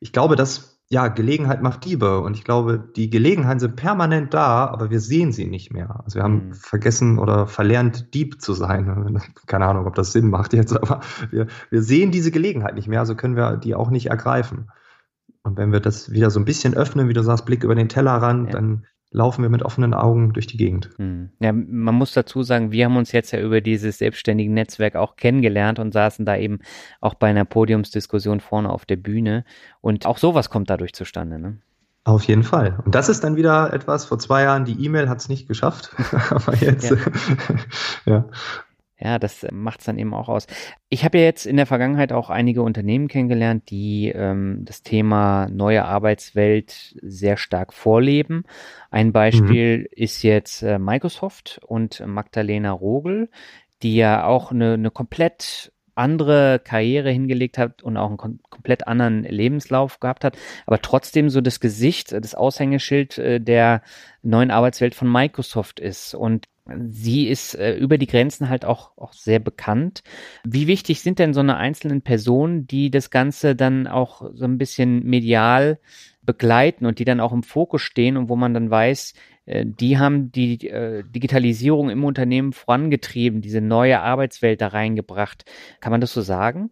ich 0.00 0.12
glaube, 0.12 0.36
dass, 0.36 0.73
ja, 0.90 1.08
Gelegenheit 1.08 1.62
macht 1.62 1.84
Diebe. 1.84 2.20
Und 2.20 2.36
ich 2.36 2.44
glaube, 2.44 2.78
die 2.94 3.10
Gelegenheiten 3.10 3.60
sind 3.60 3.76
permanent 3.76 4.34
da, 4.34 4.66
aber 4.66 4.90
wir 4.90 5.00
sehen 5.00 5.32
sie 5.32 5.46
nicht 5.46 5.72
mehr. 5.72 6.00
Also 6.04 6.16
wir 6.16 6.22
haben 6.22 6.48
mhm. 6.48 6.54
vergessen 6.54 7.18
oder 7.18 7.46
verlernt, 7.46 8.14
Dieb 8.14 8.40
zu 8.40 8.52
sein. 8.52 9.20
Keine 9.46 9.66
Ahnung, 9.66 9.86
ob 9.86 9.94
das 9.94 10.12
Sinn 10.12 10.28
macht 10.28 10.52
jetzt, 10.52 10.72
aber 10.82 11.00
wir, 11.30 11.46
wir 11.70 11.82
sehen 11.82 12.10
diese 12.10 12.30
Gelegenheit 12.30 12.74
nicht 12.74 12.88
mehr, 12.88 13.00
also 13.00 13.14
können 13.14 13.36
wir 13.36 13.56
die 13.56 13.74
auch 13.74 13.90
nicht 13.90 14.06
ergreifen. 14.06 14.70
Und 15.42 15.58
wenn 15.58 15.72
wir 15.72 15.80
das 15.80 16.10
wieder 16.10 16.30
so 16.30 16.40
ein 16.40 16.46
bisschen 16.46 16.74
öffnen, 16.74 17.08
wie 17.08 17.12
du 17.12 17.22
sagst, 17.22 17.44
Blick 17.44 17.64
über 17.64 17.74
den 17.74 17.88
Tellerrand, 17.88 18.46
ja. 18.46 18.52
dann 18.52 18.86
laufen 19.14 19.42
wir 19.42 19.48
mit 19.48 19.62
offenen 19.62 19.94
Augen 19.94 20.32
durch 20.32 20.46
die 20.46 20.56
Gegend. 20.56 20.90
Hm. 20.96 21.30
Ja, 21.38 21.52
man 21.52 21.94
muss 21.94 22.12
dazu 22.12 22.42
sagen, 22.42 22.72
wir 22.72 22.84
haben 22.84 22.96
uns 22.96 23.12
jetzt 23.12 23.30
ja 23.30 23.40
über 23.40 23.60
dieses 23.60 23.98
selbstständige 23.98 24.52
Netzwerk 24.52 24.96
auch 24.96 25.16
kennengelernt 25.16 25.78
und 25.78 25.92
saßen 25.92 26.26
da 26.26 26.36
eben 26.36 26.58
auch 27.00 27.14
bei 27.14 27.28
einer 27.28 27.44
Podiumsdiskussion 27.44 28.40
vorne 28.40 28.70
auf 28.70 28.84
der 28.84 28.96
Bühne. 28.96 29.44
Und 29.80 30.04
auch 30.04 30.18
sowas 30.18 30.50
kommt 30.50 30.68
dadurch 30.68 30.92
zustande, 30.92 31.38
ne? 31.38 31.58
Auf 32.06 32.24
jeden 32.24 32.42
Fall. 32.42 32.78
Und 32.84 32.94
das 32.94 33.08
ist 33.08 33.24
dann 33.24 33.36
wieder 33.36 33.72
etwas, 33.72 34.04
vor 34.04 34.18
zwei 34.18 34.42
Jahren, 34.42 34.66
die 34.66 34.84
E-Mail 34.84 35.08
hat 35.08 35.20
es 35.20 35.30
nicht 35.30 35.48
geschafft, 35.48 35.90
aber 36.30 36.54
jetzt, 36.56 36.90
ja. 36.90 36.96
ja. 38.04 38.24
Ja, 39.04 39.18
das 39.18 39.46
macht 39.52 39.80
es 39.80 39.86
dann 39.86 39.98
eben 39.98 40.14
auch 40.14 40.30
aus. 40.30 40.46
Ich 40.88 41.04
habe 41.04 41.18
ja 41.18 41.24
jetzt 41.24 41.44
in 41.44 41.58
der 41.58 41.66
Vergangenheit 41.66 42.10
auch 42.10 42.30
einige 42.30 42.62
Unternehmen 42.62 43.06
kennengelernt, 43.06 43.68
die 43.68 44.08
ähm, 44.08 44.62
das 44.64 44.82
Thema 44.82 45.46
neue 45.50 45.84
Arbeitswelt 45.84 46.96
sehr 47.02 47.36
stark 47.36 47.74
vorleben. 47.74 48.44
Ein 48.90 49.12
Beispiel 49.12 49.80
mhm. 49.80 49.86
ist 49.90 50.22
jetzt 50.22 50.62
äh, 50.62 50.78
Microsoft 50.78 51.60
und 51.66 52.02
Magdalena 52.06 52.72
Rogel, 52.72 53.28
die 53.82 53.94
ja 53.94 54.24
auch 54.24 54.52
eine, 54.52 54.72
eine 54.72 54.90
komplett 54.90 55.70
andere 55.94 56.58
Karriere 56.64 57.10
hingelegt 57.10 57.58
hat 57.58 57.82
und 57.82 57.98
auch 57.98 58.08
einen 58.08 58.16
kom 58.16 58.40
komplett 58.48 58.88
anderen 58.88 59.24
Lebenslauf 59.24 60.00
gehabt 60.00 60.24
hat, 60.24 60.38
aber 60.64 60.80
trotzdem 60.80 61.28
so 61.28 61.42
das 61.42 61.60
Gesicht, 61.60 62.12
das 62.12 62.34
Aushängeschild 62.34 63.18
äh, 63.18 63.38
der 63.38 63.82
neuen 64.22 64.50
Arbeitswelt 64.50 64.94
von 64.94 65.12
Microsoft 65.12 65.78
ist. 65.78 66.14
Und 66.14 66.46
sie 66.88 67.28
ist 67.28 67.54
äh, 67.54 67.76
über 67.76 67.98
die 67.98 68.06
Grenzen 68.06 68.48
halt 68.48 68.64
auch, 68.64 68.96
auch 68.96 69.12
sehr 69.12 69.38
bekannt. 69.38 70.02
Wie 70.44 70.66
wichtig 70.66 71.00
sind 71.00 71.18
denn 71.18 71.34
so 71.34 71.40
eine 71.40 71.56
einzelnen 71.56 72.02
Personen, 72.02 72.66
die 72.66 72.90
das 72.90 73.10
Ganze 73.10 73.54
dann 73.54 73.86
auch 73.86 74.30
so 74.34 74.44
ein 74.44 74.58
bisschen 74.58 75.04
medial 75.04 75.78
begleiten 76.22 76.86
und 76.86 76.98
die 76.98 77.04
dann 77.04 77.20
auch 77.20 77.32
im 77.32 77.42
Fokus 77.42 77.82
stehen 77.82 78.16
und 78.16 78.28
wo 78.28 78.36
man 78.36 78.54
dann 78.54 78.70
weiß, 78.70 79.14
äh, 79.46 79.64
die 79.66 79.98
haben 79.98 80.32
die 80.32 80.68
äh, 80.68 81.04
Digitalisierung 81.04 81.90
im 81.90 82.04
Unternehmen 82.04 82.52
vorangetrieben, 82.52 83.42
diese 83.42 83.60
neue 83.60 84.00
Arbeitswelt 84.00 84.60
da 84.60 84.68
reingebracht. 84.68 85.44
Kann 85.80 85.90
man 85.90 86.00
das 86.00 86.12
so 86.12 86.22
sagen? 86.22 86.70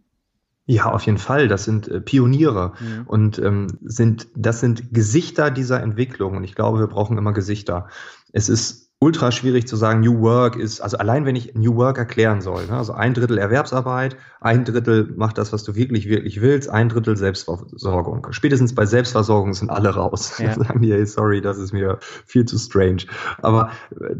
Ja, 0.64 0.92
auf 0.92 1.04
jeden 1.06 1.18
Fall. 1.18 1.48
Das 1.48 1.64
sind 1.64 1.88
äh, 1.88 2.00
Pioniere 2.00 2.72
mhm. 2.80 3.06
und 3.06 3.38
ähm, 3.38 3.78
sind 3.82 4.28
das 4.36 4.60
sind 4.60 4.94
Gesichter 4.94 5.50
dieser 5.50 5.82
Entwicklung. 5.82 6.36
Und 6.36 6.44
ich 6.44 6.54
glaube, 6.54 6.78
wir 6.78 6.86
brauchen 6.86 7.18
immer 7.18 7.32
Gesichter. 7.32 7.88
Es 8.32 8.48
ist 8.48 8.81
ultra 9.02 9.32
schwierig 9.32 9.66
zu 9.66 9.74
sagen, 9.74 10.00
New 10.00 10.20
Work 10.20 10.54
ist, 10.54 10.80
also 10.80 10.96
allein 10.96 11.26
wenn 11.26 11.34
ich 11.34 11.54
New 11.54 11.74
Work 11.74 11.98
erklären 11.98 12.40
soll, 12.40 12.66
ne, 12.66 12.76
also 12.76 12.92
ein 12.92 13.14
Drittel 13.14 13.36
Erwerbsarbeit, 13.36 14.16
ein 14.40 14.64
Drittel 14.64 15.12
macht 15.16 15.38
das, 15.38 15.52
was 15.52 15.64
du 15.64 15.74
wirklich, 15.74 16.08
wirklich 16.08 16.40
willst, 16.40 16.70
ein 16.70 16.88
Drittel 16.88 17.16
Selbstversorgung. 17.16 18.28
Spätestens 18.30 18.76
bei 18.76 18.86
Selbstversorgung 18.86 19.54
sind 19.54 19.70
alle 19.70 19.90
raus. 19.90 20.38
Ja. 20.38 20.54
sagen 20.62 20.82
die, 20.82 20.92
hey, 20.92 21.04
sorry, 21.04 21.40
das 21.40 21.58
ist 21.58 21.72
mir 21.72 21.98
viel 22.00 22.44
zu 22.44 22.56
strange. 22.58 23.02
Aber 23.42 23.70
äh, 23.90 24.14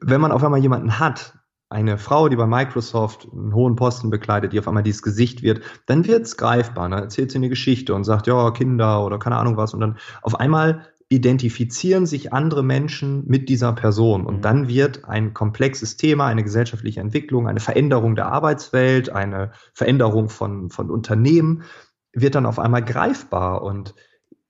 wenn 0.00 0.20
man 0.20 0.30
auf 0.30 0.44
einmal 0.44 0.60
jemanden 0.60 1.00
hat, 1.00 1.34
eine 1.68 1.98
Frau, 1.98 2.28
die 2.28 2.36
bei 2.36 2.46
Microsoft 2.46 3.28
einen 3.32 3.52
hohen 3.54 3.74
Posten 3.74 4.08
bekleidet, 4.08 4.52
die 4.52 4.60
auf 4.60 4.68
einmal 4.68 4.84
dieses 4.84 5.02
Gesicht 5.02 5.42
wird, 5.42 5.60
dann 5.86 6.06
wird's 6.06 6.36
greifbar. 6.36 6.88
Dann 6.88 7.02
erzählt 7.02 7.32
sie 7.32 7.38
eine 7.38 7.48
Geschichte 7.48 7.92
und 7.92 8.04
sagt, 8.04 8.28
ja, 8.28 8.52
Kinder 8.52 9.04
oder 9.04 9.18
keine 9.18 9.36
Ahnung 9.36 9.56
was. 9.56 9.74
Und 9.74 9.80
dann 9.80 9.98
auf 10.22 10.38
einmal 10.38 10.86
identifizieren 11.10 12.04
sich 12.04 12.32
andere 12.32 12.62
Menschen 12.62 13.24
mit 13.26 13.48
dieser 13.48 13.72
Person. 13.72 14.26
Und 14.26 14.38
mhm. 14.38 14.42
dann 14.42 14.68
wird 14.68 15.04
ein 15.06 15.32
komplexes 15.32 15.96
Thema, 15.96 16.26
eine 16.26 16.44
gesellschaftliche 16.44 17.00
Entwicklung, 17.00 17.48
eine 17.48 17.60
Veränderung 17.60 18.14
der 18.14 18.26
Arbeitswelt, 18.26 19.10
eine 19.10 19.52
Veränderung 19.72 20.28
von, 20.28 20.70
von 20.70 20.90
Unternehmen, 20.90 21.62
wird 22.12 22.34
dann 22.34 22.46
auf 22.46 22.58
einmal 22.58 22.84
greifbar. 22.84 23.62
Und 23.62 23.94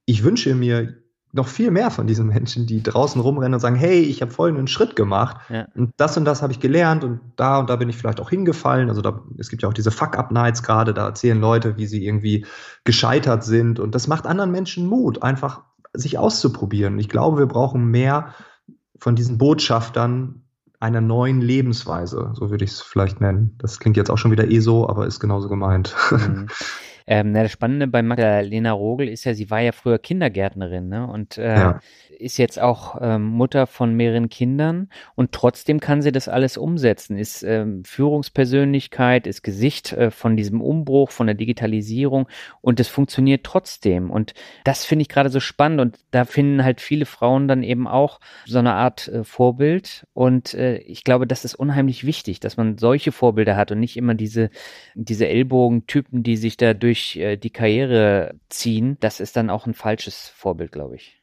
ich 0.05 0.25
wünsche 0.25 0.55
mir 0.55 0.97
noch 1.33 1.47
viel 1.47 1.71
mehr 1.71 1.91
von 1.91 2.07
diesen 2.07 2.29
Menschen, 2.29 2.67
die 2.67 2.83
draußen 2.83 3.21
rumrennen 3.21 3.55
und 3.55 3.61
sagen, 3.61 3.77
hey, 3.77 4.01
ich 4.01 4.23
habe 4.23 4.33
folgenden 4.33 4.67
Schritt 4.67 4.97
gemacht 4.97 5.37
ja. 5.51 5.67
und 5.75 5.93
das 5.99 6.17
und 6.17 6.25
das 6.25 6.41
habe 6.41 6.53
ich 6.53 6.61
gelernt 6.61 7.05
und 7.05 7.21
da 7.37 7.59
und 7.59 7.69
da 7.69 7.77
bin 7.77 7.91
ich 7.91 7.97
vielleicht 7.97 8.19
auch 8.19 8.31
hingefallen. 8.31 8.89
Also 8.89 9.03
da, 9.03 9.23
es 9.37 9.51
gibt 9.51 9.63
ja 9.63 9.69
auch 9.69 9.75
diese 9.75 9.91
Fuck-Up-Nights 9.91 10.63
gerade, 10.63 10.95
da 10.95 11.07
erzählen 11.07 11.39
Leute, 11.39 11.77
wie 11.77 11.87
sie 11.87 12.07
irgendwie 12.07 12.47
gescheitert 12.85 13.45
sind 13.45 13.79
und 13.79 13.95
das 13.95 14.09
macht 14.09 14.27
anderen 14.27 14.51
Menschen 14.51 14.87
Mut, 14.87 15.23
einfach 15.23 15.65
sich 15.99 16.19
auszuprobieren. 16.19 16.99
Ich 16.99 17.09
glaube, 17.09 17.39
wir 17.39 17.47
brauchen 17.47 17.91
mehr 17.91 18.35
von 18.99 19.17
diesen 19.17 19.39
Botschaftern 19.39 20.43
einer 20.81 21.01
neuen 21.01 21.41
Lebensweise, 21.41 22.33
so 22.35 22.51
würde 22.51 22.65
ich 22.65 22.71
es 22.71 22.81
vielleicht 22.81 23.21
nennen. 23.21 23.57
Das 23.59 23.81
klingt 23.81 23.97
jetzt 23.97 24.11
auch 24.11 24.19
schon 24.19 24.31
wieder 24.31 24.49
eh 24.49 24.61
so, 24.61 24.89
aber 24.89 25.07
ist 25.07 25.21
genauso 25.21 25.49
gemeint. 25.49 25.95
Mhm. 26.11 26.47
Ähm, 27.11 27.33
na, 27.33 27.43
das 27.43 27.53
Spannende 27.53 27.87
bei 27.87 28.03
Magdalena 28.03 28.71
Rogel 28.73 29.09
ist 29.09 29.25
ja, 29.25 29.33
sie 29.33 29.49
war 29.49 29.61
ja 29.61 29.73
früher 29.73 29.99
Kindergärtnerin 29.99 30.91
ne? 30.91 31.07
und 31.07 31.39
äh, 31.39 31.57
ja. 31.57 31.81
Ist 32.19 32.37
jetzt 32.37 32.61
auch 32.61 32.99
ähm, 33.01 33.25
Mutter 33.25 33.67
von 33.67 33.95
mehreren 33.95 34.29
Kindern 34.29 34.89
und 35.15 35.33
trotzdem 35.33 35.81
kann 35.81 36.03
sie 36.03 36.13
das 36.13 36.29
alles 36.29 36.57
umsetzen, 36.57 37.17
ist 37.17 37.43
ähm, 37.43 37.85
Führungspersönlichkeit, 37.85 39.27
ist 39.27 39.43
Gesicht 39.43 39.93
äh, 39.93 40.11
von 40.11 40.37
diesem 40.37 40.61
Umbruch, 40.61 41.11
von 41.11 41.27
der 41.27 41.35
Digitalisierung 41.35 42.29
und 42.61 42.81
es 42.81 42.89
funktioniert 42.89 43.45
trotzdem. 43.45 44.11
Und 44.11 44.35
das 44.65 44.85
finde 44.85 45.03
ich 45.03 45.09
gerade 45.09 45.31
so 45.31 45.41
spannend 45.41 45.81
und 45.81 45.99
da 46.11 46.25
finden 46.25 46.65
halt 46.65 46.81
viele 46.81 47.07
Frauen 47.07 47.49
dann 47.49 47.63
eben 47.63 47.87
auch 47.87 48.21
so 48.47 48.59
eine 48.59 48.75
Art 48.75 49.09
äh, 49.09 49.25
Vorbild 49.25 50.07
und 50.13 50.55
äh, 50.55 50.79
ich 50.79 51.05
glaube, 51.05 51.27
das 51.27 51.45
ist 51.45 51.55
unheimlich 51.55 52.05
wichtig, 52.05 52.41
dass 52.41 52.57
man 52.57 52.79
solche 52.79 53.13
Vorbilder 53.13 53.57
hat 53.57 53.71
und 53.71 53.81
nicht 53.81 53.97
immer 53.97 54.15
diese, 54.15 54.51
diese 54.95 55.29
Ellbogentypen, 55.29 56.23
die 56.23 56.37
sich 56.37 56.57
da 56.57 56.75
durch 56.75 57.17
äh, 57.17 57.37
die 57.37 57.51
Karriere 57.51 58.35
ziehen, 58.49 58.97
das 59.01 59.21
ist 59.21 59.37
dann 59.37 59.51
auch 59.51 59.67
ein 59.67 59.75
falsches 59.75 60.29
Vorbild, 60.29 60.73
glaube 60.73 60.97
ich. 60.97 61.18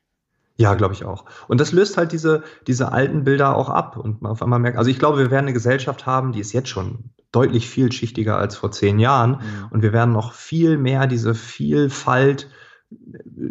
Ja, 0.58 0.74
glaube 0.74 0.94
ich 0.94 1.04
auch. 1.04 1.26
Und 1.48 1.60
das 1.60 1.72
löst 1.74 1.98
halt 1.98 2.12
diese, 2.12 2.44
diese 2.66 2.92
alten 2.92 3.24
Bilder 3.26 3.58
auch 3.58 3.70
ab. 3.70 3.98
Und 3.98 4.22
man 4.22 4.32
auf 4.32 4.42
einmal 4.42 4.60
merkt, 4.60 4.78
also 4.78 4.90
ich 4.90 5.00
glaube, 5.00 5.18
wir 5.18 5.32
werden 5.32 5.46
eine 5.46 5.54
Gesellschaft 5.54 6.06
haben, 6.06 6.32
die 6.32 6.40
ist 6.40 6.54
jetzt 6.54 6.70
schon 6.70 7.12
deutlich 7.32 7.70
vielschichtiger 7.70 8.38
als 8.38 8.56
vor 8.56 8.72
zehn 8.72 9.00
Jahren. 9.00 9.32
Mhm. 9.32 9.68
Und 9.72 9.82
wir 9.82 9.92
werden 9.92 10.14
noch 10.14 10.34
viel 10.34 10.78
mehr 10.78 11.08
diese 11.08 11.36
Vielfalt 11.36 12.50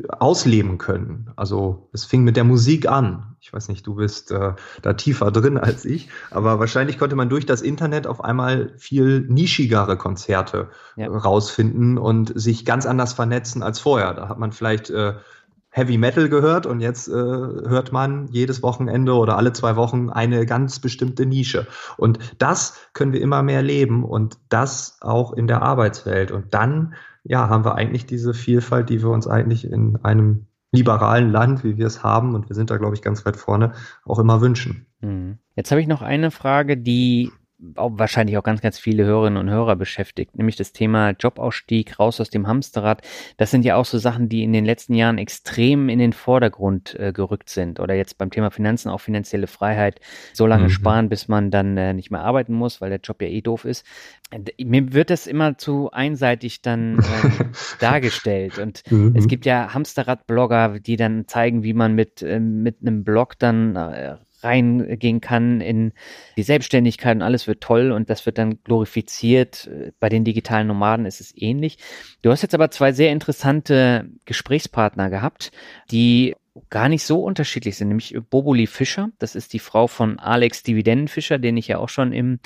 ausleben 0.09 0.79
können. 0.79 1.31
Also 1.37 1.89
es 1.93 2.05
fing 2.05 2.25
mit 2.25 2.37
der 2.37 2.45
Musik 2.45 2.89
an. 2.89 3.37
Ich 3.41 3.53
weiß 3.53 3.69
nicht, 3.69 3.87
du 3.87 3.97
bist 3.97 4.31
äh, 4.31 4.55
da 4.81 4.93
tiefer 4.95 5.31
drin 5.31 5.59
als 5.59 5.85
ich, 5.85 6.09
aber 6.31 6.61
wahrscheinlich 6.61 6.99
konnte 6.99 7.17
man 7.17 7.29
durch 7.29 7.45
das 7.45 7.61
Internet 7.61 8.07
auf 8.07 8.23
einmal 8.25 8.73
viel 8.79 9.21
nischigere 9.21 9.99
Konzerte 9.99 10.71
ja. 10.97 11.09
rausfinden 11.09 11.99
und 11.99 12.33
sich 12.39 12.65
ganz 12.65 12.87
anders 12.87 13.13
vernetzen 13.13 13.63
als 13.63 13.81
vorher. 13.81 14.15
Da 14.15 14.29
hat 14.29 14.39
man 14.39 14.53
vielleicht 14.53 14.89
äh, 14.91 15.15
Heavy 15.77 15.99
Metal 15.99 16.29
gehört 16.29 16.67
und 16.67 16.79
jetzt 16.79 17.09
äh, 17.09 17.13
hört 17.13 17.91
man 17.91 18.29
jedes 18.29 18.63
Wochenende 18.63 19.15
oder 19.15 19.37
alle 19.37 19.53
zwei 19.53 19.75
Wochen 19.75 20.09
eine 20.09 20.47
ganz 20.47 20.79
bestimmte 20.79 21.27
Nische. 21.27 21.67
Und 21.97 22.21
das 22.39 22.79
können 22.93 23.13
wir 23.13 23.21
immer 23.21 23.43
mehr 23.43 23.61
leben 23.61 24.05
und 24.05 24.39
das 24.51 24.99
auch 25.01 25.33
in 25.33 25.49
der 25.49 25.63
Arbeitswelt. 25.63 26.31
Und 26.31 26.55
dann 26.55 26.95
ja, 27.25 27.49
haben 27.49 27.65
wir 27.65 27.75
eigentlich 27.75 28.07
diese 28.07 28.35
Vielfalt, 28.35 28.89
die 28.89 29.03
wir 29.03 29.09
uns 29.09 29.27
eigentlich 29.27 29.69
in 29.69 29.99
einem 30.05 30.47
liberalen 30.71 31.33
Land, 31.33 31.65
wie 31.65 31.77
wir 31.77 31.87
es 31.87 32.05
haben, 32.05 32.37
und 32.37 32.49
wir 32.49 32.55
sind 32.55 32.71
da, 32.71 32.77
glaube 32.77 32.95
ich, 32.95 33.03
ganz 33.03 33.27
weit 33.27 33.37
vorne, 33.37 33.73
auch 34.05 34.21
immer 34.21 34.41
wünschen. 34.41 34.87
Hm. 35.01 35.39
Jetzt 35.57 35.73
habe 35.73 35.81
ich 35.81 35.89
noch 35.89 36.03
eine 36.03 36.31
Frage, 36.31 36.77
die 36.77 37.33
auch 37.77 37.93
wahrscheinlich 37.95 38.37
auch 38.37 38.43
ganz, 38.43 38.61
ganz 38.61 38.79
viele 38.79 39.05
Hörerinnen 39.05 39.39
und 39.39 39.51
Hörer 39.51 39.77
beschäftigt, 39.77 40.37
nämlich 40.37 40.57
das 40.57 40.73
Thema 40.73 41.11
Jobausstieg, 41.11 41.99
raus 41.99 42.21
aus 42.21 42.31
dem 42.31 42.47
Hamsterrad. 42.47 43.03
Das 43.37 43.51
sind 43.51 43.65
ja 43.65 43.77
auch 43.77 43.85
so 43.85 43.99
Sachen, 43.99 44.29
die 44.29 44.43
in 44.43 44.53
den 44.53 44.65
letzten 44.65 44.95
Jahren 44.95 45.19
extrem 45.19 45.89
in 45.89 45.99
den 45.99 46.13
Vordergrund 46.13 46.99
äh, 46.99 47.13
gerückt 47.13 47.49
sind. 47.49 47.81
Oder 47.81 47.95
jetzt 47.95 48.19
beim 48.19 48.31
Thema 48.31 48.51
Finanzen 48.51 48.91
auch 48.91 49.01
finanzielle 49.01 49.47
Freiheit, 49.47 50.01
so 50.33 50.47
lange 50.47 50.65
mhm. 50.65 50.71
sparen, 50.71 51.09
bis 51.09 51.29
man 51.29 51.51
dann 51.51 51.77
äh, 51.77 51.95
nicht 51.95 52.11
mehr 52.11 52.23
arbeiten 52.23 52.55
muss, 52.55 52.81
weil 52.81 52.91
der 52.91 53.01
Job 53.01 53.23
ja 53.23 53.29
eh 53.29 53.41
doof 53.41 53.65
ist. 53.65 53.87
Mir 54.59 54.93
wird 54.93 55.11
das 55.11 55.27
immer 55.27 55.57
zu 55.57 55.91
einseitig 55.93 56.63
dann 56.63 56.99
äh, 56.99 57.45
dargestellt. 57.81 58.59
Und 58.59 58.83
mhm. 58.91 59.15
es 59.17 59.29
gibt 59.29 59.47
ja 59.47 59.73
Hamsterrad-Blogger, 59.73 60.81
die 60.81 60.97
dann 60.97 61.29
zeigen, 61.29 61.63
wie 61.63 61.75
man 61.75 61.95
mit, 61.95 62.23
äh, 62.23 62.41
mit 62.41 62.79
einem 62.83 63.05
Blog 63.05 63.39
dann 63.39 63.77
äh, 63.77 64.17
reingehen 64.45 65.21
kann 65.21 65.61
in 65.61 65.93
die 66.37 66.43
Selbstständigkeit 66.43 67.17
und 67.17 67.23
alles 67.23 67.47
wird 67.47 67.61
toll 67.61 67.93
und 67.93 68.11
das 68.11 68.27
wird 68.27 68.39
dann 68.39 68.63
glorifiziert. 68.63 69.71
Bei 70.01 70.09
den 70.09 70.25
digitalen 70.25 70.67
Nomaden 70.67 71.07
ist 71.07 71.21
es 71.21 71.33
ähnlich. 71.37 71.79
Du 72.23 72.31
hast 72.31 72.43
jetzt 72.43 72.55
aber 72.55 72.71
zwei 72.71 72.93
sehr 72.93 73.13
interessante 73.13 74.09
Gesprächspartner 74.25 75.11
gehabt, 75.11 75.51
die 75.91 76.35
gar 76.71 76.89
nicht 76.89 77.05
so 77.05 77.23
unterschiedlich 77.23 77.77
sind, 77.77 77.89
nämlich 77.89 78.17
Boboli 78.31 78.69
Fischer, 78.69 79.11
das 79.19 79.35
ist 79.35 79.53
die 79.53 79.59
Frau 79.59 79.89
von 79.89 80.21
Alex 80.21 80.63
Dividendenfischer, 80.63 81.39
den 81.39 81.57
ich 81.57 81.67
ja 81.67 81.79
auch 81.79 81.89
schon 81.89 82.13
im 82.13 82.39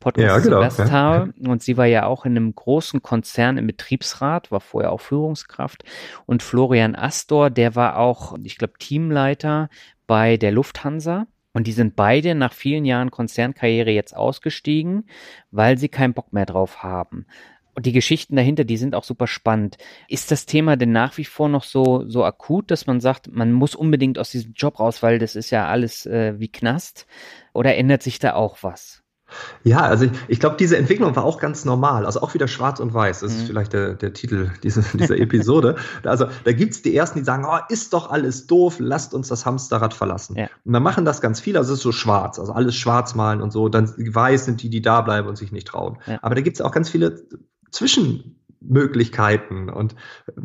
Podcast 0.00 0.26
ja, 0.26 0.38
genau, 0.38 0.60
Gast 0.60 0.78
ja. 0.80 0.90
habe. 0.90 1.32
Und 1.40 1.62
sie 1.62 1.78
war 1.78 1.86
ja 1.86 2.04
auch 2.04 2.26
in 2.26 2.36
einem 2.36 2.54
großen 2.54 3.00
Konzern 3.00 3.56
im 3.56 3.66
Betriebsrat, 3.66 4.52
war 4.52 4.60
vorher 4.60 4.92
auch 4.92 5.00
Führungskraft. 5.00 5.82
Und 6.26 6.42
Florian 6.42 6.94
Astor, 6.94 7.48
der 7.48 7.74
war 7.74 7.96
auch, 7.98 8.36
ich 8.42 8.58
glaube, 8.58 8.74
Teamleiter 8.78 9.70
bei 10.06 10.36
der 10.36 10.52
Lufthansa. 10.52 11.26
Und 11.54 11.68
die 11.68 11.72
sind 11.72 11.96
beide 11.96 12.34
nach 12.34 12.52
vielen 12.52 12.84
Jahren 12.84 13.10
Konzernkarriere 13.10 13.90
jetzt 13.90 14.14
ausgestiegen, 14.14 15.04
weil 15.52 15.78
sie 15.78 15.88
keinen 15.88 16.12
Bock 16.12 16.32
mehr 16.32 16.46
drauf 16.46 16.82
haben. 16.82 17.26
Und 17.74 17.86
die 17.86 17.92
Geschichten 17.92 18.36
dahinter, 18.36 18.64
die 18.64 18.76
sind 18.76 18.94
auch 18.94 19.04
super 19.04 19.26
spannend. 19.26 19.78
Ist 20.08 20.30
das 20.30 20.46
Thema 20.46 20.76
denn 20.76 20.92
nach 20.92 21.16
wie 21.16 21.24
vor 21.24 21.48
noch 21.48 21.64
so, 21.64 22.08
so 22.08 22.24
akut, 22.24 22.70
dass 22.70 22.86
man 22.86 23.00
sagt, 23.00 23.32
man 23.32 23.52
muss 23.52 23.74
unbedingt 23.74 24.18
aus 24.18 24.30
diesem 24.30 24.52
Job 24.54 24.78
raus, 24.80 25.02
weil 25.02 25.18
das 25.18 25.36
ist 25.36 25.50
ja 25.50 25.66
alles 25.66 26.06
äh, 26.06 26.38
wie 26.38 26.48
Knast? 26.48 27.06
Oder 27.52 27.76
ändert 27.76 28.02
sich 28.02 28.18
da 28.18 28.34
auch 28.34 28.58
was? 28.62 29.03
Ja, 29.62 29.80
also 29.80 30.04
ich, 30.04 30.12
ich 30.28 30.40
glaube, 30.40 30.56
diese 30.58 30.76
Entwicklung 30.76 31.16
war 31.16 31.24
auch 31.24 31.40
ganz 31.40 31.64
normal. 31.64 32.06
Also 32.06 32.20
auch 32.20 32.34
wieder 32.34 32.48
schwarz 32.48 32.80
und 32.80 32.92
weiß. 32.92 33.20
Das 33.20 33.32
mhm. 33.32 33.38
ist 33.38 33.46
vielleicht 33.46 33.72
der, 33.72 33.94
der 33.94 34.12
Titel 34.12 34.50
dieser, 34.62 34.82
dieser 34.82 35.18
Episode. 35.18 35.76
also 36.04 36.26
da 36.44 36.52
gibt's 36.52 36.82
die 36.82 36.94
Ersten, 36.94 37.20
die 37.20 37.24
sagen, 37.24 37.46
oh, 37.48 37.58
ist 37.68 37.92
doch 37.92 38.10
alles 38.10 38.46
doof, 38.46 38.76
lasst 38.78 39.14
uns 39.14 39.28
das 39.28 39.46
Hamsterrad 39.46 39.94
verlassen. 39.94 40.36
Ja. 40.36 40.48
Und 40.64 40.72
dann 40.72 40.82
machen 40.82 41.04
das 41.04 41.20
ganz 41.20 41.40
viele, 41.40 41.58
also 41.58 41.72
es 41.72 41.78
ist 41.78 41.84
so 41.84 41.92
schwarz, 41.92 42.38
also 42.38 42.52
alles 42.52 42.74
schwarz 42.74 43.14
malen 43.14 43.40
und 43.40 43.52
so. 43.52 43.68
Dann 43.68 43.92
weiß 43.96 44.44
sind 44.44 44.62
die, 44.62 44.70
die 44.70 44.82
da 44.82 45.00
bleiben 45.00 45.28
und 45.28 45.36
sich 45.36 45.52
nicht 45.52 45.68
trauen. 45.68 45.98
Ja. 46.06 46.18
Aber 46.22 46.34
da 46.34 46.42
gibt's 46.42 46.60
auch 46.60 46.72
ganz 46.72 46.90
viele 46.90 47.22
Zwischenmöglichkeiten. 47.70 49.70
Und 49.70 49.96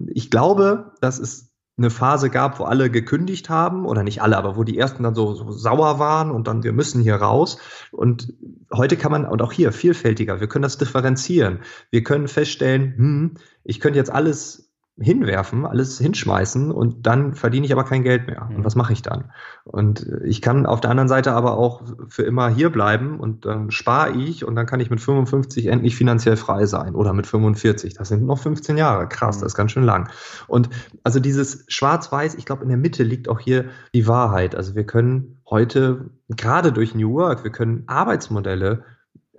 ich 0.07 0.31
glaube, 0.31 0.93
dass 1.01 1.19
es 1.19 1.51
eine 1.79 1.89
Phase 1.89 2.29
gab, 2.29 2.59
wo 2.59 2.65
alle 2.65 2.89
gekündigt 2.91 3.49
haben, 3.49 3.85
oder 3.85 4.03
nicht 4.03 4.21
alle, 4.21 4.37
aber 4.37 4.55
wo 4.55 4.63
die 4.63 4.77
ersten 4.77 5.03
dann 5.03 5.15
so, 5.15 5.33
so 5.33 5.51
sauer 5.51 5.97
waren 5.97 6.29
und 6.29 6.47
dann, 6.47 6.63
wir 6.63 6.73
müssen 6.73 7.01
hier 7.01 7.15
raus. 7.15 7.57
Und 7.91 8.33
heute 8.73 8.97
kann 8.97 9.11
man, 9.11 9.25
und 9.25 9.41
auch 9.41 9.51
hier 9.51 9.71
vielfältiger, 9.71 10.39
wir 10.39 10.47
können 10.47 10.63
das 10.63 10.77
differenzieren. 10.77 11.59
Wir 11.89 12.03
können 12.03 12.27
feststellen, 12.27 12.93
hm, 12.95 13.33
ich 13.63 13.79
könnte 13.79 13.97
jetzt 13.97 14.11
alles 14.11 14.68
hinwerfen, 15.01 15.65
alles 15.65 15.97
hinschmeißen 15.97 16.71
und 16.71 17.05
dann 17.07 17.33
verdiene 17.33 17.65
ich 17.65 17.71
aber 17.71 17.83
kein 17.83 18.03
Geld 18.03 18.27
mehr. 18.27 18.47
Und 18.49 18.59
mhm. 18.59 18.65
was 18.65 18.75
mache 18.75 18.93
ich 18.93 19.01
dann? 19.01 19.31
Und 19.63 20.05
ich 20.23 20.41
kann 20.41 20.65
auf 20.65 20.81
der 20.81 20.91
anderen 20.91 21.07
Seite 21.07 21.33
aber 21.33 21.57
auch 21.57 21.83
für 22.07 22.23
immer 22.23 22.49
hier 22.49 22.69
bleiben 22.69 23.19
und 23.19 23.45
dann 23.45 23.71
spare 23.71 24.11
ich 24.11 24.43
und 24.43 24.55
dann 24.55 24.65
kann 24.65 24.79
ich 24.79 24.89
mit 24.89 24.99
55 24.99 25.67
endlich 25.67 25.95
finanziell 25.95 26.37
frei 26.37 26.65
sein 26.65 26.95
oder 26.95 27.13
mit 27.13 27.27
45. 27.27 27.93
Das 27.93 28.09
sind 28.09 28.25
noch 28.25 28.39
15 28.39 28.77
Jahre. 28.77 29.07
Krass, 29.07 29.37
mhm. 29.37 29.41
das 29.41 29.53
ist 29.53 29.57
ganz 29.57 29.71
schön 29.71 29.83
lang. 29.83 30.09
Und 30.47 30.69
also 31.03 31.19
dieses 31.19 31.65
Schwarz-Weiß, 31.67 32.35
ich 32.35 32.45
glaube, 32.45 32.63
in 32.63 32.69
der 32.69 32.77
Mitte 32.77 33.03
liegt 33.03 33.29
auch 33.29 33.39
hier 33.39 33.65
die 33.93 34.07
Wahrheit. 34.07 34.55
Also 34.55 34.75
wir 34.75 34.85
können 34.85 35.39
heute 35.49 36.09
gerade 36.29 36.71
durch 36.71 36.93
New 36.93 37.13
Work, 37.13 37.43
wir 37.43 37.51
können 37.51 37.83
Arbeitsmodelle 37.87 38.83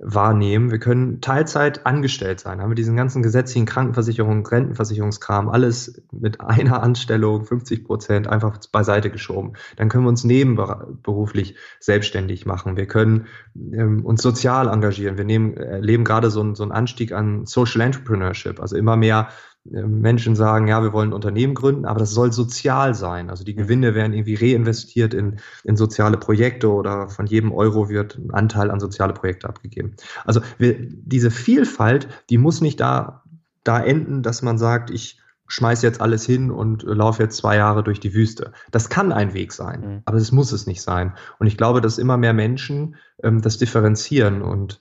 wahrnehmen. 0.03 0.71
Wir 0.71 0.79
können 0.79 1.21
Teilzeit 1.21 1.87
angestellt 1.87 2.41
sein, 2.41 2.61
haben 2.61 2.71
wir 2.71 2.75
diesen 2.75 2.97
ganzen 2.97 3.23
gesetzlichen 3.23 3.67
Krankenversicherungen, 3.67 4.45
Rentenversicherungskram, 4.45 5.49
alles 5.49 6.03
mit 6.11 6.41
einer 6.41 6.83
Anstellung, 6.83 7.45
50 7.45 7.85
Prozent, 7.85 8.27
einfach 8.27 8.59
beiseite 8.73 9.11
geschoben. 9.11 9.53
Dann 9.77 9.89
können 9.89 10.05
wir 10.05 10.09
uns 10.09 10.25
nebenberuflich 10.25 11.57
selbstständig 11.81 12.47
machen. 12.47 12.77
Wir 12.77 12.87
können 12.87 13.27
ähm, 13.73 14.05
uns 14.05 14.23
sozial 14.23 14.69
engagieren. 14.69 15.19
Wir 15.19 15.25
nehmen, 15.25 15.57
erleben 15.57 16.05
gerade 16.05 16.31
so, 16.31 16.55
so 16.55 16.63
einen 16.63 16.73
Anstieg 16.73 17.13
an 17.13 17.47
Social 17.47 17.83
Entrepreneurship, 17.83 18.61
also 18.61 18.77
immer 18.77 18.97
mehr 18.97 19.29
äh, 19.29 19.50
Menschen 19.65 20.37
sagen, 20.37 20.69
ja, 20.69 20.83
wir 20.83 20.93
wollen 20.93 21.11
ein 21.11 21.15
Unternehmen 21.15 21.55
gründen, 21.55 21.85
aber 21.85 22.01
das 22.01 22.13
soll 22.13 22.33
sozial 22.33 22.95
sein. 22.95 23.29
Also 23.29 23.45
die 23.45 23.55
Gewinne 23.55 23.95
werden 23.95 24.15
irgendwie 24.15 24.35
reinvestiert 24.35 25.13
in, 25.13 25.37
in 25.65 25.77
soziale 25.77 26.17
Projekte 26.17 26.71
oder 26.71 27.09
von 27.09 27.27
jedem 27.27 27.53
Euro 27.53 27.91
wird 27.91 28.17
ein 28.17 28.31
Anteil 28.31 28.71
an 28.71 28.81
soziale 28.81 29.13
Projekte 29.13 29.49
abgegeben. 29.49 29.97
Also 30.25 30.41
wir, 30.57 30.77
diese 30.79 31.31
Vielfalt, 31.31 32.09
die 32.31 32.39
muss 32.39 32.63
nicht 32.63 32.81
da, 32.81 33.23
da 33.63 33.83
enden, 33.83 34.23
dass 34.23 34.41
man 34.41 34.57
sagt, 34.57 34.91
ich 34.91 35.21
schmeiß 35.47 35.83
jetzt 35.83 36.01
alles 36.01 36.25
hin 36.25 36.51
und 36.51 36.85
äh, 36.85 36.95
laufe 36.95 37.23
jetzt 37.23 37.37
zwei 37.37 37.57
Jahre 37.57 37.83
durch 37.83 38.01
die 38.01 38.15
Wüste. 38.15 38.53
Das 38.71 38.89
kann 38.89 39.13
ein 39.13 39.35
Weg 39.35 39.53
sein, 39.53 39.81
mhm. 39.81 40.03
aber 40.07 40.19
das 40.19 40.33
muss 40.33 40.53
es 40.53 40.67
nicht 40.67 40.81
sein. 40.81 41.15
Und 41.39 41.49
ich 41.49 41.57
glaube, 41.57 41.81
dass 41.81 41.99
immer 41.99 42.17
mehr 42.17 42.33
Menschen 42.33 42.97
ähm, 43.23 43.43
das 43.43 43.59
differenzieren. 43.59 44.43
Und 44.43 44.81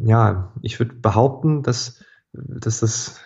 ja, 0.00 0.52
ich 0.62 0.78
würde 0.78 0.94
behaupten, 0.94 1.62
dass, 1.62 2.02
dass 2.32 2.80
das 2.80 3.20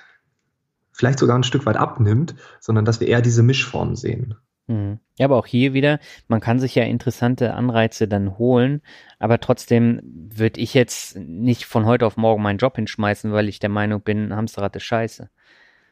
vielleicht 0.96 1.18
sogar 1.18 1.36
ein 1.36 1.44
Stück 1.44 1.66
weit 1.66 1.76
abnimmt, 1.76 2.34
sondern 2.58 2.84
dass 2.84 3.00
wir 3.00 3.08
eher 3.08 3.20
diese 3.20 3.42
Mischform 3.42 3.96
sehen. 3.96 4.34
Mhm. 4.66 4.98
Ja, 5.18 5.26
aber 5.26 5.36
auch 5.36 5.46
hier 5.46 5.72
wieder, 5.74 6.00
man 6.28 6.40
kann 6.40 6.58
sich 6.58 6.74
ja 6.74 6.82
interessante 6.84 7.54
Anreize 7.54 8.08
dann 8.08 8.38
holen, 8.38 8.82
aber 9.18 9.38
trotzdem 9.38 10.00
würde 10.02 10.60
ich 10.60 10.74
jetzt 10.74 11.16
nicht 11.16 11.66
von 11.66 11.86
heute 11.86 12.06
auf 12.06 12.16
morgen 12.16 12.42
meinen 12.42 12.58
Job 12.58 12.76
hinschmeißen, 12.76 13.32
weil 13.32 13.48
ich 13.48 13.58
der 13.58 13.70
Meinung 13.70 14.02
bin, 14.02 14.34
Hamsterrad 14.34 14.74
ist 14.76 14.84
scheiße. 14.84 15.30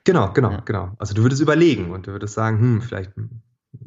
Genau, 0.04 0.32
genau, 0.32 0.50
ja. 0.50 0.60
genau. 0.60 0.92
Also 0.98 1.14
du 1.14 1.22
würdest 1.22 1.40
überlegen 1.40 1.90
und 1.90 2.06
du 2.06 2.12
würdest 2.12 2.34
sagen, 2.34 2.58
hm, 2.58 2.82
vielleicht 2.82 3.12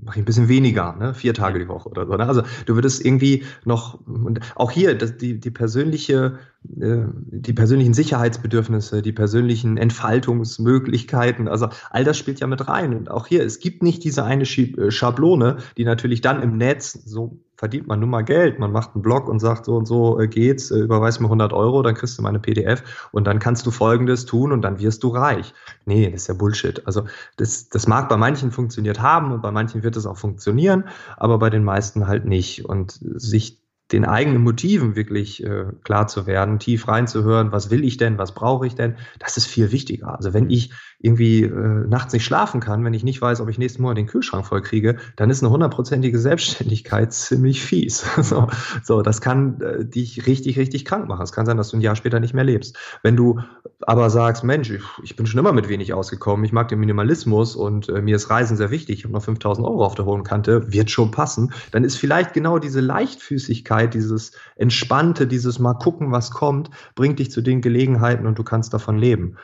mache 0.01 0.19
ich 0.19 0.23
ein 0.23 0.25
bisschen 0.25 0.47
weniger, 0.47 0.95
ne? 0.95 1.13
vier 1.13 1.33
Tage 1.33 1.59
die 1.59 1.67
Woche 1.67 1.89
oder 1.89 2.05
so. 2.05 2.15
Ne? 2.15 2.27
Also 2.27 2.41
du 2.65 2.75
würdest 2.75 3.05
irgendwie 3.05 3.43
noch, 3.65 3.99
und 4.05 4.39
auch 4.55 4.71
hier, 4.71 4.97
das, 4.97 5.17
die, 5.17 5.39
die 5.39 5.51
persönliche, 5.51 6.39
äh, 6.79 7.03
die 7.15 7.53
persönlichen 7.53 7.93
Sicherheitsbedürfnisse, 7.93 9.01
die 9.01 9.11
persönlichen 9.11 9.77
Entfaltungsmöglichkeiten, 9.77 11.47
also 11.47 11.69
all 11.89 12.03
das 12.03 12.17
spielt 12.17 12.39
ja 12.39 12.47
mit 12.47 12.67
rein. 12.67 12.93
Und 12.95 13.11
auch 13.11 13.27
hier, 13.27 13.43
es 13.43 13.59
gibt 13.59 13.83
nicht 13.83 14.03
diese 14.03 14.23
eine 14.23 14.43
äh, 14.43 14.91
Schablone, 14.91 15.57
die 15.77 15.85
natürlich 15.85 16.21
dann 16.21 16.41
im 16.41 16.57
Netz 16.57 16.93
so 16.93 17.39
verdient 17.57 17.87
man 17.87 17.99
nun 17.99 18.09
mal 18.09 18.23
Geld. 18.23 18.59
Man 18.59 18.71
macht 18.71 18.93
einen 18.93 19.01
Blog 19.01 19.27
und 19.27 19.39
sagt, 19.39 19.65
so 19.65 19.75
und 19.75 19.85
so 19.87 20.19
äh, 20.19 20.27
geht's, 20.27 20.71
äh, 20.71 20.79
überweis 20.79 21.19
mir 21.19 21.25
100 21.25 21.51
Euro, 21.53 21.81
dann 21.81 21.95
kriegst 21.95 22.17
du 22.17 22.21
meine 22.21 22.39
PDF 22.39 23.09
und 23.11 23.25
dann 23.25 23.39
kannst 23.39 23.65
du 23.65 23.71
Folgendes 23.71 24.25
tun 24.25 24.51
und 24.51 24.61
dann 24.61 24.79
wirst 24.79 25.03
du 25.03 25.09
reich. 25.09 25.53
Nee, 25.85 26.09
das 26.09 26.21
ist 26.21 26.27
ja 26.27 26.33
Bullshit. 26.35 26.85
Also 26.85 27.05
das, 27.35 27.69
das 27.69 27.87
mag 27.87 28.09
bei 28.09 28.17
manchen 28.17 28.51
funktioniert 28.51 29.01
haben 29.01 29.31
und 29.31 29.41
bei 29.41 29.51
manchen 29.51 29.83
wird 29.83 29.97
es 29.97 30.05
auch 30.05 30.17
funktionieren, 30.17 30.85
aber 31.17 31.39
bei 31.39 31.49
den 31.49 31.63
meisten 31.63 32.07
halt 32.07 32.25
nicht. 32.25 32.65
Und 32.65 32.99
sich 33.01 33.59
den 33.91 34.05
eigenen 34.05 34.43
Motiven 34.43 34.95
wirklich 34.95 35.43
äh, 35.43 35.65
klar 35.83 36.07
zu 36.07 36.27
werden, 36.27 36.59
tief 36.59 36.87
reinzuhören, 36.87 37.51
was 37.51 37.69
will 37.69 37.85
ich 37.85 37.97
denn, 37.97 38.17
was 38.17 38.33
brauche 38.33 38.67
ich 38.67 38.75
denn, 38.75 38.97
das 39.19 39.37
ist 39.37 39.47
viel 39.47 39.71
wichtiger. 39.71 40.15
Also 40.15 40.33
wenn 40.33 40.49
ich 40.49 40.73
irgendwie 40.99 41.43
äh, 41.43 41.87
nachts 41.87 42.13
nicht 42.13 42.25
schlafen 42.25 42.59
kann, 42.59 42.83
wenn 42.83 42.93
ich 42.93 43.03
nicht 43.03 43.21
weiß, 43.21 43.39
ob 43.39 43.49
ich 43.49 43.59
nächsten 43.59 43.83
Monat 43.83 43.97
den 43.97 44.07
Kühlschrank 44.07 44.45
voll 44.45 44.63
kriege, 44.63 44.97
dann 45.15 45.29
ist 45.29 45.43
eine 45.43 45.51
hundertprozentige 45.51 46.17
Selbstständigkeit 46.17 47.13
ziemlich 47.13 47.63
fies. 47.63 48.03
so, 48.21 48.47
so, 48.83 49.03
das 49.03 49.21
kann 49.21 49.61
äh, 49.61 49.85
dich 49.85 50.25
richtig, 50.25 50.57
richtig 50.57 50.85
krank 50.85 51.07
machen. 51.07 51.21
Es 51.21 51.31
kann 51.31 51.45
sein, 51.45 51.57
dass 51.57 51.69
du 51.69 51.77
ein 51.77 51.81
Jahr 51.81 51.95
später 51.95 52.19
nicht 52.19 52.33
mehr 52.33 52.43
lebst. 52.43 52.77
Wenn 53.03 53.15
du 53.15 53.39
aber 53.81 54.09
sagst, 54.09 54.43
Mensch, 54.43 54.71
ich, 54.71 54.81
ich 55.03 55.15
bin 55.15 55.27
schon 55.27 55.39
immer 55.39 55.53
mit 55.53 55.69
wenig 55.69 55.93
ausgekommen, 55.93 56.43
ich 56.43 56.51
mag 56.51 56.67
den 56.67 56.79
Minimalismus 56.79 57.55
und 57.55 57.89
äh, 57.89 58.01
mir 58.01 58.15
ist 58.15 58.31
Reisen 58.31 58.57
sehr 58.57 58.71
wichtig, 58.71 58.99
ich 58.99 59.03
habe 59.03 59.13
noch 59.13 59.23
5000 59.23 59.67
Euro 59.67 59.85
auf 59.85 59.93
der 59.93 60.05
hohen 60.05 60.23
Kante, 60.23 60.73
wird 60.73 60.89
schon 60.89 61.11
passen, 61.11 61.53
dann 61.71 61.83
ist 61.83 61.97
vielleicht 61.97 62.33
genau 62.33 62.57
diese 62.57 62.81
Leichtfüßigkeit, 62.81 63.93
dieses 63.93 64.31
Entspannte, 64.55 65.27
dieses 65.27 65.59
mal 65.59 65.75
gucken, 65.75 66.11
was 66.11 66.31
kommt, 66.31 66.71
bringt 66.95 67.19
dich 67.19 67.29
zu 67.29 67.41
den 67.41 67.61
Gelegenheiten 67.61 68.25
und 68.25 68.39
du 68.39 68.43
kannst 68.43 68.73
davon 68.73 68.97
leben. 68.97 69.37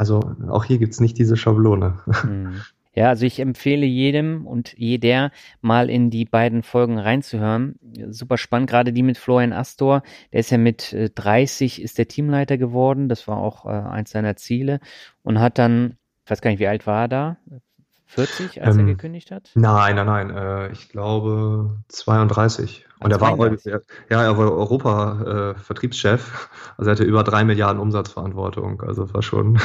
Also 0.00 0.34
auch 0.48 0.64
hier 0.64 0.78
gibt 0.78 0.94
es 0.94 1.00
nicht 1.00 1.18
diese 1.18 1.36
Schablone. 1.36 1.98
Hm. 2.22 2.62
Ja, 2.92 3.08
also 3.08 3.24
ich 3.24 3.38
empfehle 3.38 3.86
jedem 3.86 4.46
und 4.48 4.74
jeder 4.76 5.30
mal 5.60 5.88
in 5.88 6.10
die 6.10 6.24
beiden 6.24 6.64
Folgen 6.64 6.98
reinzuhören. 6.98 7.76
Super 8.08 8.36
spannend, 8.36 8.68
gerade 8.68 8.92
die 8.92 9.04
mit 9.04 9.16
Florian 9.16 9.52
Astor. 9.52 10.02
Der 10.32 10.40
ist 10.40 10.50
ja 10.50 10.58
mit 10.58 10.96
30 11.14 11.78
äh, 11.78 11.84
ist 11.84 11.98
der 11.98 12.08
Teamleiter 12.08 12.58
geworden. 12.58 13.08
Das 13.08 13.28
war 13.28 13.36
auch 13.36 13.66
äh, 13.66 13.68
eins 13.68 14.10
seiner 14.10 14.34
Ziele 14.34 14.80
und 15.22 15.38
hat 15.38 15.58
dann, 15.58 15.98
ich 16.24 16.30
weiß 16.30 16.40
gar 16.40 16.50
nicht, 16.50 16.60
wie 16.60 16.66
alt 16.66 16.86
war 16.86 17.02
er 17.02 17.08
da? 17.08 17.36
40, 18.10 18.62
als 18.62 18.76
ähm, 18.76 18.88
er 18.88 18.94
gekündigt 18.94 19.30
hat? 19.30 19.50
Nein, 19.54 19.94
nein, 19.94 20.06
nein. 20.06 20.30
Äh, 20.30 20.72
ich 20.72 20.88
glaube 20.88 21.78
32. 21.88 22.86
Und 22.98 23.12
er 23.12 23.20
war, 23.20 23.30
ja, 24.10 24.22
er 24.22 24.36
war 24.36 24.52
Europa-Vertriebschef. 24.52 26.20
Äh, 26.20 26.70
also 26.76 26.90
er 26.90 26.92
hatte 26.92 27.04
über 27.04 27.22
drei 27.22 27.44
Milliarden 27.44 27.80
Umsatzverantwortung. 27.80 28.82
Also 28.82 29.14
war 29.14 29.22
schon 29.22 29.58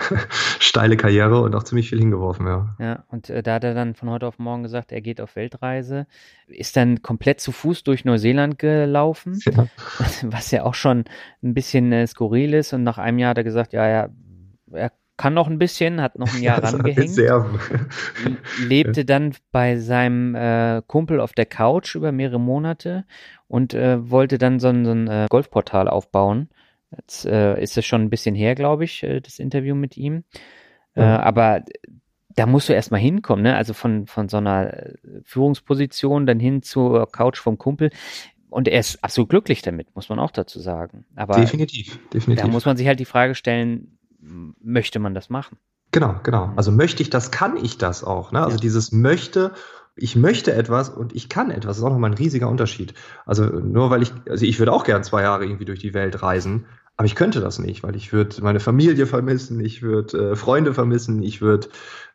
steile 0.58 0.96
Karriere 0.96 1.42
und 1.42 1.54
auch 1.54 1.62
ziemlich 1.62 1.90
viel 1.90 1.98
hingeworfen, 1.98 2.46
ja. 2.46 2.74
Ja, 2.80 3.04
und 3.08 3.28
äh, 3.28 3.42
da 3.42 3.54
hat 3.54 3.64
er 3.64 3.74
dann 3.74 3.94
von 3.94 4.10
heute 4.10 4.26
auf 4.26 4.38
morgen 4.38 4.62
gesagt, 4.62 4.90
er 4.90 5.02
geht 5.02 5.20
auf 5.20 5.36
Weltreise, 5.36 6.06
ist 6.46 6.76
dann 6.76 7.02
komplett 7.02 7.40
zu 7.40 7.52
Fuß 7.52 7.84
durch 7.84 8.04
Neuseeland 8.04 8.58
gelaufen, 8.58 9.38
ja. 9.44 9.66
was 10.22 10.50
ja 10.50 10.64
auch 10.64 10.74
schon 10.74 11.04
ein 11.42 11.54
bisschen 11.54 11.92
äh, 11.92 12.06
skurril 12.06 12.54
ist. 12.54 12.72
Und 12.72 12.84
nach 12.84 12.98
einem 12.98 13.18
Jahr 13.18 13.30
hat 13.30 13.38
er 13.38 13.44
gesagt, 13.44 13.74
ja, 13.74 13.86
ja, 13.86 14.08
er 14.72 14.90
kann 15.16 15.34
noch 15.34 15.48
ein 15.48 15.58
bisschen, 15.58 16.00
hat 16.00 16.18
noch 16.18 16.32
ein 16.34 16.42
Jahr 16.42 16.62
rangehängt. 16.62 17.16
lebte 18.64 19.04
dann 19.06 19.34
bei 19.50 19.76
seinem 19.76 20.34
äh, 20.34 20.82
Kumpel 20.86 21.20
auf 21.20 21.32
der 21.32 21.46
Couch 21.46 21.94
über 21.94 22.12
mehrere 22.12 22.40
Monate 22.40 23.04
und 23.48 23.74
äh, 23.74 24.10
wollte 24.10 24.38
dann 24.38 24.58
so 24.58 24.68
ein, 24.68 24.84
so 24.84 24.92
ein 24.92 25.08
äh, 25.08 25.26
Golfportal 25.28 25.88
aufbauen. 25.88 26.48
Jetzt 26.96 27.24
äh, 27.24 27.60
ist 27.60 27.78
es 27.78 27.86
schon 27.86 28.02
ein 28.02 28.10
bisschen 28.10 28.34
her, 28.34 28.54
glaube 28.54 28.84
ich, 28.84 29.02
äh, 29.02 29.20
das 29.20 29.38
Interview 29.38 29.74
mit 29.74 29.96
ihm. 29.96 30.24
Äh, 30.94 31.00
ja. 31.00 31.20
aber 31.20 31.62
da 32.34 32.46
musst 32.46 32.68
du 32.68 32.72
erstmal 32.72 33.00
hinkommen, 33.00 33.42
ne? 33.42 33.56
Also 33.56 33.74
von, 33.74 34.06
von 34.06 34.28
so 34.28 34.38
einer 34.38 34.92
Führungsposition 35.24 36.26
dann 36.26 36.40
hin 36.40 36.62
zur 36.62 37.10
Couch 37.10 37.38
vom 37.38 37.58
Kumpel. 37.58 37.90
Und 38.50 38.68
er 38.68 38.80
ist 38.80 39.02
absolut 39.02 39.30
glücklich 39.30 39.62
damit, 39.62 39.94
muss 39.94 40.10
man 40.10 40.18
auch 40.18 40.30
dazu 40.30 40.60
sagen. 40.60 41.06
Aber 41.16 41.36
definitiv, 41.36 41.98
definitiv. 42.12 42.44
Da 42.44 42.50
muss 42.50 42.66
man 42.66 42.76
sich 42.76 42.86
halt 42.86 43.00
die 43.00 43.06
Frage 43.06 43.34
stellen, 43.34 43.98
möchte 44.22 44.98
man 44.98 45.14
das 45.14 45.30
machen. 45.30 45.58
Genau, 45.90 46.16
genau. 46.22 46.52
Also 46.56 46.72
möchte 46.72 47.02
ich 47.02 47.10
das, 47.10 47.30
kann 47.30 47.56
ich 47.56 47.76
das 47.78 48.02
auch. 48.02 48.32
Ne? 48.32 48.42
Also 48.42 48.56
ja. 48.56 48.60
dieses 48.60 48.92
möchte, 48.92 49.52
ich 49.94 50.16
möchte 50.16 50.54
etwas 50.54 50.88
und 50.88 51.14
ich 51.14 51.28
kann 51.28 51.50
etwas, 51.50 51.78
ist 51.78 51.84
auch 51.84 51.90
nochmal 51.90 52.10
ein 52.10 52.16
riesiger 52.16 52.48
Unterschied. 52.48 52.94
Also 53.26 53.44
nur 53.44 53.90
weil 53.90 54.02
ich, 54.02 54.12
also 54.28 54.46
ich 54.46 54.58
würde 54.58 54.72
auch 54.72 54.84
gern 54.84 55.04
zwei 55.04 55.22
Jahre 55.22 55.44
irgendwie 55.44 55.66
durch 55.66 55.80
die 55.80 55.92
Welt 55.92 56.22
reisen, 56.22 56.66
aber 56.96 57.06
ich 57.06 57.14
könnte 57.14 57.40
das 57.40 57.58
nicht, 57.58 57.82
weil 57.82 57.96
ich 57.96 58.12
würde 58.12 58.42
meine 58.42 58.60
Familie 58.60 59.06
vermissen, 59.06 59.60
ich 59.60 59.82
würde 59.82 60.32
äh, 60.32 60.36
Freunde 60.36 60.72
vermissen, 60.74 61.22
ich 61.22 61.40
würde 61.40 61.68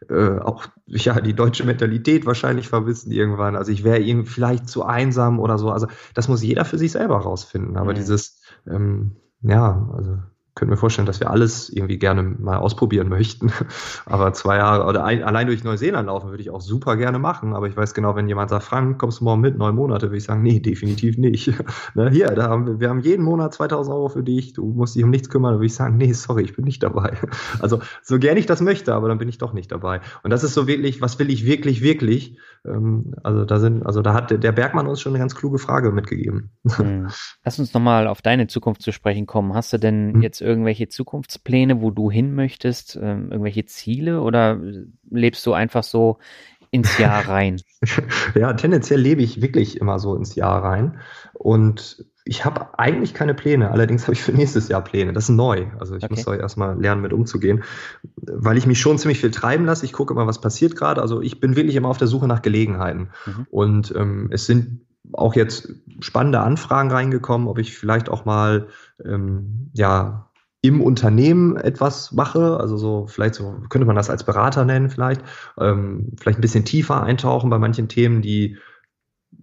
äh, 0.10 0.40
auch 0.40 0.68
ja 0.86 1.20
die 1.20 1.34
deutsche 1.34 1.66
Mentalität 1.66 2.26
wahrscheinlich 2.26 2.68
vermissen 2.68 3.12
irgendwann. 3.12 3.56
Also 3.56 3.72
ich 3.72 3.84
wäre 3.84 4.00
irgendwie 4.00 4.30
vielleicht 4.30 4.70
zu 4.70 4.84
einsam 4.84 5.40
oder 5.40 5.58
so. 5.58 5.72
Also 5.72 5.88
das 6.14 6.28
muss 6.28 6.44
jeder 6.44 6.64
für 6.64 6.78
sich 6.78 6.92
selber 6.92 7.18
rausfinden. 7.18 7.78
Aber 7.78 7.92
mhm. 7.92 7.96
dieses 7.96 8.42
ähm, 8.68 9.18
ja, 9.42 9.90
also 9.96 10.20
könnte 10.58 10.72
mir 10.72 10.78
vorstellen, 10.78 11.06
dass 11.06 11.20
wir 11.20 11.30
alles 11.30 11.70
irgendwie 11.70 11.98
gerne 11.98 12.24
mal 12.24 12.58
ausprobieren 12.58 13.08
möchten. 13.10 13.52
Aber 14.06 14.34
zwei 14.34 14.58
Jahre 14.58 14.86
oder 14.86 15.06
ein, 15.06 15.24
allein 15.24 15.48
durch 15.48 15.64
Neuseeland 15.64 16.08
laufen 16.08 16.30
würde 16.32 16.42
ich 16.42 16.50
auch 16.50 16.62
super 16.62 16.98
gerne 16.98 17.20
machen. 17.20 17.54
Aber 17.54 17.68
ich 17.68 17.78
weiß 17.78 17.94
genau, 17.94 18.16
wenn 18.16 18.28
jemand 18.28 18.50
sagt, 18.50 18.64
Frank, 18.64 18.98
kommst 18.98 19.22
du 19.22 19.24
morgen 19.24 19.42
mit, 19.42 19.58
neun 19.58 19.76
Monate, 19.76 20.08
würde 20.08 20.18
ich 20.18 20.24
sagen, 20.24 20.42
nee, 20.42 20.60
definitiv 20.60 21.18
nicht. 21.18 21.54
ne, 21.96 22.10
hier, 22.10 22.28
da 22.32 22.50
haben 22.50 22.66
wir, 22.66 22.80
wir 22.80 22.90
haben 22.90 23.00
jeden 23.00 23.24
Monat 23.24 23.54
2000 23.54 23.96
Euro 23.96 24.10
für 24.10 24.24
dich, 24.24 24.54
du 24.54 24.66
musst 24.66 24.96
dich 24.96 25.04
um 25.04 25.12
nichts 25.12 25.30
kümmern. 25.30 25.54
Da 25.54 25.60
würde 25.60 25.68
ich 25.68 25.76
sagen, 25.76 25.98
nee, 25.98 26.12
sorry, 26.14 26.44
ich 26.44 26.56
bin 26.56 26.66
nicht 26.66 26.84
dabei. 26.84 27.14
Also 27.60 27.80
so 28.02 28.20
gerne 28.20 28.40
ich 28.40 28.46
das 28.46 28.62
möchte, 28.62 28.94
aber 28.94 29.08
dann 29.08 29.18
bin 29.18 29.30
ich 29.30 29.38
doch 29.38 29.54
nicht 29.54 29.72
dabei. 29.72 30.02
Und 30.24 30.32
das 30.32 30.44
ist 30.44 30.54
so 30.54 30.68
wirklich, 30.68 31.02
was 31.02 31.18
will 31.20 31.30
ich 31.30 31.46
wirklich, 31.46 31.82
wirklich? 31.82 32.38
Ähm, 32.66 33.14
also 33.24 33.46
da 33.46 33.60
sind, 33.60 33.86
also 33.86 34.02
da 34.02 34.14
hat 34.14 34.32
der 34.32 34.52
Bergmann 34.52 34.88
uns 34.88 35.02
schon 35.02 35.12
eine 35.14 35.20
ganz 35.20 35.36
kluge 35.36 35.60
Frage 35.60 35.92
mitgegeben. 35.92 36.52
Hm. 36.76 37.08
Lass 37.44 37.60
uns 37.60 37.74
nochmal 37.74 38.08
auf 38.08 38.22
deine 38.22 38.48
Zukunft 38.48 38.82
zu 38.82 38.92
sprechen 38.92 39.26
kommen. 39.26 39.54
Hast 39.54 39.74
du 39.74 39.78
denn 39.78 40.16
hm. 40.16 40.22
jetzt 40.22 40.42
irgendwelche 40.48 40.88
Zukunftspläne, 40.88 41.82
wo 41.82 41.92
du 41.92 42.10
hin 42.10 42.34
möchtest, 42.34 42.96
ähm, 42.96 43.32
irgendwelche 43.32 43.66
Ziele 43.66 44.22
oder 44.22 44.60
lebst 45.10 45.46
du 45.46 45.54
einfach 45.54 45.84
so 45.84 46.18
ins 46.72 46.98
Jahr 46.98 47.28
rein? 47.28 47.62
ja, 48.36 48.54
tendenziell 48.54 49.00
lebe 49.00 49.22
ich 49.22 49.42
wirklich 49.42 49.80
immer 49.80 50.00
so 50.00 50.16
ins 50.16 50.36
Jahr 50.36 50.64
rein 50.64 51.00
und 51.34 52.06
ich 52.28 52.44
habe 52.46 52.78
eigentlich 52.78 53.14
keine 53.14 53.34
Pläne, 53.34 53.72
allerdings 53.72 54.04
habe 54.04 54.14
ich 54.14 54.22
für 54.22 54.34
nächstes 54.34 54.68
Jahr 54.68 54.84
Pläne. 54.84 55.14
Das 55.14 55.26
ist 55.26 55.36
neu. 55.36 55.68
Also 55.80 55.96
ich 55.96 56.04
okay. 56.04 56.14
muss 56.14 56.26
da 56.26 56.36
erstmal 56.36 56.80
lernen, 56.80 57.02
mit 57.02 57.14
umzugehen, 57.14 57.64
weil 58.18 58.58
ich 58.58 58.68
mich 58.68 58.82
schon 58.82 58.98
ziemlich 58.98 59.20
viel 59.20 59.32
treiben 59.32 59.66
lasse. 59.66 59.86
Ich 59.86 59.94
gucke 59.94 60.14
immer, 60.14 60.28
was 60.28 60.42
passiert 60.42 60.76
gerade. 60.76 61.02
Also 61.02 61.22
ich 61.22 61.40
bin 61.40 61.56
wirklich 61.56 61.76
immer 61.76 61.88
auf 61.88 61.98
der 61.98 62.08
Suche 62.08 62.28
nach 62.28 62.42
Gelegenheiten. 62.42 63.10
Mhm. 63.26 63.48
Und 63.50 63.94
ähm, 63.96 64.28
es 64.32 64.46
sind 64.46 64.82
auch 65.14 65.36
jetzt 65.36 65.72
spannende 66.02 66.42
Anfragen 66.42 66.92
reingekommen, 66.92 67.48
ob 67.48 67.60
ich 67.60 67.78
vielleicht 67.78 68.10
auch 68.10 68.26
mal 68.26 68.68
ähm, 69.04 69.72
ja 69.74 70.27
im 70.62 70.82
Unternehmen 70.82 71.56
etwas 71.56 72.12
mache, 72.12 72.58
also 72.60 72.78
so 72.78 73.08
vielleicht 73.08 73.36
so 73.36 73.62
könnte 73.70 73.86
man 73.86 73.96
das 73.96 74.10
als 74.10 74.24
Berater 74.24 74.66
nennen 74.66 74.90
vielleicht, 74.90 75.22
ähm, 75.60 76.14
vielleicht 76.20 76.40
ein 76.40 76.42
bisschen 76.42 76.66
tiefer 76.66 77.04
eintauchen 77.04 77.50
bei 77.50 77.60
manchen 77.60 77.88
Themen, 77.88 78.22
die 78.22 78.58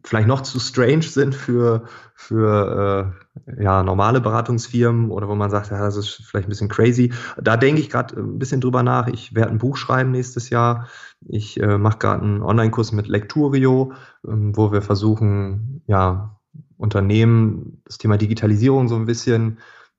vielleicht 0.03 0.29
noch 0.29 0.43
zu 0.43 0.61
strange 0.61 1.03
sind 1.03 1.35
für, 1.35 1.85
für 2.15 3.15
äh, 3.47 3.63
ja, 3.63 3.83
normale 3.83 4.21
Beratungsfirmen 4.21 5.11
oder 5.11 5.29
wo 5.29 5.35
man 5.35 5.51
sagt, 5.51 5.71
ja, 5.71 5.79
das 5.79 5.97
ist 5.97 6.23
vielleicht 6.27 6.47
ein 6.47 6.51
bisschen 6.51 6.69
crazy. 6.69 7.13
Da 7.41 7.57
denke 7.57 7.81
ich 7.81 7.91
gerade 7.91 8.17
ein 8.17 8.39
bisschen 8.39 8.61
drüber 8.61 8.83
nach. 8.83 9.09
Ich 9.09 9.35
werde 9.35 9.51
ein 9.51 9.59
Buch 9.59 9.77
schreiben 9.77 10.11
nächstes 10.11 10.51
Jahr. 10.51 10.89
Ich 11.27 11.59
äh, 11.61 11.79
mache 11.79 11.99
gerade 11.99 12.23
einen 12.23 12.43
Online-Kurs 12.43 12.93
mit 12.93 13.09
Lecturio, 13.09 13.93
ähm, 14.27 14.57
wo 14.57 14.73
wir 14.73 14.83
versuchen, 14.83 15.83
ja, 15.87 16.39
Unternehmen 16.77 17.81
das 17.85 17.99
Thema 17.99 18.19
Digitalisierung 18.19 18.89
so 18.89 18.97
ein 18.97 19.07
bisschen 19.07 19.59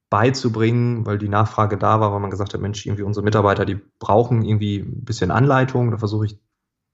beizubringen, 0.10 1.06
weil 1.06 1.18
die 1.18 1.30
Nachfrage 1.30 1.78
da 1.78 2.00
war, 2.00 2.14
weil 2.14 2.20
man 2.20 2.30
gesagt 2.30 2.54
hat, 2.54 2.62
Mensch, 2.62 2.86
irgendwie 2.86 3.04
unsere 3.04 3.24
Mitarbeiter, 3.24 3.66
die 3.66 3.80
brauchen 4.00 4.44
irgendwie 4.44 4.80
ein 4.80 5.04
bisschen 5.04 5.32
Anleitung. 5.32 5.92
Da 5.92 5.98
versuche 5.98 6.26
ich 6.26 6.40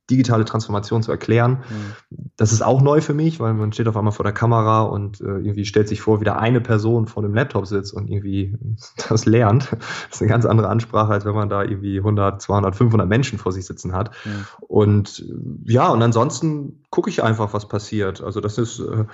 digitale 0.10 0.46
Transformation 0.46 1.04
zu 1.04 1.12
erklären. 1.12 1.64
Mhm. 1.70 2.32
Das 2.36 2.52
ist 2.52 2.62
auch 2.62 2.82
neu 2.82 3.02
für 3.02 3.14
mich, 3.14 3.40
weil 3.40 3.54
man 3.54 3.72
steht 3.72 3.88
auf 3.88 3.96
einmal 3.96 4.12
vor 4.12 4.24
der 4.24 4.34
Kamera 4.34 4.82
und 4.82 5.22
äh, 5.22 5.38
irgendwie 5.38 5.66
stellt 5.66 5.88
sich 5.88 6.02
vor, 6.02 6.20
wie 6.20 6.26
da 6.26 6.36
eine 6.36 6.60
Person 6.60 7.08
vor 7.08 7.24
dem 7.24 7.34
Laptop 7.34 7.66
sitzt 7.66 7.94
und 7.94 8.10
irgendwie 8.10 8.58
das 9.10 9.26
lernt. 9.26 9.72
Das 9.72 10.16
ist 10.16 10.22
eine 10.22 10.30
ganz 10.30 10.46
andere 10.46 10.68
Ansprache, 10.68 11.14
als 11.14 11.26
wenn 11.26 11.36
man 11.36 11.50
da 11.50 11.64
irgendwie 11.64 11.98
100, 11.98 12.42
200, 12.42 12.76
500 12.76 13.08
Menschen 13.08 13.40
vor 13.40 13.52
sich 13.52 13.66
sitzen 13.66 13.94
hat. 13.94 14.12
Mhm. 14.26 14.46
Und 14.68 15.26
ja, 15.66 15.90
und 15.90 16.02
ansonsten 16.02 16.84
gucke 16.90 17.10
ich 17.10 17.24
einfach, 17.24 17.54
was 17.54 17.68
passiert. 17.68 18.22
Also 18.22 18.42
das 18.42 18.58
ist 18.58 18.80
äh, 18.80 19.06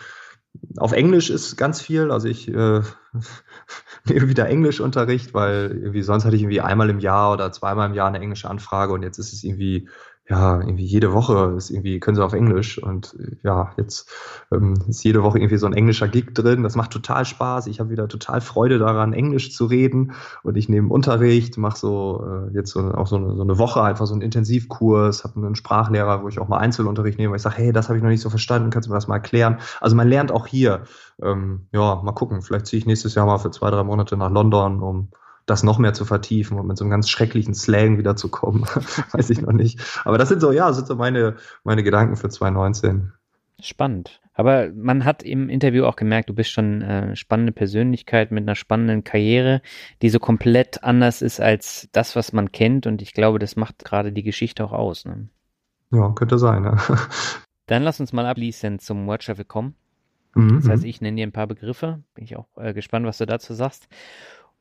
auf 0.78 0.92
Englisch 0.92 1.30
ist 1.30 1.58
ganz 1.58 1.82
viel. 1.82 2.12
Also 2.12 2.28
ich 2.28 2.48
äh, 2.48 2.82
nehme 4.06 4.30
wieder 4.30 4.48
Englischunterricht, 4.48 5.34
weil 5.34 5.72
irgendwie 5.72 6.04
sonst 6.04 6.26
hatte 6.26 6.36
ich 6.36 6.42
irgendwie 6.42 6.62
einmal 6.62 6.90
im 6.90 7.00
Jahr 7.00 7.34
oder 7.34 7.52
zweimal 7.52 7.88
im 7.88 7.96
Jahr 7.96 8.08
eine 8.08 8.20
englische 8.20 8.50
Anfrage 8.50 8.94
und 8.94 9.04
jetzt 9.04 9.18
ist 9.18 9.34
es 9.34 9.44
irgendwie 9.44 9.90
ja, 10.30 10.60
irgendwie 10.60 10.84
jede 10.84 11.14
Woche 11.14 11.54
ist 11.56 11.70
irgendwie, 11.70 12.02
können 12.02 12.16
sie 12.16 12.24
auf 12.24 12.34
Englisch 12.34 12.84
und 12.84 13.16
ja, 13.44 13.72
jetzt 13.78 14.12
ähm, 14.52 14.74
ist 14.90 15.04
jede 15.04 15.24
Woche 15.24 15.40
irgendwie 15.40 15.56
so 15.58 15.66
ein 15.68 15.74
englischer 15.74 16.10
Gig 16.10 16.34
drin. 16.34 16.64
Das 16.64 16.76
macht 16.76 16.92
total 16.92 17.24
Spaß. 17.24 17.68
Ich 17.68 17.80
habe 17.80 17.92
wieder 17.92 18.10
total 18.10 18.42
Freude 18.42 18.78
daran, 18.78 19.14
Englisch 19.14 19.54
zu 19.54 19.66
reden 19.66 20.12
und 20.44 20.58
ich 20.58 20.68
nehme 20.68 20.90
Unterricht, 20.90 21.58
mache 21.58 21.78
so 21.78 22.26
äh, 22.28 22.54
jetzt 22.54 22.72
so, 22.72 22.82
auch 22.94 23.08
so 23.08 23.16
eine, 23.16 23.36
so 23.36 23.42
eine 23.42 23.58
Woche 23.58 23.82
einfach 23.82 24.06
so 24.06 24.14
einen 24.14 24.22
Intensivkurs, 24.22 25.24
habe 25.24 25.38
einen 25.38 25.56
Sprachlehrer, 25.56 26.24
wo 26.24 26.28
ich 26.28 26.40
auch 26.40 26.50
mal 26.50 26.58
Einzelunterricht 26.58 27.18
nehme, 27.18 27.32
weil 27.32 27.38
ich 27.38 27.44
sage, 27.44 27.58
hey, 27.58 27.72
das 27.72 27.88
habe 27.88 27.98
ich 27.98 28.04
noch 28.04 28.10
nicht 28.10 28.22
so 28.22 28.30
verstanden, 28.30 28.70
kannst 28.70 28.88
du 28.88 28.92
mir 28.92 28.98
das 28.98 29.08
mal 29.08 29.16
erklären? 29.16 29.60
Also 29.80 29.96
man 29.96 30.10
lernt 30.10 30.34
auch 30.34 30.46
hier. 30.46 30.84
Ähm, 31.22 31.68
ja, 31.72 32.02
mal 32.04 32.12
gucken. 32.12 32.42
Vielleicht 32.42 32.68
ziehe 32.68 32.80
ich 32.80 32.86
nächstes 32.86 33.16
Jahr 33.16 33.26
mal 33.26 33.38
für 33.38 33.52
zwei, 33.52 33.72
drei 33.72 33.84
Monate 33.84 34.18
nach 34.18 34.30
London, 34.30 34.82
um 34.82 35.08
das 35.48 35.64
noch 35.64 35.80
mehr 35.80 35.94
zu 35.94 36.06
vertiefen 36.06 36.60
und 36.60 36.68
mit 36.68 36.78
so 36.78 36.84
einem 36.84 36.92
ganz 36.92 37.10
schrecklichen 37.10 37.56
Slang 37.56 37.98
wieder 37.98 38.16
zu 38.16 38.30
kommen. 38.30 38.64
Weiß 39.14 39.30
ich 39.32 39.42
noch 39.42 39.54
nicht. 39.54 39.80
Aber 40.04 40.20
das 40.20 40.30
sind 40.30 40.42
so, 40.42 40.52
ja, 40.52 40.72
sind 40.74 40.88
so 40.88 40.96
meine, 40.96 41.38
meine 41.64 41.84
Gedanken 41.84 42.18
für 42.18 42.30
2019. 42.30 43.14
Spannend. 43.60 44.22
Aber 44.34 44.70
man 44.76 45.04
hat 45.04 45.24
im 45.24 45.50
Interview 45.50 45.86
auch 45.86 45.96
gemerkt, 45.96 46.30
du 46.30 46.36
bist 46.36 46.52
schon 46.52 46.84
eine 46.84 47.16
spannende 47.16 47.54
Persönlichkeit 47.54 48.30
mit 48.30 48.44
einer 48.44 48.56
spannenden 48.56 49.04
Karriere, 49.04 49.62
die 50.04 50.10
so 50.10 50.20
komplett 50.20 50.84
anders 50.84 51.24
ist 51.24 51.40
als 51.40 51.90
das, 51.92 52.16
was 52.16 52.34
man 52.34 52.52
kennt. 52.52 52.86
Und 52.86 53.02
ich 53.02 53.14
glaube, 53.14 53.40
das 53.40 53.56
macht 53.56 53.84
gerade 53.84 54.12
die 54.12 54.24
Geschichte 54.24 54.64
auch 54.64 54.74
aus. 54.74 55.06
Ne? 55.06 55.30
Ja, 55.92 56.12
könnte 56.12 56.38
sein. 56.38 56.66
Ja. 56.66 56.78
Dann 57.66 57.84
lass 57.84 58.00
uns 58.00 58.14
mal 58.14 58.28
abschließend 58.28 58.82
zum 58.82 59.08
Word 59.08 59.26
Traffic 59.26 59.48
kommen. 59.48 59.76
Mhm. 60.36 60.58
Das 60.58 60.70
heißt, 60.70 60.84
ich 60.84 61.02
nenne 61.02 61.18
dir 61.18 61.26
ein 61.26 61.32
paar 61.32 61.48
Begriffe. 61.48 62.04
Bin 62.14 62.26
ich 62.26 62.36
auch 62.36 62.48
äh, 62.58 62.74
gespannt, 62.74 63.08
was 63.08 63.18
du 63.18 63.26
dazu 63.26 63.54
sagst. 63.54 63.88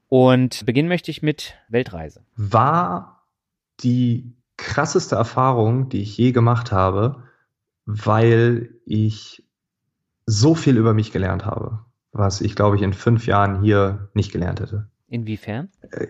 Und 0.09 0.65
beginnen 0.67 0.89
möchte 0.89 1.11
ich 1.11 1.23
mit 1.23 1.55
Weltreise. 1.69 2.25
War 2.37 3.27
die 3.81 4.37
krasseste 4.57 5.17
Erfahrung, 5.17 5.89
die 5.89 6.01
ich 6.01 6.17
je 6.17 6.33
gemacht 6.33 6.73
habe, 6.73 7.25
weil 7.85 8.71
ich 8.85 9.45
so 10.27 10.55
viel 10.55 10.77
über 10.77 10.95
mich 10.95 11.13
gelernt 11.13 11.45
habe, 11.45 11.81
was 12.13 12.41
ich 12.41 12.57
glaube 12.57 12.77
ich 12.77 12.83
in 12.83 12.93
fünf 12.93 13.27
Jahren 13.27 13.63
hier 13.63 14.09
nicht 14.15 14.33
gelernt 14.33 14.61
hätte. 14.61 14.89
Inwiefern? 15.09 15.69
Äh, 15.93 16.07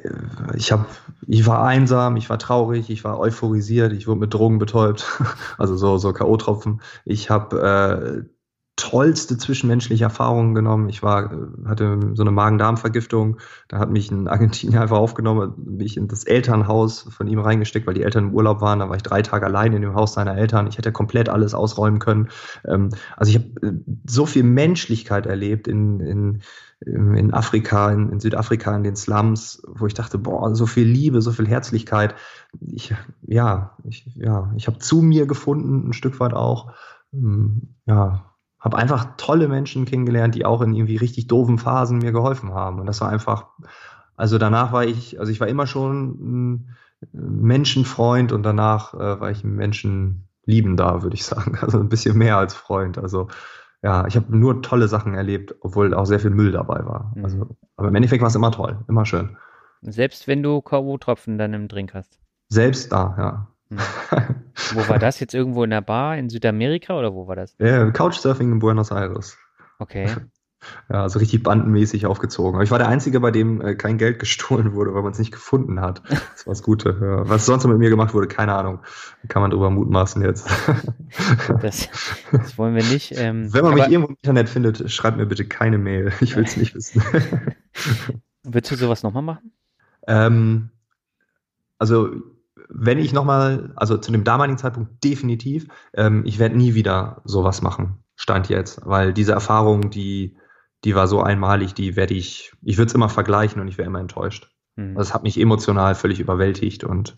ich 0.57 0.73
habe, 0.73 0.87
ich 1.27 1.47
war 1.47 1.67
einsam, 1.67 2.17
ich 2.17 2.31
war 2.31 2.39
traurig, 2.39 2.89
ich 2.89 3.05
war 3.05 3.19
euphorisiert, 3.19 3.93
ich 3.93 4.07
wurde 4.07 4.21
mit 4.21 4.33
Drogen 4.33 4.59
betäubt, 4.59 5.21
also 5.59 5.77
so 5.77 5.99
so 5.99 6.13
KO-Tropfen. 6.13 6.81
Ich 7.05 7.29
habe 7.29 8.25
äh, 8.25 8.36
tollste 8.77 9.39
zwischenmenschliche 9.39 10.05
Erfahrungen 10.05 10.55
genommen. 10.55 10.91
Ich 10.91 11.03
war, 11.03 11.31
hatte 11.65 11.99
so 12.13 12.23
eine 12.23 12.31
Magen-Darm-Vergiftung. 12.31 13.39
Da 13.69 13.79
hat 13.79 13.91
mich 13.91 14.11
ein 14.11 14.29
Argentinier 14.29 14.81
einfach 14.83 14.99
aufgenommen, 14.99 15.55
mich 15.57 15.97
in 15.97 16.09
das 16.09 16.25
Elternhaus 16.25 17.09
von 17.11 17.27
ihm 17.27 17.39
reingesteckt, 17.39 17.87
weil 17.87 17.95
die 17.95 18.03
Eltern 18.03 18.29
im 18.29 18.35
Urlaub 18.35 18.61
waren. 18.61 18.81
Da 18.81 18.89
war 18.91 18.97
ich 18.97 19.03
drei 19.03 19.23
Tage 19.23 19.47
allein 19.47 19.73
in 19.73 19.81
dem 19.81 19.95
Haus 19.95 20.13
seiner 20.13 20.37
Eltern. 20.37 20.67
Ich 20.67 20.77
hätte 20.77 20.93
komplett 20.93 21.31
alles 21.31 21.55
ausräumen 21.55 22.01
können. 22.01 22.29
Ähm, 22.67 22.91
also 23.17 23.31
ich 23.31 23.37
habe 23.37 23.67
äh, 23.67 23.73
so 24.07 24.27
viel 24.27 24.43
Menschlichkeit 24.43 25.25
erlebt 25.25 25.69
in, 25.69 26.01
in, 26.01 26.43
in 26.81 27.33
Afrika, 27.33 27.91
in, 27.91 28.11
in 28.11 28.21
Südafrika, 28.21 28.77
in 28.77 28.85
den 28.85 28.97
Slums, 28.97 29.63
wo 29.67 29.87
ich 29.87 29.95
dachte, 29.95 30.19
boah, 30.19 30.55
so 30.55 30.67
viel 30.67 30.87
Liebe, 30.87 31.23
so 31.23 31.33
viel 31.33 31.49
Herzlichkeit. 31.49 32.15
Ich, 32.61 32.95
ja, 33.27 33.75
ich, 33.85 34.05
ja, 34.17 34.53
ich 34.55 34.67
habe 34.67 34.79
zu 34.81 35.01
mir 35.01 35.27
gefunden, 35.27 35.89
ein 35.89 35.93
Stück 35.95 36.21
weit 36.21 36.35
auch. 36.35 36.73
Ähm, 37.15 37.75
ja, 37.87 38.36
habe 38.67 38.79
einfach 38.79 39.17
tolle 39.17 39.47
Menschen 39.47 39.85
kennengelernt, 39.85 40.35
die 40.35 40.45
auch 40.45 40.61
in 40.61 40.75
irgendwie 40.75 40.97
richtig 40.97 41.29
doofen 41.29 41.57
Phasen 41.57 41.99
mir 41.99 42.11
geholfen 42.11 42.53
haben. 42.53 42.81
Und 42.81 42.87
das 42.87 43.01
war 43.01 43.09
einfach, 43.09 43.47
also 44.17 44.39
danach 44.39 44.73
war 44.73 44.85
ich, 44.85 45.21
also 45.21 45.31
ich 45.31 45.39
war 45.39 45.47
immer 45.47 45.69
schon 45.69 46.09
ein 46.11 46.77
Menschenfreund 47.13 48.33
und 48.33 48.43
danach 48.43 48.93
äh, 48.95 49.21
war 49.21 49.31
ich 49.31 49.45
ein 49.45 49.55
Menschenliebender, 49.55 51.05
würde 51.05 51.15
ich 51.15 51.25
sagen. 51.25 51.57
Also 51.63 51.79
ein 51.79 51.89
bisschen 51.89 52.19
mehr 52.19 52.39
als 52.39 52.55
Freund. 52.55 52.99
Also 52.99 53.29
ja, 53.85 54.05
ich 54.09 54.17
habe 54.17 54.37
nur 54.37 54.63
tolle 54.63 54.89
Sachen 54.89 55.15
erlebt, 55.15 55.55
obwohl 55.61 55.95
auch 55.95 56.07
sehr 56.07 56.19
viel 56.19 56.31
Müll 56.31 56.51
dabei 56.51 56.85
war. 56.85 57.13
Mhm. 57.15 57.25
Also, 57.25 57.57
aber 57.77 57.87
im 57.87 57.95
Endeffekt 57.95 58.21
war 58.21 58.29
es 58.29 58.35
immer 58.35 58.51
toll, 58.51 58.85
immer 58.89 59.07
schön. 59.07 59.37
Selbst 59.83 60.27
wenn 60.27 60.43
du 60.43 60.61
K.O.-Tropfen 60.61 61.39
dann 61.39 61.55
im 61.55 61.69
Drink 61.69 61.95
hast. 61.95 62.19
Selbst 62.49 62.91
da, 62.91 63.15
ja. 63.17 63.56
Hm. 63.69 63.79
wo 64.75 64.89
war 64.89 64.99
das 64.99 65.21
jetzt 65.21 65.35
irgendwo 65.35 65.65
in 65.65 65.71
der 65.71 65.81
Bar 65.81 66.17
in 66.17 66.29
Südamerika 66.29 66.99
oder 66.99 67.15
wo 67.15 67.27
war 67.27 67.37
das? 67.37 67.55
Ja, 67.59 67.91
Couchsurfing 67.91 68.53
in 68.53 68.59
Buenos 68.59 68.91
Aires. 68.91 69.37
Okay. 69.79 70.09
Ja, 70.89 71.03
also 71.03 71.19
richtig 71.19 71.43
bandenmäßig 71.43 72.07
aufgezogen. 72.07 72.55
Aber 72.55 72.65
ich 72.65 72.71
war 72.71 72.79
der 72.79 72.89
Einzige, 72.89 73.21
bei 73.21 73.31
dem 73.31 73.61
äh, 73.61 73.75
kein 73.75 73.99
Geld 73.99 74.19
gestohlen 74.19 74.73
wurde, 74.73 74.95
weil 74.95 75.03
man 75.03 75.13
es 75.13 75.19
nicht 75.19 75.33
gefunden 75.33 75.81
hat. 75.81 76.03
Das 76.09 76.47
war 76.47 76.53
das 76.53 76.63
Gute. 76.63 76.97
Ja. 77.01 77.29
Was 77.29 77.47
sonst 77.47 77.65
noch 77.65 77.71
mit 77.71 77.79
mir 77.79 77.91
gemacht 77.91 78.15
wurde, 78.15 78.27
keine 78.27 78.55
Ahnung. 78.55 78.81
Kann 79.29 79.43
man 79.43 79.51
drüber 79.51 79.71
mutmaßen 79.71 80.23
jetzt. 80.23 80.49
Das, 81.63 81.89
das 82.33 82.59
wollen 82.59 82.75
wir 82.75 82.83
nicht. 82.83 83.17
Ähm, 83.17 83.53
Wenn 83.55 83.63
man 83.63 83.75
mich 83.75 83.85
irgendwo 83.85 84.09
im 84.09 84.17
Internet 84.21 84.49
findet, 84.49 84.91
schreibt 84.91 85.17
mir 85.17 85.27
bitte 85.27 85.47
keine 85.47 85.79
Mail. 85.79 86.13
Ich 86.21 86.37
will 86.37 86.45
es 86.45 86.57
nicht 86.57 86.75
wissen. 86.75 87.01
Würdest 88.43 88.73
du 88.73 88.77
sowas 88.77 89.03
nochmal 89.05 89.23
machen? 89.23 89.53
Ähm, 90.09 90.71
also 91.79 92.11
wenn 92.69 92.99
ich 92.99 93.13
nochmal, 93.13 93.73
also 93.77 93.97
zu 93.97 94.13
dem 94.13 94.25
damaligen 94.25 94.59
Zeitpunkt 94.59 95.03
definitiv, 95.05 95.69
ähm, 95.95 96.23
ich 96.25 96.39
werde 96.39 96.57
nie 96.57 96.75
wieder 96.75 97.23
sowas 97.25 97.63
machen, 97.63 98.05
stand 98.17 98.49
jetzt, 98.49 98.81
weil 98.85 99.13
diese 99.13 99.33
Erfahrung, 99.33 99.91
die, 99.91 100.37
die 100.85 100.95
war 100.95 101.09
so 101.09 101.23
einmalig, 101.23 101.75
die 101.75 101.97
werde 101.97 102.15
ich, 102.15 102.53
ich 102.63 102.79
würde 102.79 102.89
es 102.89 102.95
immer 102.95 103.09
vergleichen 103.09 103.61
und 103.61 103.69
ich 103.69 103.79
wäre 103.79 103.89
immer 103.89 104.01
enttäuscht. 104.01 104.51
Mhm. 104.77 104.95
Das 104.95 105.15
hat 105.15 105.23
mich 105.23 105.41
emotional 105.41 105.95
völlig 105.95 106.21
überwältigt 106.21 106.85
und 106.85 107.17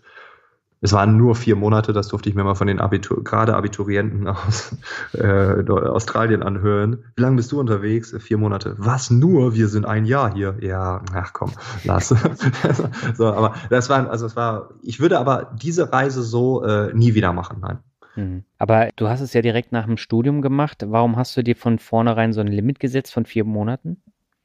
es 0.81 0.93
waren 0.93 1.17
nur 1.17 1.35
vier 1.35 1.55
Monate, 1.55 1.91
das 1.91 2.07
durfte 2.07 2.29
ich 2.29 2.35
mir 2.35 2.43
mal 2.43 2.55
von 2.55 2.67
den 2.67 2.79
Abitur 2.79 3.23
gerade 3.23 3.55
Abiturienten 3.55 4.27
aus 4.27 4.75
äh, 5.13 5.69
Australien 5.69 6.41
anhören. 6.41 7.03
Wie 7.15 7.21
lange 7.21 7.35
bist 7.35 7.51
du 7.51 7.59
unterwegs? 7.59 8.15
Vier 8.19 8.37
Monate. 8.37 8.75
Was 8.77 9.09
nur? 9.09 9.55
Wir 9.55 9.67
sind 9.67 9.85
ein 9.85 10.05
Jahr 10.05 10.33
hier. 10.33 10.55
Ja, 10.61 11.01
ach 11.13 11.33
komm, 11.33 11.51
lass. 11.83 12.09
so, 13.15 13.27
aber 13.27 13.55
das 13.69 13.89
war, 13.89 14.09
also 14.09 14.25
es 14.25 14.35
war, 14.37 14.69
ich 14.81 15.01
würde 15.01 15.19
aber 15.19 15.51
diese 15.61 15.91
Reise 15.91 16.23
so 16.23 16.63
äh, 16.63 16.93
nie 16.93 17.13
wieder 17.13 17.33
machen, 17.33 17.57
nein. 17.59 17.79
Mhm. 18.15 18.43
Aber 18.57 18.89
du 18.95 19.09
hast 19.09 19.19
es 19.19 19.33
ja 19.33 19.41
direkt 19.41 19.73
nach 19.73 19.85
dem 19.85 19.97
Studium 19.97 20.41
gemacht. 20.41 20.85
Warum 20.87 21.17
hast 21.17 21.35
du 21.35 21.43
dir 21.43 21.57
von 21.57 21.79
vornherein 21.79 22.31
so 22.31 22.39
ein 22.39 22.47
Limit 22.47 22.79
gesetzt 22.79 23.13
von 23.13 23.25
vier 23.25 23.43
Monaten? 23.43 24.01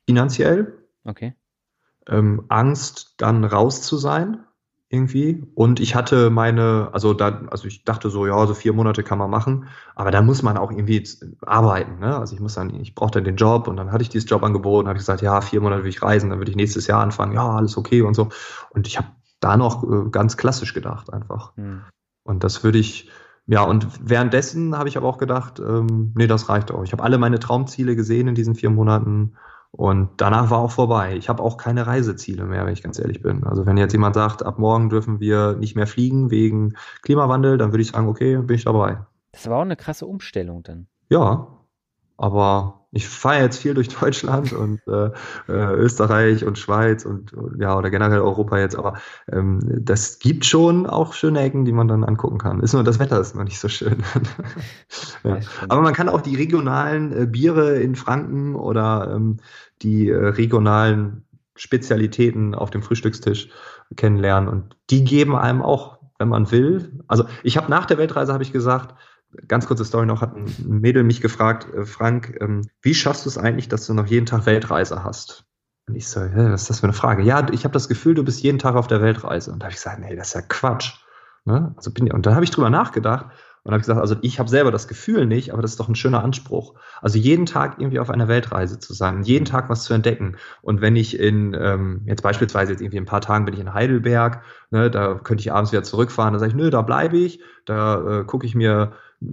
Finanziell. 0.06 0.74
Okay. 1.04 1.34
Ähm, 2.08 2.44
Angst, 2.48 3.14
dann 3.18 3.44
raus 3.44 3.82
zu 3.82 3.96
sein 3.96 4.40
irgendwie. 4.94 5.44
Und 5.54 5.80
ich 5.80 5.94
hatte 5.94 6.30
meine, 6.30 6.88
also 6.92 7.12
da, 7.12 7.42
also 7.50 7.66
ich 7.66 7.84
dachte 7.84 8.08
so, 8.08 8.26
ja, 8.26 8.46
so 8.46 8.54
vier 8.54 8.72
Monate 8.72 9.02
kann 9.02 9.18
man 9.18 9.30
machen, 9.30 9.66
aber 9.94 10.10
da 10.10 10.22
muss 10.22 10.42
man 10.42 10.56
auch 10.56 10.70
irgendwie 10.70 11.06
arbeiten. 11.42 11.98
Ne? 11.98 12.16
Also 12.16 12.34
ich 12.34 12.40
muss 12.40 12.54
dann, 12.54 12.70
ich 12.80 12.94
brauchte 12.94 13.18
dann 13.18 13.24
den 13.24 13.36
Job 13.36 13.68
und 13.68 13.76
dann 13.76 13.92
hatte 13.92 14.02
ich 14.02 14.08
dieses 14.08 14.30
Jobangebot 14.30 14.84
und 14.84 14.88
habe 14.88 14.98
gesagt, 14.98 15.20
ja, 15.20 15.40
vier 15.40 15.60
Monate 15.60 15.82
will 15.82 15.90
ich 15.90 16.02
reisen, 16.02 16.30
dann 16.30 16.38
würde 16.38 16.50
ich 16.50 16.56
nächstes 16.56 16.86
Jahr 16.86 17.02
anfangen, 17.02 17.32
ja, 17.32 17.46
alles 17.48 17.76
okay 17.76 18.02
und 18.02 18.14
so. 18.14 18.28
Und 18.70 18.86
ich 18.86 18.96
habe 18.96 19.08
da 19.40 19.56
noch 19.56 19.84
äh, 19.84 20.08
ganz 20.10 20.36
klassisch 20.36 20.72
gedacht 20.72 21.12
einfach. 21.12 21.56
Hm. 21.56 21.82
Und 22.22 22.44
das 22.44 22.64
würde 22.64 22.78
ich, 22.78 23.10
ja, 23.46 23.62
und 23.62 23.86
währenddessen 24.00 24.78
habe 24.78 24.88
ich 24.88 24.96
aber 24.96 25.08
auch 25.08 25.18
gedacht, 25.18 25.58
ähm, 25.58 26.12
nee, 26.14 26.26
das 26.26 26.48
reicht 26.48 26.72
auch. 26.72 26.84
Ich 26.84 26.92
habe 26.92 27.02
alle 27.02 27.18
meine 27.18 27.38
Traumziele 27.38 27.96
gesehen 27.96 28.28
in 28.28 28.34
diesen 28.34 28.54
vier 28.54 28.70
Monaten 28.70 29.34
und 29.76 30.10
danach 30.18 30.50
war 30.50 30.58
auch 30.58 30.70
vorbei. 30.70 31.16
Ich 31.16 31.28
habe 31.28 31.42
auch 31.42 31.56
keine 31.56 31.88
Reiseziele 31.88 32.44
mehr, 32.44 32.64
wenn 32.64 32.72
ich 32.72 32.82
ganz 32.82 33.00
ehrlich 33.00 33.20
bin. 33.22 33.42
Also 33.42 33.66
wenn 33.66 33.76
jetzt 33.76 33.92
jemand 33.92 34.14
sagt, 34.14 34.44
ab 34.44 34.56
morgen 34.56 34.88
dürfen 34.88 35.18
wir 35.18 35.56
nicht 35.56 35.74
mehr 35.74 35.88
fliegen 35.88 36.30
wegen 36.30 36.74
Klimawandel, 37.02 37.58
dann 37.58 37.72
würde 37.72 37.82
ich 37.82 37.90
sagen, 37.90 38.06
okay, 38.06 38.36
bin 38.36 38.54
ich 38.54 38.64
dabei. 38.64 38.98
Das 39.32 39.48
war 39.48 39.58
auch 39.58 39.62
eine 39.62 39.74
krasse 39.74 40.06
Umstellung 40.06 40.62
dann. 40.62 40.86
Ja, 41.08 41.48
aber 42.16 42.83
ich 42.94 43.08
fahre 43.08 43.42
jetzt 43.42 43.58
viel 43.58 43.74
durch 43.74 43.88
Deutschland 43.88 44.52
und 44.52 44.80
äh, 44.86 45.10
äh, 45.48 45.74
Österreich 45.74 46.44
und 46.44 46.58
Schweiz 46.58 47.04
und, 47.04 47.32
und, 47.32 47.60
ja 47.60 47.76
oder 47.76 47.90
generell 47.90 48.20
Europa 48.20 48.58
jetzt, 48.58 48.76
aber 48.76 48.94
ähm, 49.30 49.60
das 49.80 50.20
gibt 50.20 50.44
schon 50.44 50.86
auch 50.86 51.12
schöne 51.12 51.40
Ecken, 51.40 51.64
die 51.64 51.72
man 51.72 51.88
dann 51.88 52.04
angucken 52.04 52.38
kann. 52.38 52.60
Ist 52.60 52.72
nur 52.72 52.84
das 52.84 52.98
Wetter 52.98 53.20
ist 53.20 53.34
noch 53.34 53.44
nicht 53.44 53.58
so 53.58 53.68
schön. 53.68 54.04
ja. 55.24 55.40
Aber 55.68 55.82
man 55.82 55.92
kann 55.92 56.08
auch 56.08 56.20
die 56.20 56.36
regionalen 56.36 57.12
äh, 57.12 57.26
Biere 57.26 57.80
in 57.80 57.96
Franken 57.96 58.54
oder 58.54 59.12
ähm, 59.14 59.38
die 59.82 60.08
äh, 60.08 60.16
regionalen 60.16 61.24
Spezialitäten 61.56 62.54
auf 62.54 62.70
dem 62.70 62.82
Frühstückstisch 62.82 63.48
kennenlernen. 63.96 64.48
Und 64.48 64.76
die 64.90 65.04
geben 65.04 65.36
einem 65.36 65.62
auch, 65.62 65.98
wenn 66.18 66.28
man 66.28 66.50
will. 66.50 67.00
Also 67.06 67.24
ich 67.42 67.56
habe 67.56 67.70
nach 67.70 67.86
der 67.86 67.98
Weltreise 67.98 68.32
habe 68.32 68.42
ich 68.42 68.52
gesagt, 68.52 68.94
ganz 69.48 69.66
kurze 69.66 69.84
Story 69.84 70.06
noch, 70.06 70.20
hat 70.20 70.36
ein 70.36 70.52
Mädel 70.66 71.04
mich 71.04 71.20
gefragt, 71.20 71.66
äh, 71.74 71.84
Frank, 71.84 72.36
ähm, 72.40 72.68
wie 72.82 72.94
schaffst 72.94 73.24
du 73.24 73.28
es 73.28 73.38
eigentlich, 73.38 73.68
dass 73.68 73.86
du 73.86 73.94
noch 73.94 74.06
jeden 74.06 74.26
Tag 74.26 74.46
Weltreise 74.46 75.04
hast? 75.04 75.44
Und 75.86 75.96
ich 75.96 76.08
so, 76.08 76.20
was 76.20 76.62
ist 76.62 76.70
das 76.70 76.80
für 76.80 76.84
eine 76.84 76.92
Frage? 76.92 77.22
Ja, 77.22 77.46
ich 77.50 77.64
habe 77.64 77.72
das 77.72 77.88
Gefühl, 77.88 78.14
du 78.14 78.24
bist 78.24 78.42
jeden 78.42 78.58
Tag 78.58 78.74
auf 78.74 78.86
der 78.86 79.02
Weltreise. 79.02 79.52
Und 79.52 79.60
da 79.60 79.64
habe 79.64 79.72
ich 79.72 79.76
gesagt, 79.76 80.00
nee, 80.00 80.16
das 80.16 80.28
ist 80.28 80.34
ja 80.34 80.42
Quatsch. 80.42 80.94
Ne? 81.44 81.74
Also 81.76 81.92
bin, 81.92 82.10
und 82.10 82.24
dann 82.24 82.34
habe 82.34 82.44
ich 82.44 82.50
drüber 82.50 82.70
nachgedacht 82.70 83.26
und 83.64 83.72
habe 83.72 83.80
gesagt, 83.80 84.00
also 84.00 84.16
ich 84.20 84.38
habe 84.38 84.48
selber 84.48 84.70
das 84.70 84.88
Gefühl 84.88 85.26
nicht, 85.26 85.52
aber 85.52 85.62
das 85.62 85.72
ist 85.72 85.80
doch 85.80 85.88
ein 85.88 85.94
schöner 85.94 86.22
Anspruch. 86.22 86.74
Also 87.00 87.18
jeden 87.18 87.46
Tag 87.46 87.76
irgendwie 87.78 87.98
auf 87.98 88.10
einer 88.10 88.28
Weltreise 88.28 88.78
zu 88.78 88.94
sein, 88.94 89.22
jeden 89.22 89.46
Tag 89.46 89.68
was 89.70 89.84
zu 89.84 89.94
entdecken. 89.94 90.36
Und 90.62 90.82
wenn 90.82 90.96
ich 90.96 91.18
in, 91.18 91.54
ähm, 91.58 92.02
jetzt 92.06 92.22
beispielsweise 92.22 92.72
jetzt 92.72 92.80
irgendwie 92.80 92.98
ein 92.98 93.06
paar 93.06 93.22
Tagen 93.22 93.46
bin 93.46 93.54
ich 93.54 93.60
in 93.60 93.72
Heidelberg, 93.72 94.42
ne, 94.70 94.90
da 94.90 95.14
könnte 95.14 95.40
ich 95.40 95.52
abends 95.52 95.72
wieder 95.72 95.82
zurückfahren, 95.82 96.34
dann 96.34 96.40
sage 96.40 96.50
ich, 96.50 96.56
nö, 96.56 96.70
da 96.70 96.82
bleibe 96.82 97.16
ich, 97.16 97.40
da 97.64 98.20
äh, 98.20 98.24
gucke 98.24 98.46
ich 98.46 98.54
mir 98.54 98.92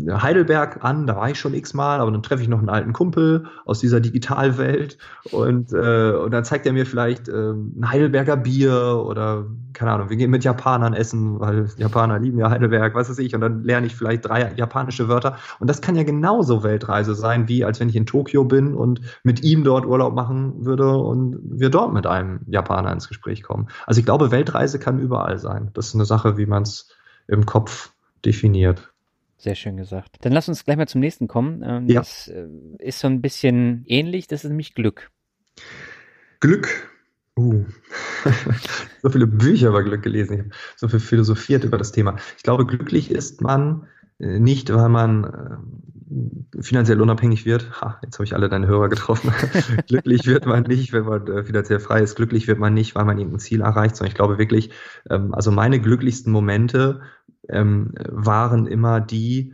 Heidelberg 0.09 0.83
an, 0.83 1.07
da 1.07 1.15
war 1.15 1.29
ich 1.29 1.39
schon 1.39 1.53
x-mal, 1.53 1.99
aber 1.99 2.11
dann 2.11 2.23
treffe 2.23 2.43
ich 2.43 2.49
noch 2.49 2.59
einen 2.59 2.69
alten 2.69 2.93
Kumpel 2.93 3.45
aus 3.65 3.79
dieser 3.79 3.99
Digitalwelt 3.99 4.97
und, 5.31 5.73
äh, 5.73 6.11
und 6.11 6.31
dann 6.31 6.43
zeigt 6.43 6.65
er 6.65 6.73
mir 6.73 6.85
vielleicht 6.85 7.27
äh, 7.27 7.51
ein 7.51 7.89
Heidelberger 7.89 8.37
Bier 8.37 9.03
oder 9.05 9.45
keine 9.73 9.91
Ahnung, 9.91 10.09
wir 10.09 10.17
gehen 10.17 10.31
mit 10.31 10.43
Japanern 10.43 10.93
essen, 10.93 11.39
weil 11.39 11.67
Japaner 11.77 12.19
lieben 12.19 12.39
ja 12.39 12.49
Heidelberg, 12.49 12.93
was 12.93 13.09
weiß 13.09 13.19
ich, 13.19 13.33
und 13.35 13.41
dann 13.41 13.63
lerne 13.63 13.87
ich 13.87 13.95
vielleicht 13.95 14.25
drei 14.25 14.53
japanische 14.55 15.07
Wörter 15.07 15.37
und 15.59 15.69
das 15.69 15.81
kann 15.81 15.95
ja 15.95 16.03
genauso 16.03 16.63
Weltreise 16.63 17.15
sein, 17.15 17.47
wie 17.47 17.65
als 17.65 17.79
wenn 17.79 17.89
ich 17.89 17.95
in 17.95 18.05
Tokio 18.05 18.43
bin 18.43 18.73
und 18.75 19.01
mit 19.23 19.43
ihm 19.43 19.63
dort 19.63 19.85
Urlaub 19.85 20.13
machen 20.13 20.65
würde 20.65 20.89
und 20.97 21.39
wir 21.43 21.69
dort 21.69 21.93
mit 21.93 22.07
einem 22.07 22.41
Japaner 22.47 22.91
ins 22.91 23.07
Gespräch 23.07 23.43
kommen. 23.43 23.67
Also 23.85 23.99
ich 23.99 24.05
glaube, 24.05 24.31
Weltreise 24.31 24.79
kann 24.79 24.99
überall 24.99 25.37
sein. 25.37 25.71
Das 25.73 25.87
ist 25.87 25.95
eine 25.95 26.05
Sache, 26.05 26.37
wie 26.37 26.45
man 26.45 26.63
es 26.63 26.89
im 27.27 27.45
Kopf 27.45 27.91
definiert. 28.25 28.91
Sehr 29.41 29.55
schön 29.55 29.75
gesagt. 29.75 30.17
Dann 30.21 30.33
lass 30.33 30.47
uns 30.49 30.63
gleich 30.65 30.77
mal 30.77 30.87
zum 30.87 31.01
nächsten 31.01 31.27
kommen. 31.27 31.63
Ähm, 31.65 31.87
ja. 31.87 32.01
Das 32.01 32.27
äh, 32.27 32.45
ist 32.77 32.99
so 32.99 33.07
ein 33.07 33.21
bisschen 33.21 33.83
ähnlich, 33.87 34.27
das 34.27 34.43
ist 34.43 34.49
nämlich 34.49 34.75
Glück. 34.75 35.09
Glück. 36.41 36.91
Uh. 37.35 37.65
so 39.01 39.09
viele 39.09 39.25
Bücher 39.25 39.69
über 39.69 39.83
Glück 39.83 40.03
gelesen, 40.03 40.33
ich 40.33 40.39
habe 40.41 40.51
so 40.75 40.87
viel 40.89 40.99
philosophiert 40.99 41.63
über 41.63 41.79
das 41.79 41.91
Thema. 41.91 42.17
Ich 42.37 42.43
glaube, 42.43 42.67
glücklich 42.67 43.09
ist 43.09 43.41
man 43.41 43.87
äh, 44.19 44.37
nicht, 44.37 44.71
weil 44.71 44.89
man 44.89 45.23
äh, 45.23 45.90
finanziell 46.59 47.01
unabhängig 47.01 47.45
wird. 47.45 47.81
Ha, 47.81 47.99
jetzt 48.03 48.15
habe 48.15 48.25
ich 48.25 48.33
alle 48.33 48.49
deine 48.49 48.67
Hörer 48.67 48.89
getroffen. 48.89 49.31
glücklich 49.87 50.25
wird 50.25 50.45
man 50.45 50.63
nicht, 50.63 50.93
wenn 50.93 51.05
man 51.05 51.27
äh, 51.27 51.43
finanziell 51.43 51.79
frei 51.79 52.01
ist. 52.01 52.15
Glücklich 52.15 52.47
wird 52.47 52.59
man 52.59 52.73
nicht, 52.73 52.95
weil 52.95 53.05
man 53.05 53.17
irgendein 53.17 53.39
Ziel 53.39 53.61
erreicht, 53.61 53.95
sondern 53.95 54.11
ich 54.11 54.15
glaube 54.15 54.37
wirklich, 54.37 54.71
ähm, 55.09 55.33
also 55.33 55.51
meine 55.51 55.79
glücklichsten 55.79 56.31
Momente 56.31 57.01
ähm, 57.49 57.93
waren 58.09 58.67
immer 58.67 58.99
die 58.99 59.53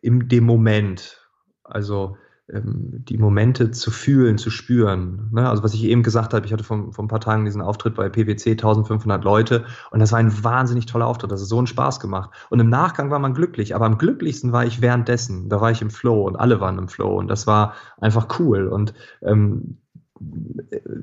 in 0.00 0.28
dem 0.28 0.44
Moment. 0.44 1.28
Also 1.64 2.16
die 2.48 3.18
Momente 3.18 3.72
zu 3.72 3.90
fühlen, 3.90 4.38
zu 4.38 4.50
spüren. 4.50 5.30
Ne? 5.32 5.48
Also 5.48 5.64
was 5.64 5.74
ich 5.74 5.82
eben 5.82 6.04
gesagt 6.04 6.32
habe, 6.32 6.46
ich 6.46 6.52
hatte 6.52 6.62
vor, 6.62 6.92
vor 6.92 7.04
ein 7.04 7.08
paar 7.08 7.20
Tagen 7.20 7.44
diesen 7.44 7.60
Auftritt 7.60 7.96
bei 7.96 8.08
PwC, 8.08 8.52
1500 8.52 9.24
Leute 9.24 9.64
und 9.90 9.98
das 9.98 10.12
war 10.12 10.20
ein 10.20 10.44
wahnsinnig 10.44 10.86
toller 10.86 11.06
Auftritt, 11.06 11.32
das 11.32 11.40
hat 11.40 11.48
so 11.48 11.58
einen 11.58 11.66
Spaß 11.66 11.98
gemacht. 11.98 12.30
Und 12.48 12.60
im 12.60 12.68
Nachgang 12.68 13.10
war 13.10 13.18
man 13.18 13.34
glücklich, 13.34 13.74
aber 13.74 13.86
am 13.86 13.98
glücklichsten 13.98 14.52
war 14.52 14.64
ich 14.64 14.80
währenddessen, 14.80 15.48
da 15.48 15.60
war 15.60 15.72
ich 15.72 15.82
im 15.82 15.90
Flow 15.90 16.24
und 16.24 16.36
alle 16.36 16.60
waren 16.60 16.78
im 16.78 16.88
Flow 16.88 17.18
und 17.18 17.26
das 17.26 17.48
war 17.48 17.74
einfach 18.00 18.38
cool 18.38 18.68
und 18.68 18.94
ähm, 19.22 19.78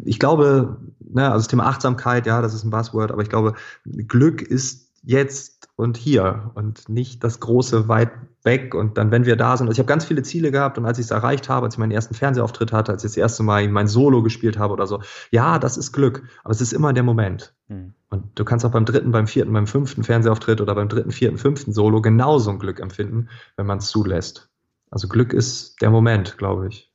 ich 0.05 0.19
glaube, 0.19 0.77
ne, 0.99 1.25
also 1.25 1.39
das 1.39 1.47
Thema 1.49 1.65
Achtsamkeit, 1.65 2.25
ja, 2.25 2.41
das 2.41 2.53
ist 2.53 2.63
ein 2.63 2.71
Buzzword, 2.71 3.11
aber 3.11 3.21
ich 3.21 3.29
glaube, 3.29 3.53
Glück 3.83 4.41
ist 4.41 4.91
jetzt 5.03 5.62
und 5.83 5.97
hier 5.97 6.51
und 6.55 6.89
nicht 6.89 7.23
das 7.23 7.39
große 7.39 7.87
weit 7.87 8.11
weg 8.43 8.73
und 8.73 8.97
dann, 8.97 9.11
wenn 9.11 9.25
wir 9.25 9.35
da 9.35 9.55
sind. 9.55 9.67
Also 9.67 9.73
ich 9.73 9.79
habe 9.79 9.87
ganz 9.87 10.05
viele 10.05 10.23
Ziele 10.23 10.51
gehabt 10.51 10.77
und 10.77 10.85
als 10.85 10.97
ich 10.97 11.05
es 11.05 11.11
erreicht 11.11 11.49
habe, 11.49 11.65
als 11.65 11.75
ich 11.75 11.79
meinen 11.79 11.91
ersten 11.91 12.13
Fernsehauftritt 12.13 12.73
hatte, 12.73 12.91
als 12.91 13.03
ich 13.03 13.11
das 13.11 13.17
erste 13.17 13.43
Mal 13.43 13.67
mein 13.69 13.87
Solo 13.87 14.23
gespielt 14.23 14.57
habe 14.57 14.73
oder 14.73 14.87
so, 14.87 15.01
ja, 15.31 15.59
das 15.59 15.77
ist 15.77 15.91
Glück, 15.91 16.23
aber 16.43 16.51
es 16.51 16.61
ist 16.61 16.73
immer 16.73 16.93
der 16.93 17.03
Moment. 17.03 17.53
Mhm. 17.67 17.93
Und 18.09 18.23
du 18.35 18.45
kannst 18.45 18.65
auch 18.65 18.71
beim 18.71 18.85
dritten, 18.85 19.11
beim 19.11 19.27
vierten, 19.27 19.53
beim 19.53 19.67
fünften 19.67 20.03
Fernsehauftritt 20.03 20.61
oder 20.61 20.75
beim 20.75 20.89
dritten, 20.89 21.11
vierten, 21.11 21.37
fünften 21.37 21.73
Solo 21.73 22.01
genauso 22.01 22.49
ein 22.49 22.59
Glück 22.59 22.79
empfinden, 22.79 23.29
wenn 23.55 23.65
man 23.65 23.77
es 23.77 23.87
zulässt. 23.87 24.49
Also 24.89 25.07
Glück 25.07 25.33
ist 25.33 25.81
der 25.81 25.89
Moment, 25.89 26.37
glaube 26.37 26.67
ich. 26.67 26.91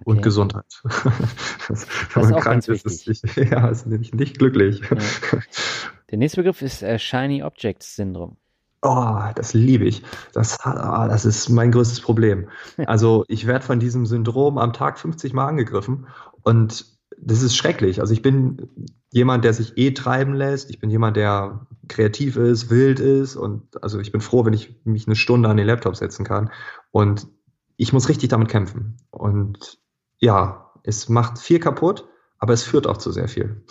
Okay. 0.00 0.10
Und 0.10 0.22
Gesundheit. 0.22 0.82
das, 1.68 1.86
wenn 2.14 2.30
man 2.30 2.40
krank 2.40 2.68
ist, 2.68 2.86
ist 2.86 3.08
nicht, 3.08 3.36
ja, 3.50 3.68
ist 3.68 3.86
nicht, 3.86 4.14
nicht 4.14 4.38
glücklich. 4.38 4.80
Ja. 4.80 4.96
Der 6.10 6.18
nächste 6.18 6.38
Begriff 6.38 6.62
ist 6.62 6.82
äh, 6.82 6.98
Shiny 6.98 7.42
Objects 7.42 7.96
Syndrom. 7.96 8.36
Oh, 8.82 9.18
das 9.34 9.54
liebe 9.54 9.84
ich. 9.84 10.02
Das, 10.32 10.58
oh, 10.64 10.70
das 11.08 11.24
ist 11.24 11.48
mein 11.48 11.72
größtes 11.72 12.00
Problem. 12.00 12.48
Also 12.86 13.24
ich 13.28 13.46
werde 13.46 13.64
von 13.64 13.80
diesem 13.80 14.06
Syndrom 14.06 14.56
am 14.56 14.72
Tag 14.72 14.98
50 14.98 15.32
Mal 15.32 15.48
angegriffen 15.48 16.06
und 16.42 16.86
das 17.20 17.42
ist 17.42 17.56
schrecklich. 17.56 18.00
Also 18.00 18.12
ich 18.12 18.22
bin 18.22 18.68
jemand, 19.10 19.44
der 19.44 19.52
sich 19.52 19.76
eh 19.76 19.90
treiben 19.92 20.34
lässt. 20.34 20.70
Ich 20.70 20.78
bin 20.78 20.90
jemand, 20.90 21.16
der 21.16 21.66
kreativ 21.88 22.36
ist, 22.36 22.70
wild 22.70 23.00
ist 23.00 23.34
und 23.34 23.82
also 23.82 23.98
ich 23.98 24.12
bin 24.12 24.20
froh, 24.20 24.44
wenn 24.44 24.52
ich 24.52 24.76
mich 24.84 25.06
eine 25.06 25.16
Stunde 25.16 25.48
an 25.48 25.56
den 25.56 25.66
Laptop 25.66 25.96
setzen 25.96 26.24
kann. 26.24 26.50
Und 26.92 27.26
ich 27.76 27.92
muss 27.92 28.08
richtig 28.08 28.28
damit 28.28 28.48
kämpfen. 28.48 28.96
Und 29.10 29.78
ja, 30.18 30.72
es 30.84 31.08
macht 31.08 31.38
viel 31.38 31.58
kaputt, 31.58 32.06
aber 32.38 32.52
es 32.52 32.62
führt 32.62 32.86
auch 32.86 32.96
zu 32.96 33.12
sehr 33.12 33.28
viel. 33.28 33.62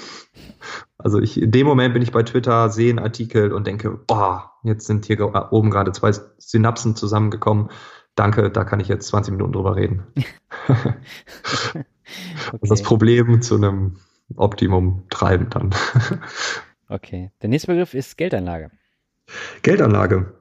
Also 0.98 1.20
ich, 1.20 1.42
in 1.42 1.52
dem 1.52 1.68
Moment 1.68 1.94
bin 1.94 2.04
ich 2.04 2.12
bei 2.12 2.24
Twitter, 2.24 2.70
sehe 2.70 2.90
einen 2.90 3.00
Artikel 3.00 3.54
und 3.54 3.68
denke, 3.68 4.00
oh, 4.10 4.40
jetzt 4.64 4.88
sind 4.88 5.06
hier 5.06 5.52
oben 5.52 5.70
gerade 5.70 5.92
zwei 5.92 6.12
Synapsen 6.38 6.96
zusammengekommen. 6.96 7.70
Danke, 8.16 8.50
da 8.50 8.64
kann 8.64 8.80
ich 8.80 8.88
jetzt 8.88 9.08
20 9.08 9.34
Minuten 9.34 9.54
drüber 9.54 9.76
reden. 9.76 10.08
okay. 10.68 11.86
Das 12.62 12.82
Problem 12.82 13.42
zu 13.42 13.56
einem 13.56 13.98
Optimum 14.36 15.04
treiben 15.10 15.50
dann. 15.50 15.74
okay. 16.90 17.32
Der 17.42 17.50
nächste 17.50 17.68
Begriff 17.68 17.94
ist 17.94 18.18
Geldanlage. 18.18 18.72
Geldanlage 19.62 20.34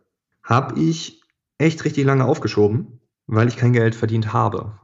habe 0.42 0.80
ich 0.80 1.22
echt 1.58 1.84
richtig 1.84 2.04
lange 2.04 2.24
aufgeschoben, 2.24 3.00
weil 3.26 3.48
ich 3.48 3.56
kein 3.56 3.72
Geld 3.72 3.94
verdient 3.94 4.32
habe. 4.32 4.78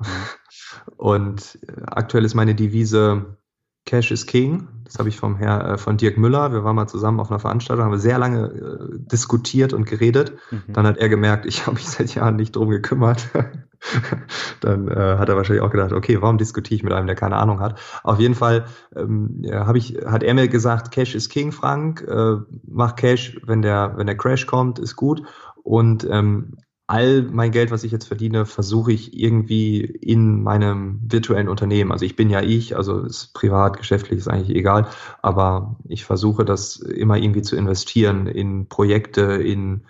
Und 0.97 1.59
aktuell 1.87 2.25
ist 2.25 2.35
meine 2.35 2.55
Devise 2.55 3.37
Cash 3.85 4.13
is 4.13 4.27
King. 4.27 4.69
Das 4.85 4.99
habe 4.99 5.09
ich 5.09 5.17
vom 5.17 5.37
Herr, 5.37 5.73
äh, 5.73 5.79
von 5.79 5.97
Dirk 5.97 6.17
Müller. 6.17 6.53
Wir 6.53 6.63
waren 6.63 6.77
mal 6.77 6.87
zusammen 6.87 7.19
auf 7.19 7.31
einer 7.31 7.41
Veranstaltung, 7.41 7.85
haben 7.85 7.99
sehr 7.99 8.19
lange 8.19 8.47
äh, 8.47 8.99
diskutiert 8.99 9.73
und 9.73 9.87
geredet. 9.87 10.35
Mhm. 10.51 10.73
Dann 10.73 10.87
hat 10.87 10.99
er 10.99 11.09
gemerkt, 11.09 11.47
ich 11.47 11.67
habe 11.67 11.75
mich 11.75 11.89
seit 11.89 12.15
Jahren 12.15 12.37
nicht 12.37 12.55
drum 12.55 12.71
gekümmert. 12.71 13.29
Dann 14.61 14.87
äh, 14.87 15.17
hat 15.19 15.29
er 15.29 15.37
wahrscheinlich 15.37 15.65
auch 15.65 15.73
gedacht, 15.73 15.93
okay, 15.93 16.23
warum 16.23 16.39
diskutiere 16.39 16.77
ich 16.77 16.83
mit 16.85 16.93
einem, 16.93 17.09
der 17.09 17.17
keine 17.17 17.37
Ahnung 17.37 17.59
hat? 17.59 17.81
Auf 18.05 18.21
jeden 18.21 18.37
Fall 18.37 18.67
ähm, 18.95 19.39
ja, 19.41 19.75
ich, 19.75 19.97
hat 20.07 20.23
er 20.23 20.35
mir 20.35 20.47
gesagt, 20.47 20.93
Cash 20.93 21.17
is 21.17 21.29
King, 21.29 21.51
Frank. 21.51 22.03
Äh, 22.03 22.37
mach 22.65 22.95
Cash, 22.95 23.41
wenn 23.45 23.63
der, 23.63 23.95
wenn 23.97 24.07
der 24.07 24.17
Crash 24.17 24.47
kommt, 24.47 24.79
ist 24.79 24.95
gut. 24.95 25.25
Und 25.65 26.07
ähm, 26.09 26.57
all 26.93 27.23
mein 27.23 27.52
Geld, 27.52 27.70
was 27.70 27.85
ich 27.85 27.90
jetzt 27.90 28.05
verdiene, 28.05 28.44
versuche 28.44 28.93
ich 28.93 29.19
irgendwie 29.19 29.81
in 29.81 30.43
meinem 30.43 31.01
virtuellen 31.10 31.48
Unternehmen. 31.48 31.90
Also 31.90 32.05
ich 32.05 32.16
bin 32.16 32.28
ja 32.28 32.43
ich, 32.43 32.77
also 32.77 33.01
ist 33.01 33.32
privat, 33.32 33.78
geschäftlich 33.78 34.19
ist 34.19 34.28
eigentlich 34.28 34.55
egal, 34.55 34.86
aber 35.23 35.77
ich 35.89 36.05
versuche 36.05 36.44
das 36.44 36.77
immer 36.77 37.16
irgendwie 37.16 37.40
zu 37.40 37.56
investieren 37.56 38.27
in 38.27 38.69
Projekte, 38.69 39.23
in 39.23 39.86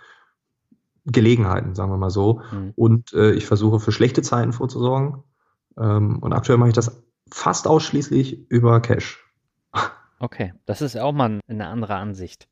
Gelegenheiten, 1.05 1.75
sagen 1.75 1.91
wir 1.91 1.97
mal 1.97 2.09
so. 2.09 2.39
Mhm. 2.53 2.71
Und 2.77 3.11
äh, 3.11 3.33
ich 3.33 3.45
versuche 3.47 3.81
für 3.81 3.91
schlechte 3.91 4.21
Zeiten 4.21 4.53
vorzusorgen. 4.53 5.23
Ähm, 5.77 6.19
und 6.19 6.31
aktuell 6.31 6.57
mache 6.57 6.69
ich 6.69 6.75
das 6.75 7.03
fast 7.29 7.67
ausschließlich 7.67 8.49
über 8.49 8.79
Cash. 8.79 9.19
Okay, 10.19 10.53
das 10.65 10.81
ist 10.81 10.97
auch 10.97 11.11
mal 11.11 11.41
eine 11.49 11.67
andere 11.67 11.95
Ansicht 11.95 12.47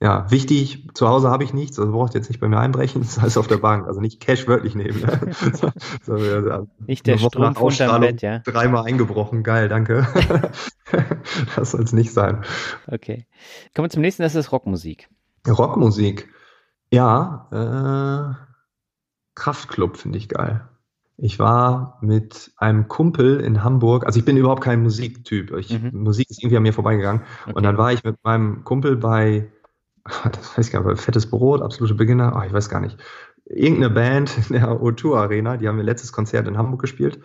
ja, 0.00 0.30
wichtig, 0.30 0.88
zu 0.92 1.08
Hause 1.08 1.30
habe 1.30 1.42
ich 1.42 1.54
nichts, 1.54 1.78
also 1.78 1.92
braucht 1.92 2.14
jetzt 2.14 2.28
nicht 2.28 2.38
bei 2.38 2.48
mir 2.48 2.58
einbrechen, 2.58 3.00
das 3.02 3.20
heißt 3.20 3.38
auf 3.38 3.46
der 3.46 3.56
Bank, 3.56 3.86
also 3.86 4.00
nicht 4.00 4.20
Cash 4.20 4.46
wörtlich 4.46 4.74
nehmen. 4.74 5.00
Ne? 5.00 5.32
so, 6.02 6.16
ja, 6.16 6.66
nicht 6.86 7.06
der 7.06 7.18
Strumpf 7.18 7.60
unterm 7.60 8.00
Bett, 8.02 8.20
ja. 8.20 8.40
Dreimal 8.40 8.84
eingebrochen, 8.84 9.42
geil, 9.42 9.68
danke. 9.68 10.06
das 11.56 11.70
soll 11.70 11.82
es 11.82 11.92
nicht 11.92 12.12
sein. 12.12 12.44
Okay. 12.86 13.26
Kommen 13.74 13.86
wir 13.86 13.90
zum 13.90 14.02
nächsten, 14.02 14.22
das 14.22 14.34
ist 14.34 14.52
Rockmusik. 14.52 15.08
Rockmusik. 15.48 16.28
Ja, 16.92 18.36
äh, 18.38 18.46
Kraftclub 19.34 19.96
finde 19.96 20.18
ich 20.18 20.28
geil. 20.28 20.68
Ich 21.18 21.38
war 21.38 21.98
mit 22.02 22.52
einem 22.58 22.88
Kumpel 22.88 23.40
in 23.40 23.64
Hamburg, 23.64 24.04
also 24.04 24.18
ich 24.18 24.26
bin 24.26 24.36
überhaupt 24.36 24.62
kein 24.62 24.82
Musiktyp. 24.82 25.50
Ich, 25.56 25.70
mhm. 25.70 26.02
Musik 26.02 26.28
ist 26.28 26.42
irgendwie 26.42 26.58
an 26.58 26.62
mir 26.62 26.74
vorbeigegangen. 26.74 27.22
Okay. 27.44 27.54
Und 27.54 27.62
dann 27.62 27.78
war 27.78 27.92
ich 27.92 28.04
mit 28.04 28.16
meinem 28.22 28.64
Kumpel 28.64 28.96
bei 28.96 29.50
das 30.32 30.56
weiß 30.56 30.66
ich 30.66 30.72
gar 30.72 30.84
nicht, 30.84 31.00
Fettes 31.00 31.30
Brot, 31.30 31.62
absolute 31.62 31.94
Beginner, 31.94 32.34
oh, 32.36 32.42
ich 32.46 32.52
weiß 32.52 32.68
gar 32.68 32.80
nicht. 32.80 32.98
Irgendeine 33.44 33.94
Band 33.94 34.36
in 34.48 34.54
der 34.54 34.80
O2 34.80 35.16
Arena, 35.16 35.56
die 35.56 35.68
haben 35.68 35.78
ihr 35.78 35.84
letztes 35.84 36.12
Konzert 36.12 36.48
in 36.48 36.58
Hamburg 36.58 36.80
gespielt. 36.80 37.20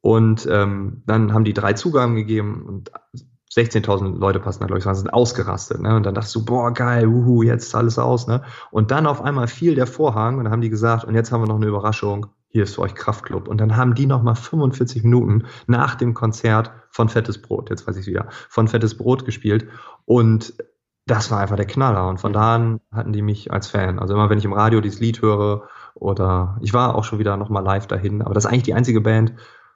Und 0.00 0.46
ähm, 0.50 1.02
dann 1.06 1.32
haben 1.32 1.44
die 1.44 1.54
drei 1.54 1.72
Zugaben 1.72 2.14
gegeben 2.14 2.62
und 2.64 2.92
16.000 3.56 4.18
Leute 4.18 4.38
passen 4.38 4.60
da, 4.60 4.66
glaube 4.66 4.78
ich, 4.78 4.84
sind 4.84 5.12
ausgerastet. 5.12 5.80
Ne? 5.80 5.96
Und 5.96 6.04
dann 6.04 6.14
dachtest 6.14 6.34
du, 6.34 6.44
boah, 6.44 6.72
geil, 6.72 7.10
wuhu, 7.10 7.42
jetzt 7.42 7.74
alles 7.74 7.98
aus. 7.98 8.26
Ne? 8.26 8.42
Und 8.70 8.90
dann 8.90 9.06
auf 9.06 9.22
einmal 9.22 9.48
fiel 9.48 9.74
der 9.74 9.86
Vorhang 9.86 10.38
und 10.38 10.44
dann 10.44 10.52
haben 10.52 10.60
die 10.60 10.70
gesagt, 10.70 11.04
und 11.04 11.14
jetzt 11.14 11.32
haben 11.32 11.42
wir 11.42 11.48
noch 11.48 11.56
eine 11.56 11.66
Überraschung, 11.66 12.26
hier 12.48 12.64
ist 12.64 12.74
für 12.74 12.82
euch 12.82 12.94
Kraftclub. 12.94 13.48
Und 13.48 13.58
dann 13.60 13.76
haben 13.76 13.94
die 13.94 14.06
nochmal 14.06 14.36
45 14.36 15.04
Minuten 15.04 15.44
nach 15.66 15.94
dem 15.94 16.14
Konzert 16.14 16.70
von 16.90 17.08
Fettes 17.08 17.40
Brot, 17.40 17.70
jetzt 17.70 17.86
weiß 17.86 17.96
ich 17.96 18.06
wieder, 18.06 18.28
von 18.48 18.68
Fettes 18.68 18.96
Brot 18.96 19.24
gespielt. 19.24 19.68
Und 20.04 20.54
das 21.06 21.30
war 21.30 21.40
einfach 21.40 21.56
der 21.56 21.66
Knaller. 21.66 22.08
Und 22.08 22.18
von 22.18 22.32
da 22.32 22.56
an 22.56 22.80
hatten 22.92 23.12
die 23.12 23.22
mich 23.22 23.52
als 23.52 23.68
Fan. 23.68 23.98
Also 23.98 24.14
immer, 24.14 24.28
wenn 24.28 24.38
ich 24.38 24.44
im 24.44 24.52
Radio 24.52 24.80
dieses 24.80 25.00
Lied 25.00 25.22
höre 25.22 25.68
oder 25.94 26.58
ich 26.60 26.74
war 26.74 26.94
auch 26.94 27.04
schon 27.04 27.18
wieder 27.18 27.36
nochmal 27.36 27.62
live 27.64 27.86
dahin. 27.86 28.22
Aber 28.22 28.34
das 28.34 28.44
ist 28.44 28.50
eigentlich 28.50 28.64
die 28.64 28.74
einzige 28.74 29.00
Band, 29.00 29.34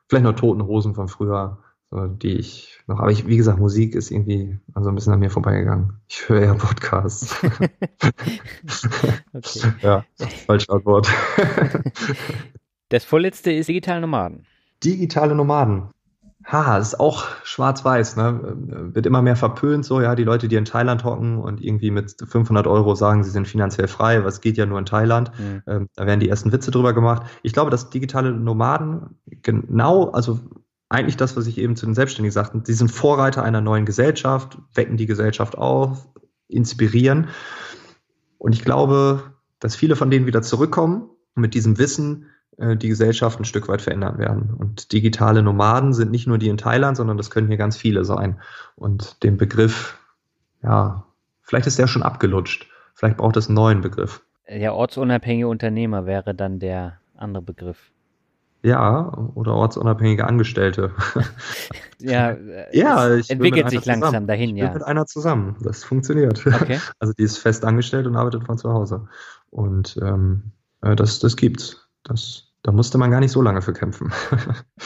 vielleicht 0.09 0.24
noch 0.24 0.35
Toten 0.35 0.66
Hosen 0.66 0.94
von 0.94 1.09
früher, 1.09 1.59
die 1.93 2.35
ich 2.36 2.81
noch, 2.86 3.01
aber 3.01 3.11
ich, 3.11 3.27
wie 3.27 3.36
gesagt, 3.36 3.59
Musik 3.59 3.94
ist 3.94 4.11
irgendwie 4.11 4.59
also 4.74 4.90
ein 4.90 4.94
bisschen 4.94 5.12
an 5.12 5.20
mir 5.20 5.31
vorbeigegangen. 5.31 6.01
Ich 6.09 6.28
höre 6.28 6.43
ja 6.44 6.55
Podcasts. 6.55 7.35
okay. 9.32 9.73
Ja, 9.81 10.05
falsche 10.47 10.70
Antwort. 10.70 11.09
das 12.89 13.05
vorletzte 13.05 13.52
ist 13.52 13.69
digitale 13.69 14.01
Nomaden. 14.01 14.47
Digitale 14.82 15.35
Nomaden. 15.35 15.90
Ha, 16.47 16.79
ist 16.79 16.99
auch 16.99 17.27
schwarz-weiß, 17.45 18.17
ne? 18.17 18.41
Wird 18.95 19.05
immer 19.05 19.21
mehr 19.21 19.37
verpönt, 19.37 19.85
so, 19.85 20.01
ja, 20.01 20.15
die 20.15 20.25
Leute, 20.25 20.49
die 20.49 20.57
in 20.57 20.65
Thailand 20.65 21.05
hocken 21.05 21.39
und 21.39 21.62
irgendwie 21.62 21.91
mit 21.91 22.17
500 22.27 22.67
Euro 22.67 22.95
sagen, 22.95 23.23
sie 23.23 23.31
sind 23.31 23.47
finanziell 23.47 23.89
frei, 23.89 24.25
was 24.25 24.41
geht 24.41 24.57
ja 24.57 24.65
nur 24.65 24.79
in 24.79 24.87
Thailand. 24.87 25.31
Mhm. 25.39 25.62
Ähm, 25.67 25.89
da 25.95 26.07
werden 26.07 26.21
die 26.21 26.29
ersten 26.29 26.51
Witze 26.51 26.71
drüber 26.71 26.95
gemacht. 26.95 27.25
Ich 27.43 27.53
glaube, 27.53 27.71
dass 27.71 27.91
digitale 27.91 28.33
Nomaden 28.33 29.19
genau, 29.27 30.11
also 30.11 30.41
eigentlich 30.89 31.17
das, 31.17 31.37
was 31.37 31.47
ich 31.47 31.59
eben 31.59 31.77
zu 31.77 31.87
den 31.87 31.95
Selbstständigen 31.95 32.33
sagte, 32.33 32.61
sie 32.65 32.73
sind 32.73 32.91
Vorreiter 32.91 33.43
einer 33.43 33.61
neuen 33.61 33.85
Gesellschaft, 33.85 34.59
wecken 34.75 34.97
die 34.97 35.07
Gesellschaft 35.07 35.59
auf, 35.59 36.09
inspirieren. 36.49 37.29
Und 38.39 38.55
ich 38.55 38.65
glaube, 38.65 39.23
dass 39.61 39.77
viele 39.77 39.95
von 39.95 40.11
denen 40.11 40.27
wieder 40.27 40.43
zurückkommen 40.43 41.11
und 41.35 41.43
mit 41.43 41.55
diesem 41.55 41.79
Wissen 41.79 42.27
die 42.61 42.89
Gesellschaft 42.89 43.41
ein 43.41 43.45
Stück 43.45 43.69
weit 43.69 43.81
verändern 43.81 44.19
werden. 44.19 44.55
Und 44.55 44.93
digitale 44.93 45.43
Nomaden 45.43 45.95
sind 45.95 46.11
nicht 46.11 46.27
nur 46.27 46.39
die 46.39 46.49
in 46.49 46.59
Thailand, 46.59 46.97
sondern 46.97 47.16
das 47.16 47.31
können 47.31 47.49
hier 47.49 47.57
ganz 47.57 47.77
viele 47.77 48.05
sein. 48.05 48.41
Und 48.77 49.23
den 49.23 49.39
Begriff, 49.39 49.99
ja, 50.62 51.07
vielleicht 51.43 51.66
ist 51.66 51.78
der 51.78 51.87
schon 51.87 52.03
abgelutscht. 52.03 52.69
Vielleicht 52.95 53.16
braucht 53.16 53.37
es 53.39 53.49
einen 53.49 53.55
neuen 53.55 53.81
Begriff. 53.81 54.23
Der 54.47 54.74
ortsunabhängige 54.74 55.49
Unternehmer 55.49 56.05
wäre 56.05 56.35
dann 56.35 56.59
der 56.59 57.01
andere 57.16 57.43
Begriff. 57.43 57.93
Ja, 58.62 59.11
oder 59.35 59.55
ortsunabhängige 59.55 60.27
Angestellte. 60.27 60.93
ja, 61.99 62.37
ja 62.73 63.09
es 63.09 63.31
entwickelt 63.31 63.70
sich 63.70 63.87
langsam 63.87 64.11
zusammen. 64.11 64.27
dahin, 64.27 64.57
ich 64.57 64.62
ja. 64.62 64.73
mit 64.73 64.82
einer 64.82 65.07
zusammen. 65.07 65.57
Das 65.62 65.82
funktioniert. 65.82 66.47
Okay. 66.47 66.78
Also 66.99 67.15
die 67.15 67.23
ist 67.23 67.39
fest 67.39 67.65
angestellt 67.65 68.07
und 68.07 68.16
arbeitet 68.16 68.45
von 68.45 68.59
zu 68.59 68.70
Hause. 68.70 69.09
Und 69.49 69.99
ähm, 70.03 70.53
äh, 70.82 70.95
das, 70.95 71.20
das 71.20 71.37
gibt's. 71.37 71.89
Das, 72.05 72.49
da 72.62 72.73
musste 72.73 72.99
man 72.99 73.11
gar 73.11 73.20
nicht 73.20 73.32
so 73.32 73.43
lange 73.43 73.62
für 73.62 73.73
kämpfen. 73.73 74.12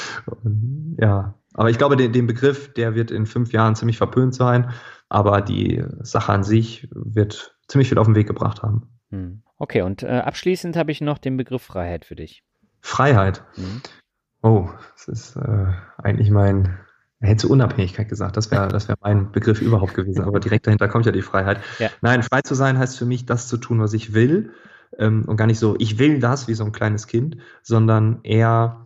ja, 0.98 1.34
aber 1.54 1.70
ich 1.70 1.78
glaube, 1.78 1.96
den, 1.96 2.12
den 2.12 2.26
Begriff, 2.26 2.72
der 2.72 2.94
wird 2.94 3.10
in 3.10 3.26
fünf 3.26 3.52
Jahren 3.52 3.74
ziemlich 3.74 3.98
verpönt 3.98 4.34
sein, 4.34 4.70
aber 5.08 5.40
die 5.40 5.84
Sache 6.00 6.32
an 6.32 6.44
sich 6.44 6.88
wird 6.92 7.56
ziemlich 7.68 7.88
viel 7.88 7.98
auf 7.98 8.06
den 8.06 8.14
Weg 8.14 8.26
gebracht 8.26 8.62
haben. 8.62 8.88
Hm. 9.10 9.42
Okay, 9.58 9.82
und 9.82 10.02
äh, 10.02 10.08
abschließend 10.08 10.76
habe 10.76 10.92
ich 10.92 11.00
noch 11.00 11.18
den 11.18 11.36
Begriff 11.36 11.62
Freiheit 11.62 12.04
für 12.04 12.16
dich. 12.16 12.44
Freiheit. 12.80 13.42
Mhm. 13.56 13.80
Oh, 14.42 14.68
das 14.94 15.08
ist 15.08 15.36
äh, 15.36 15.66
eigentlich 15.96 16.30
mein, 16.30 16.78
er 17.20 17.28
hätte 17.30 17.48
Unabhängigkeit 17.48 18.08
gesagt, 18.08 18.36
das 18.36 18.50
wäre 18.50 18.68
das 18.68 18.88
wär 18.88 18.96
mein 19.00 19.32
Begriff 19.32 19.62
überhaupt 19.62 19.94
gewesen, 19.94 20.22
aber 20.22 20.38
direkt 20.38 20.66
dahinter 20.66 20.88
kommt 20.88 21.06
ja 21.06 21.12
die 21.12 21.22
Freiheit. 21.22 21.60
Ja. 21.78 21.88
Nein, 22.02 22.22
frei 22.22 22.42
zu 22.42 22.54
sein 22.54 22.76
heißt 22.76 22.98
für 22.98 23.06
mich, 23.06 23.24
das 23.24 23.48
zu 23.48 23.56
tun, 23.56 23.80
was 23.80 23.94
ich 23.94 24.12
will 24.12 24.52
ähm, 24.98 25.24
und 25.26 25.36
gar 25.36 25.46
nicht 25.46 25.58
so, 25.58 25.76
ich 25.78 25.98
will 25.98 26.20
das 26.20 26.48
wie 26.48 26.54
so 26.54 26.64
ein 26.64 26.72
kleines 26.72 27.06
Kind, 27.06 27.36
sondern 27.62 28.20
eher 28.22 28.84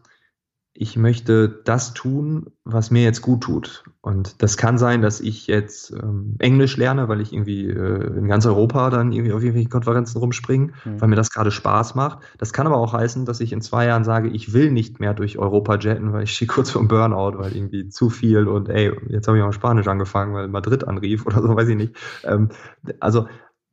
ich 0.80 0.96
möchte 0.96 1.48
das 1.48 1.92
tun, 1.92 2.52
was 2.62 2.92
mir 2.92 3.02
jetzt 3.02 3.20
gut 3.20 3.40
tut. 3.40 3.82
Und 4.00 4.40
das 4.44 4.56
kann 4.56 4.78
sein, 4.78 5.02
dass 5.02 5.20
ich 5.20 5.48
jetzt 5.48 5.90
ähm, 5.90 6.36
Englisch 6.38 6.76
lerne, 6.76 7.08
weil 7.08 7.20
ich 7.20 7.32
irgendwie 7.32 7.66
äh, 7.66 8.16
in 8.16 8.28
ganz 8.28 8.46
Europa 8.46 8.88
dann 8.88 9.10
irgendwie 9.10 9.32
auf 9.32 9.40
irgendwelchen 9.40 9.72
Konferenzen 9.72 10.18
rumspringe, 10.18 10.68
mhm. 10.84 11.00
weil 11.00 11.08
mir 11.08 11.16
das 11.16 11.32
gerade 11.32 11.50
Spaß 11.50 11.96
macht. 11.96 12.20
Das 12.38 12.52
kann 12.52 12.68
aber 12.68 12.76
auch 12.76 12.92
heißen, 12.92 13.24
dass 13.24 13.40
ich 13.40 13.52
in 13.52 13.60
zwei 13.60 13.86
Jahren 13.86 14.04
sage, 14.04 14.28
ich 14.28 14.52
will 14.52 14.70
nicht 14.70 15.00
mehr 15.00 15.14
durch 15.14 15.36
Europa 15.36 15.78
jetten, 15.78 16.12
weil 16.12 16.22
ich 16.22 16.34
stehe 16.34 16.46
kurz 16.46 16.70
vor 16.70 16.80
dem 16.80 16.86
Burnout, 16.86 17.38
weil 17.38 17.56
irgendwie 17.56 17.88
zu 17.88 18.08
viel 18.08 18.46
und 18.46 18.68
ey, 18.68 18.92
jetzt 19.08 19.26
habe 19.26 19.36
ich 19.36 19.42
auch 19.42 19.52
Spanisch 19.52 19.88
angefangen, 19.88 20.32
weil 20.32 20.46
Madrid 20.46 20.86
anrief 20.86 21.26
oder 21.26 21.42
so, 21.42 21.56
weiß 21.56 21.68
ich 21.70 21.76
nicht. 21.76 21.96
Ähm, 22.22 22.50
also 23.00 23.26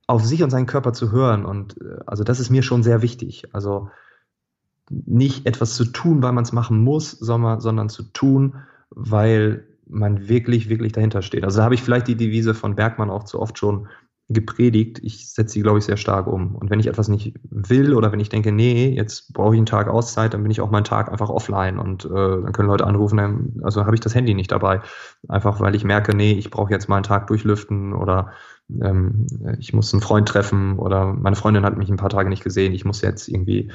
auf 0.08 0.24
sich 0.24 0.44
und 0.44 0.50
seinen 0.50 0.68
Körper 0.68 0.94
zu 0.94 1.12
hören 1.12 1.46
und 1.46 1.80
äh, 1.82 2.00
also 2.06 2.24
das 2.24 2.40
ist 2.40 2.50
mir 2.50 2.64
schon 2.64 2.84
sehr 2.84 3.02
wichtig. 3.02 3.46
Also 3.54 3.90
nicht 4.90 5.48
etwas 5.48 5.76
zu 5.76 5.86
tun, 5.86 6.22
weil 6.22 6.34
man 6.34 6.44
es 6.44 6.52
machen 6.52 6.84
muss, 6.84 7.12
sondern, 7.12 7.60
sondern 7.60 7.90
zu 7.90 8.04
tun, 8.04 8.56
weil 8.92 9.68
man 9.88 10.28
wirklich, 10.28 10.70
wirklich 10.70 10.94
dahinter 10.94 11.22
steht. 11.22 11.44
Also 11.44 11.58
da 11.58 11.64
habe 11.64 11.76
ich 11.76 11.84
vielleicht 11.84 12.08
die 12.08 12.16
Devise 12.16 12.54
von 12.54 12.76
Bergmann 12.76 13.10
auch 13.10 13.24
zu 13.24 13.40
oft 13.40 13.58
schon 13.58 13.88
gepredigt. 14.28 15.00
Ich 15.04 15.32
setze 15.32 15.54
sie, 15.54 15.62
glaube 15.62 15.78
ich, 15.78 15.86
sehr 15.86 15.98
stark 15.98 16.26
um. 16.26 16.56
Und 16.56 16.72
wenn 16.72 16.80
ich 16.80 16.88
etwas 16.88 17.08
nicht 17.08 17.36
will 17.50 17.94
oder 17.94 18.12
wenn 18.12 18.20
ich 18.20 18.30
denke, 18.30 18.52
nee, 18.52 18.90
jetzt 18.90 19.34
brauche 19.34 19.54
ich 19.54 19.60
einen 19.60 19.68
Tag 19.68 19.88
Auszeit, 19.88 20.34
dann 20.34 20.42
bin 20.42 20.52
ich 20.52 20.62
auch 20.62 20.72
meinen 20.72 20.84
Tag 20.84 21.12
einfach 21.12 21.30
offline 21.30 21.78
und 21.78 22.06
äh, 22.06 22.10
dann 22.10 22.52
können 22.52 22.70
Leute 22.70 22.88
anrufen, 22.88 23.18
dann, 23.18 23.62
also 23.62 23.86
habe 23.86 23.96
ich 23.96 24.02
das 24.02 24.16
Handy 24.16 24.34
nicht 24.34 24.52
dabei. 24.52 24.82
Einfach 25.28 25.60
weil 25.60 25.76
ich 25.76 25.84
merke, 25.84 26.16
nee, 26.16 26.34
ich 26.34 26.50
brauche 26.50 26.72
jetzt 26.72 26.90
mal 26.90 26.96
einen 26.96 27.04
Tag 27.04 27.28
durchlüften 27.28 27.94
oder 27.94 28.32
ähm, 28.70 29.28
ich 29.60 29.74
muss 29.74 29.94
einen 29.94 30.02
Freund 30.02 30.28
treffen 30.28 30.80
oder 30.80 31.14
meine 31.14 31.36
Freundin 31.36 31.66
hat 31.66 31.78
mich 31.78 31.90
ein 31.90 31.98
paar 31.98 32.10
Tage 32.10 32.30
nicht 32.30 32.44
gesehen, 32.44 32.74
ich 32.74 32.86
muss 32.86 33.02
jetzt 33.02 33.28
irgendwie 33.28 33.72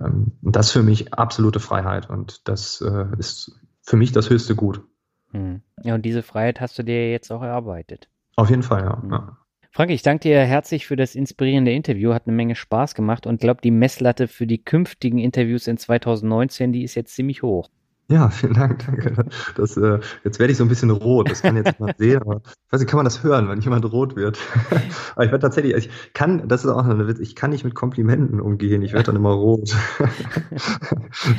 ähm, 0.00 0.32
das 0.42 0.66
ist 0.66 0.72
für 0.72 0.82
mich 0.82 1.14
absolute 1.14 1.60
Freiheit 1.60 2.10
und 2.10 2.48
das 2.48 2.80
äh, 2.80 3.06
ist 3.18 3.60
für 3.82 3.96
mich 3.96 4.12
das 4.12 4.30
höchste 4.30 4.54
Gut. 4.54 4.82
Hm. 5.30 5.62
Ja, 5.82 5.94
und 5.94 6.02
diese 6.04 6.22
Freiheit 6.22 6.60
hast 6.60 6.78
du 6.78 6.82
dir 6.82 7.10
jetzt 7.10 7.30
auch 7.30 7.42
erarbeitet. 7.42 8.08
Auf 8.36 8.50
jeden 8.50 8.62
Fall, 8.62 8.82
ja. 8.82 9.02
Hm. 9.02 9.10
ja. 9.10 9.38
Frank, 9.70 9.90
ich 9.90 10.02
danke 10.02 10.28
dir 10.28 10.38
herzlich 10.40 10.86
für 10.86 10.94
das 10.94 11.16
inspirierende 11.16 11.72
Interview. 11.72 12.14
Hat 12.14 12.28
eine 12.28 12.36
Menge 12.36 12.54
Spaß 12.54 12.94
gemacht 12.94 13.26
und 13.26 13.40
glaube, 13.40 13.60
die 13.60 13.72
Messlatte 13.72 14.28
für 14.28 14.46
die 14.46 14.62
künftigen 14.62 15.18
Interviews 15.18 15.66
in 15.66 15.78
2019, 15.78 16.72
die 16.72 16.84
ist 16.84 16.94
jetzt 16.94 17.16
ziemlich 17.16 17.42
hoch. 17.42 17.68
Ja, 18.08 18.28
vielen 18.30 18.54
Dank, 18.54 18.84
danke. 18.86 19.26
Das, 19.56 19.76
äh, 19.76 20.00
jetzt 20.24 20.38
werde 20.38 20.52
ich 20.52 20.58
so 20.58 20.64
ein 20.64 20.68
bisschen 20.68 20.90
rot, 20.90 21.30
das 21.30 21.42
kann 21.42 21.56
jetzt 21.56 21.80
mal 21.80 21.94
sehen, 21.98 22.20
aber 22.20 22.42
ich 22.44 22.72
weiß 22.72 22.80
nicht, 22.80 22.90
kann 22.90 22.98
man 22.98 23.04
das 23.04 23.22
hören, 23.22 23.48
wenn 23.48 23.60
jemand 23.60 23.90
rot 23.90 24.16
wird? 24.16 24.38
aber 25.14 25.24
ich 25.24 25.30
werde 25.30 25.40
tatsächlich, 25.40 25.74
ich 25.74 26.12
kann, 26.12 26.46
das 26.48 26.64
ist 26.64 26.70
auch 26.70 26.84
eine 26.84 27.08
Witz, 27.08 27.18
ich 27.18 27.34
kann 27.34 27.50
nicht 27.50 27.64
mit 27.64 27.74
Komplimenten 27.74 28.40
umgehen, 28.40 28.82
ich 28.82 28.92
werde 28.92 29.06
dann 29.06 29.16
immer 29.16 29.32
rot. 29.32 29.74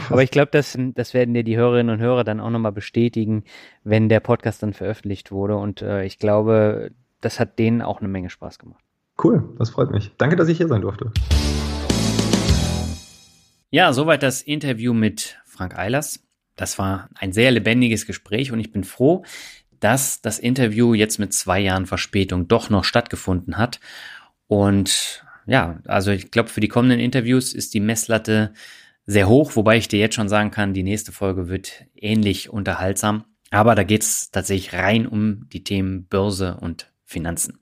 aber 0.10 0.24
ich 0.24 0.32
glaube, 0.32 0.50
das, 0.52 0.78
das 0.96 1.14
werden 1.14 1.34
dir 1.34 1.44
die 1.44 1.58
Hörerinnen 1.58 1.96
und 1.96 2.02
Hörer 2.02 2.24
dann 2.24 2.40
auch 2.40 2.50
nochmal 2.50 2.72
bestätigen, 2.72 3.44
wenn 3.84 4.10
der 4.10 4.20
Podcast 4.20 4.64
dann 4.64 4.74
veröffentlicht 4.74 5.32
wurde 5.32 5.58
und 5.58 5.82
äh, 5.82 6.04
ich 6.06 6.18
glaube, 6.18 6.92
das 7.22 7.40
hat 7.40 7.60
denen 7.60 7.82
auch 7.82 8.00
eine 8.00 8.08
Menge 8.08 8.30
Spaß 8.30 8.60
gemacht. 8.60 8.84
Cool, 9.24 9.56
das 9.58 9.70
freut 9.70 9.92
mich. 9.92 10.12
Danke, 10.18 10.36
dass 10.36 10.50
ich 10.50 10.58
hier 10.58 10.68
sein 10.68 10.82
durfte. 10.82 11.12
Ja, 13.70 13.94
soweit 13.94 14.24
das 14.24 14.42
Interview 14.42 14.94
mit 14.94 15.38
Frank 15.46 15.78
Eilers. 15.78 16.25
Das 16.56 16.78
war 16.80 17.10
ein 17.16 17.34
sehr 17.34 17.52
lebendiges 17.52 18.06
Gespräch 18.06 18.52
und 18.52 18.60
ich 18.60 18.72
bin 18.72 18.84
froh, 18.84 19.24
dass 19.80 20.22
das 20.22 20.40
Interview 20.40 20.94
jetzt 20.94 21.20
mit 21.20 21.34
zwei 21.34 21.60
Jahren 21.60 21.86
Verspätung 21.86 22.48
doch 22.48 22.70
noch 22.70 22.84
stattgefunden 22.84 23.58
hat. 23.58 23.80
Und 24.48 25.24
ja, 25.46 25.80
also 25.86 26.12
ich 26.12 26.32
glaube, 26.32 26.50
für 26.50 26.62
die 26.62 26.68
kommenden 26.68 27.00
Interviews 27.00 27.54
ist 27.54 27.74
die 27.74 27.80
Messlatte 27.80 28.54
sehr 29.06 29.28
hoch, 29.28 29.56
wobei 29.56 29.78
ich 29.78 29.88
dir 29.88 30.00
jetzt 30.00 30.16
schon 30.16 30.30
sagen 30.30 30.52
kann, 30.52 30.74
die 30.74 30.84
nächste 30.84 31.12
Folge 31.12 31.48
wird 31.48 31.86
ähnlich 31.96 32.50
unterhaltsam. 32.50 33.26
Aber 33.52 33.76
da 33.76 33.84
geht 33.84 34.02
es 34.02 34.32
tatsächlich 34.32 34.74
rein 34.74 35.08
um 35.08 35.48
die 35.50 35.64
Themen 35.64 36.08
Börse 36.08 36.58
und 36.60 36.92
Finanzen. 37.06 37.60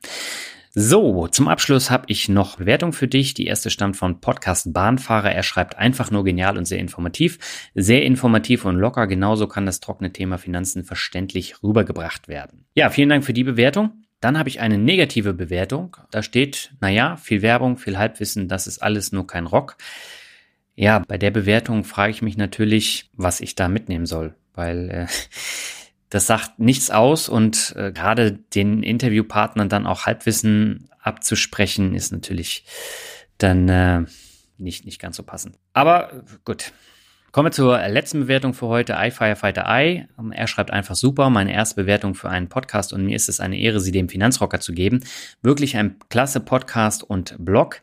So, 0.75 1.27
zum 1.27 1.49
Abschluss 1.49 1.91
habe 1.91 2.05
ich 2.07 2.29
noch 2.29 2.57
Bewertung 2.57 2.93
für 2.93 3.07
dich. 3.07 3.35
Die 3.35 3.45
erste 3.45 3.69
stammt 3.69 3.95
von 3.95 4.21
Podcast 4.21 4.73
Bahnfahrer. 4.73 5.31
Er 5.31 5.43
schreibt 5.43 5.77
einfach 5.77 6.09
nur 6.09 6.23
genial 6.23 6.57
und 6.57 6.65
sehr 6.65 6.79
informativ. 6.79 7.37
Sehr 7.75 8.03
informativ 8.03 8.65
und 8.65 8.77
locker. 8.77 9.05
Genauso 9.05 9.47
kann 9.47 9.67
das 9.67 9.81
trockene 9.81 10.11
Thema 10.11 10.39
Finanzen 10.39 10.83
verständlich 10.83 11.61
rübergebracht 11.61 12.27
werden. 12.27 12.65
Ja, 12.73 12.89
vielen 12.89 13.09
Dank 13.09 13.23
für 13.23 13.33
die 13.33 13.43
Bewertung. 13.43 14.03
Dann 14.19 14.39
habe 14.39 14.49
ich 14.49 14.61
eine 14.61 14.79
negative 14.79 15.35
Bewertung. 15.35 15.95
Da 16.09 16.23
steht, 16.23 16.71
naja, 16.81 17.17
viel 17.17 17.43
Werbung, 17.43 17.77
viel 17.77 17.99
Halbwissen, 17.99 18.47
das 18.47 18.65
ist 18.65 18.81
alles 18.81 19.11
nur 19.11 19.27
kein 19.27 19.45
Rock. 19.45 19.77
Ja, 20.75 21.03
bei 21.07 21.19
der 21.19 21.29
Bewertung 21.29 21.83
frage 21.83 22.13
ich 22.13 22.23
mich 22.23 22.35
natürlich, 22.35 23.11
was 23.13 23.41
ich 23.41 23.53
da 23.53 23.67
mitnehmen 23.67 24.07
soll, 24.07 24.33
weil 24.55 24.89
äh, 24.89 25.07
das 26.13 26.27
sagt 26.27 26.59
nichts 26.59 26.91
aus 26.91 27.27
und 27.27 27.73
äh, 27.75 27.91
gerade 27.91 28.33
den 28.33 28.83
Interviewpartnern 28.83 29.67
dann 29.67 29.87
auch 29.87 30.05
Halbwissen 30.05 30.87
abzusprechen, 30.99 31.95
ist 31.95 32.11
natürlich 32.11 32.65
dann 33.39 33.67
äh, 33.67 34.03
nicht, 34.59 34.85
nicht 34.85 35.01
ganz 35.01 35.17
so 35.17 35.23
passend. 35.23 35.57
Aber 35.73 36.23
gut, 36.45 36.71
Kommen 37.31 37.47
wir 37.47 37.51
zur 37.51 37.79
letzten 37.87 38.19
Bewertung 38.19 38.53
für 38.53 38.67
heute, 38.67 38.93
iFirefighter 38.93 39.65
I. 39.67 40.05
Er 40.33 40.45
schreibt 40.45 40.69
einfach 40.69 40.93
super, 40.93 41.31
meine 41.31 41.51
erste 41.51 41.81
Bewertung 41.81 42.13
für 42.13 42.29
einen 42.29 42.47
Podcast 42.47 42.93
und 42.93 43.03
mir 43.07 43.15
ist 43.15 43.27
es 43.27 43.39
eine 43.39 43.57
Ehre, 43.57 43.79
sie 43.79 43.91
dem 43.91 44.07
Finanzrocker 44.07 44.59
zu 44.59 44.71
geben. 44.71 45.03
Wirklich 45.41 45.75
ein 45.75 45.95
klasse 46.09 46.41
Podcast 46.41 47.01
und 47.01 47.35
Blog. 47.39 47.81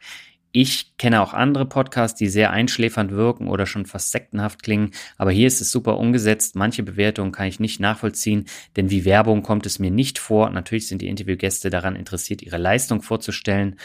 Ich 0.53 0.97
kenne 0.99 1.21
auch 1.23 1.33
andere 1.33 1.65
Podcasts, 1.65 2.19
die 2.19 2.29
sehr 2.29 2.51
einschläfernd 2.51 3.13
wirken 3.13 3.47
oder 3.47 3.67
schon 3.67 3.87
fast 3.87 4.11
sektenhaft 4.11 4.63
klingen, 4.65 4.91
aber 5.17 5.31
hier 5.31 5.47
ist 5.47 5.61
es 5.61 5.71
super 5.71 5.97
umgesetzt. 5.97 6.57
Manche 6.57 6.83
Bewertungen 6.83 7.31
kann 7.31 7.47
ich 7.47 7.61
nicht 7.61 7.79
nachvollziehen, 7.79 8.47
denn 8.77 8.91
wie 8.91 9.05
Werbung 9.05 9.43
kommt 9.43 9.65
es 9.67 9.79
mir 9.79 9.93
nicht 9.93 10.19
vor. 10.19 10.51
Natürlich 10.51 10.89
sind 10.89 11.03
die 11.03 11.09
Interviewgäste 11.09 11.71
daran 11.71 11.95
interessiert, 11.95 12.43
ihre 12.43 12.59
Leistung 12.59 13.01
vorzustellen. 13.03 13.77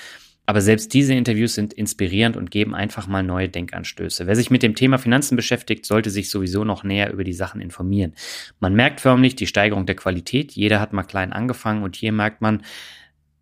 Aber 0.48 0.62
selbst 0.62 0.94
diese 0.94 1.14
Interviews 1.14 1.56
sind 1.56 1.74
inspirierend 1.74 2.38
und 2.38 2.52
geben 2.52 2.76
einfach 2.76 3.08
mal 3.08 3.24
neue 3.24 3.50
Denkanstöße. 3.50 4.28
Wer 4.28 4.36
sich 4.36 4.52
mit 4.52 4.62
dem 4.62 4.76
Thema 4.76 4.98
Finanzen 4.98 5.36
beschäftigt, 5.36 5.86
sollte 5.86 6.12
sich 6.12 6.30
sowieso 6.30 6.64
noch 6.64 6.84
näher 6.84 7.12
über 7.12 7.24
die 7.24 7.34
Sachen 7.34 7.62
informieren. 7.62 8.14
Man 8.60 8.76
merkt 8.76 9.02
förmlich 9.02 9.36
die 9.36 9.48
Steigerung 9.48 9.88
der 9.88 9.96
Qualität. 9.96 10.52
Jeder 10.52 10.80
hat 10.80 10.94
mal 10.94 11.04
klein 11.04 11.34
angefangen 11.34 11.84
und 11.84 11.96
hier 11.96 12.12
merkt 12.12 12.42
man, 12.42 12.62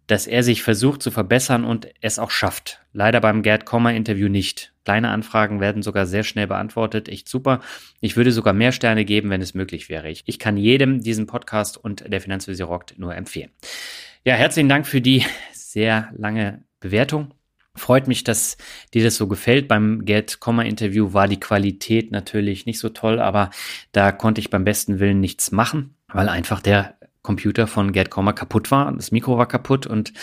dass 0.08 0.28
er 0.28 0.44
sich 0.44 0.64
versucht 0.64 1.02
zu 1.02 1.12
verbessern 1.12 1.64
und 1.64 1.88
es 2.02 2.20
auch 2.20 2.32
schafft. 2.32 2.80
Leider 2.92 3.22
beim 3.22 3.42
Gerd 3.42 3.66
Kommer 3.66 3.94
Interview 3.94 4.28
nicht. 4.28 4.74
Kleine 4.86 5.10
Anfragen 5.10 5.62
werden 5.62 5.82
sogar 5.82 6.06
sehr 6.06 6.24
schnell 6.24 6.48
beantwortet. 6.48 7.08
Echt 7.08 7.30
super. 7.30 7.62
Ich 8.02 8.18
würde 8.18 8.32
sogar 8.32 8.54
mehr 8.54 8.74
Sterne 8.74 9.06
geben, 9.06 9.30
wenn 9.30 9.42
es 9.42 9.54
möglich 9.54 9.88
wäre. 9.90 10.10
Ich, 10.10 10.40
kann 10.40 10.58
jedem 10.58 11.02
diesen 11.02 11.26
Podcast 11.26 11.78
und 11.78 12.12
der 12.12 12.20
Finanzvisier 12.20 12.66
rockt 12.66 13.00
nur 13.00 13.16
empfehlen. 13.16 13.52
Ja, 14.26 14.36
herzlichen 14.36 14.70
Dank 14.70 14.86
für 14.86 15.02
die 15.02 15.26
sehr 15.54 16.10
lange 16.16 16.64
Bewertung. 16.80 17.34
Freut 17.76 18.08
mich, 18.08 18.24
dass 18.24 18.58
dir 18.94 19.04
das 19.04 19.16
so 19.16 19.28
gefällt. 19.28 19.68
Beim 19.68 20.06
Get-Komma-Interview 20.06 21.14
war 21.14 21.28
die 21.28 21.40
Qualität 21.40 22.12
natürlich 22.12 22.66
nicht 22.66 22.78
so 22.78 22.90
toll, 22.90 23.20
aber 23.20 23.50
da 23.94 24.12
konnte 24.12 24.42
ich 24.42 24.52
beim 24.52 24.64
besten 24.64 25.00
Willen 25.00 25.20
nichts 25.20 25.52
machen, 25.52 25.96
weil 26.08 26.30
einfach 26.30 26.62
der 26.62 26.98
Computer 27.24 27.66
von 27.66 27.92
Get 27.92 28.12
Komma 28.12 28.34
kaputt 28.34 28.70
war. 28.70 28.92
Das 28.94 29.12
Mikro 29.12 29.38
war 29.38 29.48
kaputt 29.48 29.88
und 29.88 30.14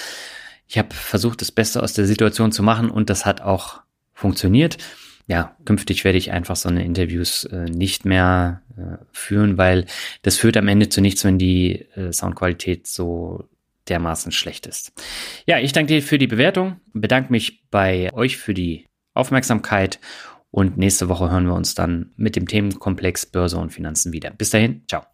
ich 0.68 0.78
habe 0.78 0.94
versucht, 0.94 1.40
das 1.40 1.51
Beste 1.51 1.82
aus 1.82 1.94
der 1.94 2.06
Situation 2.06 2.52
zu 2.52 2.62
machen 2.62 2.90
und 2.90 3.10
das 3.10 3.27
hat 3.27 3.40
auch 3.40 3.81
funktioniert. 4.12 4.78
Ja, 5.27 5.56
künftig 5.64 6.05
werde 6.05 6.18
ich 6.18 6.32
einfach 6.32 6.56
so 6.56 6.68
eine 6.68 6.85
Interviews 6.85 7.44
äh, 7.44 7.64
nicht 7.64 8.05
mehr 8.05 8.62
äh, 8.77 8.98
führen, 9.12 9.59
weil 9.59 9.86
das 10.22 10.36
führt 10.36 10.56
am 10.56 10.68
Ende 10.68 10.89
zu 10.89 11.01
nichts, 11.01 11.24
wenn 11.24 11.39
die 11.39 11.86
äh, 11.94 12.12
Soundqualität 12.12 12.86
so 12.86 13.48
dermaßen 13.89 14.32
schlecht 14.32 14.66
ist. 14.66 14.93
Ja, 15.47 15.59
ich 15.59 15.72
danke 15.72 15.94
dir 15.94 16.02
für 16.02 16.18
die 16.18 16.27
Bewertung, 16.27 16.81
bedanke 16.93 17.32
mich 17.32 17.62
bei 17.70 18.12
euch 18.12 18.36
für 18.36 18.55
die 18.55 18.86
Aufmerksamkeit 19.14 20.01
und 20.51 20.78
nächste 20.78 21.09
Woche 21.09 21.31
hören 21.31 21.47
wir 21.47 21.55
uns 21.55 21.74
dann 21.74 22.10
mit 22.16 22.36
dem 22.36 22.47
Themenkomplex 22.47 23.27
Börse 23.27 23.59
und 23.59 23.70
Finanzen 23.70 24.12
wieder. 24.12 24.31
Bis 24.31 24.51
dahin, 24.51 24.82
ciao. 24.89 25.05